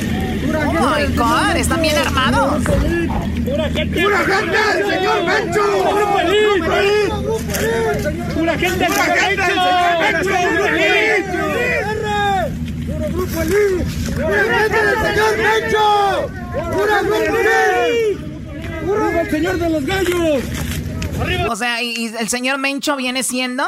Oh 0.54 0.72
my 0.72 1.04
God, 1.16 1.56
están 1.56 1.82
bien 1.82 1.96
armados. 1.98 2.62
¡Pura 2.62 3.70
gente! 3.70 4.02
¡Pura 4.04 4.18
gente 4.18 4.56
del 4.56 4.86
señor 4.94 5.24
Mencho! 5.24 5.64
¡Pura 8.34 8.56
gente 8.56 8.78
del 8.78 8.92
señor 8.94 9.18
Mencho! 9.34 10.22
¡Grupo 10.54 10.68
Elite! 10.68 11.24
¡Puro 12.86 13.08
Grupo 13.08 13.42
Elite! 13.42 13.84
¡Pura 14.14 14.38
gente 14.60 14.78
del 14.78 14.98
señor 15.02 15.32
Mencho! 15.42 15.86
¡Pura! 16.72 16.96
¡Puro 18.86 19.06
del 19.06 19.28
señor 19.32 19.58
de 19.58 19.70
los 19.70 19.84
gallos! 19.84 20.44
O 21.48 21.56
sea, 21.56 21.82
y, 21.82 22.06
el 22.06 22.28
señor 22.28 22.58
Mencho 22.58 22.96
viene 22.96 23.22
siendo 23.22 23.64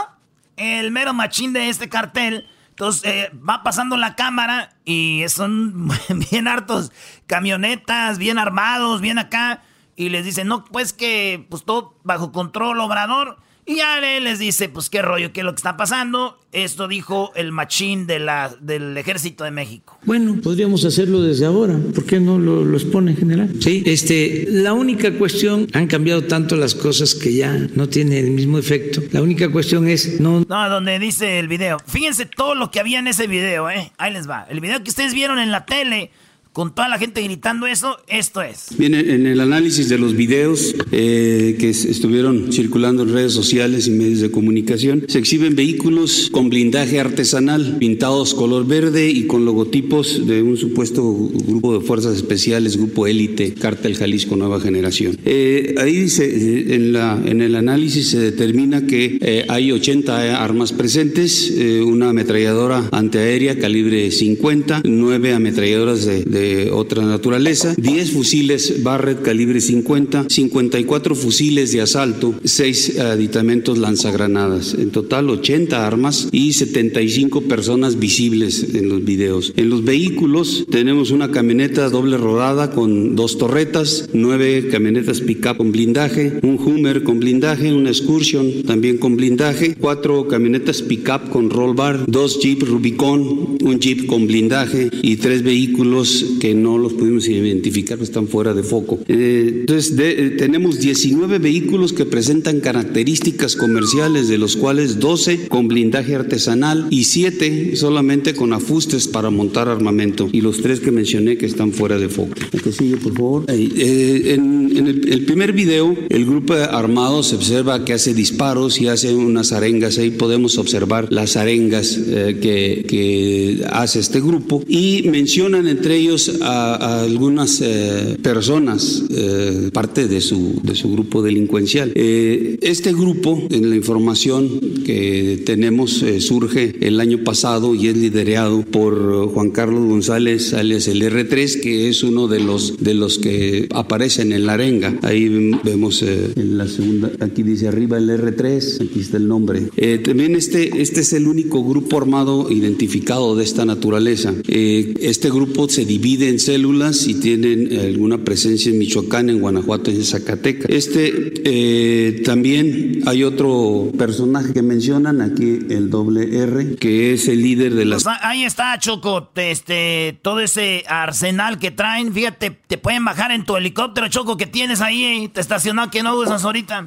el 0.56 0.90
mero 0.90 1.12
machín 1.12 1.52
de 1.52 1.68
este 1.68 1.88
cartel. 1.88 2.48
Entonces 2.70 3.04
eh, 3.04 3.30
va 3.36 3.62
pasando 3.62 3.96
la 3.96 4.16
cámara 4.16 4.74
y 4.84 5.24
son 5.28 5.88
bien 6.30 6.48
hartos 6.48 6.92
camionetas, 7.26 8.18
bien 8.18 8.38
armados, 8.38 9.00
bien 9.00 9.18
acá. 9.18 9.62
Y 9.94 10.10
les 10.10 10.24
dicen, 10.24 10.48
no, 10.48 10.64
pues 10.64 10.92
que 10.92 11.46
pues 11.48 11.64
todo 11.64 11.98
bajo 12.04 12.32
control, 12.32 12.80
obrador. 12.80 13.38
Y 13.68 13.76
ya 13.76 13.98
les 14.00 14.38
dice, 14.38 14.68
pues 14.68 14.88
qué 14.88 15.02
rollo, 15.02 15.32
qué 15.32 15.40
es 15.40 15.44
lo 15.44 15.52
que 15.52 15.56
está 15.56 15.76
pasando. 15.76 16.38
Esto 16.52 16.86
dijo 16.86 17.32
el 17.34 17.50
machín 17.50 18.06
de 18.06 18.20
la, 18.20 18.54
del 18.60 18.96
ejército 18.96 19.42
de 19.42 19.50
México. 19.50 19.98
Bueno, 20.04 20.36
podríamos 20.40 20.84
hacerlo 20.84 21.20
desde 21.20 21.46
ahora. 21.46 21.76
¿Por 21.92 22.06
qué 22.06 22.20
no 22.20 22.38
lo, 22.38 22.64
lo, 22.64 22.76
expone 22.76 23.10
en 23.10 23.16
general? 23.16 23.50
Sí, 23.60 23.82
este, 23.84 24.46
la 24.48 24.72
única 24.72 25.12
cuestión, 25.18 25.66
han 25.72 25.88
cambiado 25.88 26.22
tanto 26.24 26.54
las 26.54 26.76
cosas 26.76 27.16
que 27.16 27.34
ya 27.34 27.52
no 27.74 27.88
tiene 27.88 28.20
el 28.20 28.30
mismo 28.30 28.56
efecto. 28.56 29.02
La 29.10 29.20
única 29.20 29.50
cuestión 29.50 29.88
es 29.88 30.20
no... 30.20 30.44
No, 30.48 30.70
donde 30.70 31.00
dice 31.00 31.40
el 31.40 31.48
video. 31.48 31.78
Fíjense 31.86 32.24
todo 32.24 32.54
lo 32.54 32.70
que 32.70 32.78
había 32.78 33.00
en 33.00 33.08
ese 33.08 33.26
video, 33.26 33.68
¿eh? 33.68 33.90
Ahí 33.98 34.12
les 34.12 34.30
va. 34.30 34.46
El 34.48 34.60
video 34.60 34.80
que 34.84 34.90
ustedes 34.90 35.12
vieron 35.12 35.40
en 35.40 35.50
la 35.50 35.66
tele 35.66 36.12
con 36.56 36.74
toda 36.74 36.88
la 36.88 36.98
gente 36.98 37.20
gritando 37.20 37.66
eso, 37.66 37.98
esto 38.08 38.40
es. 38.40 38.68
Bien, 38.78 38.94
en 38.94 39.26
el 39.26 39.42
análisis 39.42 39.90
de 39.90 39.98
los 39.98 40.16
videos 40.16 40.74
eh, 40.90 41.54
que 41.60 41.68
estuvieron 41.68 42.50
circulando 42.50 43.02
en 43.02 43.12
redes 43.12 43.34
sociales 43.34 43.88
y 43.88 43.90
medios 43.90 44.20
de 44.22 44.30
comunicación, 44.30 45.04
se 45.06 45.18
exhiben 45.18 45.54
vehículos 45.54 46.30
con 46.32 46.48
blindaje 46.48 46.98
artesanal, 46.98 47.76
pintados 47.78 48.32
color 48.32 48.66
verde 48.66 49.10
y 49.10 49.26
con 49.26 49.44
logotipos 49.44 50.26
de 50.26 50.40
un 50.40 50.56
supuesto 50.56 51.02
grupo 51.46 51.78
de 51.78 51.84
fuerzas 51.84 52.16
especiales, 52.16 52.78
grupo 52.78 53.06
élite, 53.06 53.52
Cártel 53.52 53.94
Jalisco 53.94 54.34
Nueva 54.34 54.58
Generación. 54.58 55.18
Eh, 55.26 55.74
ahí 55.76 55.94
dice, 55.94 56.24
eh, 56.24 56.74
en, 56.74 56.94
la, 56.94 57.20
en 57.22 57.42
el 57.42 57.54
análisis 57.54 58.08
se 58.08 58.18
determina 58.18 58.86
que 58.86 59.44
hay 59.50 59.72
80 59.72 60.42
armas 60.42 60.72
presentes, 60.72 61.52
una 61.84 62.08
ametralladora 62.08 62.88
antiaérea 62.92 63.58
calibre 63.58 64.10
50, 64.10 64.80
nueve 64.86 65.34
ametralladoras 65.34 66.06
de 66.06 66.45
otra 66.72 67.04
naturaleza, 67.04 67.74
10 67.76 68.10
fusiles 68.12 68.82
Barrett 68.82 69.22
calibre 69.22 69.60
50, 69.60 70.26
54 70.28 71.14
fusiles 71.14 71.72
de 71.72 71.80
asalto, 71.80 72.34
6 72.44 72.98
aditamentos 72.98 73.78
lanzagranadas. 73.78 74.74
En 74.74 74.90
total 74.90 75.30
80 75.30 75.86
armas 75.86 76.28
y 76.32 76.52
75 76.52 77.42
personas 77.42 77.98
visibles 77.98 78.74
en 78.74 78.88
los 78.88 79.04
videos. 79.04 79.52
En 79.56 79.70
los 79.70 79.84
vehículos 79.84 80.66
tenemos 80.70 81.10
una 81.10 81.30
camioneta 81.30 81.88
doble 81.88 82.16
rodada 82.16 82.70
con 82.70 83.16
dos 83.16 83.38
torretas, 83.38 84.08
9 84.12 84.68
camionetas 84.70 85.20
pick-up 85.20 85.56
con 85.56 85.72
blindaje, 85.72 86.38
un 86.42 86.58
Hummer 86.58 87.02
con 87.02 87.20
blindaje, 87.20 87.72
una 87.72 87.90
Excursion 87.90 88.62
también 88.64 88.98
con 88.98 89.16
blindaje, 89.16 89.74
4 89.74 90.28
camionetas 90.28 90.82
pick-up 90.82 91.30
con 91.30 91.50
roll 91.50 91.74
bar, 91.74 92.04
2 92.06 92.40
Jeep 92.40 92.62
Rubicon, 92.62 93.58
un 93.62 93.78
Jeep 93.80 94.06
con 94.06 94.26
blindaje 94.26 94.90
y 95.02 95.16
3 95.16 95.42
vehículos 95.42 96.35
que 96.38 96.54
no 96.54 96.78
los 96.78 96.92
pudimos 96.94 97.28
identificar, 97.28 98.00
están 98.00 98.28
fuera 98.28 98.54
de 98.54 98.62
foco. 98.62 98.98
Eh, 99.08 99.58
entonces, 99.60 99.96
de, 99.96 100.26
eh, 100.26 100.30
tenemos 100.30 100.80
19 100.80 101.38
vehículos 101.38 101.92
que 101.92 102.04
presentan 102.04 102.60
características 102.60 103.56
comerciales, 103.56 104.28
de 104.28 104.38
los 104.38 104.56
cuales 104.56 104.98
12 105.00 105.48
con 105.48 105.68
blindaje 105.68 106.14
artesanal 106.14 106.86
y 106.90 107.04
7 107.04 107.76
solamente 107.76 108.34
con 108.34 108.52
afustes 108.52 109.08
para 109.08 109.30
montar 109.30 109.68
armamento, 109.68 110.28
y 110.32 110.40
los 110.40 110.62
3 110.62 110.80
que 110.80 110.90
mencioné 110.90 111.36
que 111.36 111.46
están 111.46 111.72
fuera 111.72 111.98
de 111.98 112.08
foco. 112.08 112.34
que 112.62 112.72
sigue, 112.72 112.96
por 112.96 113.14
favor. 113.14 113.44
Eh, 113.48 114.34
en, 114.34 114.76
en 114.76 114.86
el, 114.86 115.12
el, 115.12 115.24
primer 115.24 115.52
video, 115.52 115.96
el 116.08 116.24
grupo 116.24 116.54
armado 116.54 117.22
se 117.22 117.36
observa 117.36 117.84
que 117.84 117.92
hace 117.92 118.14
disparos 118.14 118.80
y 118.80 118.88
hace 118.88 119.14
unas 119.14 119.52
arengas. 119.52 119.98
Ahí 119.98 120.10
podemos 120.10 120.58
observar 120.58 121.08
las 121.10 121.36
arengas 121.36 121.98
eh, 121.98 122.38
que, 122.40 122.84
que 122.88 123.64
hace 123.70 124.00
este 124.00 124.20
grupo 124.20 124.62
y 124.68 125.02
mencionan 125.10 125.68
entre 125.68 125.96
ellos 125.96 126.25
a, 126.42 126.74
a 126.74 127.02
algunas 127.02 127.60
eh, 127.60 128.16
personas, 128.22 129.02
eh, 129.10 129.70
parte 129.72 130.08
de 130.08 130.20
su, 130.20 130.60
de 130.62 130.74
su 130.74 130.90
grupo 130.90 131.22
delincuencial. 131.22 131.92
Eh, 131.94 132.58
este 132.62 132.92
grupo, 132.92 133.42
en 133.50 133.70
la 133.70 133.76
información 133.76 134.48
que 134.84 135.42
tenemos, 135.44 136.04
surge 136.20 136.76
el 136.80 137.00
año 137.00 137.24
pasado 137.24 137.74
y 137.74 137.88
es 137.88 137.96
liderado 137.96 138.62
por 138.62 139.28
Juan 139.32 139.50
Carlos 139.50 139.88
González, 139.88 140.54
alias 140.54 140.88
el 140.88 141.02
R3, 141.02 141.60
que 141.60 141.88
es 141.88 142.02
uno 142.02 142.28
de 142.28 142.40
los, 142.40 142.78
de 142.78 142.94
los 142.94 143.18
que 143.18 143.68
aparecen 143.72 144.32
en 144.32 144.46
la 144.46 144.54
arenga. 144.54 144.98
Ahí 145.02 145.28
vemos 145.62 146.02
en 146.02 146.58
la 146.58 146.68
segunda, 146.68 147.10
aquí 147.20 147.42
dice 147.42 147.68
arriba 147.68 147.98
el 147.98 148.08
R3, 148.08 148.84
aquí 148.84 149.00
está 149.00 149.16
el 149.16 149.28
nombre. 149.28 149.68
también 150.04 150.36
este, 150.36 150.82
este 150.82 151.00
es 151.00 151.12
el 151.12 151.26
único 151.26 151.64
grupo 151.64 151.98
armado 151.98 152.50
identificado 152.50 153.36
de 153.36 153.44
esta 153.44 153.64
naturaleza. 153.64 154.34
este 154.46 155.30
grupo 155.30 155.68
se 155.68 155.84
divide 155.84 156.15
en 156.22 156.38
células 156.38 157.06
y 157.06 157.14
tienen 157.14 157.78
alguna 157.78 158.18
presencia 158.18 158.70
en 158.70 158.78
Michoacán, 158.78 159.30
en 159.30 159.40
Guanajuato 159.40 159.90
y 159.90 159.96
en 159.96 160.04
Zacatecas. 160.04 160.70
Este 160.70 161.32
eh, 161.44 162.22
también 162.24 163.00
hay 163.06 163.24
otro 163.24 163.92
personaje 163.96 164.52
que 164.52 164.62
mencionan 164.62 165.20
aquí, 165.20 165.58
el 165.70 165.90
doble 165.90 166.38
R, 166.38 166.76
que 166.76 167.12
es 167.12 167.28
el 167.28 167.42
líder 167.42 167.74
de 167.74 167.84
las. 167.84 168.04
Pues 168.04 168.16
ahí 168.22 168.44
está, 168.44 168.78
Choco, 168.78 169.30
este, 169.36 170.18
todo 170.22 170.40
ese 170.40 170.84
arsenal 170.88 171.58
que 171.58 171.70
traen. 171.70 172.12
Fíjate, 172.12 172.50
te 172.50 172.78
pueden 172.78 173.04
bajar 173.04 173.30
en 173.32 173.44
tu 173.44 173.56
helicóptero, 173.56 174.08
Choco, 174.08 174.36
que 174.36 174.46
tienes 174.46 174.80
ahí, 174.80 175.04
eh, 175.04 175.30
te 175.32 175.40
estacionado 175.40 175.90
que 175.90 176.02
no 176.02 176.16
usas 176.16 176.44
ahorita. 176.44 176.86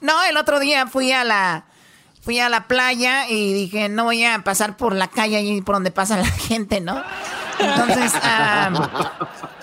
No, 0.00 0.12
el 0.28 0.36
otro 0.36 0.60
día 0.60 0.86
fui 0.86 1.12
a 1.12 1.24
la 1.24 1.66
fui 2.26 2.40
a 2.40 2.48
la 2.48 2.66
playa 2.66 3.28
y 3.28 3.52
dije, 3.52 3.88
no 3.88 4.02
voy 4.02 4.24
a 4.24 4.42
pasar 4.42 4.76
por 4.76 4.96
la 4.96 5.06
calle 5.06 5.36
ahí 5.36 5.62
por 5.62 5.76
donde 5.76 5.92
pasa 5.92 6.16
la 6.16 6.24
gente, 6.48 6.80
¿no? 6.80 7.00
Entonces, 7.60 8.12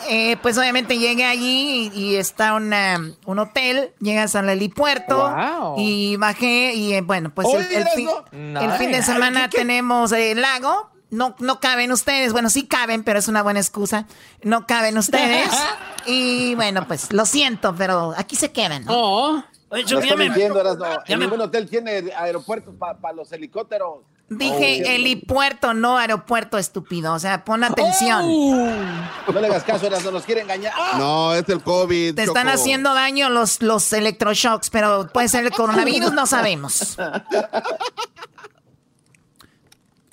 eh, 0.09 0.37
pues 0.41 0.57
obviamente 0.57 0.97
llegué 0.97 1.25
allí 1.25 1.91
y, 1.93 1.99
y 1.99 2.15
está 2.15 2.53
una, 2.53 3.01
un 3.25 3.39
hotel, 3.39 3.91
llegas 3.99 4.35
al 4.35 4.47
helipuerto 4.47 5.29
wow. 5.29 5.75
y 5.77 6.15
bajé 6.15 6.73
y 6.73 6.93
eh, 6.93 7.01
bueno, 7.01 7.33
pues 7.35 7.49
el, 7.53 7.63
el, 7.63 7.87
fin, 7.89 8.09
el, 8.31 8.71
fin, 8.77 8.93
de 8.93 9.03
semana 9.03 9.49
tenemos 9.49 10.13
el 10.13 10.39
lago. 10.39 10.89
No, 11.09 11.35
no 11.39 11.59
caben 11.59 11.91
ustedes, 11.91 12.31
bueno, 12.31 12.49
sí 12.49 12.65
caben, 12.65 13.03
pero 13.03 13.19
es 13.19 13.27
una 13.27 13.43
buena 13.43 13.59
excusa. 13.59 14.07
No 14.41 14.65
caben 14.65 14.97
ustedes. 14.97 15.49
y 16.07 16.55
bueno, 16.55 16.87
pues 16.87 17.11
lo 17.11 17.25
siento, 17.25 17.75
pero 17.75 18.13
aquí 18.17 18.37
se 18.37 18.53
quedan. 18.53 18.85
¿no? 18.85 18.93
Oh. 18.95 19.43
Oye, 19.73 19.85
yo, 19.85 19.99
no 19.99 20.05
ya 20.05 20.15
me, 20.15 20.25
mintiendo, 20.25 20.59
Erasno. 20.59 20.85
Ya 21.07 21.17
Ningún 21.17 21.39
me... 21.39 21.45
hotel 21.45 21.67
tiene 21.67 22.11
aeropuertos 22.15 22.75
para 22.75 22.99
pa 22.99 23.11
los 23.11 23.31
helicópteros. 23.31 24.01
Dije 24.29 24.83
oh, 24.85 24.89
helipuerto, 24.89 25.73
no 25.73 25.97
aeropuerto, 25.97 26.59
estúpido. 26.59 27.11
O 27.11 27.17
sea, 27.17 27.43
pon 27.43 27.63
atención. 27.63 28.21
Oh. 28.23 29.31
No 29.33 29.41
le 29.41 29.47
hagas 29.47 29.63
caso, 29.63 29.87
Erasno, 29.87 30.11
nos 30.11 30.25
quiere 30.25 30.41
engañar. 30.41 30.73
¡Ah! 30.77 30.97
No, 30.99 31.33
es 31.33 31.49
el 31.49 31.63
COVID. 31.63 32.13
Te 32.13 32.25
Choco. 32.25 32.37
están 32.37 32.53
haciendo 32.53 32.93
daño 32.93 33.31
los, 33.31 33.63
los 33.63 33.91
electroshocks, 33.91 34.69
pero 34.69 35.07
puede 35.11 35.27
ser 35.27 35.43
el 35.43 35.51
coronavirus, 35.51 36.13
no 36.13 36.27
sabemos. 36.27 36.95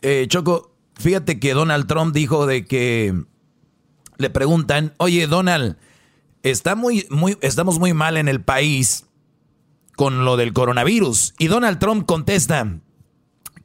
Eh, 0.02 0.24
Choco, 0.28 0.72
fíjate 0.94 1.38
que 1.38 1.52
Donald 1.52 1.86
Trump 1.86 2.14
dijo 2.14 2.46
de 2.46 2.64
que 2.64 3.14
le 4.16 4.30
preguntan, 4.30 4.94
oye 4.96 5.26
Donald, 5.26 5.76
está 6.42 6.74
muy, 6.74 7.06
muy, 7.10 7.36
estamos 7.42 7.78
muy 7.78 7.92
mal 7.92 8.16
en 8.16 8.26
el 8.26 8.42
país 8.42 9.04
con 10.00 10.24
lo 10.24 10.38
del 10.38 10.54
coronavirus. 10.54 11.34
Y 11.38 11.48
Donald 11.48 11.78
Trump 11.78 12.06
contesta, 12.06 12.66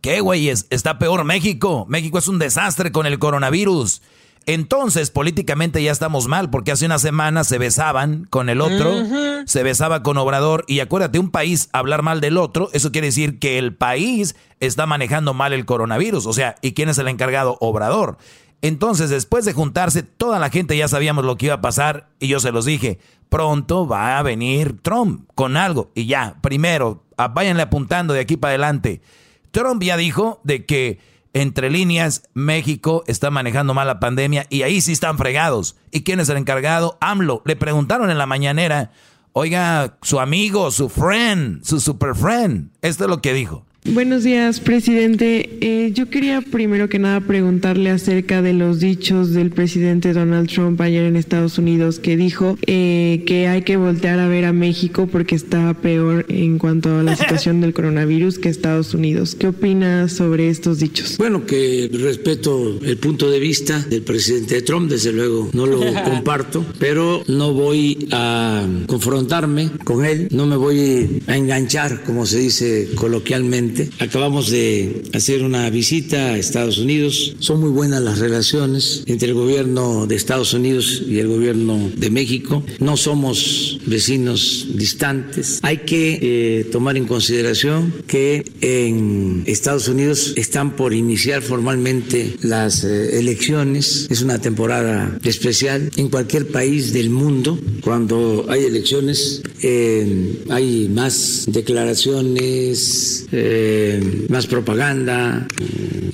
¿qué 0.01 0.19
güeyes? 0.19 0.67
Está 0.69 0.99
peor 0.99 1.23
México. 1.23 1.85
México 1.87 2.17
es 2.17 2.27
un 2.27 2.39
desastre 2.39 2.91
con 2.91 3.05
el 3.05 3.19
coronavirus. 3.19 4.01
Entonces, 4.45 5.11
políticamente 5.11 5.81
ya 5.81 5.93
estamos 5.93 6.27
mal, 6.27 6.49
porque 6.49 6.73
hace 6.73 6.87
una 6.87 6.99
semana 6.99 7.45
se 7.45 7.57
besaban 7.57 8.25
con 8.29 8.49
el 8.49 8.59
otro, 8.59 8.91
se 9.45 9.63
besaba 9.63 10.03
con 10.03 10.17
Obrador, 10.17 10.65
y 10.67 10.81
acuérdate, 10.81 11.19
un 11.19 11.31
país 11.31 11.69
hablar 11.71 12.01
mal 12.01 12.19
del 12.19 12.35
otro, 12.35 12.69
eso 12.73 12.91
quiere 12.91 13.07
decir 13.07 13.39
que 13.39 13.57
el 13.57 13.73
país 13.73 14.35
está 14.59 14.85
manejando 14.85 15.33
mal 15.33 15.53
el 15.53 15.65
coronavirus. 15.65 16.25
O 16.25 16.33
sea, 16.33 16.55
¿y 16.61 16.73
quién 16.73 16.89
es 16.89 16.97
el 16.97 17.07
encargado? 17.07 17.55
Obrador. 17.61 18.17
Entonces, 18.61 19.09
después 19.09 19.45
de 19.45 19.53
juntarse, 19.53 20.03
toda 20.03 20.39
la 20.39 20.49
gente 20.49 20.75
ya 20.75 20.89
sabíamos 20.89 21.23
lo 21.23 21.37
que 21.37 21.45
iba 21.45 21.55
a 21.55 21.61
pasar, 21.61 22.09
y 22.19 22.27
yo 22.27 22.41
se 22.41 22.51
los 22.51 22.65
dije, 22.65 22.99
pronto 23.29 23.87
va 23.87 24.17
a 24.17 24.23
venir 24.23 24.81
Trump 24.81 25.29
con 25.35 25.57
algo, 25.57 25.91
y 25.95 26.05
ya, 26.05 26.37
primero, 26.41 27.03
váyanle 27.17 27.63
apuntando 27.63 28.13
de 28.13 28.21
aquí 28.21 28.37
para 28.37 28.51
adelante. 28.51 29.01
Trump 29.51 29.81
ya 29.81 29.97
dijo 29.97 30.41
de 30.43 30.65
que 30.65 30.99
entre 31.35 31.69
líneas, 31.69 32.23
México 32.33 33.03
está 33.07 33.29
manejando 33.29 33.73
mal 33.73 33.87
la 33.87 33.99
pandemia 33.99 34.45
y 34.49 34.61
ahí 34.61 34.79
sí 34.79 34.93
están 34.93 35.17
fregados. 35.17 35.75
¿Y 35.91 36.03
quién 36.03 36.21
es 36.21 36.29
el 36.29 36.37
encargado? 36.37 36.97
AMLO. 37.01 37.41
Le 37.43 37.57
preguntaron 37.57 38.09
en 38.09 38.17
la 38.17 38.25
mañanera, 38.25 38.91
oiga, 39.33 39.97
su 40.01 40.21
amigo, 40.21 40.71
su 40.71 40.87
friend, 40.87 41.61
su 41.65 41.81
super 41.81 42.15
friend. 42.15 42.71
Esto 42.81 43.03
es 43.03 43.09
lo 43.09 43.21
que 43.21 43.33
dijo. 43.33 43.65
Buenos 43.87 44.23
días, 44.23 44.61
presidente. 44.61 45.57
Eh, 45.61 45.91
yo 45.93 46.09
quería 46.09 46.41
primero 46.41 46.89
que 46.89 46.97
nada 46.97 47.21
preguntarle 47.21 47.91
acerca 47.91 48.41
de 48.41 48.51
los 48.51 48.79
dichos 48.79 49.31
del 49.31 49.51
presidente 49.51 50.11
Donald 50.11 50.49
Trump 50.49 50.81
ayer 50.81 51.03
en 51.03 51.15
Estados 51.15 51.59
Unidos, 51.59 51.99
que 51.99 52.17
dijo 52.17 52.57
eh, 52.65 53.23
que 53.27 53.47
hay 53.47 53.61
que 53.61 53.77
voltear 53.77 54.19
a 54.19 54.27
ver 54.27 54.45
a 54.45 54.53
México 54.53 55.05
porque 55.05 55.35
está 55.35 55.75
peor 55.75 56.25
en 56.29 56.57
cuanto 56.57 56.97
a 56.97 57.03
la 57.03 57.15
situación 57.15 57.61
del 57.61 57.75
coronavirus 57.75 58.39
que 58.39 58.49
Estados 58.49 58.95
Unidos. 58.95 59.35
¿Qué 59.35 59.49
opina 59.49 60.09
sobre 60.09 60.49
estos 60.49 60.79
dichos? 60.79 61.17
Bueno, 61.19 61.45
que 61.45 61.87
respeto 61.93 62.79
el 62.81 62.97
punto 62.97 63.29
de 63.29 63.39
vista 63.39 63.79
del 63.81 64.01
presidente 64.01 64.63
Trump, 64.63 64.89
desde 64.89 65.11
luego 65.11 65.51
no 65.53 65.67
lo 65.67 65.79
comparto, 66.03 66.65
pero 66.79 67.23
no 67.27 67.53
voy 67.53 68.07
a 68.11 68.67
confrontarme 68.87 69.69
con 69.83 70.05
él, 70.05 70.27
no 70.31 70.47
me 70.47 70.55
voy 70.55 71.21
a 71.27 71.37
enganchar, 71.37 72.03
como 72.03 72.25
se 72.25 72.39
dice 72.39 72.89
coloquialmente 72.95 73.74
Acabamos 73.99 74.49
de 74.49 75.03
hacer 75.13 75.43
una 75.43 75.69
visita 75.69 76.33
a 76.33 76.37
Estados 76.37 76.77
Unidos. 76.77 77.35
Son 77.39 77.59
muy 77.59 77.69
buenas 77.69 78.01
las 78.01 78.19
relaciones 78.19 79.03
entre 79.07 79.29
el 79.29 79.33
gobierno 79.33 80.07
de 80.07 80.15
Estados 80.15 80.53
Unidos 80.53 81.03
y 81.07 81.19
el 81.19 81.27
gobierno 81.27 81.91
de 81.95 82.09
México. 82.09 82.63
No 82.79 82.97
somos 82.97 83.79
vecinos 83.85 84.67
distantes. 84.75 85.59
Hay 85.61 85.79
que 85.79 86.19
eh, 86.21 86.63
tomar 86.65 86.97
en 86.97 87.05
consideración 87.05 87.93
que 88.07 88.45
en 88.61 89.43
Estados 89.45 89.87
Unidos 89.87 90.33
están 90.35 90.75
por 90.75 90.93
iniciar 90.93 91.41
formalmente 91.41 92.35
las 92.41 92.83
eh, 92.83 93.19
elecciones. 93.19 94.07
Es 94.09 94.21
una 94.21 94.39
temporada 94.39 95.17
especial. 95.23 95.91
En 95.95 96.09
cualquier 96.09 96.47
país 96.47 96.93
del 96.93 97.09
mundo, 97.09 97.59
cuando 97.81 98.45
hay 98.49 98.63
elecciones, 98.63 99.41
eh, 99.61 100.43
hay 100.49 100.89
más 100.89 101.45
declaraciones. 101.47 103.25
Más 104.29 104.47
propaganda, 104.47 105.47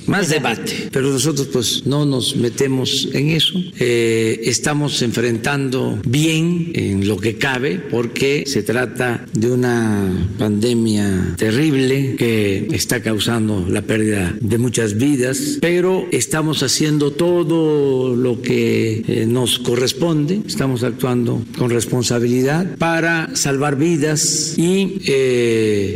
más 0.06 0.28
debate. 0.28 0.88
Pero 0.90 1.10
nosotros 1.10 1.48
pues 1.52 1.86
no 1.86 2.04
nos 2.04 2.36
metemos 2.36 3.08
en 3.12 3.30
eso. 3.30 3.54
Eh, 3.78 4.40
estamos 4.44 5.02
enfrentando 5.02 5.98
bien 6.04 6.70
en 6.74 7.08
lo 7.08 7.16
que 7.16 7.36
cabe 7.36 7.78
porque 7.78 8.44
se 8.46 8.62
trata 8.62 9.26
de 9.32 9.50
una 9.50 10.28
pandemia 10.38 11.34
terrible 11.36 12.16
que 12.16 12.68
está 12.72 13.02
causando 13.02 13.66
la 13.68 13.82
pérdida 13.82 14.34
de 14.40 14.58
muchas 14.58 14.96
vidas, 14.96 15.58
pero 15.60 16.06
estamos 16.12 16.62
haciendo 16.62 17.12
todo 17.12 18.14
lo 18.14 18.40
que 18.42 19.02
eh, 19.06 19.26
nos 19.26 19.58
corresponde, 19.58 20.42
estamos 20.46 20.84
actuando 20.84 21.42
con 21.58 21.70
responsabilidad 21.70 22.76
para 22.76 23.34
salvar 23.34 23.76
vidas 23.76 24.54
y, 24.58 24.98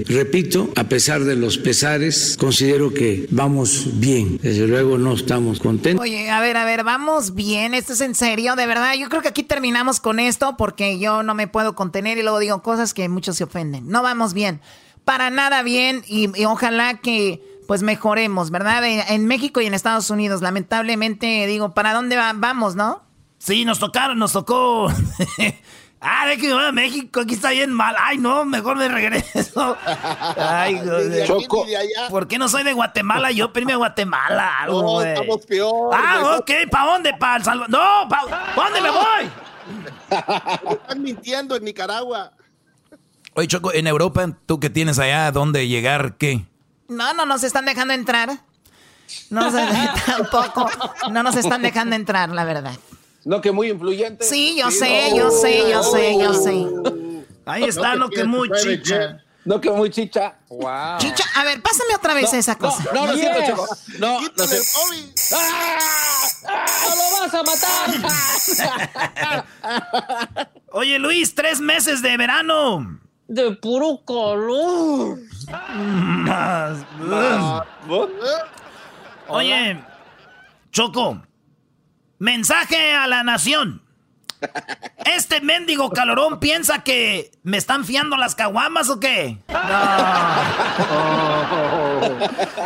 repito, 0.09 0.71
a 0.75 0.89
pesar 0.89 1.25
de 1.25 1.37
los 1.37 1.46
pesares, 1.57 2.37
considero 2.39 2.93
que 2.93 3.27
vamos 3.31 4.01
bien. 4.01 4.39
Desde 4.43 4.67
luego 4.67 4.99
no 4.99 5.15
estamos 5.15 5.61
contentos. 5.61 6.03
Oye, 6.03 6.31
a 6.31 6.41
ver, 6.41 6.57
a 6.57 6.65
ver, 6.65 6.83
vamos 6.83 7.35
bien. 7.35 7.75
Esto 7.75 7.93
es 7.93 8.01
en 8.01 8.15
serio, 8.15 8.57
de 8.57 8.67
verdad. 8.67 8.95
Yo 8.95 9.09
creo 9.09 9.23
que 9.23 9.29
aquí 9.29 9.43
terminamos 9.43 10.01
con 10.01 10.19
esto 10.19 10.57
porque 10.57 10.99
yo 10.99 11.23
no 11.23 11.35
me 11.35 11.47
puedo 11.47 11.75
contener 11.75 12.19
y 12.19 12.23
luego 12.23 12.41
digo 12.41 12.63
cosas 12.63 12.95
que 12.95 13.09
muchos 13.09 13.37
se 13.37 13.45
ofenden. 13.45 13.89
No 13.89 14.03
vamos 14.03 14.35
bien. 14.35 14.61
Para 15.05 15.31
nada 15.31 15.63
bien 15.63 16.03
y, 16.07 16.29
ojalá 16.45 16.99
que 16.99 17.41
pues 17.69 17.83
mejoremos, 17.83 18.51
¿verdad? 18.51 18.83
En, 18.85 19.27
México 19.27 19.61
y 19.61 19.67
en 19.67 19.75
Estados 19.75 20.11
Unidos, 20.11 20.43
lamentablemente, 20.43 21.47
digo, 21.47 21.75
¿para 21.75 21.95
dónde 21.95 22.17
vamos, 22.17 22.77
no? 22.77 23.03
Sí, 23.39 23.65
nos 23.65 23.79
tocaron, 23.79 24.19
nos 24.19 24.33
tocó 24.33 24.89
Ah, 26.09 26.25
de 26.29 26.37
que 26.39 26.53
a 26.53 26.71
México, 26.71 27.21
aquí 27.21 27.35
está 27.35 27.51
bien 27.51 27.73
mal. 27.73 27.97
Ay, 27.99 28.19
no, 28.19 28.45
mejor 28.45 28.77
me 28.77 28.87
regreso. 28.89 29.77
Ay, 30.37 30.81
Choco. 31.27 31.67
¿Por 32.09 32.29
qué 32.29 32.39
no 32.39 32.49
soy 32.49 32.63
de 32.63 32.73
Guatemala? 32.73 33.33
Yo 33.33 33.53
primero 33.53 33.75
a 33.75 33.79
Guatemala. 33.79 34.59
Algo, 34.61 34.83
no, 34.83 35.03
estamos 35.03 35.45
peor. 35.47 35.91
Ah, 35.93 36.37
ok, 36.39 36.51
¿para 36.71 36.93
dónde? 36.93 37.15
¿Para 37.15 37.37
El 37.39 37.45
Salvador? 37.45 37.71
No, 37.71 38.09
¿para 38.09 38.55
dónde 38.55 38.81
me 38.81 38.91
voy? 38.91 39.31
Están 40.71 41.03
mintiendo 41.03 41.57
en 41.57 41.65
Nicaragua. 41.65 42.31
Oye, 43.35 43.49
Choco, 43.49 43.73
en 43.75 43.89
Europa, 43.89 44.25
¿tú 44.47 44.61
qué 44.61 44.71
tienes 44.71 45.01
allá? 45.01 45.33
¿Dónde 45.33 45.67
llegar? 45.67 46.17
¿Qué? 46.19 46.47
No, 46.89 47.15
no 47.15 47.27
nos 47.27 47.43
están 47.43 47.65
dejando 47.65 47.95
entrar. 47.95 48.31
No, 49.31 49.53
tampoco. 50.07 50.71
No 51.11 51.25
nos 51.25 51.35
están 51.35 51.63
dejando 51.63 51.97
entrar, 51.97 52.29
la 52.29 52.45
verdad. 52.45 52.75
No, 53.27 53.41
que 53.41 53.51
muy 53.51 53.71
influyente. 53.71 54.25
Sí, 54.25 54.57
yo 54.57 54.71
sé, 54.71 55.11
yo 55.17 55.33
sé, 55.33 55.69
yo 55.69 55.83
sé, 55.83 56.17
yo 56.17 56.33
sé. 56.33 56.65
Ahí 57.45 57.65
está, 57.65 57.97
no, 57.97 58.09
que, 58.09 58.23
muy 58.23 58.49
chicha. 58.53 59.21
No, 59.45 59.61
que 59.61 59.69
muy 59.69 59.91
chicha. 59.91 60.37
Wow. 60.49 60.99
Chicha, 60.99 61.25
a 61.35 61.43
ver, 61.43 61.61
pásame 61.61 61.97
otra 61.97 62.15
vez 62.15 62.33
esa 62.33 62.57
cosa. 62.57 62.85
No, 62.95 63.05
no, 63.05 63.07
no, 63.07 63.15
yes. 63.15 63.21
cierto, 63.23 63.67
No, 63.99 64.21
no 64.21 64.45
es 64.45 64.73
cierto. 64.73 65.35
¡Ah! 65.35 66.67
¡Lo 66.95 67.21
vas 67.21 67.35
a 67.35 67.43
matar! 70.23 70.49
Oye, 70.71 71.01
Luis, 71.01 71.35
tres 71.35 71.61
meses 71.61 72.03
de 72.03 72.17
verano. 72.17 73.01
De 73.27 73.51
puro 73.57 74.05
calor. 74.07 75.19
Más. 75.75 76.79
Oye, 79.27 79.85
Choco. 80.71 81.26
Mensaje 82.19 82.95
a 82.95 83.07
la 83.07 83.23
nación. 83.23 83.83
¿Este 85.05 85.41
mendigo 85.41 85.91
calorón 85.91 86.41
piensa 86.41 86.83
que 86.83 87.31
me 87.43 87.57
están 87.57 87.85
fiando 87.85 88.17
las 88.17 88.35
caguamas 88.35 88.89
o 88.89 89.01
qué? 89.01 89.39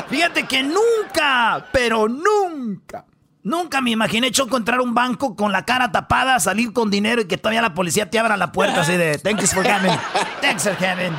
Fíjate 0.09 0.47
que 0.47 0.63
nunca, 0.63 1.67
pero 1.73 2.09
nunca, 2.09 3.05
nunca 3.43 3.81
me 3.81 3.91
imaginé 3.91 4.31
Choco 4.31 4.57
entrar 4.57 4.81
a 4.81 4.83
un 4.83 4.95
banco 4.95 5.37
con 5.37 5.53
la 5.53 5.65
cara 5.65 5.93
tapada, 5.93 6.41
salir 6.41 6.73
con 6.73 6.91
dinero 6.91 7.23
y 7.23 7.27
que 7.27 7.39
todavía 7.39 7.63
la 7.63 7.75
policía 7.75 8.11
te 8.11 8.19
abra 8.19 8.37
la 8.37 8.53
puerta 8.53 8.81
así 8.81 8.97
de 8.97 9.19
thanks 9.19 9.55
for 9.55 9.65
coming, 9.65 9.97
thanks 10.41 10.65
for 10.65 10.77
coming. 10.77 11.13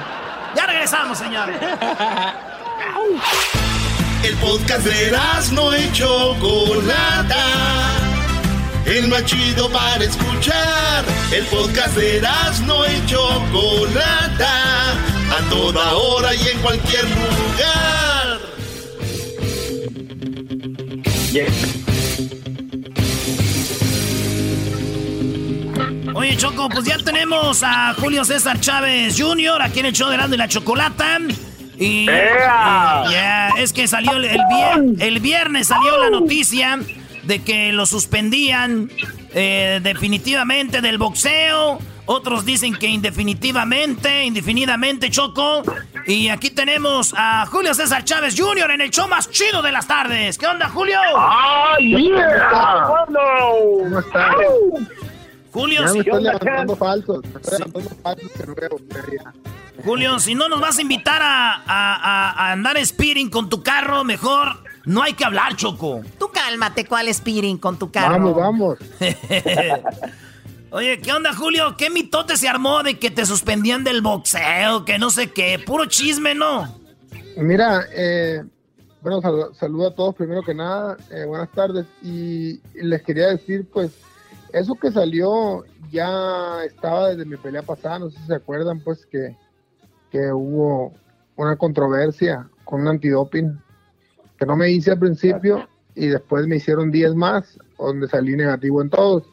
Ya 0.55 0.65
regresamos, 0.65 1.17
señores. 1.17 1.57
El 4.23 4.35
podcast 4.37 4.85
de 4.85 5.17
no 5.53 5.73
hecho 5.73 6.35
Chocolata 6.35 8.10
el 8.85 9.07
más 9.07 9.25
chido 9.25 9.69
para 9.69 10.03
escuchar. 10.03 11.05
El 11.31 11.45
podcast 11.45 11.95
de 11.95 12.21
no 12.65 12.85
y 12.85 13.05
Chocolata, 13.05 14.91
a 14.91 15.49
toda 15.49 15.93
hora 15.93 16.33
y 16.35 16.47
en 16.47 16.59
cualquier 16.59 17.03
lugar. 17.05 18.39
Oye, 26.13 26.37
Choco, 26.37 26.69
pues 26.69 26.85
ya 26.85 26.97
tenemos 26.97 27.63
a 27.63 27.93
Julio 27.93 28.25
César 28.25 28.59
Chávez 28.59 29.19
Jr. 29.19 29.61
aquí 29.61 29.79
en 29.79 29.87
el 29.87 29.93
show 29.93 30.09
de 30.09 30.17
y 30.17 30.37
la 30.37 30.47
Chocolata. 30.47 31.19
Y, 31.79 32.05
es 33.57 33.73
que 33.73 33.87
salió 33.87 34.11
el, 34.11 34.25
el 34.99 35.19
viernes 35.19 35.67
salió 35.67 35.97
la 35.97 36.11
noticia 36.11 36.77
de 37.31 37.41
que 37.41 37.71
lo 37.71 37.85
suspendían 37.85 38.91
eh, 39.33 39.79
definitivamente 39.81 40.81
del 40.81 40.97
boxeo. 40.97 41.79
Otros 42.05 42.43
dicen 42.43 42.75
que 42.75 42.87
indefinitivamente, 42.87 44.25
indefinidamente, 44.25 45.09
Choco. 45.09 45.63
Y 46.05 46.27
aquí 46.27 46.49
tenemos 46.49 47.13
a 47.15 47.45
Julio 47.45 47.73
César 47.73 48.03
Chávez 48.03 48.35
Jr. 48.37 48.71
en 48.71 48.81
el 48.81 48.89
show 48.89 49.07
más 49.07 49.29
chido 49.29 49.61
de 49.61 49.71
las 49.71 49.87
tardes. 49.87 50.37
¿Qué 50.37 50.45
onda, 50.45 50.67
Julio? 50.67 50.99
¡Ay, 51.15 52.09
yeah! 52.09 52.89
¿Cómo 53.07 53.99
estás? 53.99 54.35
Julio, 55.53 55.87
si... 55.87 56.03
falsos. 56.77 57.21
Julio, 59.85 60.19
si 60.19 60.35
no 60.35 60.49
nos 60.49 60.59
vas 60.59 60.77
a 60.79 60.81
invitar 60.81 61.21
a, 61.21 61.63
a, 61.65 62.31
a, 62.31 62.51
andar 62.51 62.85
speeding 62.85 63.29
con 63.29 63.47
tu 63.47 63.63
carro, 63.63 64.03
mejor 64.03 64.70
no 64.85 65.03
hay 65.03 65.13
que 65.13 65.25
hablar, 65.25 65.55
Choco. 65.55 66.01
Tú 66.17 66.29
cálmate, 66.33 66.85
¿cuál 66.85 67.13
speeding 67.13 67.57
con 67.57 67.77
tu 67.77 67.91
carro? 67.91 68.13
Vamos, 68.13 68.35
vamos. 68.35 68.79
Oye, 70.71 70.99
¿qué 71.01 71.11
onda, 71.11 71.33
Julio? 71.33 71.75
¿Qué 71.77 71.89
mitote 71.89 72.37
se 72.37 72.47
armó 72.47 72.81
de 72.81 72.97
que 72.97 73.11
te 73.11 73.25
suspendían 73.25 73.83
del 73.83 74.01
boxeo? 74.01 74.85
Que 74.85 74.97
no 74.97 75.09
sé 75.09 75.31
qué. 75.31 75.59
Puro 75.59 75.85
chisme, 75.85 76.33
¿no? 76.33 76.73
Mira, 77.35 77.85
eh, 77.93 78.41
bueno, 79.01 79.21
sal 79.21 79.53
saludo 79.53 79.87
a 79.87 79.95
todos 79.95 80.15
primero 80.15 80.41
que 80.43 80.53
nada. 80.53 80.95
Eh, 81.11 81.25
buenas 81.25 81.51
tardes. 81.51 81.85
Y, 82.01 82.61
y 82.73 82.83
les 82.83 83.01
quería 83.03 83.27
decir, 83.27 83.67
pues, 83.71 83.91
eso 84.53 84.75
que 84.75 84.91
salió 84.91 85.65
ya 85.91 86.63
estaba 86.63 87.09
desde 87.09 87.25
mi 87.25 87.35
pelea 87.35 87.63
pasada. 87.63 87.99
No 87.99 88.09
sé 88.09 88.17
si 88.19 88.27
se 88.27 88.35
acuerdan, 88.35 88.79
pues, 88.79 89.05
que, 89.05 89.35
que 90.09 90.31
hubo 90.31 90.93
una 91.35 91.57
controversia 91.57 92.47
con 92.63 92.81
un 92.81 92.87
antidoping 92.87 93.59
que 94.41 94.47
no 94.47 94.57
me 94.57 94.71
hice 94.71 94.89
al 94.89 94.97
principio 94.97 95.69
y 95.93 96.07
después 96.07 96.47
me 96.47 96.55
hicieron 96.55 96.89
10 96.89 97.13
más, 97.13 97.59
donde 97.77 98.07
salí 98.07 98.35
negativo 98.35 98.81
en 98.81 98.89
todos. 98.89 99.23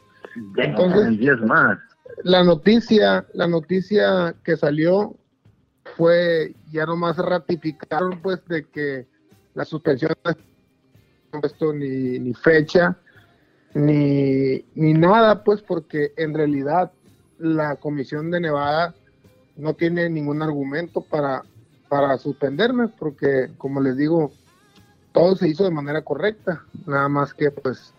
Entonces, 0.55 1.17
10 1.17 1.41
más. 1.47 1.79
La 2.23 2.43
noticia, 2.43 3.25
la 3.33 3.47
noticia 3.47 4.35
que 4.43 4.55
salió 4.55 5.15
fue 5.97 6.53
ya 6.71 6.85
nomás 6.85 7.17
ratificaron 7.17 8.21
pues 8.21 8.45
de 8.45 8.65
que 8.65 9.07
la 9.55 9.65
suspensión 9.65 10.11
no 10.23 10.29
ha 10.29 11.41
puesto 11.41 11.73
ni, 11.73 12.19
ni 12.19 12.35
fecha 12.35 12.95
ni, 13.73 14.63
ni 14.75 14.93
nada 14.93 15.43
pues 15.43 15.63
porque 15.63 16.13
en 16.17 16.35
realidad 16.35 16.91
la 17.39 17.77
comisión 17.77 18.29
de 18.29 18.41
Nevada 18.41 18.93
no 19.57 19.73
tiene 19.73 20.07
ningún 20.07 20.43
argumento 20.43 21.01
para, 21.01 21.41
para 21.87 22.15
suspenderme 22.19 22.89
porque 22.89 23.49
como 23.57 23.81
les 23.81 23.97
digo 23.97 24.31
todo 25.11 25.35
se 25.35 25.47
hizo 25.47 25.63
de 25.63 25.71
manera 25.71 26.03
correcta 26.03 26.63
nada 26.85 27.09
más 27.09 27.33
que 27.33 27.51
pues 27.51 27.93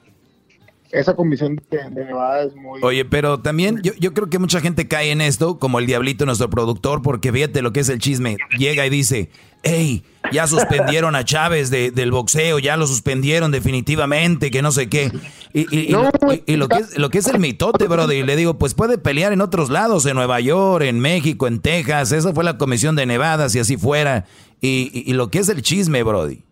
esa 0.93 1.15
comisión 1.15 1.61
de, 1.71 1.79
de, 1.91 2.05
Nevada 2.05 2.43
es 2.43 2.55
muy... 2.57 2.83
Oye, 2.83 3.05
pero 3.05 3.41
también 3.41 3.81
yo, 3.83 3.93
yo, 4.01 4.13
creo 4.13 4.29
que 4.29 4.41
mucha 4.41 4.61
gente 4.61 4.89
cae 4.89 5.13
en 5.13 5.21
esto, 5.21 5.59
como 5.59 5.79
el 5.79 5.87
Diablito, 5.87 6.27
nuestro 6.27 6.51
productor, 6.51 7.01
porque 7.03 7.33
fíjate 7.33 7.63
lo 7.63 7.73
que 7.73 7.81
es 7.81 7.89
el 7.89 8.01
chisme. 8.01 8.39
Llega 8.59 8.85
y 8.85 8.91
dice, 8.91 9.31
hey, 9.63 10.03
ya 10.33 10.47
suspendieron 10.47 11.15
a 11.15 11.25
Chávez 11.25 11.71
de, 11.71 11.91
del 11.93 12.11
boxeo, 12.11 12.59
ya 12.59 12.77
lo 12.77 12.87
suspendieron 12.89 13.53
definitivamente, 13.53 14.51
que 14.51 14.63
no 14.63 14.73
sé 14.73 14.89
qué. 14.89 15.13
Y, 15.53 15.67
y, 15.77 15.93
no, 15.93 16.11
y, 16.33 16.53
y 16.53 16.57
lo, 16.57 16.69
que 16.69 16.79
es, 16.79 16.99
lo 16.99 17.11
que 17.11 17.19
es 17.19 17.27
el 17.29 17.39
mitote, 17.39 17.87
brother, 17.87 18.17
y 18.17 18.23
le 18.25 18.37
digo, 18.37 18.59
pues 18.59 18.75
puede 18.75 18.99
pelear 18.99 19.33
en 19.33 19.41
otros 19.41 19.71
lados, 19.71 20.07
en 20.07 20.15
Nueva 20.15 20.41
York, 20.41 20.85
en 20.85 20.99
México, 20.99 21.47
en 21.47 21.61
Texas, 21.61 22.13
esa 22.13 22.33
fue 22.33 22.43
la 22.43 22.59
comisión 22.59 22.97
de 22.97 23.07
Nevada, 23.07 23.49
si 23.49 23.59
así 23.59 23.77
fuera. 23.77 24.27
Y, 24.61 25.13
lo 25.13 25.31
que 25.31 25.39
es 25.39 25.49
el 25.49 25.63
chisme, 25.63 26.03
brody. 26.03 26.43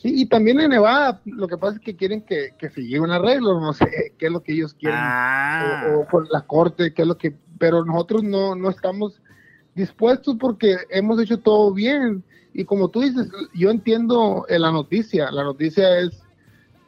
Sí, 0.00 0.22
y 0.22 0.26
también 0.26 0.60
en 0.60 0.70
Nevada, 0.70 1.20
lo 1.26 1.46
que 1.46 1.58
pasa 1.58 1.76
es 1.76 1.80
que 1.80 1.94
quieren 1.94 2.22
que, 2.22 2.54
que 2.58 2.70
se 2.70 2.80
llegue 2.80 3.00
un 3.00 3.10
arreglo, 3.10 3.60
no 3.60 3.74
sé 3.74 3.84
qué 4.18 4.26
es 4.26 4.32
lo 4.32 4.42
que 4.42 4.52
ellos 4.54 4.72
quieren, 4.72 4.98
ah. 4.98 5.88
o, 5.90 6.00
o, 6.00 6.08
por 6.08 6.30
la 6.32 6.40
corte, 6.42 6.94
qué 6.94 7.02
es 7.02 7.08
lo 7.08 7.18
que, 7.18 7.34
pero 7.58 7.84
nosotros 7.84 8.22
no, 8.22 8.54
no 8.54 8.70
estamos 8.70 9.20
dispuestos 9.74 10.36
porque 10.40 10.76
hemos 10.88 11.20
hecho 11.20 11.38
todo 11.38 11.74
bien, 11.74 12.24
y 12.54 12.64
como 12.64 12.88
tú 12.88 13.02
dices, 13.02 13.28
yo 13.54 13.70
entiendo 13.70 14.46
la 14.48 14.72
noticia, 14.72 15.30
la 15.30 15.44
noticia 15.44 15.98
es 15.98 16.22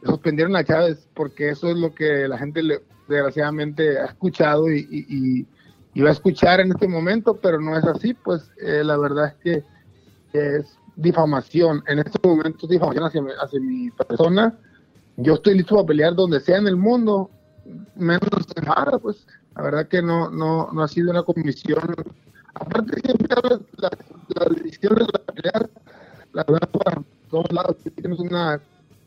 suspendieron 0.04 0.56
a 0.56 0.64
Chávez, 0.64 1.08
porque 1.14 1.50
eso 1.50 1.68
es 1.68 1.76
lo 1.76 1.94
que 1.94 2.26
la 2.26 2.38
gente 2.38 2.62
le, 2.62 2.80
desgraciadamente 3.08 3.98
ha 3.98 4.06
escuchado 4.06 4.70
y, 4.70 4.86
y, 4.90 5.46
y, 5.94 6.00
va 6.00 6.08
a 6.08 6.12
escuchar 6.12 6.60
en 6.60 6.72
este 6.72 6.88
momento, 6.88 7.36
pero 7.36 7.60
no 7.60 7.76
es 7.76 7.84
así, 7.84 8.14
pues 8.14 8.50
eh, 8.60 8.82
la 8.82 8.96
verdad 8.96 9.28
es 9.28 9.34
que 9.34 9.64
es 10.32 10.78
difamación, 10.96 11.82
en 11.86 12.00
este 12.00 12.18
momento 12.26 12.66
difamación 12.66 13.04
hacia, 13.04 13.22
hacia 13.42 13.60
mi 13.60 13.90
persona. 13.90 14.54
Yo 15.16 15.34
estoy 15.34 15.56
listo 15.56 15.76
para 15.76 15.86
pelear 15.86 16.14
donde 16.14 16.40
sea 16.40 16.58
en 16.58 16.66
el 16.66 16.76
mundo, 16.76 17.30
menos 17.94 18.28
en 18.56 19.00
pues 19.00 19.26
la 19.54 19.62
verdad 19.62 19.88
que 19.88 20.02
no, 20.02 20.30
no, 20.30 20.70
no 20.72 20.82
ha 20.82 20.88
sido 20.88 21.10
una 21.10 21.22
comisión. 21.22 21.94
Aparte, 22.54 23.00
siempre 23.00 23.28
la, 23.78 23.90
la 24.28 24.54
decisiones 24.54 25.06
de 25.06 25.12
la 25.12 25.32
pelear, 25.32 25.70
la 26.32 26.44
verdad, 26.44 26.68
para 26.70 27.02
todos 27.30 27.52
lados, 27.52 27.76
tienes 27.96 28.18
una 28.18 28.60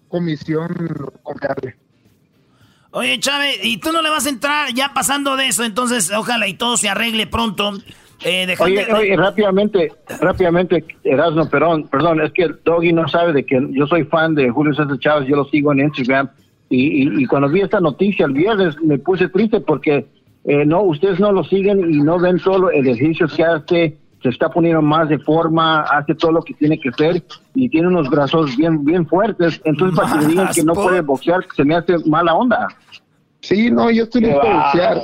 comisión 0.08 0.70
confiable. 1.24 1.76
Oye, 2.92 3.20
Chávez, 3.20 3.60
¿y 3.64 3.78
tú 3.78 3.92
no 3.92 4.02
le 4.02 4.10
vas 4.10 4.26
a 4.26 4.30
entrar 4.30 4.74
ya 4.74 4.94
pasando 4.94 5.36
de 5.36 5.48
eso? 5.48 5.64
Entonces, 5.64 6.12
ojalá 6.12 6.48
y 6.48 6.54
todo 6.54 6.78
se 6.78 6.88
arregle 6.88 7.28
pronto. 7.28 7.74
Eh, 8.24 8.56
oye, 8.60 8.86
oye, 8.94 9.18
rápidamente, 9.18 9.92
rápidamente, 10.22 10.86
Erasmo, 11.04 11.50
perdón, 11.50 11.88
perdón, 11.90 12.22
es 12.22 12.32
que 12.32 12.50
Doggy 12.64 12.94
no 12.94 13.08
sabe 13.08 13.34
de 13.34 13.46
que 13.46 13.60
yo 13.72 13.86
soy 13.88 14.06
fan 14.06 14.36
de 14.36 14.50
Julio 14.50 14.74
César 14.74 14.98
Chávez, 15.00 15.28
yo 15.28 15.36
lo 15.36 15.46
sigo 15.46 15.74
en 15.74 15.82
Instagram, 15.82 16.30
y, 16.70 17.04
y, 17.04 17.24
y 17.24 17.26
cuando 17.26 17.50
vi 17.50 17.62
esta 17.62 17.80
noticia 17.80 18.26
el 18.26 18.34
viernes 18.34 18.76
me 18.82 18.98
puse 18.98 19.30
triste 19.30 19.60
porque 19.60 20.08
eh, 20.46 20.66
no, 20.66 20.82
ustedes 20.84 21.20
no 21.20 21.32
lo 21.32 21.44
siguen 21.44 21.94
y 21.94 22.02
no 22.02 22.20
ven 22.20 22.40
solo 22.40 22.72
el 22.72 22.88
ejercicio 22.88 23.28
que 23.28 23.44
hace, 23.44 23.98
se 24.24 24.30
está 24.30 24.50
poniendo 24.50 24.82
más 24.82 25.10
de 25.10 25.20
forma, 25.20 25.82
hace 25.82 26.16
todo 26.16 26.32
lo 26.32 26.42
que 26.42 26.54
tiene 26.54 26.80
que 26.80 26.90
hacer 26.90 27.22
y 27.54 27.70
tiene 27.70 27.88
unos 27.88 28.10
brazos 28.10 28.56
bien, 28.56 28.84
bien 28.86 29.06
fuertes, 29.06 29.62
entonces 29.66 30.00
para 30.00 30.20
que 30.20 30.28
digan 30.28 30.50
que 30.54 30.64
no 30.64 30.74
puede 30.74 31.02
boxear, 31.02 31.46
se 31.56 31.64
me 31.64 31.76
hace 31.76 31.98
mala 32.08 32.34
onda. 32.34 32.68
Sí, 33.42 33.70
no, 33.70 33.92
yo 33.92 34.04
estoy 34.04 34.22
listo 34.22 34.42
a 34.42 34.64
boxear 34.64 35.02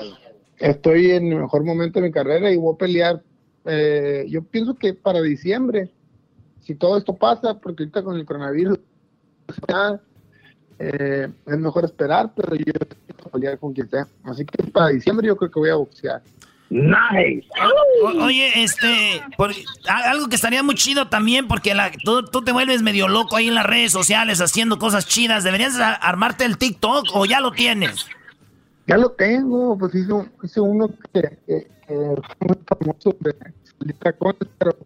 estoy 0.62 1.12
en 1.12 1.32
el 1.32 1.40
mejor 1.40 1.64
momento 1.66 2.00
de 2.00 2.08
mi 2.08 2.12
carrera 2.12 2.52
y 2.52 2.58
voy 2.58 2.76
a 2.76 2.78
pelear. 2.78 3.22
Eh, 3.66 4.26
yo 4.30 4.44
pienso 4.44 4.76
que 4.76 4.94
para 4.94 5.22
diciembre, 5.22 5.90
si 6.62 6.76
todo 6.76 6.98
esto 6.98 7.16
pasa, 7.16 7.60
porque 7.60 7.84
ahorita 7.84 8.04
con 8.04 8.16
el 8.18 8.26
coronavirus 8.26 8.80
eh, 10.80 11.28
es 11.46 11.58
mejor 11.58 11.86
esperar, 11.86 12.32
pero 12.36 12.56
yo 12.56 12.64
voy 12.66 13.18
a 13.26 13.30
pelear 13.30 13.60
con 13.60 13.74
quien 13.74 13.90
sea. 13.90 14.08
Así 14.24 14.46
que 14.46 14.64
para 14.72 14.90
diciembre 14.90 15.28
yo 15.28 15.36
creo 15.36 15.52
que 15.52 15.60
voy 15.60 15.70
a 15.70 15.76
boxear. 15.76 16.22
Nice. 16.70 17.46
O, 18.02 18.24
oye, 18.24 18.64
este, 18.64 19.22
por, 19.36 19.52
algo 19.90 20.30
que 20.30 20.36
estaría 20.36 20.64
muy 20.64 20.76
chido 20.76 21.10
también, 21.10 21.50
porque 21.50 21.76
la, 21.76 21.92
tú, 22.06 22.24
tú, 22.24 22.44
te 22.44 22.54
vuelves 22.54 22.82
medio 22.82 23.10
loco 23.10 23.36
ahí 23.36 23.50
en 23.50 23.56
las 23.56 23.66
redes 23.66 23.92
sociales 23.92 24.40
haciendo 24.40 24.80
cosas 24.80 25.06
chidas. 25.06 25.44
¿Deberías 25.44 25.78
armarte 25.78 26.46
el 26.46 26.58
TikTok 26.58 27.08
o 27.14 27.26
ya 27.26 27.42
lo 27.42 27.52
tienes? 27.52 28.08
Ya 28.92 28.98
lo 28.98 29.12
tengo, 29.12 29.78
pues 29.78 29.96
hice, 29.96 30.12
hice 30.44 30.60
uno 30.60 30.90
que, 31.14 31.22
que, 31.48 31.68
que 31.88 32.16
fue 32.38 32.48
muy 32.48 32.58
famoso 32.68 33.16
de 33.22 33.94
tacones, 33.94 34.50
pero, 34.58 34.78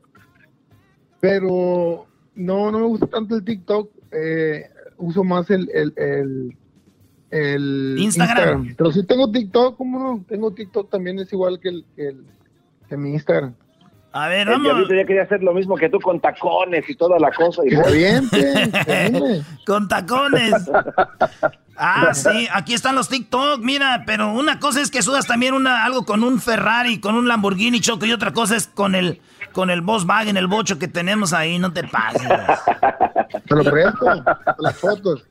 pero 1.19 2.05
no, 2.35 2.71
no 2.71 2.79
me 2.79 2.85
gusta 2.85 3.07
tanto 3.07 3.35
el 3.35 3.43
TikTok, 3.43 3.89
eh, 4.11 4.69
uso 4.97 5.23
más 5.23 5.49
el, 5.49 5.67
el, 5.73 5.91
el, 5.95 6.57
el 7.31 7.95
Instagram. 7.97 8.65
Instagram. 8.67 8.75
Pero 8.77 8.91
si 8.91 9.03
tengo 9.07 9.31
TikTok, 9.31 9.75
¿cómo 9.75 9.97
no? 9.97 10.23
Tengo 10.27 10.51
TikTok 10.53 10.91
también, 10.91 11.17
es 11.17 11.33
igual 11.33 11.59
que, 11.59 11.69
el, 11.69 11.85
que, 11.95 12.09
el, 12.09 12.25
que 12.87 12.97
mi 12.97 13.13
Instagram. 13.13 13.55
A 14.11 14.27
ver, 14.27 14.47
vamos. 14.47 14.87
El 14.87 14.97
ya 14.97 15.05
quería 15.05 15.23
hacer 15.23 15.41
lo 15.41 15.51
mismo 15.51 15.75
que 15.77 15.89
tú 15.89 15.99
con 15.99 16.19
tacones 16.19 16.87
y 16.87 16.95
toda 16.95 17.17
la 17.17 17.31
cosa. 17.31 17.63
Y 17.65 17.71
bien, 17.91 18.29
con 19.65 19.87
tacones. 19.87 20.53
Ah, 21.77 22.13
sí, 22.13 22.47
aquí 22.53 22.73
están 22.73 22.95
los 22.95 23.09
TikTok, 23.09 23.59
mira, 23.61 24.03
pero 24.05 24.31
una 24.31 24.59
cosa 24.59 24.81
es 24.81 24.89
que 24.89 25.01
sudas 25.01 25.27
también 25.27 25.53
una, 25.53 25.83
algo 25.83 26.05
con 26.05 26.23
un 26.23 26.39
Ferrari, 26.39 26.99
con 26.99 27.15
un 27.15 27.27
Lamborghini 27.27 27.81
Choco, 27.81 28.05
y 28.05 28.13
otra 28.13 28.31
cosa 28.31 28.55
es 28.55 28.67
con 28.67 28.95
el, 28.95 29.19
con 29.51 29.69
el 29.69 29.81
Volkswagen, 29.81 30.37
el 30.37 30.47
bocho 30.47 30.79
que 30.79 30.87
tenemos 30.87 31.33
ahí, 31.33 31.59
no 31.59 31.73
te 31.73 31.83
pases. 31.83 32.27
Te 33.47 33.55
lo 33.55 33.63
presto, 33.63 34.05
las 34.59 34.77
fotos. 34.77 35.25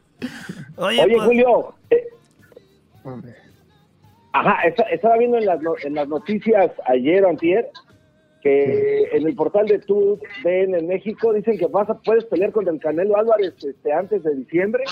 Oye, 0.77 1.03
Oye 1.03 1.15
pues, 1.15 1.27
Julio. 1.27 1.75
Eh, 1.91 2.09
ajá, 4.33 4.59
estaba 4.91 5.17
viendo 5.17 5.39
en 5.39 5.47
las, 5.47 5.61
en 5.85 5.95
las 5.95 6.09
noticias 6.09 6.71
ayer 6.87 7.25
o 7.25 7.31
antier 7.31 7.71
que 8.43 9.09
en 9.13 9.27
el 9.27 9.35
portal 9.35 9.67
de 9.67 9.79
tu 9.79 10.21
ven 10.45 10.75
en 10.75 10.87
México 10.87 11.33
dicen 11.33 11.57
que 11.57 11.67
vas 11.67 11.89
a, 11.89 11.95
puedes 11.95 12.27
pelear 12.27 12.53
contra 12.53 12.75
el 12.75 12.79
Canelo 12.79 13.17
Álvarez 13.17 13.55
este, 13.65 13.91
antes 13.91 14.23
de 14.23 14.35
diciembre. 14.35 14.85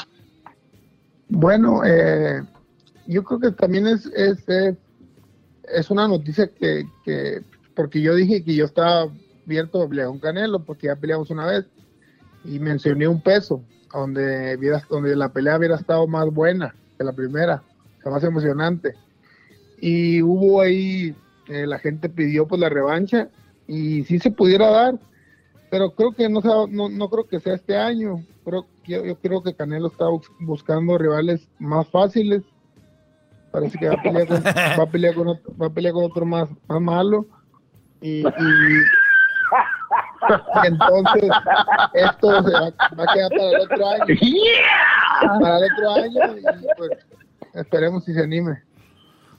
Bueno, 1.34 1.82
eh, 1.82 2.42
yo 3.06 3.24
creo 3.24 3.40
que 3.40 3.50
también 3.52 3.86
es, 3.86 4.04
es, 4.14 4.44
es, 4.46 5.90
una 5.90 6.06
noticia 6.06 6.46
que, 6.46 6.86
que, 7.04 7.42
porque 7.74 8.02
yo 8.02 8.14
dije 8.14 8.44
que 8.44 8.54
yo 8.54 8.66
estaba 8.66 9.10
abierto 9.46 9.82
a 9.82 9.88
pelear 9.88 10.08
con 10.08 10.18
Canelo, 10.18 10.62
porque 10.62 10.88
ya 10.88 10.96
peleamos 10.96 11.30
una 11.30 11.46
vez, 11.46 11.64
y 12.44 12.58
mencioné 12.58 13.08
un 13.08 13.22
peso, 13.22 13.64
donde, 13.94 14.58
donde 14.90 15.16
la 15.16 15.32
pelea 15.32 15.56
hubiera 15.56 15.76
estado 15.76 16.06
más 16.06 16.26
buena 16.26 16.74
que 16.98 17.04
la 17.04 17.14
primera, 17.14 17.62
más 18.04 18.22
emocionante. 18.24 18.94
Y 19.80 20.20
hubo 20.20 20.60
ahí, 20.60 21.16
eh, 21.48 21.66
la 21.66 21.78
gente 21.78 22.10
pidió 22.10 22.46
pues 22.46 22.60
la 22.60 22.68
revancha, 22.68 23.30
y 23.66 24.04
si 24.04 24.18
se 24.18 24.30
pudiera 24.30 24.68
dar, 24.68 24.98
pero 25.72 25.90
creo 25.92 26.12
que 26.12 26.28
no, 26.28 26.42
no, 26.68 26.90
no 26.90 27.08
creo 27.08 27.26
que 27.26 27.40
sea 27.40 27.54
este 27.54 27.78
año. 27.78 28.22
Creo, 28.44 28.66
yo, 28.84 29.06
yo 29.06 29.16
creo 29.16 29.42
que 29.42 29.54
Canelo 29.54 29.88
está 29.88 30.06
bus- 30.06 30.30
buscando 30.40 30.98
rivales 30.98 31.48
más 31.58 31.88
fáciles. 31.88 32.42
Parece 33.50 33.78
que 33.78 33.88
va 33.88 33.94
a 33.94 34.02
pelear 34.02 34.26
con, 34.28 34.44
va 34.44 34.82
a 34.82 34.86
pelear 34.90 35.14
con, 35.14 35.28
otro, 35.28 35.50
va 35.56 35.66
a 35.68 35.70
pelear 35.70 35.94
con 35.94 36.04
otro 36.04 36.26
más, 36.26 36.50
más 36.68 36.80
malo. 36.82 37.24
Y, 38.02 38.20
y- 38.20 38.22
y 38.22 38.24
entonces 40.66 41.30
esto 41.94 42.42
se 42.42 42.52
va, 42.52 42.70
va 42.98 43.04
a 43.04 43.14
quedar 43.14 43.30
para 43.30 43.50
el 43.50 43.60
otro 43.62 43.88
año. 43.88 44.04
Para 45.40 45.56
el 45.58 45.72
otro 45.72 45.90
año 45.94 46.36
y 46.36 46.42
pues 46.76 46.90
esperemos 47.54 48.04
si 48.04 48.12
se 48.12 48.24
anime. 48.24 48.62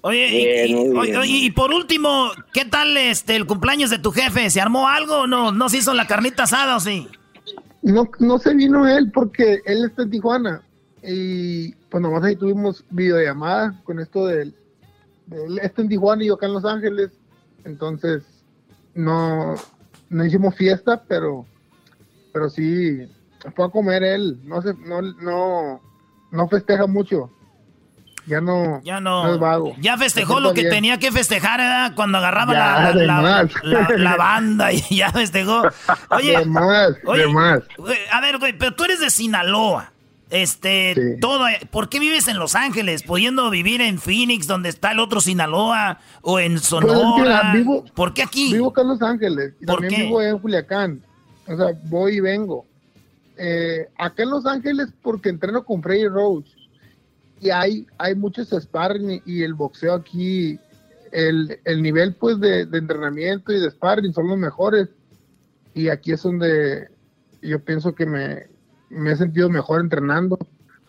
Oye, 0.06 0.66
y, 0.68 0.72
y- 0.74 0.76
oye, 0.98 1.18
oye, 1.18 1.32
y 1.46 1.52
por 1.52 1.74
último, 1.74 2.32
¿qué 2.54 2.66
tal 2.66 2.98
este 2.98 3.38
el 3.38 3.46
cumpleaños 3.48 3.90
de 3.90 4.00
tu 4.00 4.12
jefe? 4.12 4.50
¿Se 4.50 4.60
armó 4.60 4.90
algo 4.90 5.22
o 5.22 5.28
no? 5.28 5.54
¿No 5.54 5.70
se 5.70 5.78
hizo 5.78 5.94
la 5.94 6.08
carnita 6.08 6.44
asada 6.44 6.76
o 6.76 6.80
sí? 6.82 7.08
No, 7.82 8.10
no 8.20 8.38
se 8.38 8.54
vino 8.54 8.86
él 8.88 9.12
porque 9.14 9.62
él 9.66 9.86
está 9.86 10.04
en 10.04 10.10
Tijuana. 10.12 10.62
Y 11.02 11.72
pues 11.90 12.02
nomás 12.02 12.24
ahí 12.24 12.36
tuvimos 12.36 12.84
videollamada 12.90 13.80
con 13.86 14.00
esto 14.02 14.26
del, 14.28 14.54
de 15.28 15.46
él 15.46 15.60
está 15.60 15.82
en 15.82 15.90
Tijuana 15.90 16.22
y 16.24 16.28
yo 16.28 16.34
acá 16.36 16.48
en 16.48 16.54
Los 16.54 16.66
Ángeles. 16.66 17.12
Entonces, 17.64 18.24
no, 18.96 19.56
no 20.10 20.26
hicimos 20.26 20.54
fiesta, 20.56 21.02
pero, 21.08 21.46
pero 22.34 22.50
sí 22.50 23.08
fue 23.56 23.66
a 23.66 23.70
comer 23.70 24.04
él. 24.04 24.38
No 24.44 24.62
se, 24.62 24.74
no, 24.74 25.02
no, 25.02 25.82
no 26.32 26.48
festeja 26.50 26.88
mucho. 26.88 27.30
Ya 28.26 28.40
no, 28.40 28.82
Ya 28.84 29.02
no. 29.02 29.34
es 29.34 29.40
vago. 29.40 29.76
Ya 29.80 29.98
festejó 29.98 30.40
lo 30.40 30.54
que 30.54 30.62
bien. 30.62 30.74
tenía 30.74 30.98
que 31.00 31.12
festejar 31.12 31.94
cuando 31.96 32.20
agarraba 32.20 32.54
Ya, 32.54 32.82
la, 32.82 32.92
de 32.94 33.06
la- 33.08 33.22
más. 33.22 33.52
la- 33.64 33.90
la 33.98 34.16
banda 34.16 34.72
y 34.72 34.80
ya 34.96 35.12
festejó. 35.12 35.64
Oye, 36.10 36.38
De 36.40 36.46
más, 36.46 36.94
oye, 37.06 37.22
de 37.24 37.28
más. 37.28 37.60
güey, 37.78 37.98
a 38.12 38.22
ver, 38.22 38.38
güey, 38.40 38.58
pero 38.58 38.74
tú 38.76 38.86
eres 38.86 39.00
de 39.02 39.10
Sinaloa. 39.10 39.92
Este, 40.30 40.94
Sí. 40.96 41.20
todo, 41.20 41.46
¿por 41.70 41.90
qué 41.90 42.00
vives 42.00 42.28
en 42.28 42.40
Los 42.40 42.56
Ángeles? 42.56 43.04
Pudiendo 43.04 43.50
vivir 43.52 43.82
en 43.82 44.00
Phoenix, 44.00 44.48
donde 44.48 44.70
está 44.70 44.92
el 44.94 45.00
otro 45.00 45.22
Sinaloa, 45.22 46.00
o 46.22 46.40
en 46.40 46.54
Pues 46.54 46.64
Sonora. 46.64 47.52
vivo, 47.54 47.84
¿Por 47.94 48.14
qué 48.16 48.24
aquí? 48.24 48.52
Vivo 48.54 48.70
acá 48.70 48.82
en 48.82 48.88
Los 48.88 49.02
Ángeles 49.04 49.54
y 49.62 49.66
¿Por 49.66 49.76
también 49.82 49.94
qué? 50.02 50.08
vivo 50.08 50.22
en 50.24 50.40
Culiacán. 50.40 51.02
O 51.48 51.56
sea, 51.56 51.68
voy 51.84 52.14
y 52.16 52.20
vengo. 52.22 52.66
Eh, 53.38 53.88
acá 53.98 54.24
en 54.24 54.30
Los 54.32 54.46
Ángeles 54.46 54.88
porque 55.04 55.30
entreno 55.30 55.64
con 55.64 55.84
Freddy 55.84 56.08
Roach 56.08 56.46
y 57.44 57.50
hay, 57.50 57.88
hay 57.98 58.16
muchos 58.16 58.50
sparring 58.50 59.22
y, 59.26 59.44
el 59.44 59.54
boxeo 59.54 59.94
aquí, 59.94 60.60
el, 61.12 61.60
el 61.66 61.82
nivel 61.82 62.16
pues 62.16 62.40
de, 62.40 62.62
entrenamiento 62.62 63.52
y 63.52 63.60
de 63.60 63.70
sparring 63.70 64.14
son 64.14 64.28
los 64.28 64.38
mejores 64.38 64.90
y 65.74 65.90
aquí 65.90 66.14
es 66.14 66.24
donde 66.24 66.90
yo 67.42 67.60
pienso 67.60 67.94
que 67.94 68.06
me, 68.06 68.48
me 68.90 69.12
he 69.12 69.16
sentido 69.16 69.50
mejor 69.50 69.82
entrenando. 69.82 70.38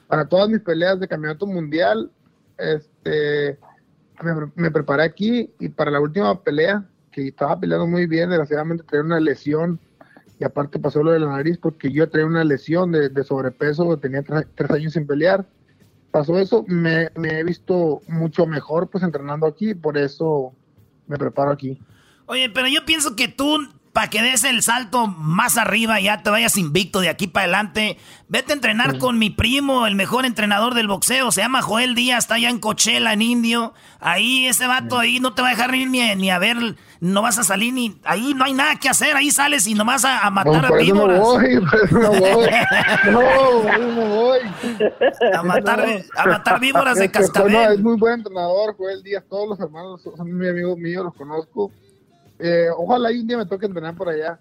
Para 0.07 0.29
todas 0.29 0.49
mis 0.49 0.61
peleas 0.61 1.01
de 1.01 1.09
campeonato 1.09 1.47
mundial, 1.47 2.11
este, 2.59 3.59
me, 4.55 4.71
preparé 4.71 5.03
aquí 5.03 5.51
y 5.59 5.69
para 5.71 5.91
la 5.91 6.01
última 6.01 6.41
pelea, 6.43 6.85
que 7.11 7.29
estaba 7.29 7.59
peleando 7.59 7.87
muy 7.87 8.07
bien, 8.07 8.29
desgraciadamente 8.29 8.85
traía 8.85 9.05
una 9.05 9.21
lesión 9.21 9.81
y 10.39 10.45
aparte 10.45 10.79
pasó 10.79 11.03
lo 11.03 11.13
de 11.13 11.21
la 11.21 11.29
nariz 11.29 11.59
porque 11.59 11.91
yo 11.91 12.09
traía 12.09 12.27
una 12.27 12.45
lesión 12.45 12.93
de, 12.93 13.25
sobrepeso, 13.25 13.97
tenía 13.99 14.23
tres 14.23 14.71
años 14.71 14.93
sin 14.93 15.07
pelear. 15.07 15.47
Pasó 16.15 16.39
eso, 16.39 16.65
me, 16.69 17.09
me 17.17 17.41
he 17.41 17.43
visto 17.43 18.01
mucho 18.07 18.47
mejor 18.47 18.89
pues 18.89 19.03
entrenando 19.03 19.49
aquí, 19.49 19.75
por 19.75 19.99
eso 19.99 20.53
me 21.09 21.19
preparo 21.19 21.51
aquí. 21.51 21.81
Oye, 22.27 22.49
pero 22.51 22.69
yo 22.69 22.85
pienso 22.85 23.17
que 23.17 23.27
tú, 23.27 23.69
para 23.93 24.11
que 24.11 24.23
des 24.23 24.45
el 24.45 24.63
salto 24.63 25.09
más 25.09 25.57
arriba, 25.57 26.01
ya 26.01 26.23
te 26.23 26.31
vayas 26.31 26.57
invicto 26.57 27.01
de 27.01 27.09
aquí 27.09 27.27
para 27.27 27.47
adelante, 27.47 27.99
vete 28.29 28.53
a 28.53 28.55
entrenar 28.55 28.99
con 28.99 29.19
mi 29.19 29.31
primo, 29.31 29.89
el 29.89 29.97
mejor 29.97 30.25
entrenador 30.25 30.75
del 30.75 30.87
boxeo, 30.87 31.33
se 31.33 31.41
llama 31.41 31.63
Joel 31.63 31.97
Díaz, 31.97 32.23
está 32.23 32.37
allá 32.37 32.49
en 32.49 32.61
Coachella, 32.61 33.13
en 33.13 33.21
Indio. 33.21 33.75
Ahí, 33.99 34.47
ese 34.47 34.69
vato 34.69 35.01
ahí 35.01 35.19
no 35.19 35.35
te 35.35 35.43
va 35.43 35.49
a 35.49 35.51
dejar 35.51 35.75
ir 35.75 35.91
ni, 35.91 36.15
ni 36.15 36.31
a 36.31 36.39
ver, 36.39 36.77
no 37.05 37.21
vas 37.23 37.39
a 37.39 37.45
salir 37.45 37.73
ni... 37.75 37.99
Ahí 38.05 38.33
no 38.35 38.45
hay 38.45 38.55
nada 38.55 38.77
que 38.77 38.89
hacer, 38.89 39.15
ahí 39.15 39.31
sales 39.31 39.67
y 39.67 39.75
nomás 39.75 40.05
a, 40.05 40.21
a 40.27 40.31
matar 40.31 40.53
No, 40.53 40.59
a 40.75 40.81
eso 40.81 40.95
no 40.95 41.07
víboras. 41.07 41.21
voy, 41.21 41.55
no 41.91 42.11
voy. 42.11 42.51
No, 43.11 43.79
no 43.95 44.07
voy. 44.15 44.39
A 45.35 45.43
matar, 45.43 45.85
a 46.17 46.27
matar 46.27 46.61
víboras 46.61 46.97
de 46.99 47.05
Este, 47.05 47.19
no, 47.19 47.25
cascabel. 47.27 47.73
es 47.75 47.81
muy 47.81 47.97
buen 47.99 48.15
entrenador, 48.15 48.75
Joel 48.77 49.03
Díaz, 49.03 49.25
todos 49.29 49.49
los 49.51 49.61
hermanos 49.61 50.01
son 50.03 50.37
muy 50.37 50.49
amigos 50.49 50.79
míos, 50.79 51.05
los 51.05 51.15
conozco. 51.15 51.71
Eh, 52.39 52.69
ojalá 52.77 53.11
un 53.11 53.27
día 53.27 53.37
me 53.39 53.47
toque 53.47 53.67
entrenar 53.67 53.95
por 53.95 54.09
allá. 54.09 54.39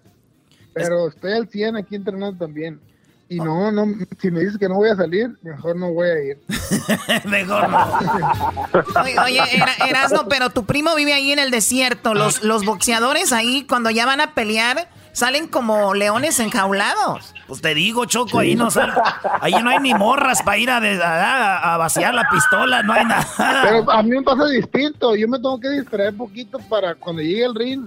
Pero 0.72 1.08
estoy 1.08 1.32
al 1.32 1.48
100 1.48 1.76
aquí 1.76 1.94
entrenando 1.94 2.36
también. 2.46 2.80
Y 3.28 3.36
no, 3.40 3.72
no, 3.72 3.86
si 4.20 4.30
me 4.30 4.40
dices 4.40 4.58
que 4.58 4.68
no 4.68 4.74
voy 4.76 4.90
a 4.90 4.96
salir, 4.96 5.30
mejor 5.42 5.76
no 5.76 5.92
voy 5.92 6.08
a 6.08 6.22
ir. 6.24 6.38
Mejor 7.24 7.68
no. 7.70 7.78
Oye, 9.02 9.18
oye, 9.18 9.40
Era- 9.56 9.86
Erasno, 9.88 10.28
pero 10.28 10.50
tu 10.50 10.66
primo 10.66 10.94
vive 10.94 11.14
ahí 11.14 11.32
en 11.32 11.38
el 11.38 11.50
desierto. 11.50 12.12
Los, 12.14 12.42
los 12.42 12.64
boxeadores 12.64 13.32
ahí, 13.32 13.64
cuando 13.66 13.88
ya 13.90 14.04
van 14.04 14.20
a 14.20 14.34
pelear, 14.34 14.88
salen 15.12 15.48
como 15.48 15.94
leones 15.94 16.38
enjaulados. 16.38 17.34
Pues 17.46 17.60
te 17.62 17.74
digo, 17.74 18.04
Choco, 18.04 18.40
ahí 18.40 18.54
no 18.56 18.70
sal- 18.70 18.92
ahí 19.40 19.54
no 19.62 19.70
hay 19.70 19.78
ni 19.80 19.94
morras 19.94 20.42
para 20.42 20.58
ir 20.58 20.70
a, 20.70 20.80
de- 20.80 21.02
a- 21.02 21.74
a 21.74 21.76
vaciar 21.78 22.14
la 22.14 22.28
pistola, 22.30 22.82
no 22.82 22.92
hay 22.92 23.06
nada. 23.06 23.26
Pero 23.64 23.90
a 23.90 24.02
mí 24.02 24.10
me 24.10 24.22
pasa 24.22 24.44
distinto. 24.46 25.16
Yo 25.16 25.26
me 25.28 25.38
tengo 25.38 25.58
que 25.58 25.70
distraer 25.70 26.10
un 26.10 26.18
poquito 26.18 26.58
para 26.68 26.94
cuando 26.94 27.22
llegue 27.22 27.44
el 27.46 27.54
ring, 27.54 27.86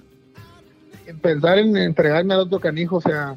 pensar 1.21 1.59
en 1.59 1.77
entregarme 1.77 2.33
al 2.33 2.41
otro 2.41 2.59
canijo. 2.59 2.97
O 2.97 3.01
sea, 3.01 3.35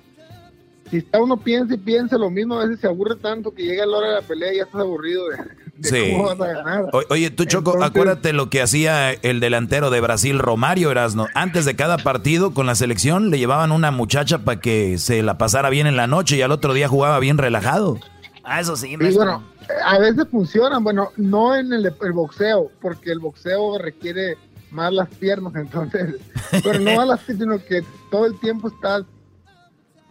si 0.91 0.99
está 0.99 1.21
uno 1.21 1.37
piensa 1.37 1.75
y 1.75 1.79
piensa 1.79 2.17
lo 2.19 2.31
mismo, 2.31 2.59
a 2.59 2.65
veces 2.65 2.81
se 2.81 2.87
aburre 2.87 3.17
tanto 3.17 3.53
que 3.55 3.63
llega 3.65 3.87
la 3.87 3.97
hora 3.99 4.09
de 4.09 4.15
la 4.15 4.23
pelea 4.23 4.53
y 4.53 4.57
ya 4.57 4.63
estás 4.65 4.81
aburrido 4.81 5.29
de, 5.29 5.37
de 5.77 5.89
Sí. 5.89 6.13
cómo 6.13 6.25
vas 6.35 6.41
a 6.41 6.53
ganar. 6.53 6.85
O- 6.93 7.03
Oye, 7.11 7.31
tú 7.31 7.45
Choco, 7.45 7.73
Entonces- 7.75 7.91
acuérdate 7.91 8.33
lo 8.33 8.51
que 8.51 8.61
hacía 8.63 9.13
el 9.13 9.41
delantero 9.41 9.91
de 9.91 10.01
Brasil, 10.01 10.39
Romario 10.39 10.91
Erasno. 10.91 11.27
Antes 11.35 11.65
de 11.65 11.77
cada 11.77 11.97
partido 11.99 12.53
con 12.53 12.67
la 12.67 12.75
selección 12.75 13.31
le 13.31 13.39
llevaban 13.39 13.73
una 13.73 13.91
muchacha 13.91 14.39
para 14.41 14.61
que 14.61 14.99
se 14.99 15.23
la 15.23 15.39
pasara 15.39 15.71
bien 15.71 15.87
en 15.87 15.97
la 15.97 16.07
noche 16.07 16.37
y 16.37 16.43
al 16.43 16.53
otro 16.53 16.75
día 16.75 16.89
jugaba 16.89 17.19
bien 17.21 17.39
relajado. 17.39 17.99
Ah, 18.43 18.61
eso 18.61 18.75
sí, 18.77 18.97
Y 18.99 19.15
bueno, 19.15 19.45
a 19.85 19.99
veces 19.99 20.27
funcionan, 20.31 20.83
bueno, 20.83 21.11
no 21.17 21.55
en 21.55 21.73
el, 21.73 21.87
el 21.87 22.13
boxeo, 22.13 22.71
porque 22.81 23.13
el 23.13 23.19
boxeo 23.21 23.79
requiere 23.79 24.37
más 24.71 24.93
las 24.93 25.09
piernas, 25.09 25.53
entonces, 25.57 26.17
pero 26.65 26.79
no 26.81 27.01
a 27.01 27.05
las 27.07 27.21
sino 27.21 27.59
que 27.65 27.83
todo 28.11 28.27
el 28.27 28.39
tiempo 28.41 28.69
estás 28.69 29.05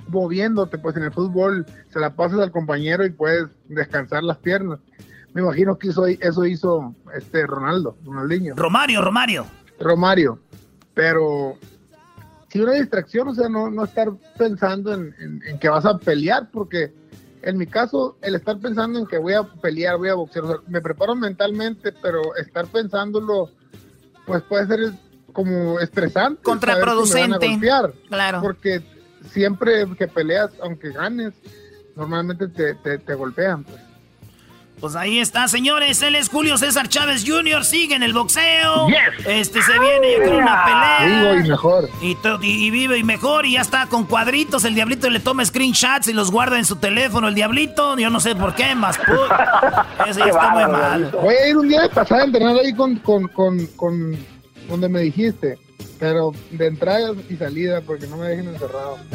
moviéndote, 0.10 0.78
pues 0.78 0.96
en 0.98 1.04
el 1.04 1.12
fútbol 1.12 1.66
se 1.92 2.00
la 2.00 2.16
pasas 2.16 2.40
al 2.40 2.52
compañero 2.52 3.06
y 3.06 3.10
puedes 3.12 3.48
descansar 3.68 4.24
las 4.24 4.38
piernas. 4.38 4.80
Me 5.34 5.42
imagino 5.42 5.78
que 5.78 5.90
eso, 5.90 6.06
eso 6.08 6.46
hizo 6.46 6.96
este 7.16 7.46
Ronaldo, 7.46 7.96
Ronaldinho. 8.04 8.56
Romario, 8.56 9.02
Romario. 9.02 9.46
Romario, 9.80 10.40
pero 10.94 11.58
si 12.50 12.60
una 12.60 12.74
distracción, 12.74 13.28
o 13.30 13.34
sea, 13.36 13.48
no, 13.48 13.70
no 13.70 13.84
estar 13.86 14.10
pensando 14.38 14.94
en, 14.94 15.14
en- 15.20 15.42
en 15.46 15.60
que 15.60 15.70
vas 15.70 15.86
a 15.86 15.98
pelear, 15.98 16.50
porque 16.52 16.92
en 17.44 17.58
mi 17.58 17.68
caso, 17.68 18.18
el 18.22 18.36
estar 18.36 18.58
pensando 18.60 19.00
en 19.00 19.06
que 19.06 19.18
voy 19.18 19.34
a 19.34 19.44
pelear, 19.44 19.98
voy 19.98 20.10
a 20.10 20.16
boxear, 20.16 20.44
o 20.44 20.48
sea, 20.50 20.58
me 20.68 20.82
preparo 20.82 21.16
mentalmente, 21.16 21.94
pero 22.02 22.36
estar 22.36 22.66
pensándolo, 22.68 23.50
pues 24.26 24.42
puede 24.44 24.68
ser 24.68 24.80
como 25.32 25.80
estresante. 25.80 26.42
Contraproducente. 26.42 27.60
Claro. 28.10 28.42
Porque 28.42 28.82
siempre 29.32 29.86
que 29.98 30.08
peleas, 30.08 30.52
aunque 30.62 30.92
ganes, 30.92 31.34
normalmente 31.96 32.48
te, 32.48 32.76
te, 32.76 32.98
te 33.00 33.14
golpean. 33.14 33.64
Pues. 33.64 33.82
Pues 34.80 34.96
ahí 34.96 35.20
está, 35.20 35.50
señores. 35.50 36.02
Él 36.04 36.16
es 36.16 36.30
Julio 36.30 36.58
César 36.58 36.88
Chávez 36.88 37.26
Jr. 37.28 37.66
Sigue 37.66 37.96
en 37.96 38.04
el 38.04 38.14
boxeo. 38.14 38.88
Este 39.28 39.62
se 39.62 39.78
viene, 39.78 40.14
yo 40.14 40.18
creo, 40.20 40.38
una 40.38 40.64
pelea. 40.64 41.06
Vivo 41.34 41.46
y 41.46 41.50
mejor. 41.50 41.90
Y, 42.02 42.16
to- 42.16 42.40
y- 42.42 42.68
y 42.68 42.72
vive 42.72 42.98
y 42.98 43.04
mejor. 43.04 43.46
Y 43.46 43.54
ya 43.56 43.62
está 43.62 43.88
con 43.88 44.06
cuadritos. 44.06 44.64
El 44.64 44.76
diablito 44.76 45.10
le 45.10 45.20
toma 45.20 45.44
screenshots 45.44 46.08
y 46.08 46.14
los 46.14 46.32
guarda 46.32 46.58
en 46.58 46.64
su 46.64 46.78
teléfono. 46.78 47.28
El 47.28 47.36
diablito, 47.36 47.98
yo 48.00 48.10
no 48.10 48.22
sé 48.22 48.36
por 48.36 48.56
qué, 48.56 48.74
más. 48.74 48.98
Eso 50.08 50.20
ya 50.20 50.28
está 50.28 50.50
muy 50.52 50.66
mal. 50.72 51.12
Voy 51.12 51.36
a 51.36 51.50
ir 51.50 51.58
un 51.58 51.68
día 51.68 51.82
de 51.82 51.90
pasada 51.90 52.22
a 52.22 52.26
entrenar 52.28 52.56
ahí 52.56 52.74
con, 52.74 52.96
con, 53.00 53.28
con, 53.28 53.66
con 53.76 54.18
donde 54.70 54.88
me 54.88 55.02
dijiste, 55.02 55.58
pero 56.00 56.32
de 56.52 56.68
entrada 56.68 57.14
y 57.30 57.36
salida, 57.36 57.82
porque 57.82 58.08
no 58.08 58.18
me 58.18 58.30
dejen 58.30 58.48
encerrado. 58.48 58.98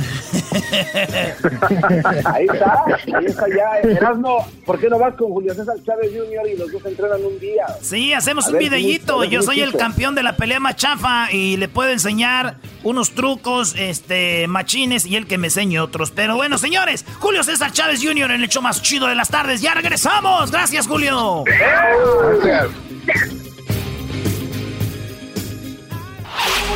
Ahí 2.25 2.47
está, 2.47 2.85
ahí 3.17 3.25
está 3.27 3.45
ya. 3.49 3.91
Erasmo, 3.91 4.47
¿por 4.65 4.79
qué 4.79 4.89
no 4.89 4.99
vas 4.99 5.15
con 5.15 5.33
Julio 5.33 5.55
César 5.55 5.77
Chávez 5.85 6.11
Jr. 6.13 6.49
y 6.53 6.57
los 6.57 6.71
dos 6.71 6.85
entrenan 6.85 7.25
un 7.25 7.39
día? 7.39 7.67
Sí, 7.81 8.13
hacemos 8.13 8.47
A 8.47 8.51
un 8.51 8.59
videíto. 8.59 9.25
Yo 9.25 9.43
soy 9.43 9.61
el 9.61 9.73
campeón 9.75 10.15
de 10.15 10.23
la 10.23 10.37
pelea 10.37 10.61
machafa 10.61 11.33
y 11.33 11.57
le 11.57 11.69
puedo 11.69 11.91
enseñar 11.91 12.57
unos 12.83 13.13
trucos, 13.13 13.75
este, 13.77 14.47
machines 14.47 15.07
y 15.07 15.17
él 15.17 15.27
que 15.27 15.39
me 15.39 15.49
enseñe 15.49 15.79
otros. 15.79 16.11
Pero 16.11 16.37
bueno, 16.37 16.59
señores, 16.59 17.05
Julio 17.21 17.43
César 17.43 17.73
Chávez 17.73 18.01
Jr. 18.03 18.31
en 18.33 18.43
el 18.43 18.49
show 18.49 18.63
más 18.63 18.83
chido 18.83 19.07
de 19.07 19.15
las 19.15 19.29
tardes. 19.29 19.61
Ya 19.61 19.75
regresamos. 19.75 20.51
Gracias, 20.51 20.87
Julio. 20.87 21.45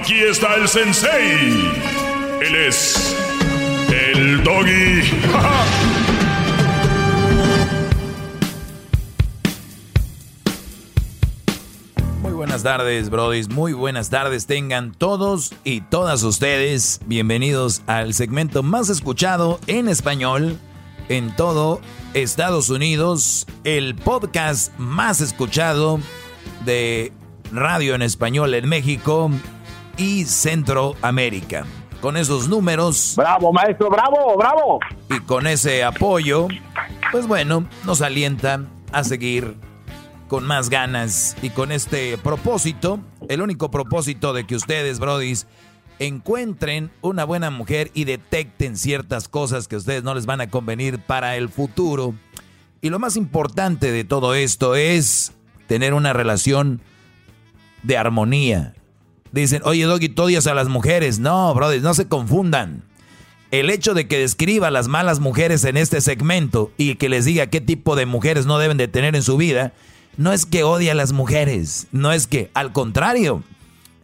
Aquí 0.00 0.22
está 0.22 0.54
el 0.54 0.68
sensei. 0.68 1.72
Él 2.40 2.54
es 2.54 3.16
el 3.90 4.44
doggy. 4.44 5.02
Muy 12.22 12.30
buenas 12.30 12.62
tardes, 12.62 13.10
brodis. 13.10 13.48
Muy 13.48 13.72
buenas 13.72 14.08
tardes 14.08 14.46
tengan 14.46 14.92
todos 14.92 15.52
y 15.64 15.80
todas 15.80 16.22
ustedes. 16.22 17.00
Bienvenidos 17.06 17.82
al 17.88 18.14
segmento 18.14 18.62
más 18.62 18.90
escuchado 18.90 19.58
en 19.66 19.88
español 19.88 20.60
en 21.08 21.34
todo 21.34 21.80
Estados 22.14 22.70
Unidos, 22.70 23.48
el 23.64 23.96
podcast 23.96 24.72
más 24.78 25.20
escuchado 25.20 25.98
de 26.64 27.12
radio 27.50 27.96
en 27.96 28.02
español 28.02 28.54
en 28.54 28.68
México 28.68 29.32
y 29.98 30.24
Centroamérica. 30.24 31.66
Con 32.00 32.16
esos 32.16 32.48
números. 32.48 33.14
Bravo, 33.16 33.52
maestro, 33.52 33.90
bravo, 33.90 34.36
bravo. 34.36 34.78
Y 35.10 35.18
con 35.20 35.46
ese 35.46 35.82
apoyo, 35.82 36.46
pues 37.10 37.26
bueno, 37.26 37.68
nos 37.84 38.00
alienta 38.00 38.64
a 38.92 39.04
seguir 39.04 39.56
con 40.28 40.46
más 40.46 40.70
ganas 40.70 41.36
y 41.42 41.50
con 41.50 41.72
este 41.72 42.16
propósito, 42.18 43.00
el 43.28 43.42
único 43.42 43.70
propósito 43.70 44.32
de 44.32 44.46
que 44.46 44.54
ustedes, 44.54 45.00
brodis, 45.00 45.46
encuentren 45.98 46.92
una 47.00 47.24
buena 47.24 47.50
mujer 47.50 47.90
y 47.94 48.04
detecten 48.04 48.76
ciertas 48.76 49.28
cosas 49.28 49.66
que 49.66 49.74
a 49.74 49.78
ustedes 49.78 50.04
no 50.04 50.14
les 50.14 50.26
van 50.26 50.40
a 50.40 50.48
convenir 50.48 51.00
para 51.00 51.36
el 51.36 51.48
futuro. 51.48 52.14
Y 52.80 52.90
lo 52.90 53.00
más 53.00 53.16
importante 53.16 53.90
de 53.90 54.04
todo 54.04 54.34
esto 54.34 54.76
es 54.76 55.32
tener 55.66 55.94
una 55.94 56.12
relación 56.12 56.80
de 57.82 57.96
armonía. 57.96 58.74
Dicen, 59.32 59.62
oye 59.64 59.84
Doggy, 59.84 60.08
tú 60.08 60.24
odias 60.24 60.46
a 60.46 60.54
las 60.54 60.68
mujeres. 60.68 61.18
No, 61.18 61.54
brothers, 61.54 61.82
no 61.82 61.94
se 61.94 62.08
confundan. 62.08 62.82
El 63.50 63.70
hecho 63.70 63.94
de 63.94 64.06
que 64.06 64.18
describa 64.18 64.68
a 64.68 64.70
las 64.70 64.88
malas 64.88 65.20
mujeres 65.20 65.64
en 65.64 65.76
este 65.76 66.00
segmento 66.00 66.70
y 66.76 66.96
que 66.96 67.08
les 67.08 67.24
diga 67.24 67.46
qué 67.46 67.60
tipo 67.60 67.96
de 67.96 68.04
mujeres 68.04 68.44
no 68.44 68.58
deben 68.58 68.76
de 68.76 68.88
tener 68.88 69.16
en 69.16 69.22
su 69.22 69.38
vida, 69.38 69.72
no 70.18 70.32
es 70.32 70.44
que 70.44 70.64
odie 70.64 70.90
a 70.90 70.94
las 70.94 71.12
mujeres, 71.12 71.86
no 71.92 72.12
es 72.12 72.26
que, 72.26 72.50
al 72.52 72.72
contrario, 72.72 73.42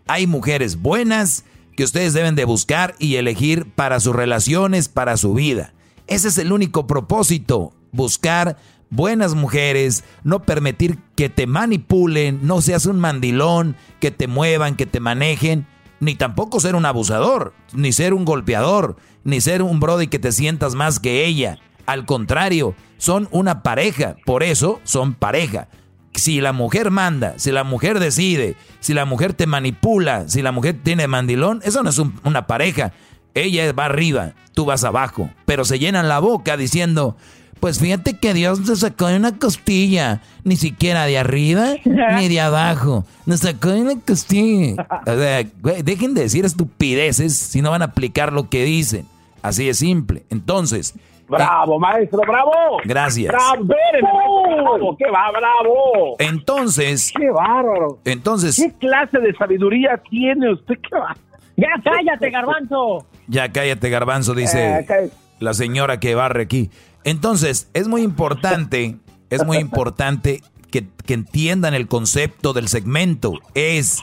hay 0.06 0.26
mujeres 0.26 0.76
buenas 0.76 1.44
que 1.76 1.84
ustedes 1.84 2.14
deben 2.14 2.36
de 2.36 2.44
buscar 2.44 2.94
y 2.98 3.16
elegir 3.16 3.66
para 3.66 4.01
sus 4.01 4.14
relaciones, 4.14 4.88
para 4.88 5.16
su 5.16 5.34
vida. 5.34 5.74
Ese 6.06 6.28
es 6.28 6.38
el 6.38 6.52
único 6.52 6.86
propósito, 6.86 7.72
buscar 7.92 8.56
buenas 8.90 9.35
mujeres, 9.35 10.05
no 10.23 10.43
permitir 10.43 10.98
que 11.16 11.28
te 11.28 11.47
manipulen, 11.47 12.40
no 12.43 12.61
seas 12.61 12.86
un 12.86 13.01
mandilón, 13.01 13.77
que 14.01 14.11
te 14.11 14.27
muevan, 14.27 14.77
que 14.77 14.86
te 14.86 15.01
manejen, 15.01 15.66
ni 16.01 16.15
tampoco 16.15 16.61
ser 16.61 16.77
un 16.77 16.86
abusador, 16.86 17.55
ni 17.73 17.93
ser 17.93 18.15
un 18.15 18.24
golpeador, 18.24 18.97
ni 19.24 19.40
ser 19.40 19.62
un 19.62 19.81
brody 19.81 20.09
que 20.09 20.19
te 20.19 20.32
sientas 20.32 20.74
más 20.74 21.01
que 21.01 21.24
ella. 21.24 21.59
Al 21.86 22.06
contrario, 22.06 22.74
son 22.98 23.28
una 23.31 23.62
pareja, 23.62 24.16
por 24.24 24.43
eso 24.43 24.81
son 24.85 25.15
pareja 25.15 25.69
si 26.15 26.40
la 26.40 26.52
mujer 26.52 26.90
manda, 26.90 27.35
si 27.39 27.51
la 27.51 27.65
mujer 27.65 27.98
decide, 27.98 28.56
si 28.81 28.94
la 28.94 29.05
mujer 29.05 29.35
te 29.35 29.47
manipula, 29.47 30.28
si 30.28 30.43
la 30.43 30.52
mujer 30.52 30.78
tiene 30.82 31.09
mandilón, 31.09 31.61
eso 31.65 31.82
no 31.82 31.90
es 31.90 31.98
una 31.98 32.47
pareja. 32.47 32.93
Ella 33.35 33.73
va 33.73 33.86
arriba, 33.86 34.35
tú 34.52 34.65
vas 34.65 34.85
abajo, 34.85 35.31
pero 35.44 35.65
se 35.65 35.78
llenan 35.78 36.09
la 36.09 36.20
boca 36.20 36.56
diciendo, 36.56 37.16
pues 37.60 37.78
fíjate 37.78 38.18
que 38.18 38.35
Dios 38.35 38.60
nos 38.60 38.81
sacó 38.81 39.06
de 39.06 39.16
una 39.16 39.39
costilla, 39.39 40.20
ni 40.44 40.56
siquiera 40.56 41.06
de 41.06 41.18
arriba 41.18 41.74
ni 41.85 42.28
de 42.28 42.40
abajo, 42.40 43.05
nos 43.26 43.40
sacó 43.40 43.70
de 43.70 43.82
una 43.82 44.01
costilla. 44.01 44.86
O 45.06 45.16
sea, 45.16 45.44
dejen 45.82 46.14
de 46.14 46.22
decir 46.22 46.44
estupideces 46.44 47.36
si 47.36 47.62
no 47.62 47.70
van 47.70 47.82
a 47.82 47.86
aplicar 47.86 48.32
lo 48.32 48.48
que 48.48 48.64
dicen. 48.64 49.06
Así 49.43 49.66
de 49.66 49.74
simple. 49.74 50.24
Entonces, 50.31 50.94
Bravo, 51.28 51.78
maestro, 51.78 52.20
bravo. 52.20 52.52
Gracias. 52.85 53.32
Bravo, 53.32 54.97
qué 54.98 55.10
va, 55.10 55.31
bravo. 55.31 56.16
Entonces. 56.18 57.12
Qué 57.16 57.31
bárbaro. 57.31 57.98
Entonces. 58.05 58.56
¿Qué 58.56 58.72
clase 58.78 59.18
de 59.18 59.35
sabiduría 59.35 60.01
tiene 60.10 60.52
usted? 60.52 60.74
¿Qué 60.74 60.97
va? 60.97 61.16
Ya 61.56 61.68
cállate, 61.82 62.31
garbanzo. 62.31 63.06
Ya 63.26 63.51
cállate, 63.52 63.89
garbanzo, 63.89 64.35
dice 64.35 64.81
eh, 64.81 65.10
la 65.40 65.55
señora 65.55 65.98
que 65.98 66.14
barre 66.14 66.43
aquí. 66.43 66.70
Entonces, 67.05 67.68
es 67.74 67.89
muy 67.89 68.02
importante, 68.02 68.98
es 69.31 69.44
muy 69.44 69.59
importante 69.59 70.43
que, 70.70 70.89
que 71.06 71.14
entiendan 71.14 71.74
el 71.74 71.86
concepto 71.86 72.52
del 72.52 72.68
segmento. 72.68 73.35
Es 73.55 73.98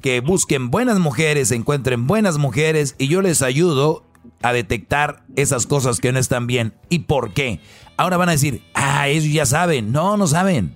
que 0.00 0.20
busquen 0.20 0.70
buenas 0.70 0.98
mujeres, 0.98 1.50
encuentren 1.50 2.06
buenas 2.06 2.38
mujeres 2.38 2.94
y 2.98 3.08
yo 3.08 3.22
les 3.22 3.42
ayudo 3.42 4.04
a 4.42 4.52
detectar 4.52 5.24
esas 5.36 5.66
cosas 5.66 6.00
que 6.00 6.12
no 6.12 6.18
están 6.18 6.46
bien. 6.46 6.74
¿Y 6.88 7.00
por 7.00 7.32
qué? 7.32 7.60
Ahora 7.96 8.16
van 8.16 8.28
a 8.28 8.32
decir, 8.32 8.62
ah, 8.74 9.08
ellos 9.08 9.32
ya 9.32 9.46
saben. 9.46 9.92
No, 9.92 10.16
no 10.16 10.26
saben. 10.26 10.74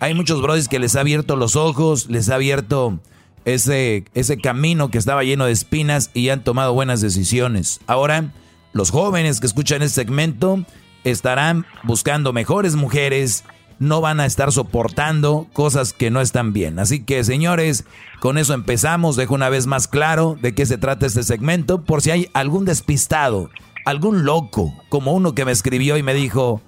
Hay 0.00 0.14
muchos 0.14 0.42
brothers 0.42 0.68
que 0.68 0.78
les 0.78 0.96
ha 0.96 1.00
abierto 1.00 1.36
los 1.36 1.56
ojos, 1.56 2.08
les 2.08 2.28
ha 2.28 2.36
abierto 2.36 2.98
ese, 3.44 4.04
ese 4.14 4.36
camino 4.36 4.90
que 4.90 4.98
estaba 4.98 5.24
lleno 5.24 5.44
de 5.44 5.52
espinas 5.52 6.10
y 6.14 6.28
han 6.28 6.44
tomado 6.44 6.72
buenas 6.72 7.00
decisiones. 7.00 7.80
Ahora, 7.86 8.32
los 8.72 8.90
jóvenes 8.90 9.40
que 9.40 9.46
escuchan 9.46 9.82
este 9.82 10.02
segmento 10.02 10.64
estarán 11.04 11.66
buscando 11.84 12.32
mejores 12.32 12.76
mujeres 12.76 13.44
no 13.82 14.00
van 14.00 14.20
a 14.20 14.26
estar 14.26 14.52
soportando 14.52 15.48
cosas 15.52 15.92
que 15.92 16.10
no 16.10 16.20
están 16.20 16.52
bien. 16.52 16.78
Así 16.78 17.02
que, 17.02 17.24
señores, 17.24 17.84
con 18.20 18.38
eso 18.38 18.54
empezamos. 18.54 19.16
Dejo 19.16 19.34
una 19.34 19.48
vez 19.48 19.66
más 19.66 19.88
claro 19.88 20.38
de 20.40 20.54
qué 20.54 20.66
se 20.66 20.78
trata 20.78 21.06
este 21.06 21.24
segmento, 21.24 21.82
por 21.82 22.00
si 22.00 22.12
hay 22.12 22.28
algún 22.32 22.64
despistado, 22.64 23.50
algún 23.84 24.24
loco, 24.24 24.72
como 24.88 25.12
uno 25.12 25.34
que 25.34 25.44
me 25.44 25.50
escribió 25.50 25.96
y 25.96 26.04
me 26.04 26.14
dijo, 26.14 26.62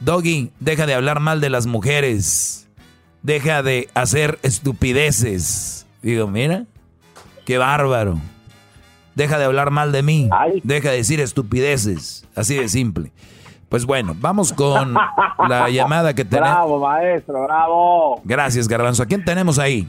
Doggy, 0.00 0.50
deja 0.58 0.86
de 0.86 0.94
hablar 0.94 1.20
mal 1.20 1.42
de 1.42 1.50
las 1.50 1.66
mujeres, 1.66 2.68
deja 3.22 3.62
de 3.62 3.90
hacer 3.92 4.38
estupideces. 4.42 5.86
Digo, 6.00 6.26
mira, 6.26 6.64
qué 7.44 7.58
bárbaro. 7.58 8.18
Deja 9.14 9.38
de 9.38 9.44
hablar 9.44 9.70
mal 9.70 9.92
de 9.92 10.02
mí, 10.02 10.28
deja 10.62 10.90
de 10.90 10.98
decir 10.98 11.20
estupideces, 11.20 12.26
así 12.34 12.54
de 12.54 12.68
simple. 12.68 13.12
Pues 13.68 13.84
bueno, 13.84 14.14
vamos 14.18 14.52
con 14.52 14.94
la 15.48 15.68
llamada 15.70 16.14
que 16.14 16.24
tenemos. 16.24 16.50
Bravo, 16.50 16.80
maestro, 16.80 17.42
bravo. 17.44 18.20
Gracias, 18.24 18.68
Garbanzo. 18.68 19.02
¿A 19.02 19.06
quién 19.06 19.24
tenemos 19.24 19.58
ahí? 19.58 19.86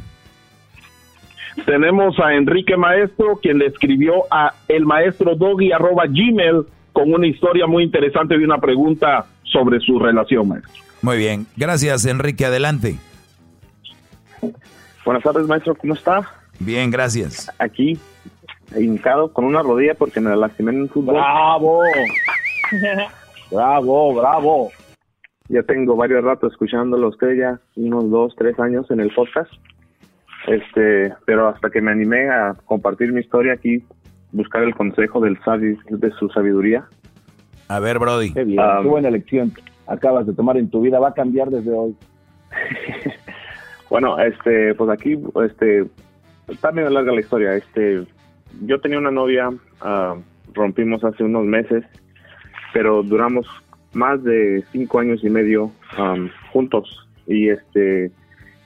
Tenemos 1.66 2.20
a 2.20 2.34
Enrique 2.34 2.78
Maestro, 2.78 3.40
quien 3.42 3.60
le 3.60 3.68
escribió 3.68 4.24
a 4.32 4.54
el 4.68 4.86
maestro 4.86 5.36
doggy 5.36 5.72
arroba 5.72 6.06
gmail 6.08 6.66
con 6.94 7.14
una 7.14 7.28
historia 7.28 7.68
muy 7.68 7.84
interesante 7.84 8.36
y 8.36 8.44
una 8.44 8.60
pregunta 8.60 9.26
sobre 9.44 9.80
su 9.80 10.00
relación, 10.00 10.48
maestro. 10.48 10.72
Muy 11.02 11.18
bien. 11.18 11.46
Gracias, 11.56 12.06
Enrique. 12.06 12.46
Adelante. 12.46 12.98
Buenas 15.06 15.24
tardes, 15.24 15.48
maestro. 15.48 15.76
¿Cómo 15.76 15.94
está? 15.94 16.30
Bien, 16.60 16.90
gracias. 16.90 17.52
Aquí, 17.60 18.00
hincado 18.76 19.32
con 19.32 19.46
una 19.46 19.62
rodilla 19.62 19.94
porque 19.94 20.20
me 20.20 20.36
lastimé 20.36 20.72
en 20.72 20.82
el 20.84 20.90
fútbol. 20.90 21.16
¡Bravo! 21.16 21.82
Bravo, 23.52 24.16
bravo. 24.16 24.70
Ya 25.50 25.64
tengo 25.64 25.96
varios 25.96 26.24
ratos 26.24 26.52
escuchándolo 26.52 27.08
a 27.08 27.10
usted 27.10 27.36
ya, 27.38 27.60
unos 27.76 28.10
dos, 28.10 28.36
tres 28.38 28.60
años 28.60 28.90
en 28.92 29.00
el 29.00 29.14
podcast. 29.14 29.52
Este, 30.48 31.14
pero 31.26 31.48
hasta 31.48 31.70
que 31.70 31.82
me 31.82 31.92
animé 31.92 32.30
a 32.30 32.56
compartir 32.66 33.12
mi 33.12 33.22
historia 33.22 33.54
aquí, 33.54 33.84
buscar 34.32 34.64
el 34.64 34.76
consejo 34.76 35.20
del 35.20 35.42
sabio, 35.44 35.78
de 35.90 36.12
su 36.12 36.30
sabiduría. 36.30 36.86
A 37.70 37.80
ver, 37.80 38.00
Brody. 38.00 38.34
Qué 38.34 38.44
bien, 38.44 38.62
qué 38.82 38.88
buena 38.88 39.08
elección 39.10 39.54
acabas 39.88 40.28
de 40.28 40.34
tomar 40.34 40.58
en 40.58 40.70
tu 40.70 40.82
vida, 40.82 41.00
va 41.00 41.10
a 41.10 41.14
cambiar 41.14 41.50
desde 41.50 41.72
hoy. 41.72 41.96
bueno, 43.90 44.20
este, 44.20 44.76
pues 44.76 44.90
aquí, 44.90 45.18
este, 45.46 45.86
está 46.48 46.72
medio 46.72 46.90
larga 46.90 47.14
la 47.14 47.22
historia. 47.22 47.56
Este, 47.56 48.06
yo 48.62 48.80
tenía 48.80 49.00
una 49.00 49.12
novia, 49.12 49.50
ah, 49.82 50.16
rompimos 50.54 51.04
hace 51.04 51.24
unos 51.24 51.46
meses 51.46 51.86
pero 52.74 53.04
duramos 53.04 53.48
más 53.94 54.24
de 54.24 54.64
cinco 54.72 55.00
años 55.00 55.24
y 55.24 55.30
medio 55.30 55.72
um, 55.98 56.30
juntos. 56.52 57.08
Y 57.26 57.50
este 57.50 58.12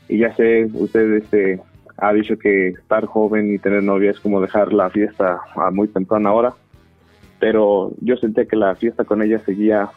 y 0.09 0.19
ya 0.19 0.35
sé 0.35 0.69
usted 0.73 1.13
este 1.13 1.59
ha 1.97 2.13
dicho 2.13 2.37
que 2.37 2.69
estar 2.69 3.05
joven 3.05 3.53
y 3.53 3.57
tener 3.57 3.83
novia 3.83 4.11
es 4.11 4.19
como 4.19 4.41
dejar 4.41 4.73
la 4.73 4.89
fiesta 4.89 5.39
a 5.55 5.71
muy 5.71 5.87
temprana 5.87 6.33
hora 6.33 6.53
pero 7.41 7.91
yo 7.99 8.15
sentí 8.17 8.45
que 8.45 8.55
la 8.55 8.75
fiesta 8.75 9.03
con 9.03 9.23
ella 9.23 9.39
seguía, 9.39 9.89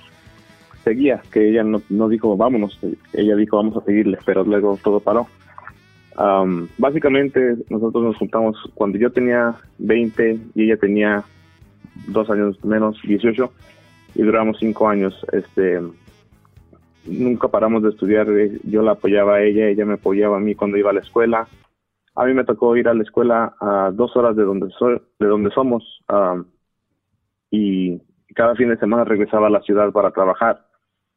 seguía, 0.83 1.21
que 1.31 1.51
ella 1.51 1.63
no, 1.63 1.83
no 1.91 2.09
dijo 2.09 2.37
vámonos, 2.39 2.81
ella 3.13 3.37
dijo 3.37 3.59
vamos 3.59 3.77
a 3.77 3.85
seguirle, 3.85 4.19
pero 4.25 4.43
luego 4.45 4.79
todo 4.83 4.99
paró. 4.99 5.29
Um, 6.17 6.69
básicamente 6.79 7.57
nosotros 7.69 8.03
nos 8.03 8.17
juntamos 8.17 8.57
cuando 8.73 8.97
yo 8.97 9.13
tenía 9.13 9.57
20 9.79 10.39
y 10.55 10.65
ella 10.65 10.79
tenía 10.79 11.23
dos 12.07 12.31
años 12.31 12.65
menos, 12.65 12.99
18, 13.03 13.53
y 14.15 14.23
duramos 14.23 14.59
cinco 14.59 14.89
años. 14.89 15.15
Este, 15.33 15.81
nunca 17.07 17.49
paramos 17.49 17.83
de 17.83 17.91
estudiar, 17.91 18.29
eh, 18.31 18.59
yo 18.65 18.83
la 18.83 18.93
apoyaba 18.93 19.37
a 19.37 19.43
ella, 19.43 19.69
ella 19.69 19.85
me 19.85 19.95
apoyaba 19.95 20.37
a 20.37 20.41
mí 20.41 20.55
cuando 20.55 20.77
iba 20.77 20.91
a 20.91 20.95
la 20.95 21.01
escuela. 21.01 21.49
A 22.15 22.25
mí 22.25 22.35
me 22.35 22.45
tocó 22.45 22.77
ir 22.77 22.89
a 22.89 22.95
la 22.95 23.03
escuela 23.03 23.55
a 23.61 23.91
dos 23.93 24.17
horas 24.17 24.37
de 24.37 24.45
donde, 24.45 24.71
soy, 24.79 25.01
de 25.19 25.27
donde 25.27 25.51
somos 25.51 26.01
y 27.51 28.01
cada 28.35 28.55
fin 28.57 28.69
de 28.69 28.77
semana 28.79 29.05
regresaba 29.05 29.47
a 29.47 29.51
la 29.51 29.63
ciudad 29.63 29.93
para 29.93 30.11
trabajar, 30.11 30.67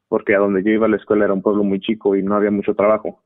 porque 0.07 0.35
a 0.35 0.39
donde 0.39 0.63
yo 0.63 0.71
iba 0.71 0.85
a 0.85 0.89
la 0.89 0.97
escuela 0.97 1.25
era 1.25 1.33
un 1.33 1.41
pueblo 1.41 1.63
muy 1.63 1.79
chico 1.79 2.15
y 2.15 2.23
no 2.23 2.35
había 2.35 2.51
mucho 2.51 2.75
trabajo. 2.75 3.23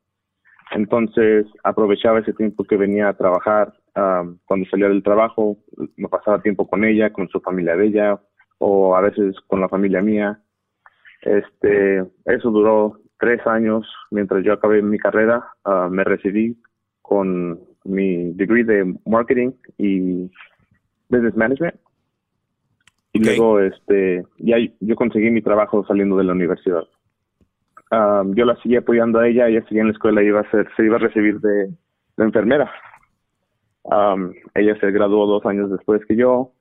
Entonces 0.72 1.46
aprovechaba 1.64 2.20
ese 2.20 2.34
tiempo 2.34 2.64
que 2.64 2.78
venía 2.78 3.10
a 3.10 3.18
trabajar. 3.18 3.74
Um, 3.94 4.38
cuando 4.46 4.70
salía 4.70 4.88
del 4.88 5.04
trabajo, 5.04 5.58
me 5.98 6.08
pasaba 6.08 6.42
tiempo 6.42 6.70
con 6.70 6.86
ella, 6.86 7.12
con 7.12 7.28
su 7.28 7.42
familia 7.42 7.76
de 7.76 7.88
ella, 7.88 8.22
o 8.62 8.96
a 8.96 9.02
veces 9.02 9.36
con 9.48 9.60
la 9.60 9.68
familia 9.68 10.02
mía. 10.02 10.40
Este, 11.22 12.04
eso 12.26 12.52
duró 12.52 13.00
tres 13.20 13.46
años 13.46 13.86
mientras 14.12 14.44
yo 14.44 14.54
acabé 14.54 14.82
mi 14.82 14.98
carrera. 14.98 15.44
Uh, 15.66 15.90
me 15.90 16.04
recibí 16.04 16.58
con 17.02 17.60
mi 17.84 18.32
degree 18.34 18.64
de 18.64 18.96
marketing 19.06 19.52
y 19.78 20.32
business 21.10 21.36
management. 21.36 21.76
Y 23.14 23.20
luego, 23.26 23.60
este, 23.60 24.24
ya 24.38 24.56
yo 24.80 24.96
conseguí 24.96 25.30
mi 25.32 25.42
trabajo 25.42 25.86
saliendo 25.86 26.16
de 26.16 26.24
la 26.24 26.32
universidad. 26.32 26.84
Um, 27.92 28.34
yo 28.36 28.46
la 28.46 28.56
seguía 28.62 28.80
apoyando 28.80 29.20
a 29.20 29.28
ella, 29.28 29.48
ella 29.48 29.64
seguía 29.64 29.82
en 29.82 29.88
la 29.88 29.94
escuela, 29.94 30.24
iba 30.24 30.40
a 30.40 30.50
ser, 30.50 30.70
se 30.78 30.86
iba 30.86 30.96
a 30.96 31.00
recibir 31.00 31.42
de, 31.42 31.74
enfermera. 32.18 32.72
Um, 33.84 34.32
ella 34.54 34.80
se 34.80 34.92
graduó 34.92 35.26
dos 35.26 35.46
años 35.46 35.70
después 35.70 36.06
que 36.06 36.16
yo. 36.16 36.54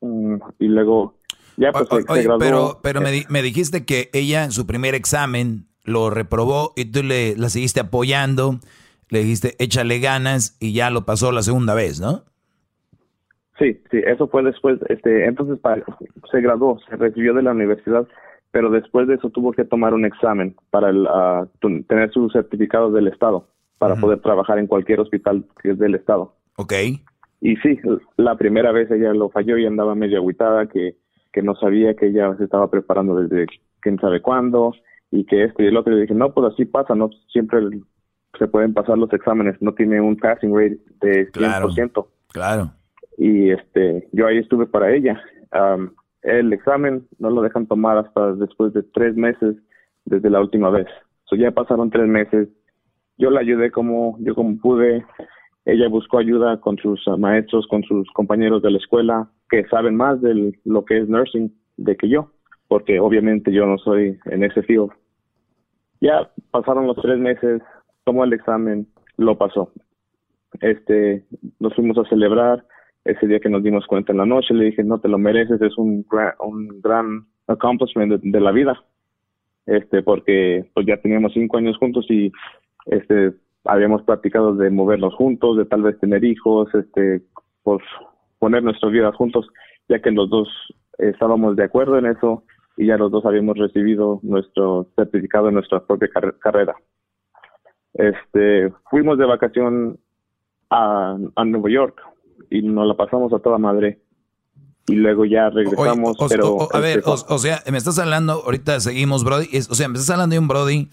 Um, 0.00 0.38
y 0.58 0.68
luego, 0.68 1.14
ya 1.56 1.72
pues 1.72 1.88
se, 1.88 2.22
graduó. 2.22 2.38
Pero, 2.38 2.80
pero 2.82 3.00
me, 3.00 3.24
me, 3.28 3.42
dijiste 3.42 3.84
que 3.84 4.10
ella 4.12 4.44
en 4.44 4.52
su 4.52 4.66
primer 4.66 4.94
examen 4.94 5.66
lo 5.84 6.10
reprobó 6.10 6.72
y 6.76 6.86
tú 6.86 7.02
le 7.02 7.36
la 7.36 7.48
seguiste 7.48 7.80
apoyando, 7.80 8.60
le 9.08 9.20
dijiste 9.20 9.56
échale 9.58 9.98
ganas 10.00 10.56
y 10.60 10.72
ya 10.72 10.90
lo 10.90 11.04
pasó 11.04 11.32
la 11.32 11.42
segunda 11.42 11.74
vez, 11.74 12.00
¿no? 12.00 12.24
Sí, 13.58 13.80
sí, 13.90 13.98
eso 14.06 14.28
fue 14.28 14.44
después, 14.44 14.78
este, 14.88 15.24
entonces 15.24 15.58
se 16.30 16.40
graduó, 16.40 16.78
se 16.88 16.94
recibió 16.94 17.34
de 17.34 17.42
la 17.42 17.50
universidad 17.50 18.06
pero 18.50 18.70
después 18.70 19.06
de 19.08 19.14
eso 19.14 19.30
tuvo 19.30 19.52
que 19.52 19.64
tomar 19.64 19.94
un 19.94 20.04
examen 20.04 20.56
para 20.70 20.90
el, 20.90 21.06
ah, 21.06 21.46
tener 21.60 22.10
su 22.12 22.30
certificado 22.30 22.90
del 22.90 23.08
Estado, 23.08 23.46
para 23.78 23.96
poder 23.96 24.20
trabajar 24.20 24.58
en 24.58 24.66
cualquier 24.66 25.00
hospital 25.00 25.44
que 25.62 25.72
es 25.72 25.78
del 25.78 25.94
Estado. 25.94 26.34
Ok. 26.56 26.72
Y 27.40 27.56
sí, 27.56 27.78
la 28.16 28.36
primera 28.36 28.72
vez 28.72 28.90
ella 28.90 29.12
lo 29.12 29.30
falló 29.30 29.58
y 29.58 29.66
andaba 29.66 29.94
medio 29.94 30.20
aguitada, 30.20 30.66
que, 30.66 30.96
que 31.32 31.42
no 31.42 31.54
sabía 31.54 31.94
que 31.94 32.06
ella 32.08 32.34
se 32.36 32.44
estaba 32.44 32.70
preparando 32.70 33.14
desde 33.14 33.46
quién 33.80 33.98
sabe 33.98 34.20
cuándo, 34.20 34.74
y 35.10 35.24
que 35.24 35.44
esto 35.44 35.62
y 35.62 35.66
el 35.66 35.76
otro. 35.76 35.96
Y 35.96 36.00
dije, 36.02 36.14
no, 36.14 36.32
pues 36.32 36.52
así 36.52 36.64
pasa, 36.64 36.94
no 36.94 37.10
siempre 37.32 37.60
se 38.38 38.48
pueden 38.48 38.74
pasar 38.74 38.98
los 38.98 39.12
exámenes, 39.12 39.56
no 39.60 39.72
tiene 39.74 40.00
un 40.00 40.16
passing 40.16 40.54
rate 40.54 40.78
de 41.00 41.30
100%. 41.32 41.32
Claro, 41.32 42.08
claro. 42.28 42.72
Y 43.16 43.50
este, 43.50 44.08
yo 44.12 44.26
ahí 44.26 44.38
estuve 44.38 44.66
para 44.66 44.92
ella 44.92 45.20
el 46.22 46.52
examen 46.52 47.06
no 47.18 47.30
lo 47.30 47.42
dejan 47.42 47.66
tomar 47.66 47.98
hasta 47.98 48.34
después 48.34 48.72
de 48.72 48.82
tres 48.82 49.16
meses 49.16 49.56
desde 50.04 50.30
la 50.30 50.40
última 50.40 50.70
vez. 50.70 50.86
So 51.24 51.36
ya 51.36 51.50
pasaron 51.50 51.90
tres 51.90 52.06
meses. 52.06 52.48
Yo 53.18 53.30
la 53.30 53.40
ayudé 53.40 53.70
como 53.70 54.16
yo 54.20 54.34
como 54.34 54.58
pude. 54.58 55.04
Ella 55.68 55.86
buscó 55.88 56.16
ayuda 56.16 56.58
con 56.60 56.78
sus 56.78 57.06
uh, 57.06 57.18
maestros, 57.18 57.66
con 57.68 57.82
sus 57.82 58.10
compañeros 58.12 58.62
de 58.62 58.70
la 58.70 58.78
escuela 58.78 59.28
que 59.50 59.66
saben 59.66 59.96
más 59.96 60.18
de 60.22 60.54
lo 60.64 60.84
que 60.86 60.96
es 60.96 61.08
nursing 61.10 61.54
de 61.76 61.94
que 61.94 62.08
yo, 62.08 62.30
porque 62.68 62.98
obviamente 62.98 63.52
yo 63.52 63.66
no 63.66 63.76
soy 63.76 64.18
en 64.24 64.44
ese 64.44 64.62
field. 64.62 64.90
Ya 66.00 66.30
pasaron 66.52 66.86
los 66.86 66.96
tres 66.96 67.18
meses, 67.18 67.60
tomó 68.04 68.24
el 68.24 68.32
examen, 68.32 68.86
lo 69.18 69.36
pasó. 69.36 69.70
Este, 70.62 71.26
nos 71.60 71.74
fuimos 71.74 71.98
a 71.98 72.08
celebrar 72.08 72.64
ese 73.04 73.26
día 73.26 73.38
que 73.38 73.50
nos 73.50 73.62
dimos 73.62 73.86
cuenta 73.86 74.12
en 74.12 74.18
la 74.18 74.26
noche, 74.26 74.54
le 74.54 74.64
dije, 74.64 74.82
no 74.82 75.00
te 75.00 75.08
lo 75.08 75.18
mereces, 75.18 75.60
es 75.60 75.76
un 75.76 76.02
gran, 76.10 76.32
un 76.40 76.80
gran 76.80 77.26
accomplishment 77.46 78.22
de, 78.22 78.40
la 78.40 78.52
vida, 78.52 78.82
este, 79.66 80.02
porque 80.02 80.64
pues 80.72 80.86
ya 80.86 80.96
teníamos 80.96 81.34
cinco 81.34 81.58
años 81.58 81.76
juntos 81.76 82.06
y 82.08 82.32
este, 82.86 83.34
habíamos 83.64 84.02
practicado 84.02 84.54
de 84.54 84.70
movernos 84.70 85.14
juntos, 85.14 85.56
de 85.56 85.64
tal 85.64 85.82
vez 85.82 85.98
tener 86.00 86.24
hijos, 86.24 86.68
este, 86.74 87.22
pues 87.62 87.80
poner 88.38 88.62
nuestras 88.62 88.92
vidas 88.92 89.14
juntos, 89.16 89.46
ya 89.88 90.00
que 90.00 90.10
los 90.10 90.30
dos 90.30 90.48
estábamos 90.98 91.56
de 91.56 91.64
acuerdo 91.64 91.98
en 91.98 92.06
eso 92.06 92.44
y 92.76 92.86
ya 92.86 92.96
los 92.96 93.10
dos 93.10 93.24
habíamos 93.24 93.58
recibido 93.58 94.20
nuestro 94.22 94.88
certificado 94.96 95.48
en 95.48 95.54
nuestra 95.54 95.84
propia 95.84 96.08
carrera. 96.38 96.76
Este, 97.94 98.72
fuimos 98.90 99.18
de 99.18 99.26
vacación 99.26 99.98
a, 100.70 101.16
a 101.34 101.44
Nueva 101.44 101.70
York 101.70 102.00
y 102.50 102.62
nos 102.62 102.86
la 102.86 102.96
pasamos 102.96 103.32
a 103.32 103.40
toda 103.40 103.58
madre. 103.58 104.00
Y 104.86 104.94
luego 104.94 105.26
ya 105.26 105.50
regresamos, 105.50 106.16
pero... 106.30 106.68
a 106.72 106.80
ver, 106.80 107.02
o, 107.04 107.38
sea, 107.38 107.62
me 107.70 107.76
estás 107.76 107.98
hablando, 107.98 108.32
ahorita 108.44 108.80
seguimos, 108.80 109.22
Brody, 109.22 109.48
o 109.68 109.74
sea, 109.74 109.88
me 109.88 109.98
estás 109.98 110.10
hablando 110.10 110.32
de 110.32 110.38
un 110.38 110.48
Brody 110.48 110.88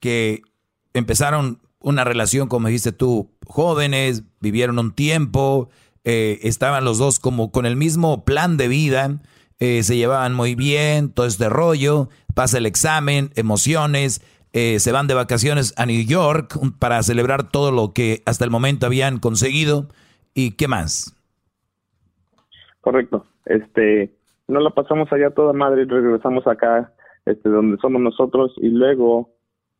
que 0.00 0.42
empezaron 0.92 1.60
una 1.80 2.04
relación, 2.04 2.48
como 2.48 2.68
dijiste 2.68 2.92
tú, 2.92 3.30
jóvenes, 3.46 4.24
vivieron 4.40 4.78
un 4.78 4.92
tiempo, 4.92 5.70
eh, 6.04 6.38
estaban 6.42 6.84
los 6.84 6.98
dos 6.98 7.20
como 7.20 7.50
con 7.52 7.66
el 7.66 7.76
mismo 7.76 8.24
plan 8.24 8.56
de 8.56 8.68
vida, 8.68 9.20
eh, 9.58 9.82
se 9.82 9.96
llevaban 9.96 10.34
muy 10.34 10.54
bien, 10.54 11.12
todo 11.12 11.26
este 11.26 11.48
rollo, 11.48 12.08
pasa 12.34 12.58
el 12.58 12.66
examen, 12.66 13.30
emociones, 13.34 14.22
eh, 14.52 14.78
se 14.78 14.92
van 14.92 15.06
de 15.06 15.14
vacaciones 15.14 15.74
a 15.76 15.86
New 15.86 16.04
York 16.04 16.58
para 16.78 17.02
celebrar 17.02 17.50
todo 17.50 17.70
lo 17.70 17.92
que 17.92 18.22
hasta 18.24 18.44
el 18.44 18.50
momento 18.50 18.86
habían 18.86 19.18
conseguido. 19.18 19.88
¿Y 20.34 20.52
qué 20.56 20.68
más? 20.68 21.14
Correcto. 22.80 23.26
Este, 23.44 24.14
no 24.46 24.60
la 24.60 24.70
pasamos 24.70 25.12
allá 25.12 25.30
toda 25.30 25.52
madre 25.52 25.84
regresamos 25.84 26.46
acá, 26.46 26.92
este, 27.26 27.48
donde 27.48 27.76
somos 27.78 28.00
nosotros 28.00 28.52
y 28.56 28.68
luego, 28.68 29.30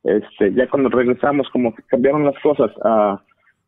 este, 0.05 0.53
ya 0.55 0.69
cuando 0.69 0.89
regresamos 0.89 1.49
como 1.51 1.75
que 1.75 1.83
cambiaron 1.85 2.25
las 2.25 2.39
cosas. 2.43 2.70
Uh, 2.79 3.19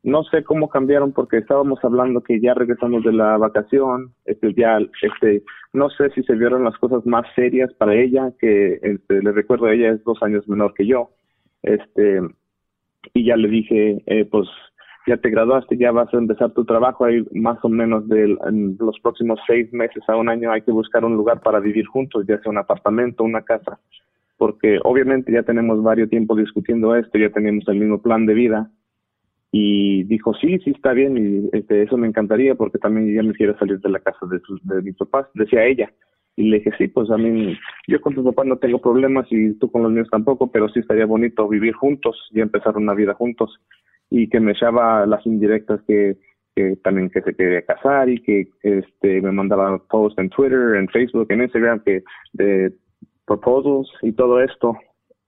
no 0.03 0.23
sé 0.25 0.43
cómo 0.45 0.69
cambiaron 0.69 1.13
porque 1.13 1.39
estábamos 1.39 1.79
hablando 1.85 2.23
que 2.23 2.41
ya 2.41 2.55
regresamos 2.55 3.05
de 3.05 3.13
la 3.13 3.37
vacación, 3.37 4.15
este, 4.25 4.55
ya, 4.55 4.79
este, 5.03 5.43
no 5.73 5.91
sé 5.91 6.11
si 6.11 6.23
se 6.23 6.35
vieron 6.35 6.65
las 6.65 6.77
cosas 6.79 7.05
más 7.05 7.27
serias 7.35 7.73
para 7.75 7.95
ella, 7.95 8.33
que 8.39 8.79
este, 8.83 9.23
le 9.23 9.33
recuerdo 9.33 9.69
ella 9.69 9.91
es 9.91 10.03
dos 10.05 10.23
años 10.23 10.49
menor 10.49 10.73
que 10.75 10.87
yo, 10.87 11.11
este, 11.63 12.21
y 13.13 13.27
ya 13.27 13.37
le 13.37 13.49
dije, 13.49 14.03
eh, 14.07 14.25
pues 14.25 14.49
ya 15.07 15.19
te 15.19 15.31
graduaste, 15.31 15.77
ya 15.77 15.93
vas 15.93 16.13
a 16.15 16.19
empezar 16.19 16.53
tu 16.53 16.65
trabajo, 16.65 17.05
hay 17.05 17.25
más 17.33 17.59
o 17.63 17.69
menos 17.69 18.09
de 18.09 18.37
los 18.79 19.01
próximos 19.01 19.39
seis 19.47 19.71
meses 19.73 20.03
a 20.09 20.17
un 20.17 20.29
año 20.29 20.51
hay 20.53 20.63
que 20.63 20.73
buscar 20.73 21.05
un 21.05 21.17
lugar 21.17 21.41
para 21.41 21.61
vivir 21.61 21.87
juntos, 21.87 22.25
ya 22.27 22.39
sea 22.41 22.51
un 22.51 22.59
apartamento, 22.59 23.25
una 23.25 23.43
casa, 23.43 23.79
porque 24.41 24.79
obviamente 24.85 25.31
ya 25.31 25.43
tenemos 25.43 25.83
varios 25.83 26.09
tiempos 26.09 26.39
discutiendo 26.39 26.97
esto, 26.97 27.19
ya 27.19 27.29
tenemos 27.29 27.69
el 27.69 27.79
mismo 27.79 28.01
plan 28.01 28.25
de 28.25 28.33
vida 28.33 28.71
y 29.53 30.05
dijo 30.05 30.33
sí, 30.33 30.59
sí 30.65 30.71
está 30.71 30.95
bien 30.95 31.19
y 31.19 31.51
este, 31.55 31.83
eso 31.83 31.99
me 31.99 32.07
encantaría 32.07 32.55
porque 32.55 32.79
también 32.79 33.15
ya 33.15 33.23
me 33.23 33.35
quiero 33.35 33.59
salir 33.59 33.79
de 33.81 33.91
la 33.91 33.99
casa 33.99 34.25
de, 34.31 34.41
sus, 34.41 34.67
de 34.67 34.81
mis 34.81 34.97
papás, 34.97 35.27
decía 35.35 35.67
ella. 35.67 35.93
Y 36.37 36.49
le 36.49 36.57
dije, 36.57 36.71
sí, 36.79 36.89
pues 36.89 37.11
a 37.11 37.19
mí, 37.19 37.55
yo 37.87 38.01
con 38.01 38.15
tu 38.15 38.25
papá 38.25 38.45
no 38.45 38.57
tengo 38.57 38.81
problemas 38.81 39.27
y 39.31 39.53
tú 39.59 39.71
con 39.71 39.83
los 39.83 39.93
míos 39.93 40.09
tampoco, 40.11 40.51
pero 40.51 40.71
sí 40.71 40.81
estaría 40.81 41.05
bonito 41.05 41.47
vivir 41.47 41.75
juntos 41.75 42.17
y 42.31 42.41
empezar 42.41 42.79
una 42.79 42.95
vida 42.95 43.13
juntos 43.13 43.61
y 44.09 44.31
que 44.31 44.41
me 44.41 44.53
echaba 44.53 45.05
las 45.05 45.27
indirectas 45.27 45.83
que, 45.87 46.17
que 46.57 46.77
también 46.77 47.11
que 47.11 47.21
se 47.21 47.35
quería 47.35 47.61
casar 47.67 48.09
y 48.09 48.23
que 48.23 48.49
este 48.63 49.21
me 49.21 49.33
mandaba 49.33 49.83
posts 49.91 50.19
en 50.19 50.31
Twitter, 50.31 50.77
en 50.77 50.89
Facebook, 50.89 51.27
en 51.29 51.43
Instagram 51.43 51.81
que 51.81 52.05
de 52.33 52.73
proposals 53.39 53.89
y 54.03 54.13
todo 54.13 54.41
esto 54.41 54.77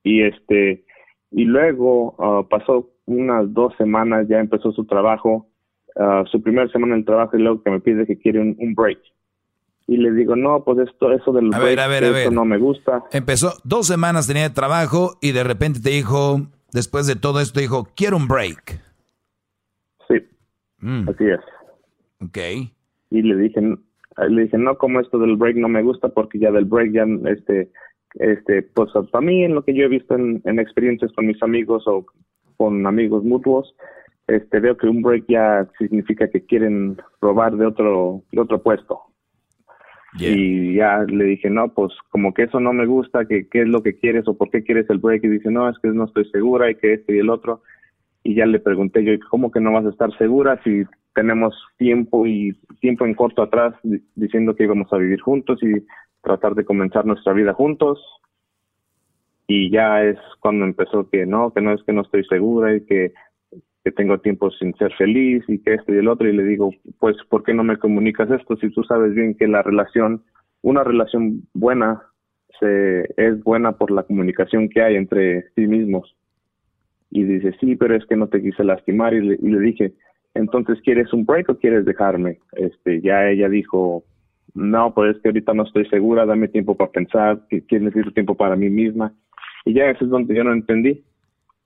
y 0.03 0.23
este 0.23 0.85
y 1.31 1.45
luego 1.45 2.15
uh, 2.19 2.49
pasó 2.49 2.91
unas 3.07 3.53
dos 3.53 3.73
semanas 3.77 4.27
ya 4.29 4.41
empezó 4.41 4.73
su 4.73 4.85
trabajo 4.85 5.47
uh, 5.97 6.27
su 6.27 6.43
primera 6.43 6.69
semana 6.69 6.95
en 6.95 7.01
el 7.01 7.07
trabajo 7.07 7.37
y 7.37 7.43
luego 7.43 7.63
que 7.63 7.71
me 7.71 7.81
pide 7.81 8.07
que 8.07 8.19
quiere 8.19 8.41
un, 8.41 8.75
break 8.75 8.99
y 9.87 9.97
le 9.97 10.13
digo 10.13 10.37
no 10.37 10.65
pues 10.65 10.79
esto 10.89 11.13
eso 11.13 11.33
del 11.33 11.51
break 11.51 12.33
no 12.33 12.45
me 12.45 12.59
gusta 12.59 13.05
empezó 13.13 13.53
dos 13.65 13.87
semanas 13.87 14.27
tenía 14.27 14.49
de 14.49 14.55
trabajo 14.55 15.19
y 15.21 15.33
de 15.33 15.45
repente 15.45 15.81
te 15.81 15.91
dijo 15.91 16.49
después 16.73 17.07
de 17.07 17.17
todo 17.17 17.41
esto 17.41 17.61
dijo, 17.61 17.89
quiero 17.95 18.17
un 18.17 18.29
break. 18.29 18.81
Sí, 20.09 20.17
mm. 20.81 21.09
así 21.09 21.25
es. 21.25 21.41
Ok. 22.21 22.39
Y 23.11 23.23
le 23.23 23.37
dije, 23.37 23.61
Le 24.29 24.43
dije, 24.43 24.59
no, 24.59 24.77
como 24.77 25.01
esto 25.01 25.19
del 25.19 25.37
break 25.37 25.57
no 25.57 25.69
me 25.69 25.83
gusta 25.83 26.09
porque 26.09 26.39
ya 26.39 26.51
del 26.51 26.65
break 26.65 26.93
ya, 26.93 27.07
este, 27.31 27.71
este, 28.15 28.63
pues 28.63 28.91
para 29.11 29.25
mí 29.25 29.45
en 29.45 29.55
lo 29.55 29.63
que 29.63 29.75
yo 29.75 29.85
he 29.85 29.89
visto 29.89 30.15
en, 30.15 30.43
en 30.45 30.59
experiencias 30.59 31.13
con 31.13 31.27
mis 31.27 31.43
amigos 31.43 31.85
o 31.87 32.07
con 32.57 32.87
amigos 32.87 33.25
mutuos, 33.25 33.75
este, 34.27 34.61
veo 34.61 34.77
que 34.77 34.87
un 34.87 35.03
break 35.03 35.25
ya 35.29 35.67
significa 35.79 36.29
que 36.29 36.45
quieren 36.45 36.97
robar 37.21 37.57
de 37.57 37.67
otro, 37.67 38.23
de 38.31 38.41
otro 38.41 38.63
puesto. 38.63 39.01
Y 40.19 40.75
ya 40.75 41.05
le 41.09 41.25
dije, 41.25 41.49
no, 41.49 41.73
pues 41.73 41.91
como 42.11 42.35
que 42.35 42.43
eso 42.43 42.61
no 42.61 42.75
me 42.75 42.85
gusta, 42.85 43.25
que 43.25 43.49
qué 43.49 43.63
es 43.63 43.69
lo 43.69 43.83
que 43.83 43.99
quieres 43.99 44.29
o 44.29 44.37
por 44.37 44.51
qué 44.51 44.63
quieres 44.63 44.89
el 44.91 44.99
break. 44.99 45.25
Y 45.25 45.29
dice, 45.29 45.51
no, 45.51 45.69
es 45.71 45.79
que 45.79 45.89
no 45.89 46.05
estoy 46.05 46.27
segura 46.27 46.71
y 46.71 46.75
que 46.75 46.95
este 46.95 47.17
y 47.17 47.19
el 47.19 47.31
otro. 47.31 47.63
Y 48.23 48.35
ya 48.35 48.45
le 48.45 48.61
pregunté 48.61 49.03
yo, 49.05 49.13
¿cómo 49.31 49.51
que 49.51 49.61
no 49.61 49.73
vas 49.73 49.87
a 49.87 49.91
estar 49.91 50.17
segura 50.19 50.61
si 50.65 50.85
tenemos 51.15 51.55
tiempo 51.79 52.27
y 52.27 52.53
tiempo 52.81 53.07
en 53.07 53.15
corto 53.15 53.43
atrás 53.43 53.75
diciendo 54.15 54.55
que 54.55 54.65
íbamos 54.65 54.93
a 54.93 54.99
vivir 54.99 55.21
juntos 55.21 55.63
y 55.63 55.85
tratar 56.23 56.55
de 56.55 56.65
comenzar 56.65 57.05
nuestra 57.05 57.33
vida 57.33 57.53
juntos? 57.53 58.01
Y 59.47 59.71
ya 59.71 60.03
es 60.03 60.19
cuando 60.41 60.65
empezó 60.65 61.09
que 61.11 61.27
no, 61.27 61.53
que 61.53 61.61
no 61.61 61.73
es 61.73 61.83
que 61.83 61.93
no 61.93 62.03
estoy 62.03 62.25
segura 62.25 62.75
y 62.75 62.85
que 62.85 63.13
que 63.85 63.91
tengo 63.91 64.19
tiempo 64.19 64.51
sin 64.51 64.75
ser 64.77 64.93
feliz 64.95 65.45
y 65.49 65.59
que 65.59 65.75
esto 65.75 65.93
y 65.93 65.99
el 65.99 66.09
otro 66.09 66.29
y 66.29 66.33
le 66.33 66.45
digo, 66.45 66.71
pues, 66.99 67.17
¿por 67.29 67.43
qué 67.43 67.53
no 67.53 67.65
me 67.65 67.79
comunicas 67.79 68.31
esto 68.31 68.57
si 68.57 68.71
tú 68.71 68.85
sabes 68.85 69.15
bien 69.15 69.35
que 69.35 69.49
la 69.49 69.63
relación, 69.63 70.23
una 70.63 70.85
relación 70.85 71.43
buena, 71.53 72.03
se, 72.61 73.13
es 73.17 73.43
buena 73.43 73.73
por 73.73 73.91
la 73.91 74.05
comunicación 74.05 74.69
que 74.69 74.83
hay 74.83 74.97
entre 74.97 75.51
sí 75.55 75.67
mismos? 75.67 76.15
Y 77.11 77.25
dice, 77.25 77.55
sí, 77.61 77.77
pero 77.77 77.97
es 77.97 78.07
que 78.07 78.17
no 78.17 78.29
te 78.29 78.41
quise 78.41 78.63
lastimar 78.63 79.15
y 79.15 79.21
le, 79.21 79.35
y 79.35 79.51
le 79.51 79.59
dije, 79.59 79.93
entonces, 80.35 80.81
¿quieres 80.83 81.13
un 81.13 81.27
break 81.27 81.49
o 81.51 81.59
quieres 81.59 81.85
dejarme? 81.85 82.39
Este, 82.53 83.01
ya 83.01 83.29
ella 83.29 83.49
dijo, 83.49 84.05
no, 84.55 84.93
pues 84.93 85.17
es 85.17 85.23
que 85.23 85.29
ahorita 85.29 85.55
no 85.55 85.65
estoy 85.65 85.87
segura, 85.87 86.27
dame 86.27 86.49
tiempo 86.49 86.77
para 86.77 86.91
pensar, 86.91 87.41
que, 87.49 87.65
necesito 87.81 88.13
tiempo 88.13 88.35
para 88.35 88.57
mí 88.57 88.69
misma. 88.69 89.13
Y 89.65 89.75
ya 89.75 89.87
eso 89.87 90.05
es 90.05 90.11
donde 90.11 90.35
yo 90.35 90.45
no 90.45 90.53
entendí 90.53 91.03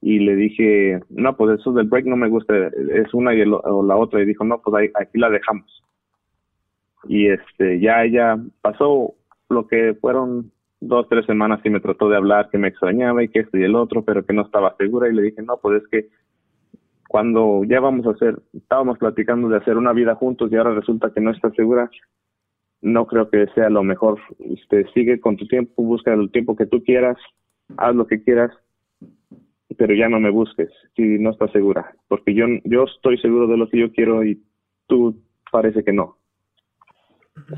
y 0.01 0.21
le 0.21 0.37
dije, 0.37 1.01
no, 1.09 1.37
pues 1.37 1.59
eso 1.59 1.73
del 1.73 1.89
break 1.89 2.07
no 2.07 2.17
me 2.17 2.29
gusta, 2.29 2.55
es 2.67 3.13
una 3.13 3.35
y 3.35 3.43
o 3.43 3.83
la 3.85 3.97
otra. 3.97 4.23
Y 4.23 4.27
dijo, 4.27 4.45
no, 4.45 4.61
pues 4.61 4.75
ahí, 4.77 4.91
aquí 4.95 5.19
la 5.19 5.31
dejamos. 5.31 5.83
Y 7.09 7.29
este, 7.29 7.81
ya 7.81 8.05
ella 8.05 8.37
pasó 8.61 9.15
lo 9.49 9.67
que 9.67 9.95
fueron 10.01 10.53
dos, 10.81 11.09
tres 11.09 11.27
semanas 11.27 11.61
y 11.65 11.71
me 11.71 11.81
trató 11.81 12.09
de 12.09 12.17
hablar 12.17 12.51
que 12.51 12.59
me 12.59 12.69
extrañaba 12.69 13.23
y 13.23 13.29
que 13.29 13.41
esto 13.41 13.59
y 13.59 13.65
el 13.65 13.75
otro, 13.75 14.05
pero 14.05 14.25
que 14.25 14.33
no 14.33 14.43
estaba 14.43 14.77
segura. 14.77 15.09
Y 15.09 15.15
le 15.15 15.23
dije, 15.23 15.43
no, 15.43 15.57
pues 15.57 15.83
es 15.83 15.89
que 15.89 16.09
cuando 17.09 17.63
ya 17.65 17.81
vamos 17.81 18.07
a 18.07 18.11
hacer, 18.11 18.39
estábamos 18.53 18.99
platicando 18.99 19.49
de 19.49 19.57
hacer 19.57 19.77
una 19.77 19.93
vida 19.93 20.15
juntos 20.15 20.51
y 20.51 20.57
ahora 20.57 20.75
resulta 20.75 21.11
que 21.13 21.21
no 21.21 21.31
está 21.31 21.51
segura, 21.53 21.91
no 22.83 23.07
creo 23.07 23.29
que 23.31 23.47
sea 23.55 23.71
lo 23.71 23.83
mejor. 23.83 24.21
Este, 24.39 24.87
sigue 24.93 25.21
con 25.21 25.37
tu 25.37 25.47
tiempo, 25.47 25.83
busca 25.83 26.13
el 26.13 26.31
tiempo 26.31 26.57
que 26.57 26.67
tú 26.67 26.83
quieras, 26.83 27.17
haz 27.77 27.95
lo 27.95 28.07
que 28.07 28.23
quieras, 28.23 28.53
pero 29.77 29.95
ya 29.95 30.09
no 30.09 30.21
me 30.21 30.31
busques 30.31 30.71
si 30.95 31.03
no 31.19 31.31
estás 31.31 31.51
segura, 31.53 31.95
porque 32.09 32.35
yo, 32.35 32.47
yo 32.65 32.85
estoy 32.85 33.19
seguro 33.19 33.47
de 33.47 33.57
lo 33.57 33.69
que 33.69 33.81
yo 33.81 33.93
quiero 33.93 34.25
y 34.25 34.43
tú 34.87 35.21
parece 35.51 35.85
que 35.85 35.93
no. 35.93 36.17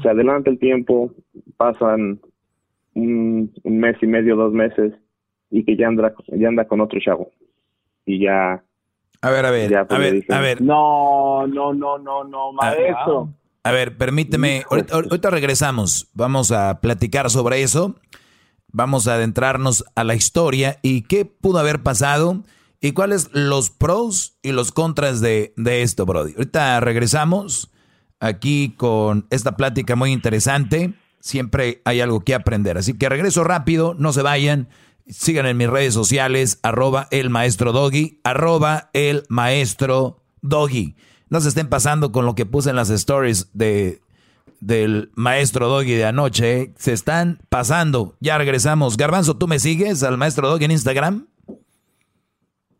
Se 0.02 0.08
adelanta 0.08 0.50
el 0.50 0.58
tiempo, 0.58 1.12
pasan 1.56 2.20
un, 2.94 3.52
mes 3.64 3.96
y 4.02 4.06
medio, 4.06 4.36
dos 4.36 4.52
meses, 4.52 4.92
y 5.50 5.64
que 5.64 5.76
ya 5.76 5.88
anda, 5.88 6.12
ya 6.28 6.48
anda 6.48 6.66
con 6.66 6.80
otro 6.80 6.98
chavo. 7.00 7.30
Y 8.04 8.20
ya... 8.20 8.62
A 9.20 9.30
ver, 9.30 9.46
a 9.46 9.50
ver, 9.50 9.76
a 9.76 9.84
ver, 9.98 10.24
a 10.28 10.40
ver. 10.40 10.62
No, 10.62 11.46
no, 11.46 11.72
no, 11.74 11.98
no, 11.98 12.24
no, 12.24 12.52
maestro. 12.52 13.28
A 13.68 13.70
ver, 13.70 13.98
permíteme, 13.98 14.64
ahorita 14.70 15.28
regresamos, 15.28 16.08
vamos 16.14 16.52
a 16.52 16.80
platicar 16.80 17.28
sobre 17.28 17.62
eso. 17.62 17.96
Vamos 18.72 19.06
a 19.06 19.16
adentrarnos 19.16 19.84
a 19.94 20.04
la 20.04 20.14
historia 20.14 20.78
y 20.80 21.02
qué 21.02 21.26
pudo 21.26 21.58
haber 21.58 21.82
pasado 21.82 22.44
y 22.80 22.92
cuáles 22.92 23.28
los 23.34 23.68
pros 23.68 24.38
y 24.42 24.52
los 24.52 24.72
contras 24.72 25.20
de, 25.20 25.52
esto, 25.58 26.06
Brody. 26.06 26.32
Ahorita 26.32 26.80
regresamos 26.80 27.70
aquí 28.20 28.74
con 28.74 29.26
esta 29.28 29.54
plática 29.54 29.96
muy 29.96 30.12
interesante. 30.12 30.94
Siempre 31.20 31.82
hay 31.84 32.00
algo 32.00 32.20
que 32.20 32.34
aprender. 32.34 32.78
Así 32.78 32.94
que 32.94 33.10
regreso 33.10 33.44
rápido, 33.44 33.94
no 33.98 34.14
se 34.14 34.22
vayan. 34.22 34.70
Sigan 35.10 35.44
en 35.44 35.58
mis 35.58 35.68
redes 35.68 35.92
sociales, 35.92 36.58
arroba 36.62 37.06
el 37.10 37.28
maestro 37.28 37.72
doggy, 37.72 38.18
arroba 38.24 38.88
el 38.94 39.24
maestro 39.28 40.22
doggy. 40.40 40.96
No 41.30 41.40
se 41.40 41.48
estén 41.48 41.68
pasando 41.68 42.12
con 42.12 42.26
lo 42.26 42.34
que 42.34 42.46
puse 42.46 42.70
en 42.70 42.76
las 42.76 42.90
stories 42.90 43.50
de 43.54 44.00
del 44.60 45.10
maestro 45.14 45.68
Doggy 45.68 45.92
de 45.92 46.04
anoche 46.04 46.72
se 46.76 46.92
están 46.92 47.38
pasando. 47.48 48.14
Ya 48.20 48.38
regresamos. 48.38 48.96
Garbanzo, 48.96 49.36
¿tú 49.36 49.46
me 49.46 49.58
sigues 49.58 50.02
al 50.02 50.18
maestro 50.18 50.48
Doggy 50.48 50.64
en 50.64 50.72
Instagram? 50.72 51.26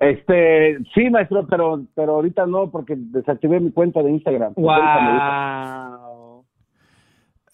Este, 0.01 0.79
sí, 0.95 1.11
maestro, 1.11 1.47
pero, 1.49 1.85
pero 1.95 2.15
ahorita 2.15 2.47
no, 2.47 2.71
porque 2.71 2.95
desactivé 2.97 3.59
mi 3.61 3.73
cuenta 3.73 4.01
de 4.03 4.11
Instagram. 4.13 4.55
Wow. 4.55 6.45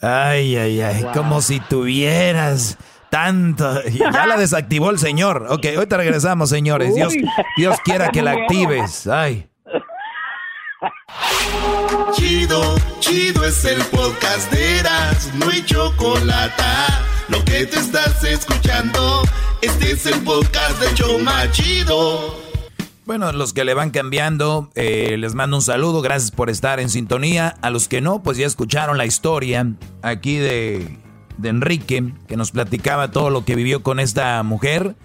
Ay, 0.00 0.56
ay, 0.56 0.80
ay, 0.82 1.06
como 1.14 1.40
si 1.40 1.60
tuvieras 1.60 2.76
tanto. 3.08 3.64
Ya 3.84 4.26
la 4.26 4.36
desactivó 4.36 4.90
el 4.90 4.98
señor. 4.98 5.46
Ok, 5.48 5.66
ahorita 5.74 5.96
regresamos, 5.96 6.50
señores. 6.50 6.94
Dios, 6.94 7.14
Dios 7.56 7.78
quiera 7.82 8.08
que 8.10 8.20
la 8.20 8.32
actives. 8.42 9.06
Ay. 9.06 9.48
Chido, 12.12 12.76
chido 13.00 13.44
es 13.44 13.64
el 13.64 13.82
podcast 13.86 14.50
de 14.52 14.78
Eras, 14.78 15.30
no 15.34 15.48
hay 15.48 15.64
chocolate. 15.64 16.62
Lo 17.28 17.44
que 17.44 17.66
te 17.66 17.78
estás 17.78 18.22
escuchando, 18.24 19.22
este 19.62 19.92
es 19.92 20.06
el 20.06 20.20
podcast 20.22 20.80
de 20.80 20.94
Choma 20.94 21.50
Chido. 21.50 22.42
Bueno, 23.06 23.32
los 23.32 23.52
que 23.52 23.64
le 23.64 23.74
van 23.74 23.90
cambiando, 23.90 24.70
eh, 24.74 25.16
les 25.18 25.34
mando 25.34 25.56
un 25.56 25.62
saludo, 25.62 26.00
gracias 26.00 26.30
por 26.30 26.48
estar 26.48 26.80
en 26.80 26.88
sintonía. 26.88 27.54
A 27.60 27.70
los 27.70 27.86
que 27.88 28.00
no, 28.00 28.22
pues 28.22 28.38
ya 28.38 28.46
escucharon 28.46 28.96
la 28.96 29.04
historia 29.04 29.66
aquí 30.00 30.36
de, 30.36 30.98
de 31.36 31.48
Enrique, 31.48 32.14
que 32.26 32.36
nos 32.36 32.50
platicaba 32.50 33.10
todo 33.10 33.28
lo 33.28 33.44
que 33.44 33.54
vivió 33.54 33.82
con 33.82 34.00
esta 34.00 34.42
mujer, 34.42 34.96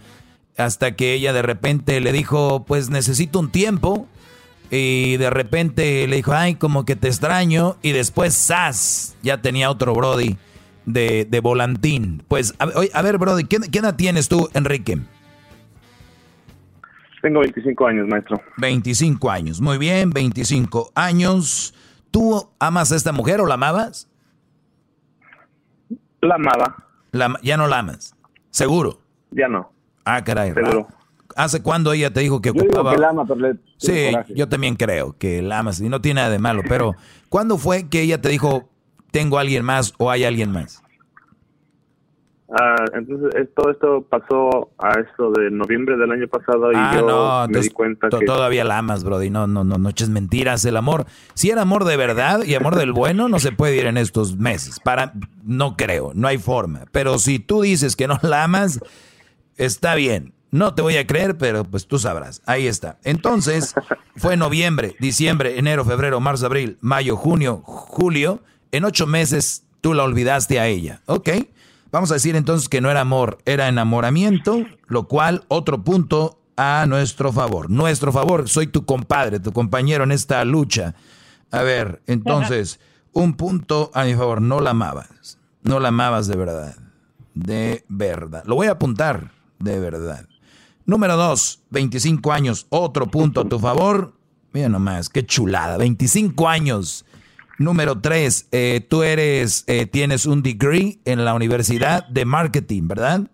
hasta 0.57 0.95
que 0.95 1.13
ella 1.13 1.33
de 1.33 1.41
repente 1.41 1.99
le 1.99 2.11
dijo, 2.11 2.63
pues 2.65 2.89
necesito 2.89 3.39
un 3.39 3.51
tiempo, 3.51 4.07
y 4.71 5.17
de 5.17 5.29
repente 5.29 6.07
le 6.07 6.17
dijo, 6.17 6.33
ay, 6.33 6.55
como 6.55 6.85
que 6.85 6.95
te 6.95 7.07
extraño. 7.07 7.77
Y 7.81 7.91
después, 7.91 8.33
¡zas! 8.35 9.17
Ya 9.23 9.41
tenía 9.41 9.71
otro 9.71 9.93
Brody 9.93 10.37
de, 10.85 11.25
de 11.25 11.39
volantín. 11.39 12.23
Pues, 12.27 12.53
a, 12.59 13.01
ver, 13.01 13.17
Brody, 13.17 13.45
¿qué, 13.45 13.57
edad 13.79 13.95
tienes 13.95 14.29
tú, 14.29 14.49
Enrique? 14.53 14.99
Tengo 17.21 17.39
25 17.39 17.87
años, 17.87 18.07
maestro. 18.07 18.41
25 18.57 19.29
años, 19.29 19.59
muy 19.59 19.77
bien, 19.77 20.11
25 20.11 20.91
años. 20.95 21.73
¿Tú 22.11 22.49
amas 22.59 22.91
a 22.91 22.95
esta 22.95 23.11
mujer 23.11 23.41
o 23.41 23.45
la 23.45 23.55
amabas? 23.55 24.09
La 26.21 26.35
amaba. 26.35 26.85
¿Ya 27.41 27.57
no 27.57 27.67
la 27.67 27.79
amas? 27.79 28.15
¿Seguro? 28.51 29.01
Ya 29.31 29.47
no. 29.47 29.71
Ah, 30.05 30.23
caray. 30.23 30.53
Seguro. 30.53 30.87
¿Hace 31.39 31.63
cuándo 31.63 31.93
ella 31.93 32.11
te 32.11 32.19
dijo 32.19 32.41
que 32.41 32.49
ocupaba? 32.49 32.93
sí, 33.77 34.11
yo 34.35 34.49
también 34.49 34.75
creo 34.75 35.15
que 35.17 35.41
la 35.41 35.59
amas 35.59 35.79
y 35.79 35.87
no 35.87 36.01
tiene 36.01 36.19
nada 36.19 36.31
de 36.31 36.37
malo, 36.37 36.63
pero 36.67 36.95
¿cuándo 37.29 37.57
fue 37.57 37.87
que 37.87 38.01
ella 38.01 38.19
te 38.19 38.27
dijo 38.27 38.69
tengo 39.11 39.37
a 39.37 39.41
alguien 39.41 39.63
más 39.63 39.93
o 39.99 40.11
hay 40.11 40.25
alguien 40.25 40.51
más? 40.51 40.83
Ah, 42.51 42.83
entonces 42.93 43.47
todo 43.55 43.71
esto 43.71 44.05
pasó 44.09 44.71
a 44.79 44.99
esto 44.99 45.31
de 45.31 45.49
noviembre 45.49 45.95
del 45.95 46.11
año 46.11 46.27
pasado 46.27 46.73
y 46.73 46.75
ah, 46.75 46.91
yo 46.93 47.47
me 47.47 47.61
di 47.61 47.69
cuenta 47.69 48.09
que 48.09 48.25
todavía 48.25 48.65
la 48.65 48.79
amas, 48.79 49.05
Brody. 49.05 49.29
No, 49.29 49.47
no, 49.47 49.63
no, 49.63 49.77
no 49.77 49.89
eches 49.89 50.09
mentiras. 50.09 50.65
El 50.65 50.75
amor, 50.75 51.05
si 51.35 51.51
era 51.51 51.61
amor 51.61 51.85
de 51.85 51.95
verdad 51.95 52.43
y 52.43 52.55
amor 52.55 52.75
del 52.75 52.91
bueno, 52.91 53.29
no 53.29 53.39
se 53.39 53.53
puede 53.53 53.77
ir 53.77 53.85
en 53.85 53.95
estos 53.95 54.35
meses. 54.35 54.81
Para, 54.81 55.13
no 55.45 55.77
creo, 55.77 56.11
no 56.15 56.27
hay 56.27 56.37
forma. 56.37 56.81
Pero 56.91 57.17
si 57.17 57.39
tú 57.39 57.61
dices 57.61 57.95
que 57.95 58.07
no 58.09 58.19
la 58.23 58.43
amas, 58.43 58.81
está 59.55 59.95
bien. 59.95 60.33
No 60.51 60.73
te 60.73 60.81
voy 60.81 60.97
a 60.97 61.05
creer, 61.05 61.37
pero 61.37 61.63
pues 61.63 61.87
tú 61.87 61.99
sabrás. 61.99 62.41
Ahí 62.45 62.67
está. 62.67 62.97
Entonces, 63.03 63.75
fue 64.15 64.35
noviembre, 64.35 64.95
diciembre, 64.99 65.59
enero, 65.59 65.85
febrero, 65.85 66.19
marzo, 66.19 66.47
abril, 66.47 66.77
mayo, 66.81 67.15
junio, 67.15 67.61
julio. 67.63 68.41
En 68.71 68.83
ocho 68.83 69.05
meses 69.05 69.63
tú 69.81 69.93
la 69.93 70.03
olvidaste 70.03 70.59
a 70.59 70.67
ella. 70.67 71.01
Ok. 71.05 71.29
Vamos 71.91 72.11
a 72.11 72.15
decir 72.15 72.35
entonces 72.35 72.69
que 72.69 72.81
no 72.81 72.91
era 72.91 73.01
amor, 73.01 73.39
era 73.45 73.67
enamoramiento, 73.67 74.63
lo 74.87 75.07
cual 75.07 75.45
otro 75.47 75.83
punto 75.83 76.39
a 76.55 76.85
nuestro 76.87 77.31
favor. 77.31 77.69
Nuestro 77.69 78.11
favor, 78.11 78.47
soy 78.47 78.67
tu 78.67 78.85
compadre, 78.85 79.39
tu 79.39 79.51
compañero 79.53 80.03
en 80.03 80.11
esta 80.11 80.43
lucha. 80.45 80.93
A 81.51 81.63
ver, 81.63 82.01
entonces, 82.05 82.79
un 83.11 83.33
punto 83.33 83.89
a 83.93 84.03
mi 84.03 84.13
favor, 84.13 84.41
no 84.41 84.59
la 84.59 84.71
amabas. 84.71 85.39
No 85.63 85.79
la 85.79 85.87
amabas 85.87 86.27
de 86.27 86.35
verdad. 86.35 86.75
De 87.33 87.85
verdad. 87.87 88.43
Lo 88.45 88.55
voy 88.55 88.67
a 88.67 88.71
apuntar, 88.71 89.31
de 89.57 89.79
verdad. 89.79 90.27
Número 90.89 91.15
dos, 91.17 91.63
25 91.69 92.33
años, 92.33 92.65
otro 92.69 93.05
punto 93.05 93.41
a 93.41 93.45
tu 93.47 93.59
favor. 93.59 94.15
Mira 94.53 94.69
nomás, 94.69 95.07
qué 95.07 95.23
chulada, 95.23 95.77
25 95.77 96.49
años. 96.49 97.05
Número 97.59 98.01
tres, 98.01 98.47
eh, 98.51 98.83
tú 98.89 99.03
eres, 99.03 99.65
eh, 99.67 99.85
tienes 99.85 100.25
un 100.25 100.41
degree 100.41 100.97
en 101.05 101.25
la 101.25 101.35
universidad 101.35 102.07
de 102.07 102.25
marketing, 102.25 102.87
¿verdad? 102.87 103.29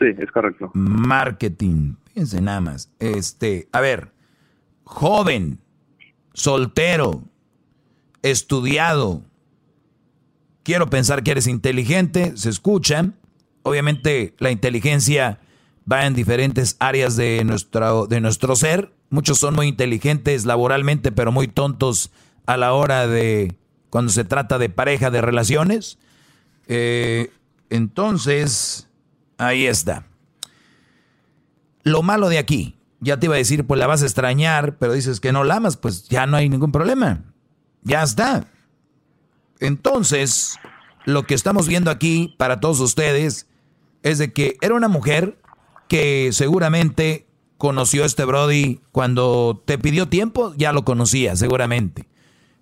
Sí, 0.00 0.06
es 0.18 0.32
correcto. 0.32 0.72
Marketing. 0.74 1.94
Fíjense 2.06 2.40
nada 2.40 2.60
más. 2.60 2.90
Este, 2.98 3.68
a 3.70 3.80
ver, 3.80 4.10
joven, 4.82 5.60
soltero, 6.32 7.22
estudiado. 8.22 9.22
Quiero 10.64 10.90
pensar 10.90 11.22
que 11.22 11.30
eres 11.30 11.46
inteligente, 11.46 12.36
se 12.36 12.50
escucha. 12.50 13.12
Obviamente 13.62 14.34
la 14.40 14.50
inteligencia 14.50 15.38
va 15.90 16.06
en 16.06 16.14
diferentes 16.14 16.76
áreas 16.78 17.16
de 17.16 17.44
nuestro, 17.44 18.06
de 18.06 18.20
nuestro 18.20 18.56
ser. 18.56 18.92
Muchos 19.08 19.38
son 19.38 19.54
muy 19.54 19.66
inteligentes 19.66 20.44
laboralmente, 20.44 21.12
pero 21.12 21.32
muy 21.32 21.48
tontos 21.48 22.10
a 22.46 22.56
la 22.56 22.72
hora 22.72 23.06
de 23.06 23.56
cuando 23.90 24.12
se 24.12 24.24
trata 24.24 24.58
de 24.58 24.68
pareja, 24.68 25.10
de 25.10 25.20
relaciones. 25.20 25.98
Eh, 26.68 27.30
entonces, 27.70 28.88
ahí 29.38 29.66
está. 29.66 30.06
Lo 31.82 32.02
malo 32.02 32.28
de 32.28 32.38
aquí, 32.38 32.76
ya 33.00 33.18
te 33.18 33.26
iba 33.26 33.34
a 33.34 33.38
decir, 33.38 33.66
pues 33.66 33.80
la 33.80 33.86
vas 33.86 34.02
a 34.02 34.06
extrañar, 34.06 34.76
pero 34.78 34.92
dices 34.92 35.18
que 35.18 35.32
no 35.32 35.44
la 35.44 35.56
amas, 35.56 35.76
pues 35.76 36.08
ya 36.08 36.26
no 36.26 36.36
hay 36.36 36.48
ningún 36.48 36.72
problema. 36.72 37.24
Ya 37.82 38.02
está. 38.02 38.46
Entonces, 39.58 40.56
lo 41.04 41.24
que 41.24 41.34
estamos 41.34 41.66
viendo 41.66 41.90
aquí 41.90 42.34
para 42.38 42.60
todos 42.60 42.80
ustedes 42.80 43.46
es 44.02 44.18
de 44.18 44.32
que 44.32 44.56
era 44.60 44.74
una 44.74 44.88
mujer 44.88 45.40
que 45.90 46.30
seguramente 46.30 47.26
conoció 47.58 48.04
a 48.04 48.06
este 48.06 48.24
Brody 48.24 48.80
cuando 48.92 49.60
te 49.64 49.76
pidió 49.76 50.08
tiempo, 50.08 50.54
ya 50.56 50.72
lo 50.72 50.84
conocía, 50.84 51.34
seguramente. 51.34 52.06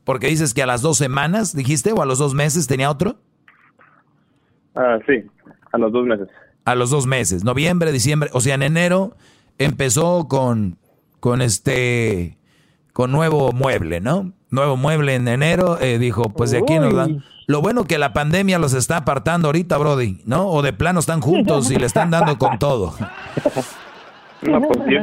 Porque 0.05 0.29
dices 0.29 0.55
que 0.55 0.63
a 0.63 0.67
las 0.67 0.81
dos 0.81 0.97
semanas, 0.97 1.55
dijiste, 1.55 1.93
o 1.93 2.01
a 2.01 2.07
los 2.07 2.19
dos 2.19 2.33
meses 2.33 2.67
tenía 2.67 2.91
otro. 2.91 3.19
Ah, 4.75 4.99
sí, 5.07 5.27
a 5.73 5.77
los 5.77 5.93
dos 5.93 6.07
meses. 6.07 6.27
A 6.65 6.75
los 6.75 6.89
dos 6.89 7.07
meses, 7.07 7.45
noviembre, 7.45 7.93
diciembre, 7.93 8.31
o 8.33 8.41
sea, 8.41 8.55
en 8.55 8.63
enero 8.63 9.15
empezó 9.59 10.27
con, 10.27 10.79
con 11.21 11.43
este, 11.43 12.39
con 12.95 13.13
nuevo 13.13 13.53
mueble, 13.53 14.01
¿no? 14.01 14.33
Nuevo 14.51 14.77
mueble 14.77 15.15
en 15.15 15.29
enero, 15.29 15.79
eh, 15.81 15.99
dijo, 15.99 16.31
pues 16.31 16.51
de 16.51 16.59
aquí 16.59 16.79
nos 16.79 16.95
dan. 16.95 17.23
Lo 17.47 17.62
bueno 17.62 17.85
que 17.85 17.99
la 17.99 18.12
pandemia 18.12 18.59
los 18.59 18.75
está 18.75 18.99
apartando 18.99 19.49
ahorita, 19.49 19.79
Brody, 19.79 20.20
¿no? 20.25 20.49
O 20.49 20.62
de 20.62 20.73
plano 20.73 21.01
están 21.01 21.20
juntos 21.20 21.70
y 21.70 21.77
le 21.77 21.87
están 21.87 22.11
dando 22.11 22.39
con 22.39 22.59
todo. 22.59 22.95
No, 24.43 24.61
pues 24.61 24.79
yo, 24.89 25.01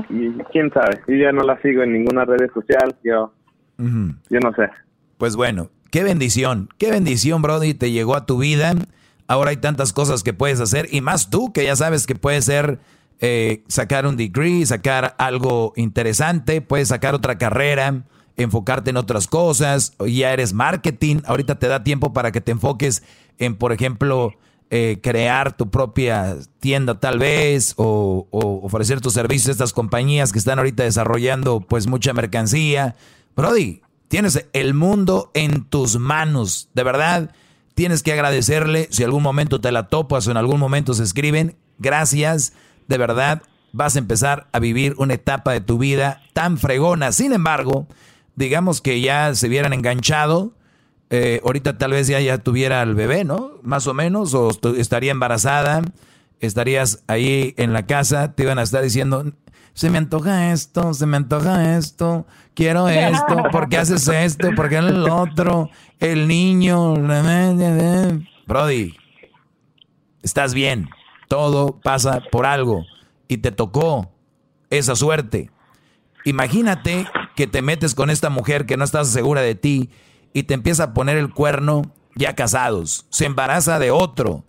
quién 0.52 0.72
sabe. 0.72 1.02
Yo 1.08 1.16
ya 1.16 1.32
no 1.34 1.44
la 1.44 1.62
sigo 1.62 1.84
en 1.84 1.92
ninguna 1.92 2.24
red 2.24 2.50
social, 2.54 2.96
yo, 3.04 3.34
yo 3.78 4.40
no 4.40 4.54
sé. 4.54 4.70
Pues 5.18 5.36
bueno, 5.36 5.70
qué 5.92 6.04
bendición, 6.04 6.70
qué 6.78 6.92
bendición, 6.92 7.42
Brody, 7.42 7.74
te 7.74 7.92
llegó 7.92 8.16
a 8.16 8.26
tu 8.26 8.38
vida. 8.38 8.74
Ahora 9.28 9.50
hay 9.50 9.58
tantas 9.58 9.92
cosas 9.92 10.24
que 10.24 10.34
puedes 10.34 10.62
hacer 10.62 10.88
y 10.92 11.02
más 11.02 11.30
tú 11.30 11.52
que 11.52 11.66
ya 11.66 11.76
sabes 11.76 12.08
que 12.08 12.16
puedes 12.16 12.46
ser 12.46 12.80
eh, 13.20 13.64
sacar 13.68 14.06
un 14.06 14.18
degree, 14.18 14.66
sacar 14.66 15.16
algo 15.18 15.74
interesante, 15.76 16.62
puedes 16.62 16.90
sacar 16.90 17.16
otra 17.16 17.38
carrera, 17.38 18.04
enfocarte 18.38 18.90
en 18.90 18.98
otras 18.98 19.28
cosas, 19.28 19.94
ya 20.06 20.34
eres 20.34 20.54
marketing, 20.54 21.18
ahorita 21.26 21.56
te 21.56 21.68
da 21.68 21.84
tiempo 21.84 22.14
para 22.14 22.32
que 22.32 22.42
te 22.42 22.52
enfoques 22.52 23.04
en, 23.38 23.56
por 23.56 23.72
ejemplo, 23.72 24.34
eh, 24.72 25.00
crear 25.02 25.56
tu 25.56 25.70
propia 25.70 26.38
tienda 26.60 27.00
tal 27.00 27.20
vez 27.20 27.74
o, 27.78 28.28
o, 28.32 28.66
ofrecer 28.66 29.00
tus 29.00 29.14
servicios 29.14 29.50
a 29.50 29.52
estas 29.52 29.74
compañías 29.74 30.32
que 30.32 30.40
están 30.40 30.58
ahorita 30.58 30.84
desarrollando 30.84 31.62
pues 31.62 31.88
mucha 31.88 32.14
mercancía. 32.14 32.96
Brody, 33.36 33.82
tienes 34.08 34.48
el 34.54 34.74
mundo 34.74 35.32
en 35.34 35.66
tus 35.66 36.00
manos, 36.00 36.70
de 36.74 36.84
verdad. 36.84 37.32
Tienes 37.76 38.04
que 38.04 38.14
agradecerle 38.14 38.88
si 38.90 39.04
algún 39.04 39.22
momento 39.22 39.62
te 39.62 39.72
la 39.72 39.88
topas 39.88 40.28
o 40.28 40.32
en 40.32 40.38
algún 40.38 40.60
momento 40.60 40.94
se 40.94 41.04
escriben. 41.04 41.56
Gracias 41.78 42.54
de 42.88 42.98
verdad 42.98 43.44
vas 43.76 43.98
a 43.98 44.00
empezar 44.00 44.48
a 44.54 44.60
vivir 44.60 44.96
una 44.98 45.16
etapa 45.16 45.52
de 45.52 45.60
tu 45.60 45.78
vida 45.78 46.22
tan 46.32 46.58
fregona. 46.58 47.12
Sin 47.12 47.34
embargo, 47.34 47.88
digamos 48.36 48.82
que 48.82 49.02
ya 49.02 49.34
se 49.36 49.48
hubieran 49.48 49.74
enganchado, 49.74 50.54
eh, 51.10 51.42
ahorita 51.44 51.78
tal 51.78 51.92
vez 51.92 52.08
ya, 52.08 52.20
ya 52.20 52.38
tuviera 52.40 52.82
el 52.82 52.96
bebé, 52.96 53.24
¿no? 53.24 53.54
Más 53.62 53.88
o 53.88 53.94
menos, 53.94 54.34
o 54.34 54.50
estaría 54.78 55.12
embarazada, 55.12 55.82
estarías 56.40 57.04
ahí 57.08 57.54
en 57.58 57.74
la 57.74 57.86
casa, 57.86 58.34
te 58.34 58.44
iban 58.44 58.60
a 58.60 58.64
estar 58.64 58.84
diciendo, 58.84 59.26
se 59.74 59.90
me 59.90 59.98
antoja 59.98 60.52
esto, 60.52 60.94
se 60.94 61.06
me 61.06 61.18
antoja 61.18 61.78
esto, 61.78 62.26
quiero 62.54 62.88
esto, 62.88 63.44
¿por 63.52 63.70
qué 63.70 63.78
haces 63.78 64.08
esto? 64.08 64.50
¿Por 64.56 64.70
qué 64.70 64.78
el 64.78 65.10
otro? 65.10 65.70
El 66.00 66.28
niño, 66.28 66.96
Brody, 68.48 68.96
estás 70.24 70.54
bien. 70.54 70.90
Todo 71.28 71.80
pasa 71.82 72.22
por 72.32 72.46
algo 72.46 72.86
y 73.28 73.38
te 73.38 73.52
tocó 73.52 74.12
esa 74.70 74.96
suerte. 74.96 75.50
Imagínate 76.26 77.08
que 77.36 77.48
te 77.48 77.62
metes 77.62 77.96
con 77.96 78.10
esta 78.10 78.30
mujer 78.30 78.66
que 78.66 78.78
no 78.78 78.84
estás 78.84 79.10
segura 79.10 79.42
de 79.42 79.56
ti 79.56 79.90
y 80.34 80.44
te 80.44 80.54
empieza 80.54 80.84
a 80.84 80.94
poner 80.94 81.18
el 81.18 81.32
cuerno 81.32 81.94
ya 82.16 82.36
casados, 82.36 83.06
se 83.10 83.26
embaraza 83.26 83.80
de 83.80 83.92
otro. 83.92 84.44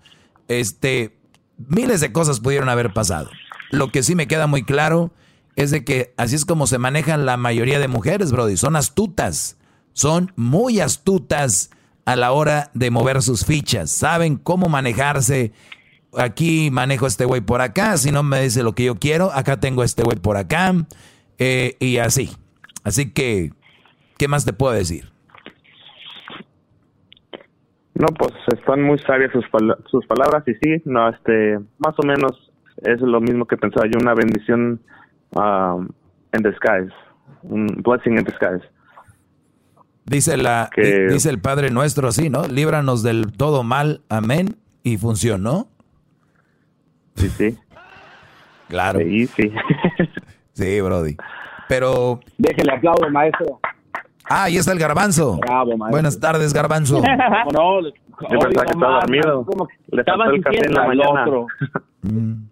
Este, 0.49 1.17
miles 1.59 2.01
de 2.01 2.13
cosas 2.13 2.41
pudieron 2.41 2.69
haber 2.69 2.93
pasado. 2.93 3.29
Lo 3.71 3.91
que 3.91 4.03
sí 4.03 4.15
me 4.15 4.29
queda 4.29 4.47
muy 4.47 4.65
claro 4.65 5.13
es 5.57 5.71
de 5.71 5.85
que 5.85 6.15
así 6.17 6.37
es 6.37 6.45
como 6.45 6.67
se 6.67 6.79
manejan 6.79 7.27
la 7.27 7.37
mayoría 7.37 7.79
de 7.79 7.89
mujeres, 7.89 8.31
Brody. 8.31 8.57
Son 8.57 8.77
astutas, 8.77 9.57
son 9.93 10.33
muy 10.37 10.81
astutas 10.81 11.71
a 12.05 12.15
la 12.15 12.33
hora 12.33 12.71
de 12.75 12.91
mover 12.91 13.23
sus 13.23 13.45
fichas. 13.45 13.91
Saben 13.91 14.37
cómo 14.37 14.69
manejarse 14.69 15.53
aquí 16.17 16.71
manejo 16.71 17.07
este 17.07 17.25
güey 17.25 17.41
por 17.41 17.61
acá, 17.61 17.97
si 17.99 18.11
no 18.11 18.23
me 18.23 18.41
dice 18.41 18.63
lo 18.63 18.75
que 18.75 18.85
yo 18.85 18.97
quiero, 18.97 19.33
acá 19.33 19.61
tengo 19.61 19.83
este 19.83 20.03
güey 20.03 20.17
por 20.17 20.37
acá, 20.37 20.75
eh, 21.39 21.77
y 21.81 21.99
así. 21.99 22.31
Así 22.85 23.13
que, 23.13 23.51
¿qué 24.19 24.29
más 24.29 24.45
te 24.45 24.53
puedo 24.53 24.73
decir? 24.73 25.11
No, 27.95 28.07
pues 28.09 28.33
están 28.53 28.83
muy 28.83 28.99
sabias 29.01 29.33
sus, 29.33 29.45
sus 29.91 30.07
palabras 30.07 30.45
y 30.47 30.53
sí, 30.55 30.83
no, 30.85 31.09
este, 31.09 31.59
más 31.79 31.95
o 31.97 32.07
menos 32.07 32.53
es 32.83 33.01
lo 33.01 33.21
mismo 33.21 33.47
que 33.47 33.57
pensaba 33.57 33.87
yo, 33.87 33.99
una 33.99 34.15
bendición 34.15 34.81
um, 35.31 35.89
en 36.33 36.43
disguise, 36.43 36.95
un 37.43 37.67
blessing 37.83 38.19
in 38.19 38.25
disguise. 38.25 38.65
Dice 40.05 40.37
la, 40.37 40.71
dice 40.77 41.31
el 41.31 41.41
Padre 41.41 41.71
Nuestro 41.71 42.09
así, 42.09 42.31
¿no? 42.31 42.47
Líbranos 42.47 43.03
del 43.03 43.33
todo 43.33 43.65
mal, 43.65 44.03
amén, 44.09 44.57
y 44.85 44.99
funcionó. 44.99 45.69
Sí, 47.17 47.29
sí. 47.31 47.59
Claro. 48.69 49.01
Sí, 49.01 49.27
sí. 49.27 49.53
sí, 50.57 50.81
Brody. 50.81 51.17
Pero. 51.69 52.21
Déjele 52.39 52.73
aplaudo, 52.73 53.11
maestro. 53.11 53.61
Ah, 54.29 54.45
ahí 54.45 54.57
está 54.57 54.73
el 54.73 54.79
garbanzo. 54.79 55.39
Bravo, 55.39 55.77
maestro. 55.77 55.91
Buenas 55.91 56.19
tardes, 56.19 56.53
garbanzo. 56.53 57.01
no, 57.53 57.81
Yo 57.83 57.93
pensaba 58.29 58.65
que 58.65 58.73
estaba 58.73 59.01
dormido. 59.01 59.47
Le 59.89 60.05
faltó 60.05 60.31
el 60.31 60.43
café 60.43 60.67
en 60.67 60.75
la 60.75 60.87
mañana. 60.87 61.27
Mm. 62.03 62.49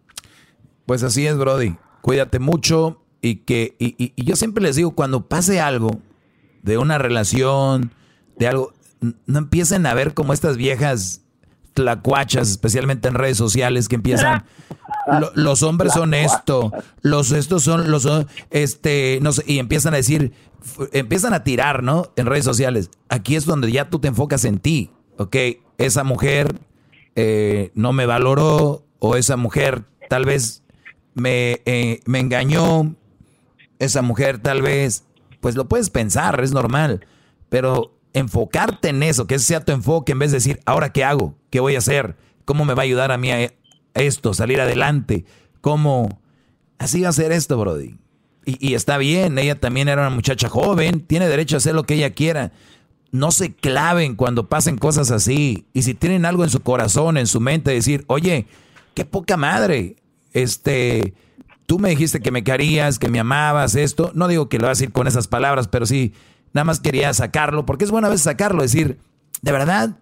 Pues 0.87 1.03
así 1.03 1.27
es, 1.27 1.37
Brody. 1.37 1.77
Cuídate 2.01 2.39
mucho 2.39 3.01
y 3.21 3.37
que 3.37 3.75
y, 3.79 3.95
y, 3.99 4.13
y, 4.15 4.25
yo 4.25 4.37
siempre 4.37 4.63
les 4.63 4.77
digo 4.77 4.95
cuando 4.95 5.27
pase 5.27 5.61
algo 5.61 6.01
de 6.63 6.77
una 6.77 6.99
relación, 6.99 7.91
de 8.37 8.49
algo, 8.49 8.73
no 9.01 9.39
empiecen 9.39 9.87
a 9.87 9.95
ver 9.95 10.13
como 10.15 10.33
estas 10.33 10.57
viejas 10.57 11.24
tlacuachas, 11.75 12.51
especialmente 12.51 13.09
en 13.09 13.15
redes 13.15 13.37
sociales, 13.37 13.89
que 13.89 13.97
empiezan. 13.97 14.45
los 15.35 15.63
hombres 15.63 15.93
son 15.93 16.15
esto, 16.15 16.73
los 17.03 17.33
estos 17.33 17.63
son 17.63 17.91
los 17.91 18.09
este, 18.51 19.19
no 19.21 19.33
sé, 19.33 19.45
y 19.47 19.59
empiezan 19.59 19.93
a 19.93 19.99
decir, 19.99 20.33
empiezan 20.93 21.35
a 21.35 21.45
tirar, 21.45 21.83
¿no? 21.83 22.13
En 22.17 22.27
redes 22.27 22.45
sociales. 22.45 22.91
Aquí 23.09 23.37
es 23.37 23.45
donde 23.45 23.71
ya 23.71 23.91
tú 23.91 23.99
te 23.99 24.09
enfocas 24.09 24.45
en 24.45 24.59
ti, 24.59 24.91
¿ok? 25.19 25.37
Esa 25.77 26.05
mujer 26.05 26.59
eh, 27.17 27.71
no 27.75 27.93
me 27.93 28.07
valoró, 28.07 28.85
o 28.99 29.17
esa 29.17 29.37
mujer 29.37 29.85
tal 30.09 30.25
vez 30.25 30.63
me, 31.13 31.61
eh, 31.67 32.01
me 32.07 32.21
engañó, 32.21 32.95
esa 33.79 34.01
mujer 34.01 34.39
tal 34.39 34.63
vez, 34.63 35.05
pues 35.41 35.57
lo 35.57 35.69
puedes 35.69 35.91
pensar, 35.91 36.43
es 36.43 36.53
normal, 36.53 37.07
pero 37.51 37.94
enfocarte 38.15 38.89
en 38.89 39.03
eso, 39.03 39.27
que 39.27 39.35
ese 39.35 39.45
sea 39.45 39.65
tu 39.65 39.73
enfoque 39.73 40.13
en 40.13 40.21
vez 40.21 40.31
de 40.31 40.39
decir, 40.39 40.61
ahora 40.65 40.93
qué 40.93 41.05
hago, 41.05 41.37
qué 41.51 41.61
voy 41.61 41.75
a 41.75 41.79
hacer, 41.79 42.17
cómo 42.45 42.65
me 42.65 42.75
va 42.75 42.83
a 42.83 42.85
ayudar 42.85 43.13
a 43.13 43.19
mí 43.19 43.31
a 43.31 43.51
esto, 43.95 44.33
salir 44.33 44.61
adelante, 44.61 45.27
cómo... 45.61 46.21
Así 46.79 47.03
va 47.03 47.09
a 47.09 47.13
ser 47.13 47.33
esto, 47.33 47.57
Brody. 47.59 47.97
Y, 48.47 48.75
está 48.75 48.99
bien, 48.99 49.39
ella 49.39 49.59
también 49.59 49.89
era 49.89 50.03
una 50.03 50.15
muchacha 50.15 50.49
joven, 50.49 51.01
tiene 51.01 51.29
derecho 51.29 51.57
a 51.57 51.59
hacer 51.59 51.75
lo 51.75 51.85
que 51.85 51.95
ella 51.95 52.11
quiera. 52.11 52.53
No 53.11 53.31
se 53.31 53.55
claven 53.55 54.17
cuando 54.17 54.49
pasen 54.49 54.77
cosas 54.77 55.11
así. 55.11 55.67
Y 55.73 55.83
si 55.83 55.95
tienen 55.95 56.27
algo 56.27 56.45
en 56.45 56.51
su 56.51 56.61
corazón, 56.61 57.17
en 57.17 57.27
su 57.27 57.41
mente, 57.41 57.71
decir, 57.71 58.05
oye, 58.07 58.47
qué 58.93 59.05
poca 59.05 59.37
madre, 59.37 59.97
este, 60.33 61.15
tú 61.65 61.79
me 61.79 61.91
dijiste 61.91 62.21
que 62.21 62.31
me 62.31 62.45
querías, 62.45 62.99
que 62.99 63.09
me 63.09 63.21
amabas, 63.21 63.77
esto. 63.77 64.11
No 64.15 64.29
digo 64.29 64.49
que 64.49 64.59
lo 64.59 64.67
vas 64.67 64.79
a 64.79 64.81
decir 64.81 64.93
con 64.93 65.07
esas 65.07 65.27
palabras, 65.27 65.69
pero 65.69 65.87
sí, 65.87 66.13
Nada 66.55 66.65
más 66.65 66.81
quería 66.81 67.13
sacarlo, 67.13 67.67
porque 67.67 67.85
es 67.85 67.91
bueno 67.91 68.07
a 68.07 68.11
veces 68.11 68.25
sacarlo, 68.25 68.63
decir, 68.63 68.99
de 69.43 69.53
verdad, 69.53 69.99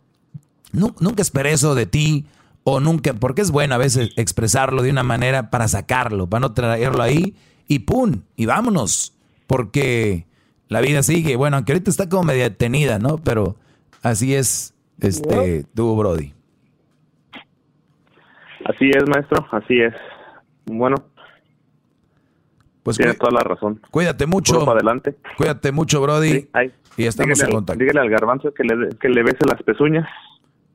nunca 0.73 1.23
esperé 1.23 1.53
eso 1.53 1.75
de 1.75 1.87
ti, 1.87 2.27
o 2.65 2.79
nunca, 2.79 3.15
porque 3.15 3.43
es 3.43 3.51
bueno 3.51 3.75
a 3.75 3.79
veces 3.79 4.11
expresarlo 4.17 4.83
de 4.83 4.91
una 4.91 5.03
manera 5.03 5.51
para 5.51 5.67
sacarlo, 5.67 6.29
para 6.29 6.43
no 6.43 6.53
traerlo 6.53 7.03
ahí, 7.03 7.35
y 7.67 7.81
¡pum! 7.81 8.23
Y 8.37 8.47
vámonos, 8.47 9.15
porque 9.47 10.27
la 10.69 10.81
vida 10.81 11.03
sigue. 11.03 11.37
Bueno, 11.37 11.57
aunque 11.57 11.73
ahorita 11.73 11.91
está 11.91 12.09
como 12.09 12.25
media 12.25 12.45
detenida, 12.45 12.99
¿no? 12.99 13.19
Pero 13.19 13.57
así 14.03 14.35
es, 14.35 14.75
este, 15.01 15.65
tú, 15.75 15.97
Brody. 15.97 16.35
Así 18.67 18.91
es, 18.91 19.03
maestro, 19.09 19.45
así 19.51 19.81
es. 19.81 19.95
Bueno, 20.67 20.97
pues 22.83 22.97
tiene 22.97 23.15
toda 23.15 23.33
la 23.33 23.41
razón. 23.41 23.81
Cuídate 23.91 24.27
mucho. 24.27 24.69
adelante. 24.71 25.15
Cuídate 25.37 25.73
mucho, 25.73 26.01
Brody. 26.01 26.49
y 26.97 27.05
estamos 27.05 27.39
dígale, 27.39 27.51
en 27.51 27.57
contacto. 27.57 27.81
Dígale 27.81 28.01
al 28.01 28.11
garbanzo 28.11 28.53
que 28.53 28.65
le, 28.65 28.89
que 28.99 29.09
le 29.09 29.23
bese 29.23 29.45
las 29.47 29.63
pezuñas. 29.63 30.09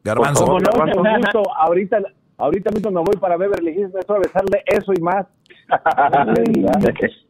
Garbanzo. 0.04 0.46
No, 0.46 0.54
justo 0.54 1.44
ahorita, 1.60 1.98
ahorita 2.38 2.72
mismo 2.72 2.92
me 2.92 3.02
voy 3.02 3.18
para 3.18 3.36
Beverly 3.38 3.72
Hills 3.72 3.94
maestro, 3.94 4.16
a 4.16 4.20
besarle 4.20 4.64
eso 4.66 4.94
y 4.98 5.02
más. 5.02 5.26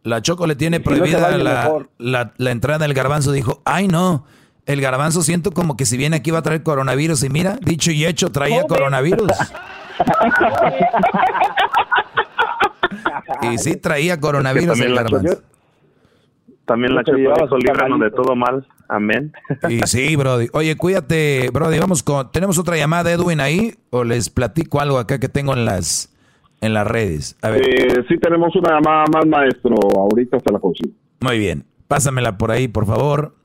La 0.03 0.21
Choco 0.21 0.45
le 0.45 0.55
tiene 0.55 0.79
prohibida 0.81 1.35
la, 1.37 1.85
la, 1.97 2.33
la 2.37 2.51
entrada 2.51 2.79
del 2.79 2.93
garbanzo. 2.93 3.31
Dijo, 3.31 3.61
ay 3.65 3.87
no, 3.87 4.25
el 4.67 4.79
garbanzo 4.81 5.23
siento 5.23 5.51
como 5.51 5.75
que 5.75 5.85
si 5.85 5.97
viene 5.97 6.17
aquí 6.17 6.29
va 6.29 6.39
a 6.39 6.43
traer 6.43 6.61
coronavirus. 6.61 7.23
Y 7.23 7.29
mira, 7.29 7.57
dicho 7.61 7.89
y 7.89 8.05
hecho, 8.05 8.31
traía 8.31 8.63
coronavirus. 8.67 9.31
y 13.41 13.57
sí 13.57 13.77
traía 13.77 14.19
coronavirus 14.19 14.79
el 14.79 14.95
garbanzo. 14.95 15.41
También 16.65 16.95
la 16.95 17.01
dijo, 17.01 17.57
líbranos 17.57 17.99
de 18.01 18.11
todo 18.11 18.35
mal. 18.35 18.67
Amén. 18.89 19.33
Y 19.69 19.79
sí, 19.85 20.15
Brody. 20.15 20.47
Oye, 20.51 20.75
cuídate, 20.75 21.49
Brody. 21.51 21.79
Vamos 21.79 22.03
con. 22.03 22.29
¿Tenemos 22.31 22.57
otra 22.57 22.75
llamada, 22.75 23.11
Edwin, 23.11 23.39
ahí? 23.39 23.75
¿O 23.89 24.03
les 24.03 24.29
platico 24.29 24.79
algo 24.81 24.97
acá 24.97 25.19
que 25.19 25.29
tengo 25.29 25.53
en 25.53 25.65
las 25.65 26.13
en 26.61 26.73
las 26.73 26.85
redes? 26.85 27.37
A 27.41 27.49
ver. 27.49 27.61
Eh, 27.67 28.03
sí, 28.07 28.17
tenemos 28.17 28.53
una 28.55 28.75
llamada 28.75 29.05
más, 29.13 29.25
maestro. 29.25 29.75
Ahorita 29.95 30.39
se 30.39 30.51
la 30.51 30.59
consigo. 30.59 30.93
Muy 31.21 31.39
bien. 31.39 31.63
Pásamela 31.87 32.37
por 32.37 32.51
ahí, 32.51 32.67
por 32.67 32.85
favor. 32.85 33.35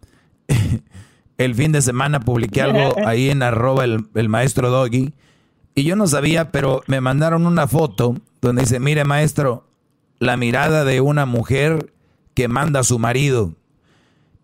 el 1.39 1.55
fin 1.55 1.71
de 1.71 1.83
semana 1.83 2.21
publiqué 2.21 2.63
algo 2.63 2.95
ahí 3.07 3.31
en 3.31 3.43
arroba 3.43 3.85
el, 3.85 4.07
el 4.15 4.29
maestro 4.29 4.71
Doggy. 4.71 5.13
Y 5.75 5.85
yo 5.85 5.95
no 5.97 6.07
sabía, 6.09 6.51
pero 6.51 6.83
me 6.87 7.01
mandaron 7.01 7.47
una 7.47 7.67
foto 7.67 8.17
donde 8.41 8.63
dice, 8.63 8.79
mire 8.79 9.05
maestro, 9.05 9.65
la 10.23 10.37
mirada 10.37 10.85
de 10.85 11.01
una 11.01 11.27
mujer 11.27 11.93
que 12.35 12.47
manda 12.47 12.79
a 12.79 12.85
su 12.85 13.01
marido. 13.01 13.57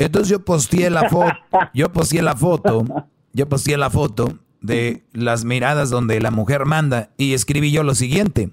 Entonces 0.01 0.29
yo 0.29 0.45
posteé 0.45 0.91
la 0.91 1.09
foto, 1.09 1.37
yo 1.73 1.93
posteé 1.93 2.21
la 2.21 2.35
foto, 2.35 2.85
yo 3.33 3.49
posteé 3.49 3.77
la 3.77 3.89
foto 3.89 4.41
de 4.61 5.05
las 5.13 5.45
miradas 5.45 5.89
donde 5.89 6.21
la 6.21 6.33
mujer 6.33 6.67
manda 6.67 7.11
y 7.17 7.33
escribí 7.33 7.71
yo 7.71 7.85
lo 7.85 7.95
siguiente. 7.95 8.51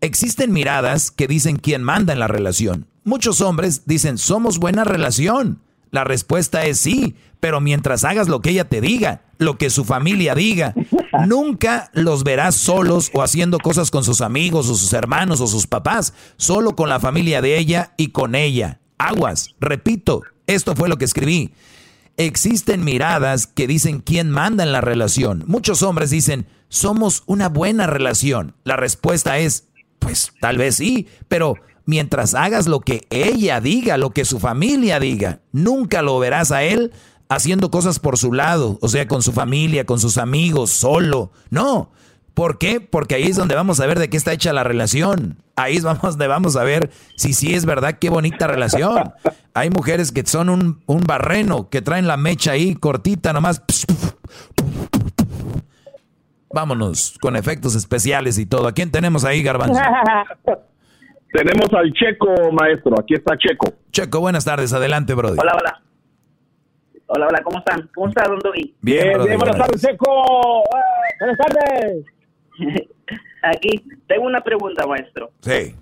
Existen 0.00 0.52
miradas 0.52 1.10
que 1.10 1.26
dicen 1.26 1.56
quién 1.56 1.82
manda 1.82 2.12
en 2.12 2.20
la 2.20 2.28
relación. 2.28 2.86
Muchos 3.02 3.40
hombres 3.40 3.82
dicen, 3.86 4.16
somos 4.16 4.60
buena 4.60 4.84
relación. 4.84 5.60
La 5.90 6.04
respuesta 6.04 6.64
es 6.64 6.78
sí, 6.78 7.16
pero 7.40 7.60
mientras 7.60 8.04
hagas 8.04 8.28
lo 8.28 8.40
que 8.40 8.50
ella 8.50 8.68
te 8.68 8.80
diga, 8.80 9.22
lo 9.38 9.56
que 9.56 9.70
su 9.70 9.84
familia 9.84 10.34
diga, 10.34 10.74
nunca 11.26 11.90
los 11.92 12.24
verás 12.24 12.54
solos 12.54 13.10
o 13.14 13.22
haciendo 13.22 13.58
cosas 13.58 13.90
con 13.90 14.04
sus 14.04 14.20
amigos 14.20 14.68
o 14.68 14.74
sus 14.74 14.92
hermanos 14.92 15.40
o 15.40 15.46
sus 15.46 15.66
papás, 15.66 16.12
solo 16.36 16.74
con 16.74 16.88
la 16.88 17.00
familia 17.00 17.40
de 17.40 17.58
ella 17.58 17.92
y 17.96 18.08
con 18.08 18.34
ella. 18.34 18.80
Aguas, 18.98 19.54
repito, 19.60 20.22
esto 20.46 20.74
fue 20.74 20.88
lo 20.88 20.96
que 20.96 21.04
escribí. 21.04 21.52
Existen 22.16 22.84
miradas 22.84 23.46
que 23.46 23.68
dicen 23.68 24.00
quién 24.00 24.28
manda 24.30 24.64
en 24.64 24.72
la 24.72 24.80
relación. 24.80 25.44
Muchos 25.46 25.82
hombres 25.82 26.10
dicen, 26.10 26.46
somos 26.68 27.22
una 27.26 27.48
buena 27.48 27.86
relación. 27.86 28.56
La 28.64 28.76
respuesta 28.76 29.38
es, 29.38 29.68
pues 30.00 30.32
tal 30.40 30.58
vez 30.58 30.76
sí, 30.76 31.06
pero 31.28 31.54
mientras 31.88 32.34
hagas 32.34 32.68
lo 32.68 32.80
que 32.80 33.06
ella 33.08 33.62
diga, 33.62 33.96
lo 33.96 34.10
que 34.10 34.26
su 34.26 34.38
familia 34.38 35.00
diga, 35.00 35.40
nunca 35.52 36.02
lo 36.02 36.18
verás 36.18 36.52
a 36.52 36.62
él 36.62 36.92
haciendo 37.30 37.70
cosas 37.70 37.98
por 37.98 38.18
su 38.18 38.34
lado, 38.34 38.78
o 38.82 38.88
sea, 38.88 39.08
con 39.08 39.22
su 39.22 39.32
familia, 39.32 39.86
con 39.86 39.98
sus 39.98 40.18
amigos, 40.18 40.68
solo. 40.68 41.32
No. 41.48 41.90
¿Por 42.34 42.58
qué? 42.58 42.82
Porque 42.82 43.14
ahí 43.14 43.22
es 43.22 43.36
donde 43.36 43.54
vamos 43.54 43.80
a 43.80 43.86
ver 43.86 43.98
de 43.98 44.10
qué 44.10 44.18
está 44.18 44.34
hecha 44.34 44.52
la 44.52 44.64
relación. 44.64 45.42
Ahí 45.56 45.78
es 45.78 45.82
donde 45.82 46.26
vamos 46.26 46.56
a 46.56 46.62
ver 46.62 46.90
si 47.16 47.32
sí 47.32 47.54
es 47.54 47.64
verdad 47.64 47.98
qué 47.98 48.10
bonita 48.10 48.46
relación. 48.46 49.14
Hay 49.54 49.70
mujeres 49.70 50.12
que 50.12 50.26
son 50.26 50.50
un, 50.50 50.82
un 50.84 51.00
barreno, 51.00 51.70
que 51.70 51.80
traen 51.80 52.06
la 52.06 52.18
mecha 52.18 52.50
ahí 52.52 52.74
cortita 52.74 53.32
nomás. 53.32 53.62
Vámonos 56.52 57.16
con 57.18 57.34
efectos 57.34 57.74
especiales 57.74 58.36
y 58.36 58.44
todo. 58.44 58.68
¿A 58.68 58.72
quién 58.72 58.90
tenemos 58.90 59.24
ahí, 59.24 59.42
Garbanzo? 59.42 59.80
Tenemos 61.32 61.72
al 61.74 61.92
Checo, 61.92 62.52
maestro. 62.52 62.98
Aquí 62.98 63.14
está 63.14 63.36
Checo. 63.36 63.74
Checo, 63.90 64.20
buenas 64.20 64.44
tardes. 64.44 64.72
Adelante, 64.72 65.14
Brody. 65.14 65.38
Hola, 65.38 65.52
hola. 65.58 65.82
Hola, 67.06 67.26
hola, 67.28 67.42
¿cómo 67.42 67.58
están? 67.58 67.88
¿Cómo 67.94 68.08
está, 68.08 68.28
Don 68.28 68.38
Doggy? 68.38 68.74
Bien, 68.82 69.22
bien, 69.24 69.38
buenas 69.38 69.56
tardes, 69.56 69.80
Checo. 69.80 70.62
Eh, 70.62 71.14
buenas 71.20 71.38
tardes. 71.38 72.04
Aquí, 73.42 73.82
tengo 74.06 74.26
una 74.26 74.42
pregunta, 74.42 74.86
maestro. 74.86 75.30
Sí. 75.40 75.74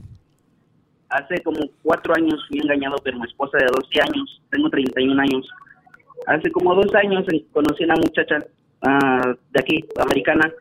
Hace 1.09 1.43
como 1.43 1.59
cuatro 1.83 2.15
años 2.17 2.45
fui 2.49 2.59
engañado 2.59 2.97
por 2.97 3.15
mi 3.15 3.25
esposa 3.27 3.59
de 3.59 3.67
12 3.67 4.01
años. 4.03 4.43
Tengo 4.51 4.69
31 4.71 5.21
años. 5.21 5.49
Hace 6.27 6.51
como 6.51 6.75
dos 6.75 6.93
años 6.95 7.25
conocí 7.53 7.85
a 7.85 7.87
una 7.87 7.97
muchacha 7.97 8.39
ah, 8.83 9.35
de 9.53 9.61
aquí, 9.61 9.85
americana. 10.01 10.53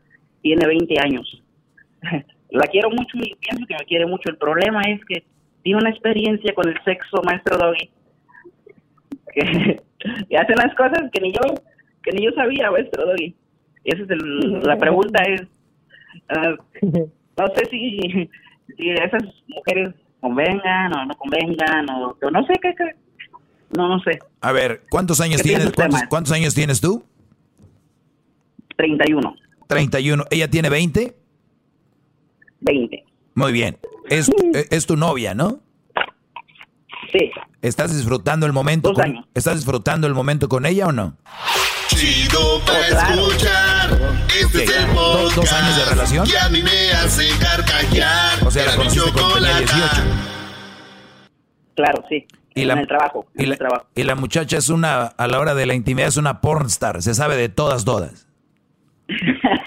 Tiene 0.42 0.66
20 0.66 0.96
años. 1.00 1.44
La 2.56 2.68
quiero 2.68 2.90
mucho 2.90 3.18
y 3.18 3.36
pienso 3.36 3.66
que 3.68 3.74
me 3.78 3.86
quiere 3.86 4.06
mucho. 4.06 4.30
El 4.30 4.38
problema 4.38 4.82
es 4.88 5.00
que 5.06 5.24
tiene 5.64 5.80
una 5.80 5.90
experiencia 5.90 6.54
con 6.54 6.68
el 6.70 6.76
sexo, 6.84 7.22
maestro 7.24 7.58
Doggy. 7.58 7.90
Que, 9.34 9.82
que 10.30 10.38
hace 10.38 10.54
unas 10.54 10.74
cosas 10.76 11.10
que 11.12 11.22
ni 11.22 11.32
yo 11.32 11.40
que 12.04 12.12
ni 12.12 12.24
yo 12.26 12.32
sabía, 12.32 12.70
maestro 12.72 13.06
Doggy. 13.06 13.36
Esa 13.84 14.04
es 14.04 14.10
el- 14.10 14.62
la 14.64 14.78
pregunta 14.80 15.24
es, 15.24 15.42
ah, 16.30 16.56
no 16.82 17.48
sé 17.56 17.66
si, 17.70 18.30
si 18.78 18.90
esas 18.92 19.24
mujeres 19.48 19.90
convengan 20.22 20.96
o 20.96 21.06
no 21.06 21.14
convengan 21.16 21.90
o, 21.90 22.18
o 22.22 22.32
no 22.32 22.46
sé 22.46 22.54
qué, 22.62 22.74
qué- 22.76 22.96
no 23.78 23.88
no 23.90 24.00
sé. 24.02 24.20
A 24.42 24.52
ver, 24.52 24.82
¿cuántos 24.90 25.20
años 25.20 25.42
¿Qué 25.42 25.50
piensa 25.50 25.72
tienes? 25.72 25.76
¿Cuántos, 25.76 26.04
cuántos 26.10 26.32
años 26.34 26.54
tienes 26.56 26.80
tú? 26.80 27.04
31. 28.78 29.36
31. 29.68 30.24
¿Ella 30.32 30.50
tiene 30.50 30.70
20? 30.70 31.16
20. 32.62 33.04
Muy 33.36 33.52
bien. 33.52 33.78
Es, 34.10 34.30
eh, 34.30 34.68
es 34.72 34.86
tu 34.86 34.96
novia, 34.98 35.34
¿no? 35.34 35.60
Sí. 37.12 37.32
¿Estás 37.62 37.96
disfrutando 37.96 38.46
el 38.46 38.54
momento? 38.54 38.90
Dos 38.90 38.96
con- 38.98 39.06
años. 39.06 39.26
¿Estás 39.34 39.56
disfrutando 39.56 40.08
el 40.08 40.14
momento 40.14 40.48
con 40.50 40.66
ella 40.66 40.88
o 40.88 40.92
no? 40.92 41.18
Chido 41.88 42.60
para 42.66 42.88
escuchar. 42.88 43.90
Este 44.42 44.64
es 44.64 44.76
el 44.76 44.94
¿Dos- 44.94 45.34
podcast. 45.34 45.36
dos 45.36 45.54
años 45.54 45.78
de 45.78 45.86
relación? 45.86 46.28
Que 46.28 46.38
a 46.38 46.50
mí 46.50 46.62
me 46.62 46.92
hace 46.92 47.28
carcajear. 47.40 48.46
O 48.46 48.52
sea, 48.52 48.66
la 48.66 48.76
conociste 48.76 49.12
cuando 49.12 49.34
tenía 49.36 49.60
chocolata. 49.66 49.76
18. 49.76 50.02
Claro, 51.76 52.04
sí. 52.10 52.26
Y 52.54 52.62
en 52.62 52.68
la, 52.70 52.74
el 52.80 52.88
trabajo. 52.88 53.26
y, 53.36 53.46
la, 53.48 53.58
y 53.96 54.04
la 54.04 54.16
muchacha 54.16 54.58
es 54.58 54.70
una, 54.70 55.06
a 55.08 55.28
la 55.28 55.40
hora 55.40 55.56
de 55.56 55.66
la 55.66 55.74
intimidad, 55.74 56.08
es 56.08 56.16
una 56.18 56.40
pornstar. 56.42 57.02
Se 57.02 57.14
sabe 57.14 57.36
de 57.36 57.50
todas, 57.50 57.84
todas. 57.86 58.28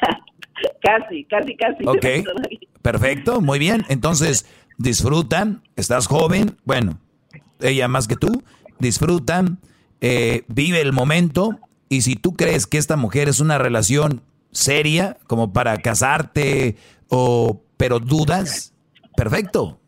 Casi, 0.82 1.24
casi, 1.24 1.56
casi. 1.56 1.85
Ok. 1.86 2.05
Perfecto, 2.83 3.41
muy 3.41 3.59
bien. 3.59 3.85
Entonces, 3.89 4.47
disfrutan, 4.79 5.63
estás 5.77 6.07
joven, 6.07 6.57
bueno, 6.65 6.99
ella 7.61 7.89
más 7.89 8.09
que 8.09 8.17
tú, 8.17 8.43
disfrutan, 8.79 9.59
eh, 10.01 10.45
vive 10.49 10.81
el 10.81 10.93
momento 10.93 11.59
y 11.89 12.03
si 12.03 12.17
tú 12.17 12.35
crees 12.35 12.67
que 12.67 12.79
esta 12.79 12.97
mujer 12.97 13.29
es 13.29 13.41
una 13.41 13.59
relación 13.59 14.23
seria, 14.53 15.19
como 15.27 15.53
para 15.53 15.77
casarte, 15.79 16.77
o 17.09 17.63
pero 17.77 17.99
dudas, 17.99 18.73
perfecto, 19.17 19.81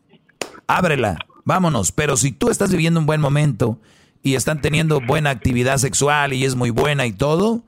ábrela, 0.67 1.17
vámonos. 1.45 1.91
Pero 1.91 2.17
si 2.17 2.31
tú 2.31 2.49
estás 2.49 2.71
viviendo 2.71 2.99
un 2.99 3.05
buen 3.05 3.21
momento 3.21 3.79
y 4.23 4.35
están 4.35 4.61
teniendo 4.61 5.01
buena 5.01 5.29
actividad 5.29 5.77
sexual 5.77 6.33
y 6.33 6.45
es 6.45 6.55
muy 6.55 6.69
buena 6.69 7.05
y 7.05 7.13
todo, 7.13 7.63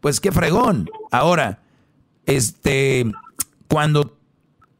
pues 0.00 0.20
qué 0.20 0.32
fregón. 0.32 0.90
Ahora, 1.10 1.62
este, 2.26 3.10
cuando 3.68 4.13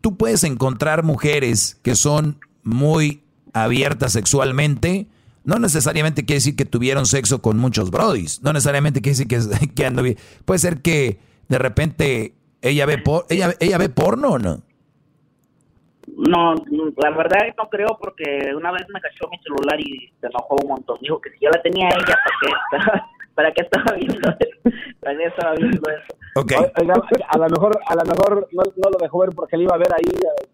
tú 0.05 0.19
puedes 0.19 0.45
encontrar 0.45 1.03
mujeres 1.03 1.81
que 1.83 1.95
son 1.95 2.39
muy 2.63 3.23
abiertas 3.55 4.13
sexualmente, 4.13 5.07
no 5.45 5.59
necesariamente 5.59 6.27
quiere 6.27 6.41
decir 6.41 6.57
que 6.57 6.67
tuvieron 6.67 7.07
sexo 7.07 7.41
con 7.41 7.57
muchos 7.57 7.91
brodis, 7.91 8.43
no 8.43 8.53
necesariamente 8.53 9.01
quiere 9.01 9.17
decir 9.17 9.29
que, 9.29 9.69
que 9.75 9.87
ando 9.87 10.03
bien. 10.03 10.19
Puede 10.45 10.59
ser 10.59 10.83
que 10.83 11.21
de 11.49 11.59
repente 11.59 12.35
ella 12.61 12.85
ve 12.85 12.99
por, 12.99 13.25
ella, 13.31 13.55
ella 13.61 13.79
ve 13.79 13.89
porno 13.89 14.33
o 14.33 14.39
no. 14.39 14.59
No, 16.19 16.55
la 16.99 17.11
verdad 17.17 17.39
no 17.57 17.71
creo 17.71 17.97
porque 17.99 18.53
una 18.55 18.73
vez 18.73 18.85
me 18.93 19.01
cachó 19.01 19.27
mi 19.31 19.39
celular 19.39 19.81
y 19.81 20.13
se 20.21 20.27
enojó 20.27 20.57
un 20.63 20.69
montón. 20.69 20.99
Dijo 21.01 21.19
que 21.19 21.31
si 21.31 21.39
yo 21.41 21.49
la 21.49 21.63
tenía 21.63 21.89
ella, 21.89 22.15
¿para 22.15 22.37
qué 22.43 23.01
para 23.35 23.53
qué 23.53 23.63
estaba 23.63 23.97
viendo 23.97 24.31
eso? 24.39 24.77
¿Para 25.01 25.17
qué 25.17 25.25
estaba 25.25 25.55
viendo 25.55 25.91
eso? 25.91 26.19
Okay. 26.37 26.59
Oiga, 26.59 26.95
a 27.29 27.39
lo 27.39 27.49
mejor, 27.49 27.81
a 27.87 27.95
lo 27.95 28.05
mejor 28.05 28.49
no, 28.53 28.63
no, 28.77 28.91
lo 28.91 28.99
dejó 29.01 29.21
ver 29.21 29.31
porque 29.35 29.57
le 29.57 29.65
iba 29.65 29.75
a 29.75 29.79
ver 29.79 29.93
ahí 29.95 30.05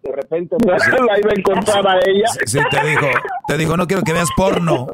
de 0.03 0.13
repente, 0.13 0.57
la 0.67 0.77
iba 1.19 1.31
a 1.31 1.35
encontrar 1.35 1.87
a 1.87 1.97
ella. 2.07 2.27
Sí, 2.45 2.59
te 2.71 2.87
dijo, 2.87 3.07
te 3.47 3.57
dijo, 3.57 3.77
no 3.77 3.87
quiero 3.87 4.03
que 4.03 4.13
veas 4.13 4.29
porno. 4.37 4.89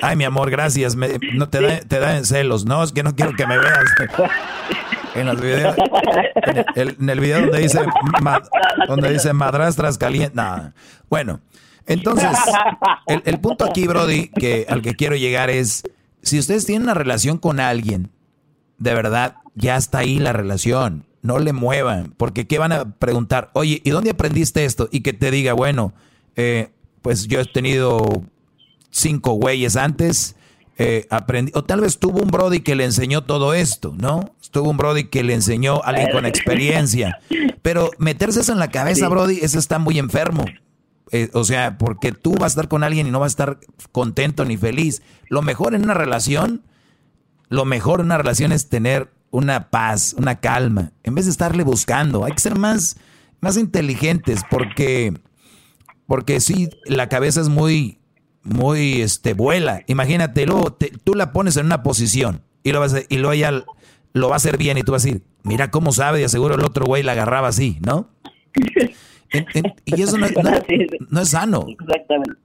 Ay, 0.00 0.16
mi 0.16 0.24
amor, 0.24 0.50
gracias. 0.50 0.96
Me, 0.96 1.18
no 1.34 1.48
te 1.48 1.60
da, 1.60 1.80
te 1.80 1.98
da 1.98 2.16
en 2.16 2.24
celos. 2.24 2.64
No, 2.64 2.82
es 2.82 2.92
que 2.92 3.02
no 3.02 3.14
quiero 3.14 3.32
que 3.34 3.46
me 3.46 3.58
veas. 3.58 3.84
En, 5.14 5.26
los 5.26 5.40
videos, 5.40 5.76
en, 5.76 6.56
el, 6.74 6.96
en 6.98 7.10
el 7.10 7.20
video 7.20 7.40
donde 7.42 7.58
dice, 7.58 7.80
donde 8.88 9.12
dice 9.12 9.32
madrastras 9.34 9.98
calientes. 9.98 10.34
Nah. 10.34 10.70
Bueno, 11.10 11.40
entonces, 11.86 12.30
el, 13.06 13.22
el 13.26 13.40
punto 13.40 13.64
aquí, 13.64 13.86
Brody, 13.86 14.28
que 14.28 14.66
al 14.68 14.82
que 14.82 14.94
quiero 14.94 15.16
llegar 15.16 15.50
es, 15.50 15.82
si 16.22 16.38
ustedes 16.38 16.64
tienen 16.64 16.84
una 16.84 16.94
relación 16.94 17.38
con 17.38 17.60
alguien, 17.60 18.10
de 18.78 18.94
verdad, 18.94 19.36
ya 19.54 19.76
está 19.76 19.98
ahí 19.98 20.18
la 20.18 20.32
relación. 20.32 21.06
No 21.22 21.38
le 21.38 21.52
muevan, 21.52 22.14
porque 22.16 22.46
¿qué 22.46 22.58
van 22.58 22.72
a 22.72 22.96
preguntar? 22.96 23.50
Oye, 23.54 23.80
¿y 23.84 23.90
dónde 23.90 24.10
aprendiste 24.10 24.64
esto? 24.64 24.88
Y 24.90 25.02
que 25.02 25.12
te 25.12 25.30
diga, 25.30 25.52
bueno, 25.52 25.94
eh, 26.34 26.70
pues 27.00 27.28
yo 27.28 27.40
he 27.40 27.44
tenido 27.44 28.24
cinco 28.90 29.32
güeyes 29.32 29.76
antes, 29.76 30.34
eh, 30.78 31.06
aprendí, 31.10 31.52
o 31.54 31.62
tal 31.62 31.80
vez 31.80 31.98
tuvo 31.98 32.20
un 32.20 32.30
Brody 32.30 32.60
que 32.60 32.74
le 32.74 32.84
enseñó 32.84 33.22
todo 33.22 33.54
esto, 33.54 33.94
¿no? 33.96 34.34
Tuvo 34.50 34.70
un 34.70 34.76
Brody 34.76 35.04
que 35.04 35.22
le 35.22 35.34
enseñó 35.34 35.76
a 35.76 35.90
alguien 35.90 36.10
con 36.10 36.26
experiencia. 36.26 37.18
Pero 37.62 37.90
meterse 37.98 38.40
eso 38.40 38.52
en 38.52 38.58
la 38.58 38.70
cabeza, 38.70 39.08
Brody, 39.08 39.38
eso 39.42 39.58
está 39.58 39.78
muy 39.78 39.98
enfermo. 39.98 40.44
Eh, 41.12 41.28
o 41.34 41.44
sea, 41.44 41.76
porque 41.76 42.10
tú 42.12 42.32
vas 42.32 42.44
a 42.44 42.46
estar 42.46 42.68
con 42.68 42.82
alguien 42.82 43.06
y 43.06 43.10
no 43.10 43.20
vas 43.20 43.32
a 43.32 43.36
estar 43.36 43.60
contento 43.92 44.46
ni 44.46 44.56
feliz. 44.56 45.02
Lo 45.28 45.42
mejor 45.42 45.74
en 45.74 45.84
una 45.84 45.92
relación, 45.92 46.62
lo 47.48 47.66
mejor 47.66 48.00
en 48.00 48.06
una 48.06 48.16
relación 48.16 48.50
es 48.50 48.70
tener 48.70 49.12
una 49.30 49.68
paz, 49.70 50.14
una 50.16 50.40
calma, 50.40 50.92
en 51.02 51.14
vez 51.14 51.26
de 51.26 51.30
estarle 51.30 51.64
buscando. 51.64 52.24
Hay 52.24 52.32
que 52.32 52.40
ser 52.40 52.58
más, 52.58 52.96
más 53.40 53.58
inteligentes 53.58 54.40
porque, 54.50 55.12
porque 56.06 56.40
sí, 56.40 56.70
la 56.86 57.10
cabeza 57.10 57.42
es 57.42 57.50
muy, 57.50 57.98
muy, 58.42 59.02
este, 59.02 59.34
vuela. 59.34 59.82
Imagínate, 59.88 60.46
luego 60.46 60.72
te, 60.72 60.92
tú 61.04 61.14
la 61.14 61.32
pones 61.32 61.58
en 61.58 61.66
una 61.66 61.82
posición 61.82 62.42
y 62.62 62.72
lo, 62.72 62.80
vas 62.80 62.94
a, 62.94 63.00
y 63.06 63.18
luego 63.18 63.32
ella 63.34 63.64
lo 64.14 64.28
va 64.28 64.36
a 64.36 64.38
hacer 64.38 64.56
bien 64.56 64.78
y 64.78 64.82
tú 64.82 64.92
vas 64.92 65.04
a 65.04 65.08
decir, 65.08 65.24
mira 65.42 65.70
cómo 65.70 65.92
sabe, 65.92 66.22
y 66.22 66.24
aseguro 66.24 66.54
el 66.54 66.64
otro 66.64 66.86
güey 66.86 67.02
la 67.02 67.12
agarraba 67.12 67.48
así, 67.48 67.78
¿no? 67.82 68.08
Y 69.84 70.02
eso 70.02 70.18
no, 70.18 70.28
no, 70.28 70.50
no 71.10 71.20
es 71.20 71.28
sano. 71.30 71.66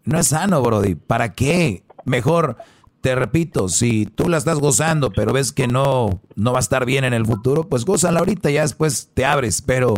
No 0.05 0.19
es 0.19 0.27
sano, 0.27 0.61
Brody. 0.61 0.95
¿Para 0.95 1.33
qué? 1.33 1.83
Mejor 2.05 2.57
te 3.01 3.15
repito, 3.15 3.69
si 3.69 4.05
tú 4.05 4.27
la 4.27 4.37
estás 4.37 4.59
gozando, 4.59 5.11
pero 5.11 5.31
ves 5.31 5.51
que 5.51 5.67
no, 5.67 6.21
no 6.35 6.51
va 6.51 6.59
a 6.59 6.61
estar 6.61 6.85
bien 6.85 7.03
en 7.03 7.13
el 7.13 7.25
futuro, 7.25 7.69
pues 7.69 7.85
gózala 7.85 8.19
ahorita, 8.19 8.49
ya 8.49 8.61
después 8.63 9.11
te 9.13 9.23
abres. 9.25 9.61
Pero 9.61 9.95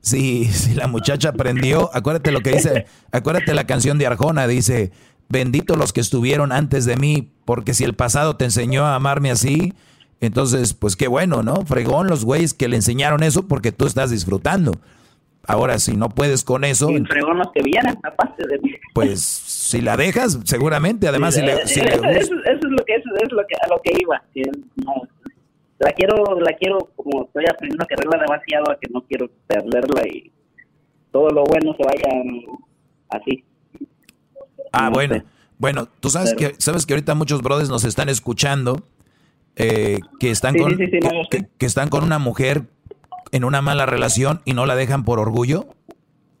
si, 0.00 0.44
si 0.46 0.74
la 0.74 0.86
muchacha 0.86 1.30
aprendió, 1.30 1.90
acuérdate 1.92 2.30
lo 2.32 2.40
que 2.40 2.52
dice, 2.52 2.86
acuérdate 3.12 3.54
la 3.54 3.66
canción 3.66 3.98
de 3.98 4.06
Arjona, 4.06 4.46
dice, 4.46 4.92
bendito 5.28 5.76
los 5.76 5.92
que 5.92 6.00
estuvieron 6.00 6.52
antes 6.52 6.84
de 6.84 6.96
mí, 6.96 7.32
porque 7.44 7.74
si 7.74 7.84
el 7.84 7.94
pasado 7.94 8.36
te 8.36 8.44
enseñó 8.44 8.86
a 8.86 8.94
amarme 8.94 9.30
así, 9.30 9.74
entonces, 10.20 10.72
pues 10.72 10.96
qué 10.96 11.08
bueno, 11.08 11.42
¿no? 11.42 11.66
Fregón 11.66 12.06
los 12.06 12.24
güeyes 12.24 12.54
que 12.54 12.68
le 12.68 12.76
enseñaron 12.76 13.22
eso 13.22 13.46
porque 13.46 13.72
tú 13.72 13.86
estás 13.86 14.10
disfrutando. 14.10 14.72
Ahora, 15.46 15.78
si 15.78 15.96
no 15.96 16.08
puedes 16.08 16.42
con 16.44 16.64
eso... 16.64 16.90
Y 16.90 17.04
fregón 17.04 17.38
los 17.38 17.52
que 17.52 17.62
vienen, 17.62 17.96
aparte 18.02 18.46
de 18.46 18.58
mí. 18.58 18.72
Pues 18.92 19.22
si 19.22 19.80
la 19.80 19.96
dejas, 19.96 20.38
seguramente, 20.44 21.06
además 21.06 21.34
si 21.34 21.42
le, 21.42 21.66
si 21.66 21.80
le 21.80 21.94
eso, 21.94 22.34
es 22.44 22.58
lo 22.62 22.84
que, 22.84 22.94
eso 22.94 23.10
es 23.22 23.32
lo 23.32 23.46
que, 23.46 23.54
a 23.62 23.68
lo 23.68 23.80
que 23.82 23.92
iba. 24.00 24.22
Que 24.34 24.42
no, 24.84 25.02
la 25.78 25.92
quiero, 25.92 26.40
la 26.40 26.52
quiero, 26.54 26.78
como 26.96 27.24
estoy 27.24 27.44
aprendiendo 27.48 27.84
a 27.84 27.86
quererla 27.86 28.18
demasiado, 28.18 28.70
a 28.70 28.78
que 28.78 28.88
no 28.92 29.02
quiero 29.02 29.30
perderla 29.46 30.06
y 30.08 30.32
todo 31.12 31.30
lo 31.30 31.44
bueno 31.44 31.74
se 31.76 31.84
vaya 31.84 32.22
así. 33.10 33.44
Ah, 34.72 34.90
bueno. 34.90 35.22
Bueno, 35.58 35.88
tú 36.00 36.10
sabes 36.10 36.34
Pero, 36.36 36.50
que 36.50 36.60
sabes 36.60 36.84
que 36.84 36.92
ahorita 36.92 37.14
muchos 37.14 37.40
brothers 37.40 37.70
nos 37.70 37.84
están 37.84 38.08
escuchando 38.10 38.82
eh, 39.54 40.00
que 40.20 40.30
están 40.30 40.52
sí, 40.52 40.60
con 40.60 40.76
sí, 40.76 40.84
no, 41.02 41.10
que, 41.30 41.38
que, 41.38 41.48
que 41.56 41.66
están 41.66 41.88
con 41.88 42.04
una 42.04 42.18
mujer 42.18 42.64
en 43.36 43.44
una 43.44 43.62
mala 43.62 43.86
relación 43.86 44.40
y 44.44 44.54
no 44.54 44.66
la 44.66 44.74
dejan 44.74 45.04
por 45.04 45.18
orgullo. 45.18 45.66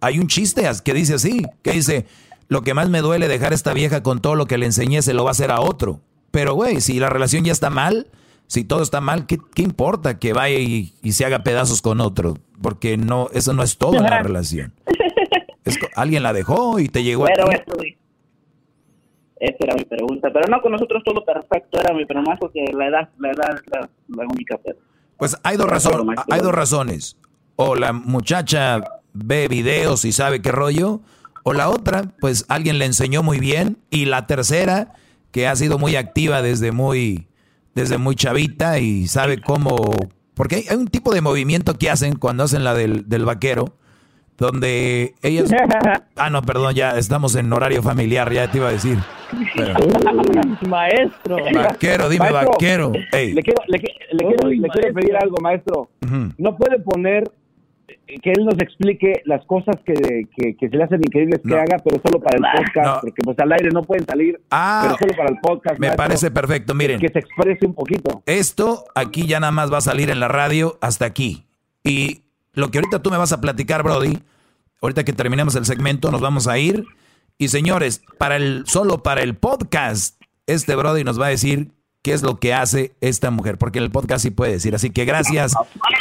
Hay 0.00 0.18
un 0.18 0.26
chiste 0.26 0.68
que 0.84 0.94
dice 0.94 1.14
así, 1.14 1.42
que 1.62 1.72
dice, 1.72 2.06
lo 2.48 2.62
que 2.62 2.74
más 2.74 2.88
me 2.88 3.00
duele 3.00 3.28
dejar 3.28 3.52
a 3.52 3.54
esta 3.54 3.72
vieja 3.74 4.02
con 4.02 4.20
todo 4.20 4.34
lo 4.34 4.46
que 4.46 4.58
le 4.58 4.66
enseñé 4.66 5.02
se 5.02 5.14
lo 5.14 5.24
va 5.24 5.30
a 5.30 5.32
hacer 5.32 5.50
a 5.50 5.60
otro. 5.60 6.00
Pero, 6.30 6.54
güey, 6.54 6.80
si 6.80 6.98
la 6.98 7.08
relación 7.08 7.44
ya 7.44 7.52
está 7.52 7.70
mal, 7.70 8.08
si 8.46 8.64
todo 8.64 8.82
está 8.82 9.00
mal, 9.00 9.26
¿qué, 9.26 9.38
qué 9.54 9.62
importa 9.62 10.18
que 10.18 10.32
vaya 10.32 10.58
y, 10.58 10.94
y, 11.02 11.12
se 11.12 11.24
haga 11.24 11.42
pedazos 11.42 11.82
con 11.82 12.00
otro? 12.00 12.34
Porque 12.62 12.96
no, 12.96 13.28
eso 13.32 13.52
no 13.52 13.62
es 13.62 13.76
todo 13.76 13.96
en 13.96 14.04
la 14.04 14.22
relación. 14.22 14.72
Es, 15.64 15.80
alguien 15.96 16.22
la 16.22 16.32
dejó 16.32 16.78
y 16.78 16.88
te 16.88 17.02
llegó 17.02 17.24
Pero 17.24 17.48
a 17.48 17.50
ti. 17.50 17.56
eso, 17.56 17.96
esa 19.40 19.56
era 19.58 19.74
mi 19.74 19.84
pregunta. 19.84 20.30
Pero 20.32 20.46
no, 20.48 20.62
con 20.62 20.70
nosotros 20.70 21.02
todo 21.04 21.24
perfecto 21.24 21.80
era 21.80 21.92
mi 21.92 22.06
problema 22.06 22.36
porque 22.36 22.64
la 22.72 22.86
edad, 22.86 23.08
la 23.18 23.32
edad 23.32 23.56
es 23.56 23.62
la, 23.72 23.90
la 24.16 24.24
única. 24.32 24.58
Pero... 24.62 24.78
Pues 25.16 25.36
hay 25.42 25.56
dos, 25.56 25.66
razón, 25.66 26.14
hay 26.30 26.40
dos 26.40 26.54
razones. 26.54 27.16
O 27.56 27.74
la 27.74 27.92
muchacha 27.92 28.84
ve 29.14 29.48
videos 29.48 30.04
y 30.04 30.12
sabe 30.12 30.42
qué 30.42 30.52
rollo, 30.52 31.00
o 31.42 31.52
la 31.52 31.68
otra, 31.68 32.14
pues 32.20 32.44
alguien 32.48 32.78
le 32.78 32.84
enseñó 32.84 33.22
muy 33.22 33.38
bien, 33.38 33.78
y 33.90 34.04
la 34.04 34.26
tercera, 34.26 34.94
que 35.30 35.46
ha 35.46 35.56
sido 35.56 35.78
muy 35.78 35.96
activa 35.96 36.42
desde 36.42 36.72
muy, 36.72 37.28
desde 37.74 37.98
muy 37.98 38.14
chavita 38.14 38.78
y 38.78 39.06
sabe 39.06 39.40
cómo, 39.40 39.76
porque 40.34 40.56
hay, 40.56 40.66
hay 40.68 40.76
un 40.76 40.88
tipo 40.88 41.14
de 41.14 41.20
movimiento 41.20 41.78
que 41.78 41.90
hacen 41.90 42.16
cuando 42.16 42.44
hacen 42.44 42.64
la 42.64 42.74
del, 42.74 43.08
del 43.08 43.24
vaquero, 43.24 43.76
donde 44.38 45.14
ellas, 45.22 45.50
ah 46.16 46.30
no, 46.30 46.42
perdón, 46.42 46.74
ya 46.74 46.98
estamos 46.98 47.34
en 47.36 47.52
horario 47.52 47.82
familiar, 47.82 48.32
ya 48.32 48.50
te 48.50 48.58
iba 48.58 48.68
a 48.68 48.72
decir. 48.72 48.98
Pero, 49.56 49.74
maestro. 50.68 51.36
Vaquero, 51.54 52.08
dime 52.08 52.30
maestro, 52.30 52.50
vaquero. 52.50 52.92
Hey. 53.12 53.32
Le, 53.32 53.42
quiero, 53.42 53.62
le, 53.66 53.78
le, 53.78 54.24
quiero, 54.26 54.48
le 54.48 54.68
quiero 54.68 54.94
pedir 54.94 55.16
algo, 55.16 55.36
maestro. 55.42 55.88
Uh 56.02 56.06
-huh. 56.06 56.34
No 56.38 56.56
puede 56.56 56.78
poner 56.80 57.24
que 58.06 58.30
él 58.30 58.44
nos 58.44 58.58
explique 58.58 59.22
las 59.24 59.44
cosas 59.46 59.76
que, 59.84 59.94
que, 60.36 60.56
que 60.56 60.68
se 60.68 60.76
le 60.76 60.84
hacen 60.84 61.00
increíbles 61.00 61.40
no. 61.44 61.54
que 61.54 61.60
haga, 61.60 61.76
pero 61.84 62.00
solo 62.04 62.20
para 62.20 62.36
el 62.36 62.58
podcast, 62.58 62.86
no. 62.86 63.00
porque 63.00 63.22
pues 63.24 63.38
al 63.38 63.52
aire 63.52 63.70
no 63.72 63.82
pueden 63.82 64.06
salir, 64.06 64.40
ah, 64.50 64.82
pero 64.84 64.98
solo 64.98 65.16
para 65.16 65.28
el 65.30 65.40
podcast. 65.40 65.78
Me 65.78 65.88
maestro, 65.88 66.04
parece 66.04 66.30
perfecto, 66.30 66.74
miren. 66.74 67.00
Que 67.00 67.08
se 67.08 67.18
exprese 67.18 67.66
un 67.66 67.74
poquito. 67.74 68.22
Esto 68.26 68.84
aquí 68.94 69.26
ya 69.26 69.40
nada 69.40 69.52
más 69.52 69.72
va 69.72 69.78
a 69.78 69.82
salir 69.82 70.10
en 70.10 70.20
la 70.20 70.28
radio 70.28 70.78
hasta 70.80 71.04
aquí. 71.04 71.46
Y 71.82 72.22
lo 72.56 72.70
que 72.70 72.78
ahorita 72.78 73.02
tú 73.02 73.10
me 73.10 73.18
vas 73.18 73.32
a 73.32 73.40
platicar, 73.40 73.82
Brody, 73.82 74.18
ahorita 74.80 75.04
que 75.04 75.12
terminemos 75.12 75.54
el 75.54 75.66
segmento, 75.66 76.10
nos 76.10 76.22
vamos 76.22 76.48
a 76.48 76.58
ir. 76.58 76.86
Y 77.38 77.48
señores, 77.48 78.00
para 78.18 78.36
el, 78.36 78.64
solo 78.66 79.02
para 79.02 79.22
el 79.22 79.36
podcast, 79.36 80.20
este 80.46 80.74
Brody 80.74 81.04
nos 81.04 81.20
va 81.20 81.26
a 81.26 81.28
decir 81.28 81.72
qué 82.00 82.14
es 82.14 82.22
lo 82.22 82.40
que 82.40 82.54
hace 82.54 82.96
esta 83.02 83.30
mujer, 83.30 83.58
porque 83.58 83.78
el 83.78 83.90
podcast 83.90 84.22
sí 84.22 84.30
puede 84.30 84.52
decir. 84.52 84.74
Así 84.74 84.88
que 84.88 85.04
gracias. 85.04 85.52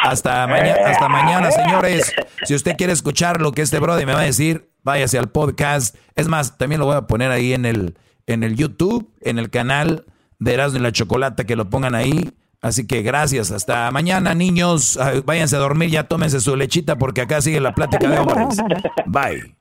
Hasta 0.01 0.47
mañana, 0.47 0.77
hasta 0.85 1.09
mañana, 1.09 1.51
señores. 1.51 2.13
Si 2.45 2.55
usted 2.55 2.77
quiere 2.77 2.93
escuchar 2.93 3.41
lo 3.41 3.51
que 3.51 3.61
este 3.61 3.79
Brody 3.79 4.05
me 4.05 4.13
va 4.13 4.21
a 4.21 4.25
decir, 4.25 4.69
váyase 4.81 5.17
al 5.17 5.29
podcast. 5.29 5.97
Es 6.15 6.29
más, 6.29 6.57
también 6.57 6.79
lo 6.79 6.85
voy 6.85 6.95
a 6.95 7.01
poner 7.01 7.31
ahí 7.31 7.51
en 7.51 7.65
el, 7.65 7.97
en 8.27 8.43
el 8.43 8.55
YouTube, 8.55 9.11
en 9.19 9.39
el 9.39 9.49
canal 9.49 10.05
de 10.39 10.53
Erasmo 10.53 10.79
y 10.79 10.83
la 10.83 10.93
Chocolata, 10.93 11.43
que 11.43 11.57
lo 11.57 11.69
pongan 11.69 11.95
ahí. 11.95 12.31
Así 12.61 12.87
que 12.87 13.01
gracias. 13.01 13.51
Hasta 13.51 13.91
mañana, 13.91 14.33
niños. 14.33 14.99
Váyanse 15.25 15.55
a 15.55 15.59
dormir, 15.59 15.89
ya 15.89 16.07
tómense 16.07 16.39
su 16.39 16.55
lechita, 16.55 16.97
porque 16.97 17.21
acá 17.21 17.41
sigue 17.41 17.59
la 17.59 17.73
plática 17.73 18.07
de 18.07 18.19
hombres. 18.19 18.57
Bye. 19.05 19.55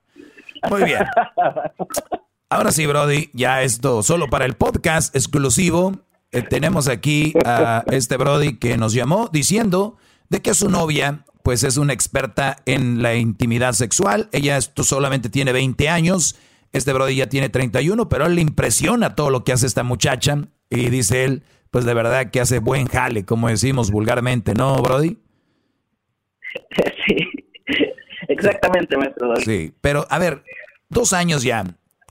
Muy 0.71 0.85
bien. 0.85 1.05
Ahora 2.49 2.73
sí, 2.73 2.87
Brody, 2.87 3.31
ya 3.33 3.63
esto 3.63 4.03
solo 4.03 4.29
para 4.29 4.45
el 4.45 4.55
podcast 4.55 5.15
exclusivo 5.15 5.93
eh, 6.35 6.43
tenemos 6.43 6.89
aquí 6.89 7.33
a 7.45 7.85
este 7.93 8.17
Brody 8.17 8.57
que 8.57 8.77
nos 8.77 8.93
llamó 8.93 9.31
diciendo 9.33 9.97
de 10.29 10.43
que 10.43 10.53
su 10.55 10.69
novia 10.69 11.25
pues 11.45 11.63
es 11.63 11.77
una 11.77 11.93
experta 11.93 12.57
en 12.67 13.03
la 13.03 13.15
intimidad 13.15 13.73
sexual. 13.75 14.29
Ella 14.33 14.57
esto 14.57 14.83
solamente 14.83 15.29
tiene 15.29 15.53
20 15.53 15.89
años. 15.89 16.35
Este 16.73 16.93
Brody 16.93 17.15
ya 17.15 17.29
tiene 17.29 17.51
31, 17.51 18.09
pero 18.09 18.27
él 18.27 18.35
le 18.35 18.41
impresiona 18.41 19.15
todo 19.15 19.31
lo 19.31 19.45
que 19.45 19.53
hace 19.53 19.67
esta 19.67 19.85
muchacha. 19.85 20.39
Y 20.71 20.91
dice 20.91 21.25
él, 21.25 21.45
pues 21.75 21.85
de 21.85 21.93
verdad 21.93 22.31
que 22.31 22.41
hace 22.41 22.61
buen 22.61 22.87
jale, 22.87 23.25
como 23.25 23.49
decimos 23.49 23.91
vulgarmente, 23.91 24.55
¿no, 24.55 24.77
Brody? 24.77 25.19
Sí, 27.05 27.17
exactamente, 28.29 28.97
maestro. 28.97 29.35
Sí, 29.45 29.75
pero 29.81 30.07
a 30.09 30.21
ver, 30.21 30.45
dos 30.89 31.13
años 31.13 31.43
ya. 31.43 31.65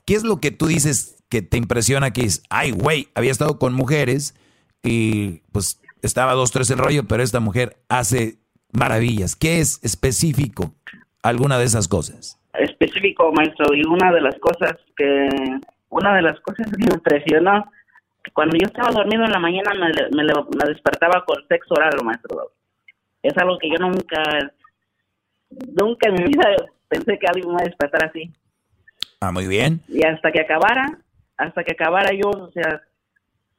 ¿Qué 0.04 0.16
es 0.16 0.22
lo 0.22 0.38
que 0.38 0.50
tú 0.50 0.66
dices 0.66 1.24
que 1.30 1.40
te 1.40 1.56
impresiona 1.56 2.12
que 2.12 2.26
es, 2.26 2.42
ay, 2.50 2.72
güey, 2.72 3.08
había 3.14 3.32
estado 3.32 3.58
con 3.58 3.72
mujeres 3.72 4.38
y 4.82 5.40
pues 5.50 5.80
estaba 6.02 6.34
dos, 6.34 6.50
tres 6.50 6.68
el 6.68 6.76
rollo, 6.76 7.04
pero 7.08 7.22
esta 7.22 7.40
mujer 7.40 7.78
hace 7.88 8.36
maravillas. 8.70 9.34
¿Qué 9.34 9.60
es 9.60 9.82
específico 9.82 10.74
alguna 11.22 11.58
de 11.58 11.64
esas 11.64 11.88
cosas? 11.88 12.38
específico, 12.58 13.32
maestro, 13.32 13.74
y 13.74 13.82
una 13.86 14.12
de 14.12 14.20
las 14.20 14.38
cosas 14.40 14.76
que, 14.94 15.28
una 15.88 16.16
de 16.16 16.22
las 16.22 16.38
cosas 16.40 16.70
que 16.70 16.84
me 16.86 16.94
impresionó, 16.94 17.64
cuando 18.32 18.56
yo 18.56 18.66
estaba 18.66 18.90
dormido 18.90 19.24
en 19.24 19.32
la 19.32 19.38
mañana 19.38 19.72
me, 19.74 19.88
me, 20.16 20.24
me 20.24 20.68
despertaba 20.68 21.24
con 21.24 21.46
sexo 21.48 21.74
oral, 21.74 21.92
maestro. 22.02 22.52
Es 23.22 23.36
algo 23.38 23.58
que 23.58 23.70
yo 23.70 23.76
nunca, 23.78 24.22
nunca 25.50 26.08
en 26.08 26.14
mi 26.14 26.24
vida 26.24 26.56
pensé 26.88 27.18
que 27.18 27.26
alguien 27.26 27.48
me 27.48 27.54
iba 27.54 27.62
a 27.62 27.66
despertar 27.66 28.04
así. 28.04 28.30
Ah, 29.20 29.32
muy 29.32 29.46
bien. 29.46 29.80
Y 29.88 30.04
hasta 30.04 30.30
que 30.30 30.40
acabara, 30.40 30.98
hasta 31.36 31.64
que 31.64 31.72
acabara 31.72 32.10
yo, 32.12 32.30
o 32.30 32.50
sea, 32.52 32.82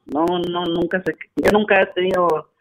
no, 0.05 0.25
no, 0.25 0.65
nunca 0.65 1.01
sé, 1.03 1.15
yo 1.35 1.51
nunca 1.51 1.81
he 1.81 1.85
tenido 1.87 2.51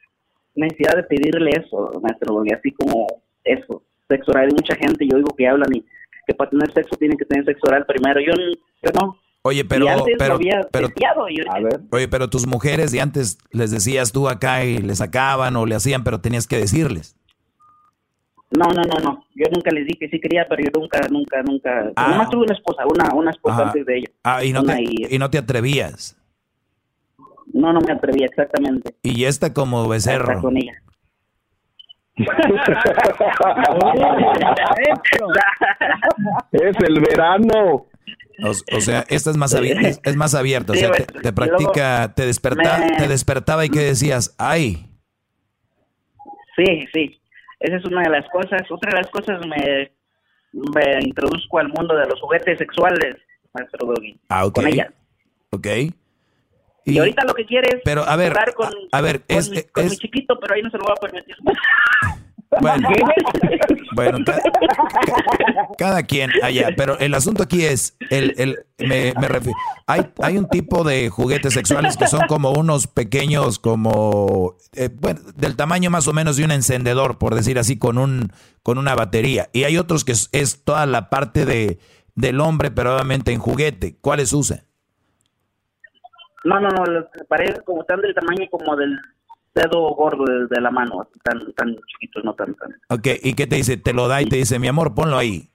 necesidad 0.54 0.96
de 0.96 1.02
pedirle 1.02 1.50
eso, 1.50 2.00
maestro, 2.02 2.34
porque 2.34 2.54
así 2.54 2.70
como 2.72 3.06
eso, 3.44 3.82
sexo 4.08 4.30
oral, 4.30 4.46
hay 4.46 4.54
mucha 4.54 4.74
gente, 4.76 5.06
yo 5.06 5.18
digo 5.18 5.34
que 5.36 5.46
hablan 5.46 5.74
y 5.74 5.84
que 6.26 6.34
para 6.34 6.50
tener 6.50 6.72
sexo 6.72 6.96
tienen 6.96 7.18
que 7.18 7.26
tener 7.26 7.44
sexo 7.44 7.66
oral 7.66 7.84
primero, 7.86 8.20
yo, 8.20 8.32
yo 8.82 8.90
no. 9.00 9.18
Oye, 9.46 9.62
pero, 9.66 9.84
Y 9.84 9.88
antes 9.88 10.14
pero, 10.18 10.28
lo 10.30 10.34
había 10.36 10.60
pero, 10.72 10.88
deseado, 10.88 11.28
y 11.28 11.36
ahorita- 11.46 11.80
oye, 11.90 12.08
pero 12.08 12.30
tus 12.30 12.46
mujeres 12.46 12.92
de 12.92 13.02
antes 13.02 13.36
les 13.50 13.70
decías 13.70 14.10
tú 14.10 14.28
acá 14.30 14.64
y 14.64 14.78
les 14.78 14.96
sacaban 14.98 15.54
o 15.56 15.66
le 15.66 15.74
hacían, 15.74 16.02
pero 16.02 16.18
tenías 16.20 16.46
que 16.46 16.56
decirles. 16.56 17.14
No, 18.50 18.66
no, 18.68 18.82
no, 18.82 18.98
no. 19.02 19.24
Yo 19.34 19.44
nunca 19.54 19.70
les 19.70 19.84
dije 19.84 19.98
que 20.00 20.08
sí 20.08 20.18
quería, 20.20 20.46
pero 20.48 20.62
yo 20.62 20.70
nunca, 20.80 21.00
nunca, 21.10 21.42
nunca. 21.42 21.92
Ah. 21.96 22.08
Nomás 22.08 22.30
tuve 22.30 22.44
una 22.44 22.54
esposa, 22.54 22.84
una, 22.86 23.12
una 23.14 23.30
esposa 23.32 23.54
Ajá. 23.56 23.64
antes 23.66 23.84
de 23.84 23.98
ella. 23.98 24.08
Ah, 24.22 24.42
y 24.44 24.52
no, 24.52 24.62
Una 24.62 24.76
te, 24.76 24.82
y- 24.82 25.06
y 25.10 25.18
no 25.18 25.28
te 25.28 25.36
atrevías. 25.38 26.16
No, 27.52 27.72
no 27.72 27.80
me 27.80 27.92
atreví 27.92 28.24
exactamente. 28.24 28.94
Y 29.02 29.24
esta 29.24 29.52
como 29.52 29.86
becerro. 29.88 30.40
con 30.40 30.56
ella. 30.56 30.72
Es 36.52 36.76
el 36.88 37.00
verano. 37.00 37.86
O, 38.42 38.50
o 38.50 38.80
sea, 38.80 39.04
esta 39.08 39.30
es 39.30 39.36
más, 39.36 39.54
abi- 39.54 39.70
es, 39.86 40.00
es 40.02 40.16
más 40.16 40.34
abierta. 40.34 40.72
O 40.72 40.76
sea, 40.76 40.90
te, 40.92 41.32
practica, 41.32 42.12
te, 42.14 42.26
desperta, 42.26 42.78
me- 42.78 42.96
te 42.96 43.08
despertaba 43.08 43.64
y 43.64 43.68
que 43.70 43.80
decías, 43.80 44.34
ay, 44.38 44.90
Sí, 46.56 46.86
sí. 46.92 47.20
Esa 47.58 47.76
es 47.76 47.84
una 47.86 48.02
de 48.02 48.10
las 48.10 48.28
cosas. 48.30 48.62
Otra 48.70 48.90
de 48.92 48.96
las 49.02 49.10
cosas 49.10 49.40
me, 49.46 49.90
me 50.52 50.98
introduzco 51.00 51.58
al 51.58 51.68
mundo 51.68 51.96
de 51.96 52.06
los 52.06 52.20
juguetes 52.20 52.58
sexuales, 52.58 53.16
maestro 53.52 53.86
Doggy. 53.88 54.20
ah, 54.28 54.44
ok. 54.46 54.54
Con 54.54 54.66
ella. 54.68 54.92
Ok. 55.50 55.66
Y, 56.86 56.98
ahorita 56.98 57.24
lo 57.24 57.34
que 57.34 57.46
quiere 57.46 57.68
es 57.76 57.80
Pero, 57.84 58.02
a 58.04 58.14
ver, 58.16 58.34
con, 58.54 58.70
a 58.92 59.00
ver, 59.00 59.22
con 59.22 59.36
es, 59.38 59.48
mi, 59.50 59.62
con 59.62 59.84
es- 59.84 59.90
mi 59.92 59.96
chiquito, 59.96 60.38
pero 60.38 60.54
ahí 60.54 60.62
no 60.62 60.70
se 60.70 60.76
lo 60.78 60.84
voy 60.84 60.94
a 60.96 61.00
permitir. 61.00 61.34
Bueno, 62.60 62.88
bueno 63.94 64.18
ca- 64.24 64.40
ca- 64.40 65.68
cada 65.78 66.02
quien 66.02 66.30
allá, 66.42 66.68
pero 66.76 66.98
el 66.98 67.14
asunto 67.14 67.42
aquí 67.42 67.64
es, 67.64 67.96
el, 68.10 68.34
el, 68.36 68.58
me, 68.78 69.12
me 69.20 69.28
refiero, 69.28 69.56
hay, 69.86 70.02
hay 70.22 70.38
un 70.38 70.48
tipo 70.48 70.84
de 70.84 71.08
juguetes 71.10 71.54
sexuales 71.54 71.96
que 71.96 72.06
son 72.06 72.22
como 72.28 72.52
unos 72.52 72.86
pequeños, 72.86 73.58
como, 73.58 74.56
eh, 74.74 74.88
bueno, 74.92 75.20
del 75.36 75.56
tamaño 75.56 75.90
más 75.90 76.06
o 76.08 76.12
menos 76.12 76.36
de 76.36 76.44
un 76.44 76.50
encendedor, 76.52 77.18
por 77.18 77.34
decir 77.34 77.58
así, 77.58 77.78
con, 77.78 77.98
un, 77.98 78.32
con 78.62 78.78
una 78.78 78.94
batería. 78.94 79.48
Y 79.52 79.64
hay 79.64 79.76
otros 79.78 80.04
que 80.04 80.12
es, 80.12 80.28
es 80.32 80.64
toda 80.64 80.86
la 80.86 81.10
parte 81.10 81.44
de, 81.44 81.78
del 82.14 82.40
hombre, 82.40 82.70
pero 82.70 82.94
obviamente 82.94 83.32
en 83.32 83.40
juguete. 83.40 83.96
¿Cuáles 84.00 84.32
usa? 84.32 84.64
No, 86.44 86.60
no, 86.60 86.68
no, 86.68 86.84
los 86.84 87.04
que 87.10 87.24
parecen 87.24 87.62
como 87.64 87.80
están 87.82 88.00
del 88.00 88.14
tamaño 88.14 88.46
como 88.50 88.76
del 88.76 88.98
dedo 89.54 89.94
gordo 89.94 90.24
de, 90.24 90.46
de 90.48 90.60
la 90.60 90.70
mano, 90.70 91.00
así 91.02 91.18
tan, 91.22 91.52
tan 91.54 91.76
chiquitos, 91.86 92.24
no 92.24 92.34
tan, 92.34 92.54
tan. 92.54 92.70
Ok, 92.90 93.06
¿y 93.22 93.34
qué 93.34 93.46
te 93.46 93.56
dice? 93.56 93.76
Te 93.76 93.92
lo 93.92 94.08
da 94.08 94.20
y 94.22 94.26
te 94.26 94.36
dice, 94.36 94.58
mi 94.58 94.68
amor, 94.68 94.94
ponlo 94.94 95.16
ahí. 95.16 95.48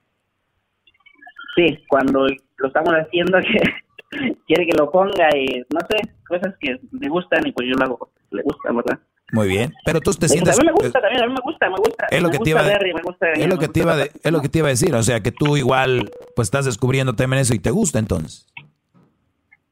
Sí, 1.56 1.84
cuando 1.90 2.26
lo 2.58 2.68
estamos 2.68 2.94
haciendo 2.94 3.40
que 4.12 4.36
quiere 4.48 4.66
que 4.68 4.78
lo 4.78 4.90
ponga 4.92 5.28
y 5.36 5.46
no 5.74 5.80
sé, 5.90 5.98
cosas 6.28 6.54
que 6.60 6.80
me 6.92 7.10
gustan 7.10 7.46
y 7.48 7.52
pues 7.52 7.68
yo 7.68 7.76
lo 7.78 7.86
hago, 7.86 8.12
le 8.32 8.42
gusta, 8.44 8.72
¿verdad? 8.72 9.00
Muy 9.32 9.48
bien, 9.48 9.72
pero 9.86 10.02
tú 10.02 10.12
te 10.14 10.28
sientes... 10.28 10.58
a 10.58 10.62
mí 10.62 10.66
me 10.66 10.72
gusta 10.72 11.00
también, 11.00 11.22
a 11.24 11.28
mí 11.28 11.34
me 11.34 11.42
gusta, 11.44 11.70
me 11.70 11.76
gusta. 11.76 12.08
Es 12.10 12.20
lo 12.24 12.32
que 12.32 12.40
te 12.40 12.50
iba 12.50 12.62
a- 12.62 12.64
ver 12.68 12.88
y 12.88 12.94
me 12.96 13.02
gusta 13.04 13.32
Es 13.34 13.48
lo 13.48 13.56
me 13.58 13.60
que 13.60 13.68
te 13.68 13.68
gusta 13.68 13.80
iba 13.82 13.92
a, 13.94 13.98
de- 13.98 14.12
es 14.24 14.32
lo 14.32 14.42
que 14.42 14.50
te 14.50 14.58
iba 14.60 14.68
a 14.68 14.72
decir, 14.72 14.96
o 14.96 15.04
sea, 15.04 15.20
que 15.22 15.32
tú 15.32 15.56
igual 15.58 16.10
pues 16.36 16.48
estás 16.48 16.66
descubriendo 16.66 17.14
también 17.14 17.42
eso 17.42 17.54
y 17.54 17.60
te 17.60 17.70
gusta 17.70 18.00
entonces. 18.00 18.48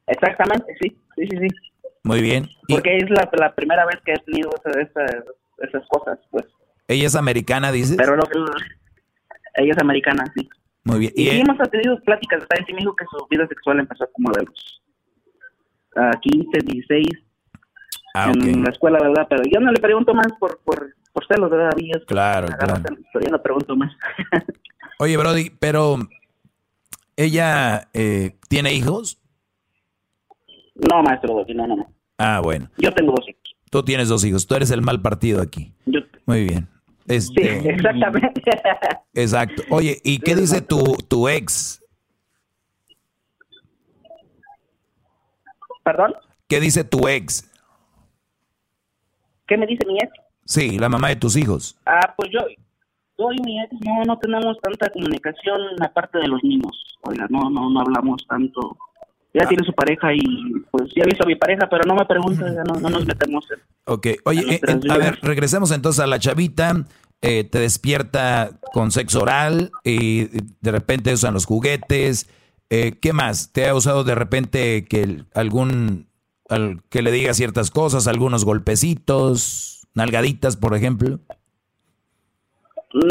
Exactamente, 0.05 0.65
sí, 0.79 0.95
sí, 1.15 1.27
sí, 1.27 1.37
sí. 1.39 1.47
Muy 2.07 2.21
bien. 2.21 2.49
Y 2.67 2.73
Porque 2.73 2.97
es 2.97 3.09
la, 3.09 3.29
la 3.39 3.53
primera 3.55 3.85
vez 3.85 3.97
que 4.05 4.13
he 4.13 4.19
tenido 4.19 4.49
esa- 4.65 4.79
esa- 4.81 5.23
esas 5.59 5.83
cosas, 5.89 6.19
pues. 6.31 6.45
ella 6.87 7.07
es 7.07 7.15
americana, 7.15 7.71
dices. 7.71 7.97
Pero 7.97 8.15
lo 8.15 8.23
que 8.23 8.37
ella 9.55 9.71
es 9.71 9.77
americana, 9.81 10.23
sí. 10.35 10.47
Muy 10.83 10.99
bien. 10.99 11.13
Y, 11.15 11.29
Y, 11.29 11.39
hemos 11.41 11.57
tenido 11.69 11.99
pláticas, 12.01 12.43
¿sabes? 12.49 12.65
Sí 12.65 12.73
me 12.73 12.79
dijo 12.79 12.95
que 12.95 13.05
su 13.11 13.27
vida 13.29 13.45
sexual 13.47 13.79
empezó 13.79 14.07
como 14.13 14.31
de 14.31 14.43
los 14.45 14.81
ah, 15.97 16.11
15, 16.21 16.59
16 16.63 17.07
ah, 18.13 18.31
en 18.33 18.63
la 18.63 18.69
escuela, 18.71 18.99
¿verdad? 19.01 19.25
Pero 19.29 19.43
yo 19.51 19.59
no 19.59 19.71
le 19.71 19.79
pregunto 19.81 20.13
más 20.13 20.27
por, 20.39 20.59
por, 20.63 20.93
por 21.11 21.25
celos, 21.27 21.49
¿verdad? 21.49 21.71
Es- 21.77 22.05
Claro, 22.05 22.47
claro. 22.47 22.81
Pero 23.11 23.25
yo 23.25 23.31
no 23.31 23.41
pregunto 23.41 23.75
más. 23.75 23.91
Oye, 24.99 25.17
Brody, 25.17 25.49
pero 25.59 25.97
ella 27.15 27.89
eh, 27.93 28.35
tiene 28.47 28.73
hijos. 28.73 29.19
no, 30.75 31.03
maestro, 31.03 31.45
no, 31.53 31.67
no. 31.67 31.93
Ah, 32.17 32.39
bueno. 32.43 32.69
Yo 32.77 32.91
tengo 32.93 33.11
dos 33.11 33.27
hijos. 33.27 33.41
Tú 33.69 33.83
tienes 33.83 34.09
dos 34.09 34.23
hijos. 34.25 34.47
Tú 34.47 34.55
eres 34.55 34.71
el 34.71 34.81
mal 34.81 35.01
partido 35.01 35.41
aquí. 35.41 35.73
Yo- 35.85 35.99
Muy 36.25 36.43
bien. 36.45 36.67
Sí, 37.07 37.15
Este, 37.15 37.69
exactamente. 37.71 38.41
exacto. 39.13 39.63
Oye, 39.69 39.99
¿y 40.03 40.19
qué 40.19 40.35
dice 40.35 40.61
tu, 40.61 40.83
tu 41.07 41.29
ex? 41.29 41.81
¿Perdón? 45.83 46.13
¿Qué 46.47 46.59
dice 46.59 46.83
tu 46.83 47.07
ex? 47.07 47.49
¿Qué 49.47 49.57
me 49.57 49.65
dice 49.65 49.85
mi 49.85 49.97
ex? 49.97 50.11
Sí, 50.45 50.77
la 50.79 50.89
mamá 50.89 51.09
de 51.09 51.15
tus 51.15 51.35
hijos. 51.37 51.77
Ah, 51.85 52.13
pues 52.17 52.29
yo, 52.31 52.39
yo 53.17 53.31
y 53.31 53.41
mi 53.43 53.61
ex 53.61 53.71
no, 53.85 54.03
no 54.05 54.19
tenemos 54.19 54.57
tanta 54.61 54.89
comunicación 54.89 55.61
aparte 55.81 56.17
de 56.19 56.27
los 56.27 56.43
niños. 56.43 56.97
Oiga, 57.03 57.25
no, 57.29 57.49
no, 57.49 57.69
no 57.69 57.79
hablamos 57.81 58.25
tanto. 58.27 58.77
Ya 59.37 59.43
Ah. 59.43 59.47
tiene 59.47 59.63
su 59.63 59.73
pareja 59.73 60.13
y 60.13 60.19
pues 60.71 60.89
ya 60.95 61.03
visto 61.05 61.23
a 61.23 61.27
mi 61.27 61.35
pareja, 61.35 61.67
pero 61.69 61.83
no 61.85 61.93
me 61.95 62.05
pregunta, 62.05 62.45
ya 62.51 62.63
no, 62.63 62.79
no 62.79 62.89
nos 62.89 63.05
metemos. 63.05 63.45
en- 63.51 63.59
Ok, 63.85 64.07
oye, 64.25 64.55
eh, 64.55 64.61
eh, 64.67 64.79
a 64.89 64.97
ver, 64.97 65.19
regresemos 65.21 65.71
entonces 65.71 65.99
a 66.03 66.07
la 66.07 66.17
chavita. 66.19 66.85
eh, 67.21 67.43
te 67.43 67.57
despierta 67.59 68.59
con 68.73 68.91
sexo 68.91 69.21
oral 69.23 69.71
y 69.83 70.25
de 70.61 70.71
repente 70.71 71.11
usan 71.13 71.33
los 71.33 71.45
juguetes. 71.47 72.29
Eh, 72.69 72.93
¿Qué 73.01 73.11
más? 73.11 73.51
¿Te 73.51 73.67
ha 73.67 73.73
usado 73.73 74.03
de 74.03 74.13
repente 74.13 74.85
que 74.85 75.23
algún 75.33 76.09
al- 76.47 76.83
que 76.89 77.01
le 77.01 77.11
diga 77.11 77.33
ciertas 77.33 77.71
cosas, 77.71 78.07
algunos 78.07 78.45
golpecitos, 78.45 79.87
nalgaditas, 79.93 80.57
por 80.57 80.75
ejemplo? 80.75 81.19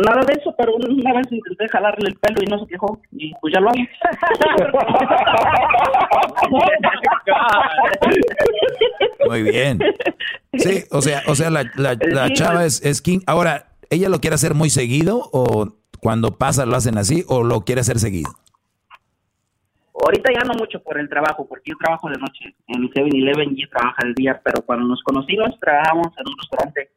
Nada 0.05 0.25
de 0.27 0.33
eso, 0.33 0.53
pero 0.59 0.75
una 0.75 1.13
vez 1.15 1.31
intenté 1.31 1.69
jalarle 1.69 2.09
el 2.09 2.17
pelo 2.17 2.39
y 2.43 2.47
no 2.47 2.59
se 2.59 2.67
quejó 2.67 3.01
y 3.13 3.33
pues 3.41 3.55
ya 3.55 3.61
lo 3.61 3.69
hago. 3.69 3.79
Muy 9.29 9.43
bien. 9.43 9.79
Sí, 10.55 10.85
o 10.91 11.03
sea, 11.03 11.23
o 11.27 11.35
sea, 11.35 11.51
la, 11.51 11.65
la- 11.77 11.97
la 12.01 12.33
chava 12.33 12.65
es, 12.65 12.83
es 12.85 13.03
king. 13.03 13.21
Ahora, 13.27 13.67
¿ella 13.91 14.09
lo 14.09 14.21
quiere 14.21 14.35
hacer 14.35 14.55
muy 14.55 14.71
seguido 14.71 15.29
o 15.33 15.75
cuando 16.01 16.39
pasa 16.39 16.67
lo 16.67 16.77
hacen 16.77 16.99
así 16.99 17.25
o 17.29 17.43
lo 17.43 17.63
quiere 17.63 17.81
hacer 17.81 17.99
seguido? 17.99 18.31
Ahorita 20.05 20.31
ya 20.33 20.41
no 20.47 20.55
mucho 20.55 20.81
por 20.83 21.01
el 21.01 21.09
trabajo, 21.09 21.47
porque 21.49 21.71
yo 21.71 21.77
trabajo 21.81 22.09
de 22.11 22.19
noche 22.19 22.55
en 22.69 22.83
7-Eleven 22.91 23.55
y 23.57 23.67
trabaja 23.69 23.97
el 24.05 24.15
día, 24.15 24.41
pero 24.45 24.63
cuando 24.63 24.87
nos 24.87 25.03
conocimos 25.03 25.59
trabajamos 25.59 26.09
en 26.19 26.29
un 26.29 26.35
restaurante 26.39 26.91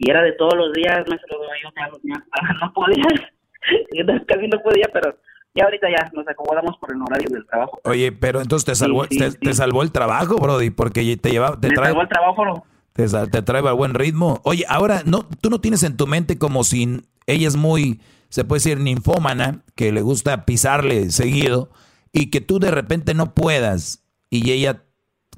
y 0.00 0.10
era 0.10 0.22
de 0.22 0.32
todos 0.32 0.54
los 0.56 0.72
días, 0.72 1.04
me 1.06 1.14
lo 1.14 1.38
yo 1.62 1.70
ya, 1.76 1.90
ya, 2.02 2.54
no 2.60 2.72
podía, 2.72 4.24
casi 4.26 4.48
no 4.48 4.58
podía, 4.62 4.86
pero 4.94 5.14
ya 5.54 5.64
ahorita 5.64 5.88
ya 5.90 6.10
nos 6.14 6.26
acomodamos 6.26 6.78
por 6.78 6.90
el 6.90 7.02
horario 7.02 7.28
del 7.30 7.46
trabajo. 7.46 7.78
Oye, 7.84 8.10
pero 8.10 8.40
entonces 8.40 8.64
te 8.64 8.74
salvó, 8.74 9.04
Sí, 9.04 9.08
sí, 9.10 9.18
te, 9.18 9.30
sí. 9.32 9.38
te 9.38 9.52
salvó 9.52 9.82
el 9.82 9.92
trabajo, 9.92 10.36
Brody, 10.38 10.70
porque 10.70 11.18
te 11.18 11.30
lleva, 11.30 11.60
te 11.60 11.68
Me 11.68 11.74
trae, 11.74 11.88
salvó 11.88 12.00
el 12.00 12.08
trabajo, 12.08 12.44
¿no? 12.46 12.64
te, 12.94 13.42
trae 13.42 13.68
a 13.68 13.72
buen 13.72 13.92
ritmo. 13.92 14.40
Oye, 14.44 14.64
ahora, 14.68 15.02
no, 15.04 15.28
tú 15.40 15.50
no 15.50 15.60
tienes 15.60 15.82
en 15.82 15.98
tu 15.98 16.06
mente 16.06 16.38
como 16.38 16.64
si 16.64 17.02
ella 17.26 17.46
es 17.46 17.56
muy, 17.56 18.00
se 18.30 18.44
puede 18.44 18.60
decir, 18.60 18.80
ninfómana, 18.80 19.60
que 19.74 19.92
le 19.92 20.00
gusta 20.00 20.46
pisarle 20.46 21.10
seguido, 21.10 21.68
y 22.10 22.30
que 22.30 22.40
tú 22.40 22.58
de 22.58 22.70
repente 22.70 23.12
no 23.12 23.34
puedas, 23.34 24.02
y 24.30 24.50
ella, 24.50 24.82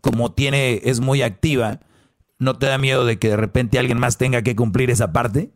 como 0.00 0.32
tiene, 0.32 0.82
es 0.84 1.00
muy 1.00 1.22
activa, 1.22 1.80
¿no 2.42 2.58
te 2.58 2.66
da 2.66 2.76
miedo 2.78 3.04
de 3.04 3.18
que 3.18 3.28
de 3.28 3.36
repente 3.36 3.78
alguien 3.78 3.98
más 3.98 4.18
tenga 4.18 4.42
que 4.42 4.56
cumplir 4.56 4.90
esa 4.90 5.12
parte? 5.12 5.50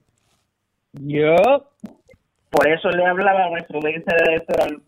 Yo. 0.93 1.35
Por 2.51 2.69
eso 2.69 2.89
le 2.91 3.05
hablaba, 3.05 3.51
maestro, 3.51 3.81
de 3.81 3.91
ese, 3.91 4.05
era 4.49 4.67
el, 4.67 4.81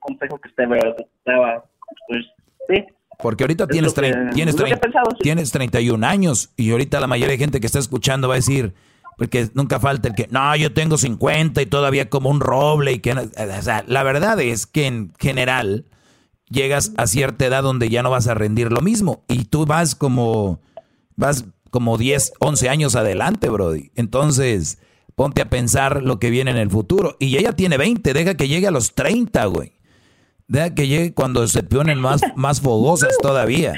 consejo 0.00 0.38
que 0.38 0.48
usted 0.48 0.66
me 0.66 0.78
daba. 1.24 1.64
Pues, 2.08 2.24
sí. 2.68 2.84
Porque 3.18 3.44
ahorita 3.44 3.64
Es 3.64 3.70
tienes, 3.70 3.94
que- 3.94 4.12
tienes, 4.34 4.56
pensado, 4.56 5.10
sí. 5.12 5.18
tienes 5.20 5.52
31 5.52 6.06
años 6.06 6.52
y 6.56 6.70
ahorita 6.70 7.00
la 7.00 7.06
mayoría 7.06 7.32
de 7.32 7.38
gente 7.38 7.60
que 7.60 7.66
está 7.66 7.78
escuchando 7.78 8.28
va 8.28 8.34
a 8.34 8.36
decir, 8.36 8.74
Porque 9.16 9.48
nunca 9.54 9.80
falta 9.80 10.08
el 10.08 10.14
que, 10.14 10.28
no, 10.30 10.54
yo 10.56 10.74
tengo 10.74 10.98
50 10.98 11.62
y 11.62 11.66
todavía 11.66 12.10
como 12.10 12.28
un 12.28 12.40
roble 12.40 12.92
y 12.92 12.98
que... 12.98 13.12
O 13.12 13.62
sea, 13.62 13.82
la 13.86 14.02
verdad 14.02 14.38
es 14.40 14.66
que 14.66 14.86
en 14.86 15.12
general 15.18 15.86
llegas 16.50 16.92
a 16.98 17.06
cierta 17.06 17.46
edad 17.46 17.62
donde 17.62 17.88
ya 17.88 18.02
no 18.02 18.10
vas 18.10 18.28
a 18.28 18.34
rendir 18.34 18.70
lo 18.72 18.80
mismo 18.82 19.24
y 19.28 19.44
tú 19.44 19.64
vas 19.64 19.94
como... 19.94 20.60
Vas 21.16 21.46
como 21.70 21.98
10, 21.98 22.34
11 22.38 22.68
años 22.68 22.96
adelante, 22.96 23.48
Brody. 23.48 23.90
Entonces, 23.96 24.80
ponte 25.14 25.42
a 25.42 25.50
pensar 25.50 26.02
lo 26.02 26.18
que 26.18 26.30
viene 26.30 26.50
en 26.50 26.56
el 26.58 26.70
futuro. 26.70 27.16
Y 27.18 27.36
ella 27.36 27.52
tiene 27.52 27.76
20, 27.76 28.12
deja 28.12 28.34
que 28.34 28.48
llegue 28.48 28.66
a 28.66 28.70
los 28.70 28.94
30, 28.94 29.44
güey. 29.46 29.72
Deja 30.48 30.74
que 30.74 30.86
llegue 30.86 31.14
cuando 31.14 31.46
se 31.48 31.62
ponen 31.62 32.00
más, 32.00 32.20
más 32.36 32.60
fogosas 32.60 33.16
todavía. 33.20 33.74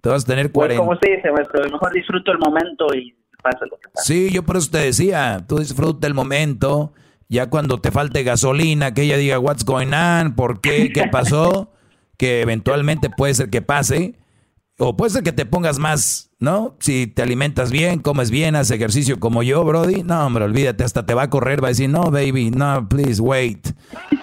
Te 0.00 0.08
vas 0.08 0.24
a 0.24 0.26
tener 0.26 0.50
40. 0.50 0.84
Como 0.84 0.98
se 0.98 1.10
dice, 1.10 1.30
maestro, 1.30 1.62
mejor 1.64 1.92
disfruto 1.92 2.32
el 2.32 2.38
momento 2.38 2.86
y 2.94 3.14
pasa 3.42 3.58
lo 3.70 3.76
que 3.78 3.88
pasa. 3.88 4.04
Sí, 4.04 4.30
yo 4.32 4.42
por 4.42 4.56
eso 4.56 4.70
te 4.70 4.78
decía, 4.78 5.44
tú 5.48 5.58
disfruta 5.58 6.06
el 6.06 6.14
momento, 6.14 6.92
ya 7.28 7.48
cuando 7.48 7.80
te 7.80 7.90
falte 7.90 8.22
gasolina, 8.24 8.94
que 8.94 9.02
ella 9.02 9.16
diga, 9.16 9.38
what's 9.38 9.64
going 9.64 9.92
on, 9.92 10.34
por 10.34 10.60
qué, 10.60 10.90
qué 10.92 11.04
pasó, 11.08 11.72
que 12.16 12.40
eventualmente 12.40 13.10
puede 13.10 13.34
ser 13.34 13.50
que 13.50 13.62
pase, 13.62 14.14
o 14.78 14.96
puede 14.96 15.10
ser 15.10 15.22
que 15.22 15.32
te 15.32 15.46
pongas 15.46 15.78
más, 15.78 16.30
¿no? 16.38 16.76
Si 16.80 17.06
te 17.06 17.22
alimentas 17.22 17.70
bien, 17.70 18.00
comes 18.00 18.30
bien, 18.30 18.56
haces 18.56 18.72
ejercicio 18.72 19.20
como 19.20 19.42
yo, 19.42 19.64
Brody, 19.64 20.02
no, 20.02 20.26
hombre, 20.26 20.44
olvídate, 20.44 20.84
hasta 20.84 21.06
te 21.06 21.14
va 21.14 21.22
a 21.22 21.30
correr, 21.30 21.62
va 21.62 21.68
a 21.68 21.70
decir, 21.70 21.88
no, 21.90 22.10
baby, 22.10 22.50
no, 22.50 22.88
please, 22.88 23.20
wait, 23.20 23.68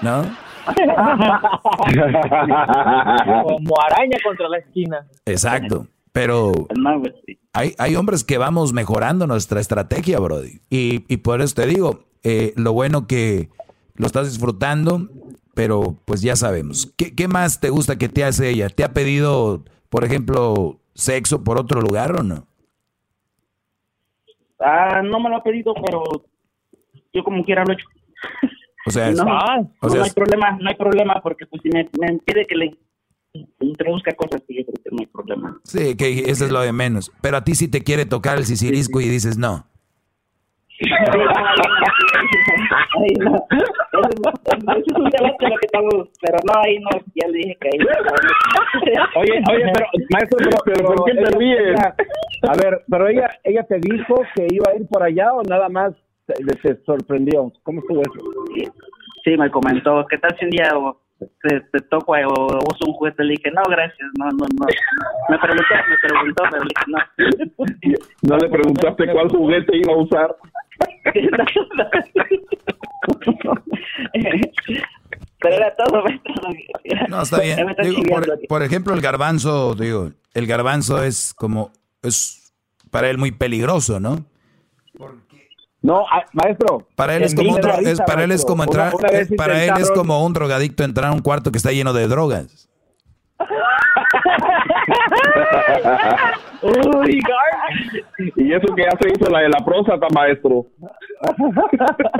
¿no? 0.01 0.23
Como 3.47 3.75
araña 3.81 4.17
contra 4.23 4.47
la 4.49 4.59
esquina. 4.59 5.07
Exacto. 5.25 5.87
Pero 6.11 6.51
hay, 7.53 7.73
hay 7.77 7.95
hombres 7.95 8.23
que 8.23 8.37
vamos 8.37 8.73
mejorando 8.73 9.25
nuestra 9.27 9.59
estrategia, 9.59 10.19
Brody. 10.19 10.61
Y, 10.69 11.05
y 11.11 11.17
por 11.17 11.41
eso 11.41 11.55
te 11.55 11.65
digo, 11.65 12.05
eh, 12.23 12.53
lo 12.55 12.73
bueno 12.73 13.07
que 13.07 13.49
lo 13.95 14.07
estás 14.07 14.29
disfrutando, 14.29 15.07
pero 15.53 15.97
pues 16.05 16.21
ya 16.21 16.35
sabemos. 16.35 16.91
¿Qué, 16.97 17.15
¿Qué 17.15 17.27
más 17.27 17.59
te 17.59 17.69
gusta 17.69 17.97
que 17.97 18.09
te 18.09 18.23
hace 18.23 18.49
ella? 18.49 18.69
¿Te 18.69 18.83
ha 18.83 18.93
pedido, 18.93 19.63
por 19.89 20.03
ejemplo, 20.03 20.79
sexo 20.93 21.43
por 21.43 21.59
otro 21.59 21.81
lugar 21.81 22.19
o 22.19 22.23
no? 22.23 22.45
Ah, 24.59 25.01
no 25.03 25.19
me 25.19 25.29
lo 25.29 25.37
ha 25.37 25.43
pedido, 25.43 25.73
pero 25.73 26.03
yo 27.13 27.23
como 27.23 27.43
quiera 27.43 27.63
lo 27.63 27.71
he 27.71 27.75
hecho. 27.75 27.87
O 28.85 28.91
sea, 28.91 29.11
no, 29.11 29.23
o 29.23 29.87
no 29.87 29.89
sea, 29.89 30.03
hay 30.03 30.11
problema, 30.11 30.51
no 30.59 30.69
hay 30.69 30.75
problema, 30.75 31.21
porque 31.21 31.45
pues 31.45 31.61
si 31.61 31.69
me, 31.69 31.89
me 31.99 32.17
pide 32.19 32.45
que 32.45 32.55
le 32.55 32.77
introduzca 33.59 34.11
cosas, 34.13 34.41
pues 34.45 34.59
yo 34.59 34.65
creo 34.65 34.83
que 34.83 34.89
no 34.91 34.97
hay 34.99 35.05
problema. 35.07 35.59
sí, 35.63 35.95
que 35.95 36.29
eso 36.29 36.45
es 36.45 36.51
lo 36.51 36.61
de 36.61 36.73
menos. 36.73 37.11
Pero 37.21 37.37
a 37.37 37.43
ti 37.43 37.55
sí 37.55 37.67
te 37.67 37.83
quiere 37.83 38.05
tocar 38.05 38.37
el 38.37 38.45
sisirisco 38.45 39.01
y 39.01 39.07
dices 39.07 39.37
no. 39.37 39.67
Ay, 42.97 43.13
no. 43.19 43.35
Eso 43.35 44.83
es 44.85 44.95
un 44.95 45.09
debate 45.09 45.49
lo 45.49 45.57
que 45.57 45.65
estamos, 45.65 46.07
pero 46.21 46.37
no, 46.45 46.53
ahí 46.63 46.79
no, 46.79 46.89
ya 47.15 47.27
le 47.27 47.37
dije 47.37 47.57
que 47.59 47.69
ahí. 47.73 47.79
Oye, 49.15 49.41
oye, 49.51 49.71
pero 49.73 49.85
maestro, 50.11 50.37
pero, 50.39 50.57
pero 50.65 50.95
¿por 50.95 51.05
qué 51.05 51.13
te 51.15 51.37
ríes? 51.37 51.79
A 52.47 52.53
ver, 52.55 52.81
pero 52.89 53.07
ella, 53.07 53.29
ella 53.43 53.63
te 53.63 53.79
dijo 53.79 54.15
que 54.35 54.47
iba 54.49 54.71
a 54.71 54.75
ir 54.75 54.87
por 54.87 55.03
allá 55.03 55.33
o 55.33 55.43
nada 55.43 55.67
más 55.67 55.93
te, 56.25 56.33
te 56.45 56.81
sorprendió. 56.85 57.51
¿Cómo 57.63 57.81
estuvo 57.81 58.01
eso? 58.01 58.71
Sí, 59.23 59.35
me 59.37 59.51
comentó, 59.51 60.05
¿qué 60.09 60.17
tal 60.17 60.35
si 60.39 60.45
un 60.45 60.51
día 60.51 60.69
o 60.75 61.01
te, 61.19 61.59
te 61.59 61.79
toco 61.89 62.13
o 62.13 62.15
uso 62.15 62.85
un 62.87 62.93
juguete? 62.93 63.23
Le 63.25 63.31
dije, 63.31 63.51
no, 63.51 63.63
gracias, 63.69 64.07
no, 64.17 64.27
no, 64.27 64.45
no. 64.57 64.65
Me 65.27 65.37
preguntó, 65.37 65.75
me 65.89 65.97
preguntó, 66.07 66.43
pero 66.49 66.63
le 66.63 66.69
dije, 66.69 66.85
no. 66.87 67.99
No 68.29 68.37
le 68.37 68.49
preguntaste 68.49 69.11
cuál 69.11 69.29
juguete 69.29 69.77
iba 69.77 69.93
a 69.93 69.97
usar. 69.97 70.35
Pero 75.41 75.55
era 75.55 75.73
todo. 75.75 76.03
No, 77.07 77.21
está 77.21 77.41
bien. 77.41 77.59
Digo, 77.81 78.01
por, 78.47 78.63
ejemplo, 78.63 78.93
el 78.93 79.01
garbanzo, 79.01 79.75
digo, 79.75 80.11
el 80.33 80.47
garbanzo 80.47 81.03
es 81.03 81.33
como, 81.33 81.71
es 82.01 82.53
para 82.91 83.09
él 83.09 83.17
muy 83.17 83.31
peligroso, 83.31 83.99
¿no? 83.99 84.25
No, 85.81 86.05
maestro. 86.33 86.87
Para 86.95 87.15
él 87.15 87.23
es 87.23 87.33
como 87.33 87.53
un 87.53 87.87
es, 87.87 88.01
para 88.01 88.25
él 88.25 88.31
es 88.33 88.43
como 88.43 88.63
entrar, 88.63 88.93
Una- 88.93 89.07
una 89.07 89.17
vez 89.17 89.29
para 89.37 89.63
él 89.63 89.71
es 89.79 89.89
como 89.91 90.25
un 90.25 90.33
drogadicto 90.33 90.83
entrar 90.83 91.09
a 91.09 91.13
un 91.13 91.21
cuarto 91.21 91.51
que 91.51 91.57
está 91.57 91.71
lleno 91.71 91.93
de 91.93 92.07
drogas. 92.09 92.68
Uy, 96.61 97.21
Y 98.35 98.53
eso 98.53 98.75
que 98.75 98.83
ya 98.83 98.91
se 99.01 99.09
hizo 99.09 99.29
la 99.31 99.39
de 99.39 99.49
la 99.49 99.59
próstata, 99.65 100.07
maestro. 100.13 100.65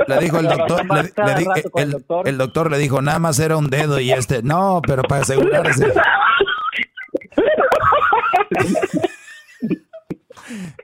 Le 0.06 0.18
dijo 0.18 0.38
el 0.38 0.48
doctor, 0.48 0.84
le, 0.94 1.02
le 1.02 1.34
di- 1.34 1.46
el, 1.76 1.96
el 2.24 2.38
doctor 2.38 2.70
le 2.70 2.78
dijo, 2.78 3.02
nada 3.02 3.18
más 3.18 3.38
era 3.38 3.56
un 3.56 3.68
dedo 3.68 3.98
y 4.00 4.12
este, 4.12 4.42
no, 4.42 4.80
pero 4.86 5.02
para 5.02 5.22
asegurarse. 5.22 5.92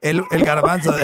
El, 0.01 0.23
el 0.31 0.45
garbanzo, 0.45 0.95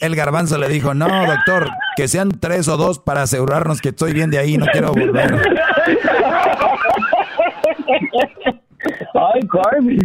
el 0.00 0.16
garbanzo 0.16 0.56
le 0.58 0.68
dijo, 0.68 0.94
no, 0.94 1.06
doctor, 1.26 1.68
que 1.96 2.08
sean 2.08 2.30
tres 2.30 2.66
o 2.68 2.76
dos 2.78 2.98
para 2.98 3.22
asegurarnos 3.22 3.80
que 3.82 3.90
estoy 3.90 4.12
bien 4.14 4.30
de 4.30 4.38
ahí, 4.38 4.56
no 4.56 4.66
quiero 4.66 4.92
volver. 4.92 5.34
Ay, 9.14 9.40
Carmen. 9.48 9.98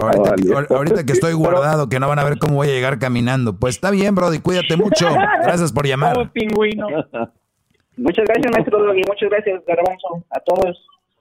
Ahorita, 0.00 0.34
ahor- 0.54 0.66
ahorita 0.70 1.04
que 1.04 1.12
estoy 1.12 1.32
guardado, 1.32 1.88
que 1.88 1.98
no 2.00 2.08
van 2.08 2.18
a 2.18 2.24
ver 2.24 2.38
cómo 2.38 2.54
voy 2.56 2.68
a 2.68 2.72
llegar 2.72 2.98
caminando. 2.98 3.56
Pues 3.56 3.76
está 3.76 3.90
bien, 3.90 4.14
Brody, 4.14 4.38
cuídate 4.40 4.76
mucho. 4.76 5.08
Gracias 5.42 5.72
por 5.72 5.86
llamar. 5.86 6.30
pingüino. 6.32 6.86
Muchas 7.96 8.24
gracias, 8.26 8.52
maestro 8.52 8.78
Doggy. 8.82 9.02
Muchas 9.08 9.30
gracias, 9.30 9.62
Garbanzo. 9.66 10.24
A 10.30 10.40
todos. 10.40 10.76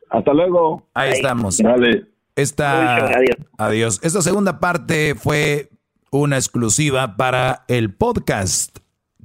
Hasta 0.10 0.34
luego. 0.34 0.88
Ahí 0.94 1.12
estamos. 1.14 1.58
Dale. 1.58 2.06
Esta, 2.36 3.10
adiós. 3.58 4.00
Esta 4.04 4.22
segunda 4.22 4.60
parte 4.60 5.16
fue 5.16 5.70
una 6.12 6.38
exclusiva 6.38 7.18
para 7.18 7.64
el 7.68 7.94
podcast, 7.94 8.78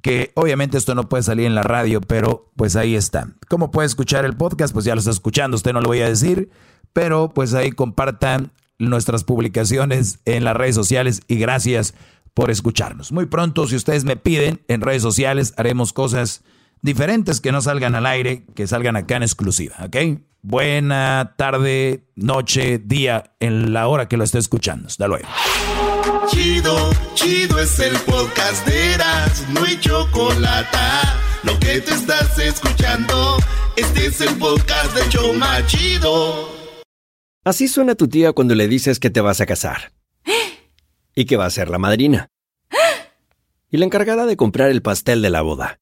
que 0.02 0.32
obviamente 0.34 0.76
esto 0.76 0.94
no 0.94 1.08
puede 1.08 1.22
salir 1.22 1.46
en 1.46 1.54
la 1.54 1.62
radio, 1.62 2.00
pero 2.00 2.50
pues 2.56 2.76
ahí 2.76 2.96
está. 2.96 3.28
¿Cómo 3.48 3.70
puede 3.70 3.86
escuchar 3.86 4.24
el 4.24 4.36
podcast? 4.36 4.74
Pues 4.74 4.84
ya 4.84 4.94
lo 4.94 4.98
está 4.98 5.12
escuchando, 5.12 5.56
usted 5.56 5.72
no 5.72 5.80
lo 5.80 5.88
voy 5.88 6.00
a 6.00 6.08
decir, 6.08 6.50
pero 6.92 7.32
pues 7.32 7.54
ahí 7.54 7.70
compartan 7.70 8.52
nuestras 8.78 9.22
publicaciones 9.22 10.18
en 10.24 10.44
las 10.44 10.56
redes 10.56 10.74
sociales 10.74 11.22
y 11.28 11.36
gracias 11.36 11.94
por 12.34 12.50
escucharnos. 12.50 13.12
Muy 13.12 13.26
pronto, 13.26 13.66
si 13.68 13.76
ustedes 13.76 14.04
me 14.04 14.16
piden, 14.16 14.60
en 14.66 14.80
redes 14.80 15.02
sociales 15.02 15.54
haremos 15.56 15.92
cosas 15.92 16.42
diferentes 16.80 17.40
que 17.40 17.52
no 17.52 17.60
salgan 17.60 17.94
al 17.94 18.06
aire, 18.06 18.44
que 18.54 18.66
salgan 18.66 18.96
acá 18.96 19.16
en 19.16 19.22
exclusiva, 19.22 19.76
¿ok? 19.84 19.96
Buena 20.44 21.34
tarde, 21.36 22.08
noche, 22.16 22.80
día, 22.84 23.36
en 23.38 23.72
la 23.72 23.86
hora 23.86 24.08
que 24.08 24.16
lo 24.16 24.24
esté 24.24 24.38
escuchando. 24.38 24.88
Hasta 24.88 25.06
luego. 25.06 25.28
Chido, 26.26 26.90
chido 27.14 27.60
es 27.60 27.78
el 27.78 27.96
podcast 27.98 28.66
de 28.66 28.94
Eras, 28.94 29.48
no 29.50 29.62
hay 29.62 29.78
chocolate. 29.78 30.78
Lo 31.44 31.56
que 31.60 31.80
te 31.80 31.94
estás 31.94 32.36
escuchando, 32.40 33.36
este 33.76 34.06
es 34.06 34.20
el 34.20 34.36
podcast 34.36 34.92
de 34.96 35.08
Choma 35.10 35.64
Chido. 35.66 36.48
Así 37.44 37.68
suena 37.68 37.94
tu 37.94 38.08
tía 38.08 38.32
cuando 38.32 38.56
le 38.56 38.66
dices 38.66 38.98
que 38.98 39.10
te 39.10 39.20
vas 39.20 39.40
a 39.40 39.46
casar. 39.46 39.92
Y 41.14 41.26
que 41.26 41.36
va 41.36 41.46
a 41.46 41.50
ser 41.50 41.70
la 41.70 41.78
madrina. 41.78 42.26
Y 43.70 43.76
la 43.76 43.84
encargada 43.84 44.26
de 44.26 44.36
comprar 44.36 44.70
el 44.70 44.82
pastel 44.82 45.22
de 45.22 45.30
la 45.30 45.42
boda. 45.42 45.81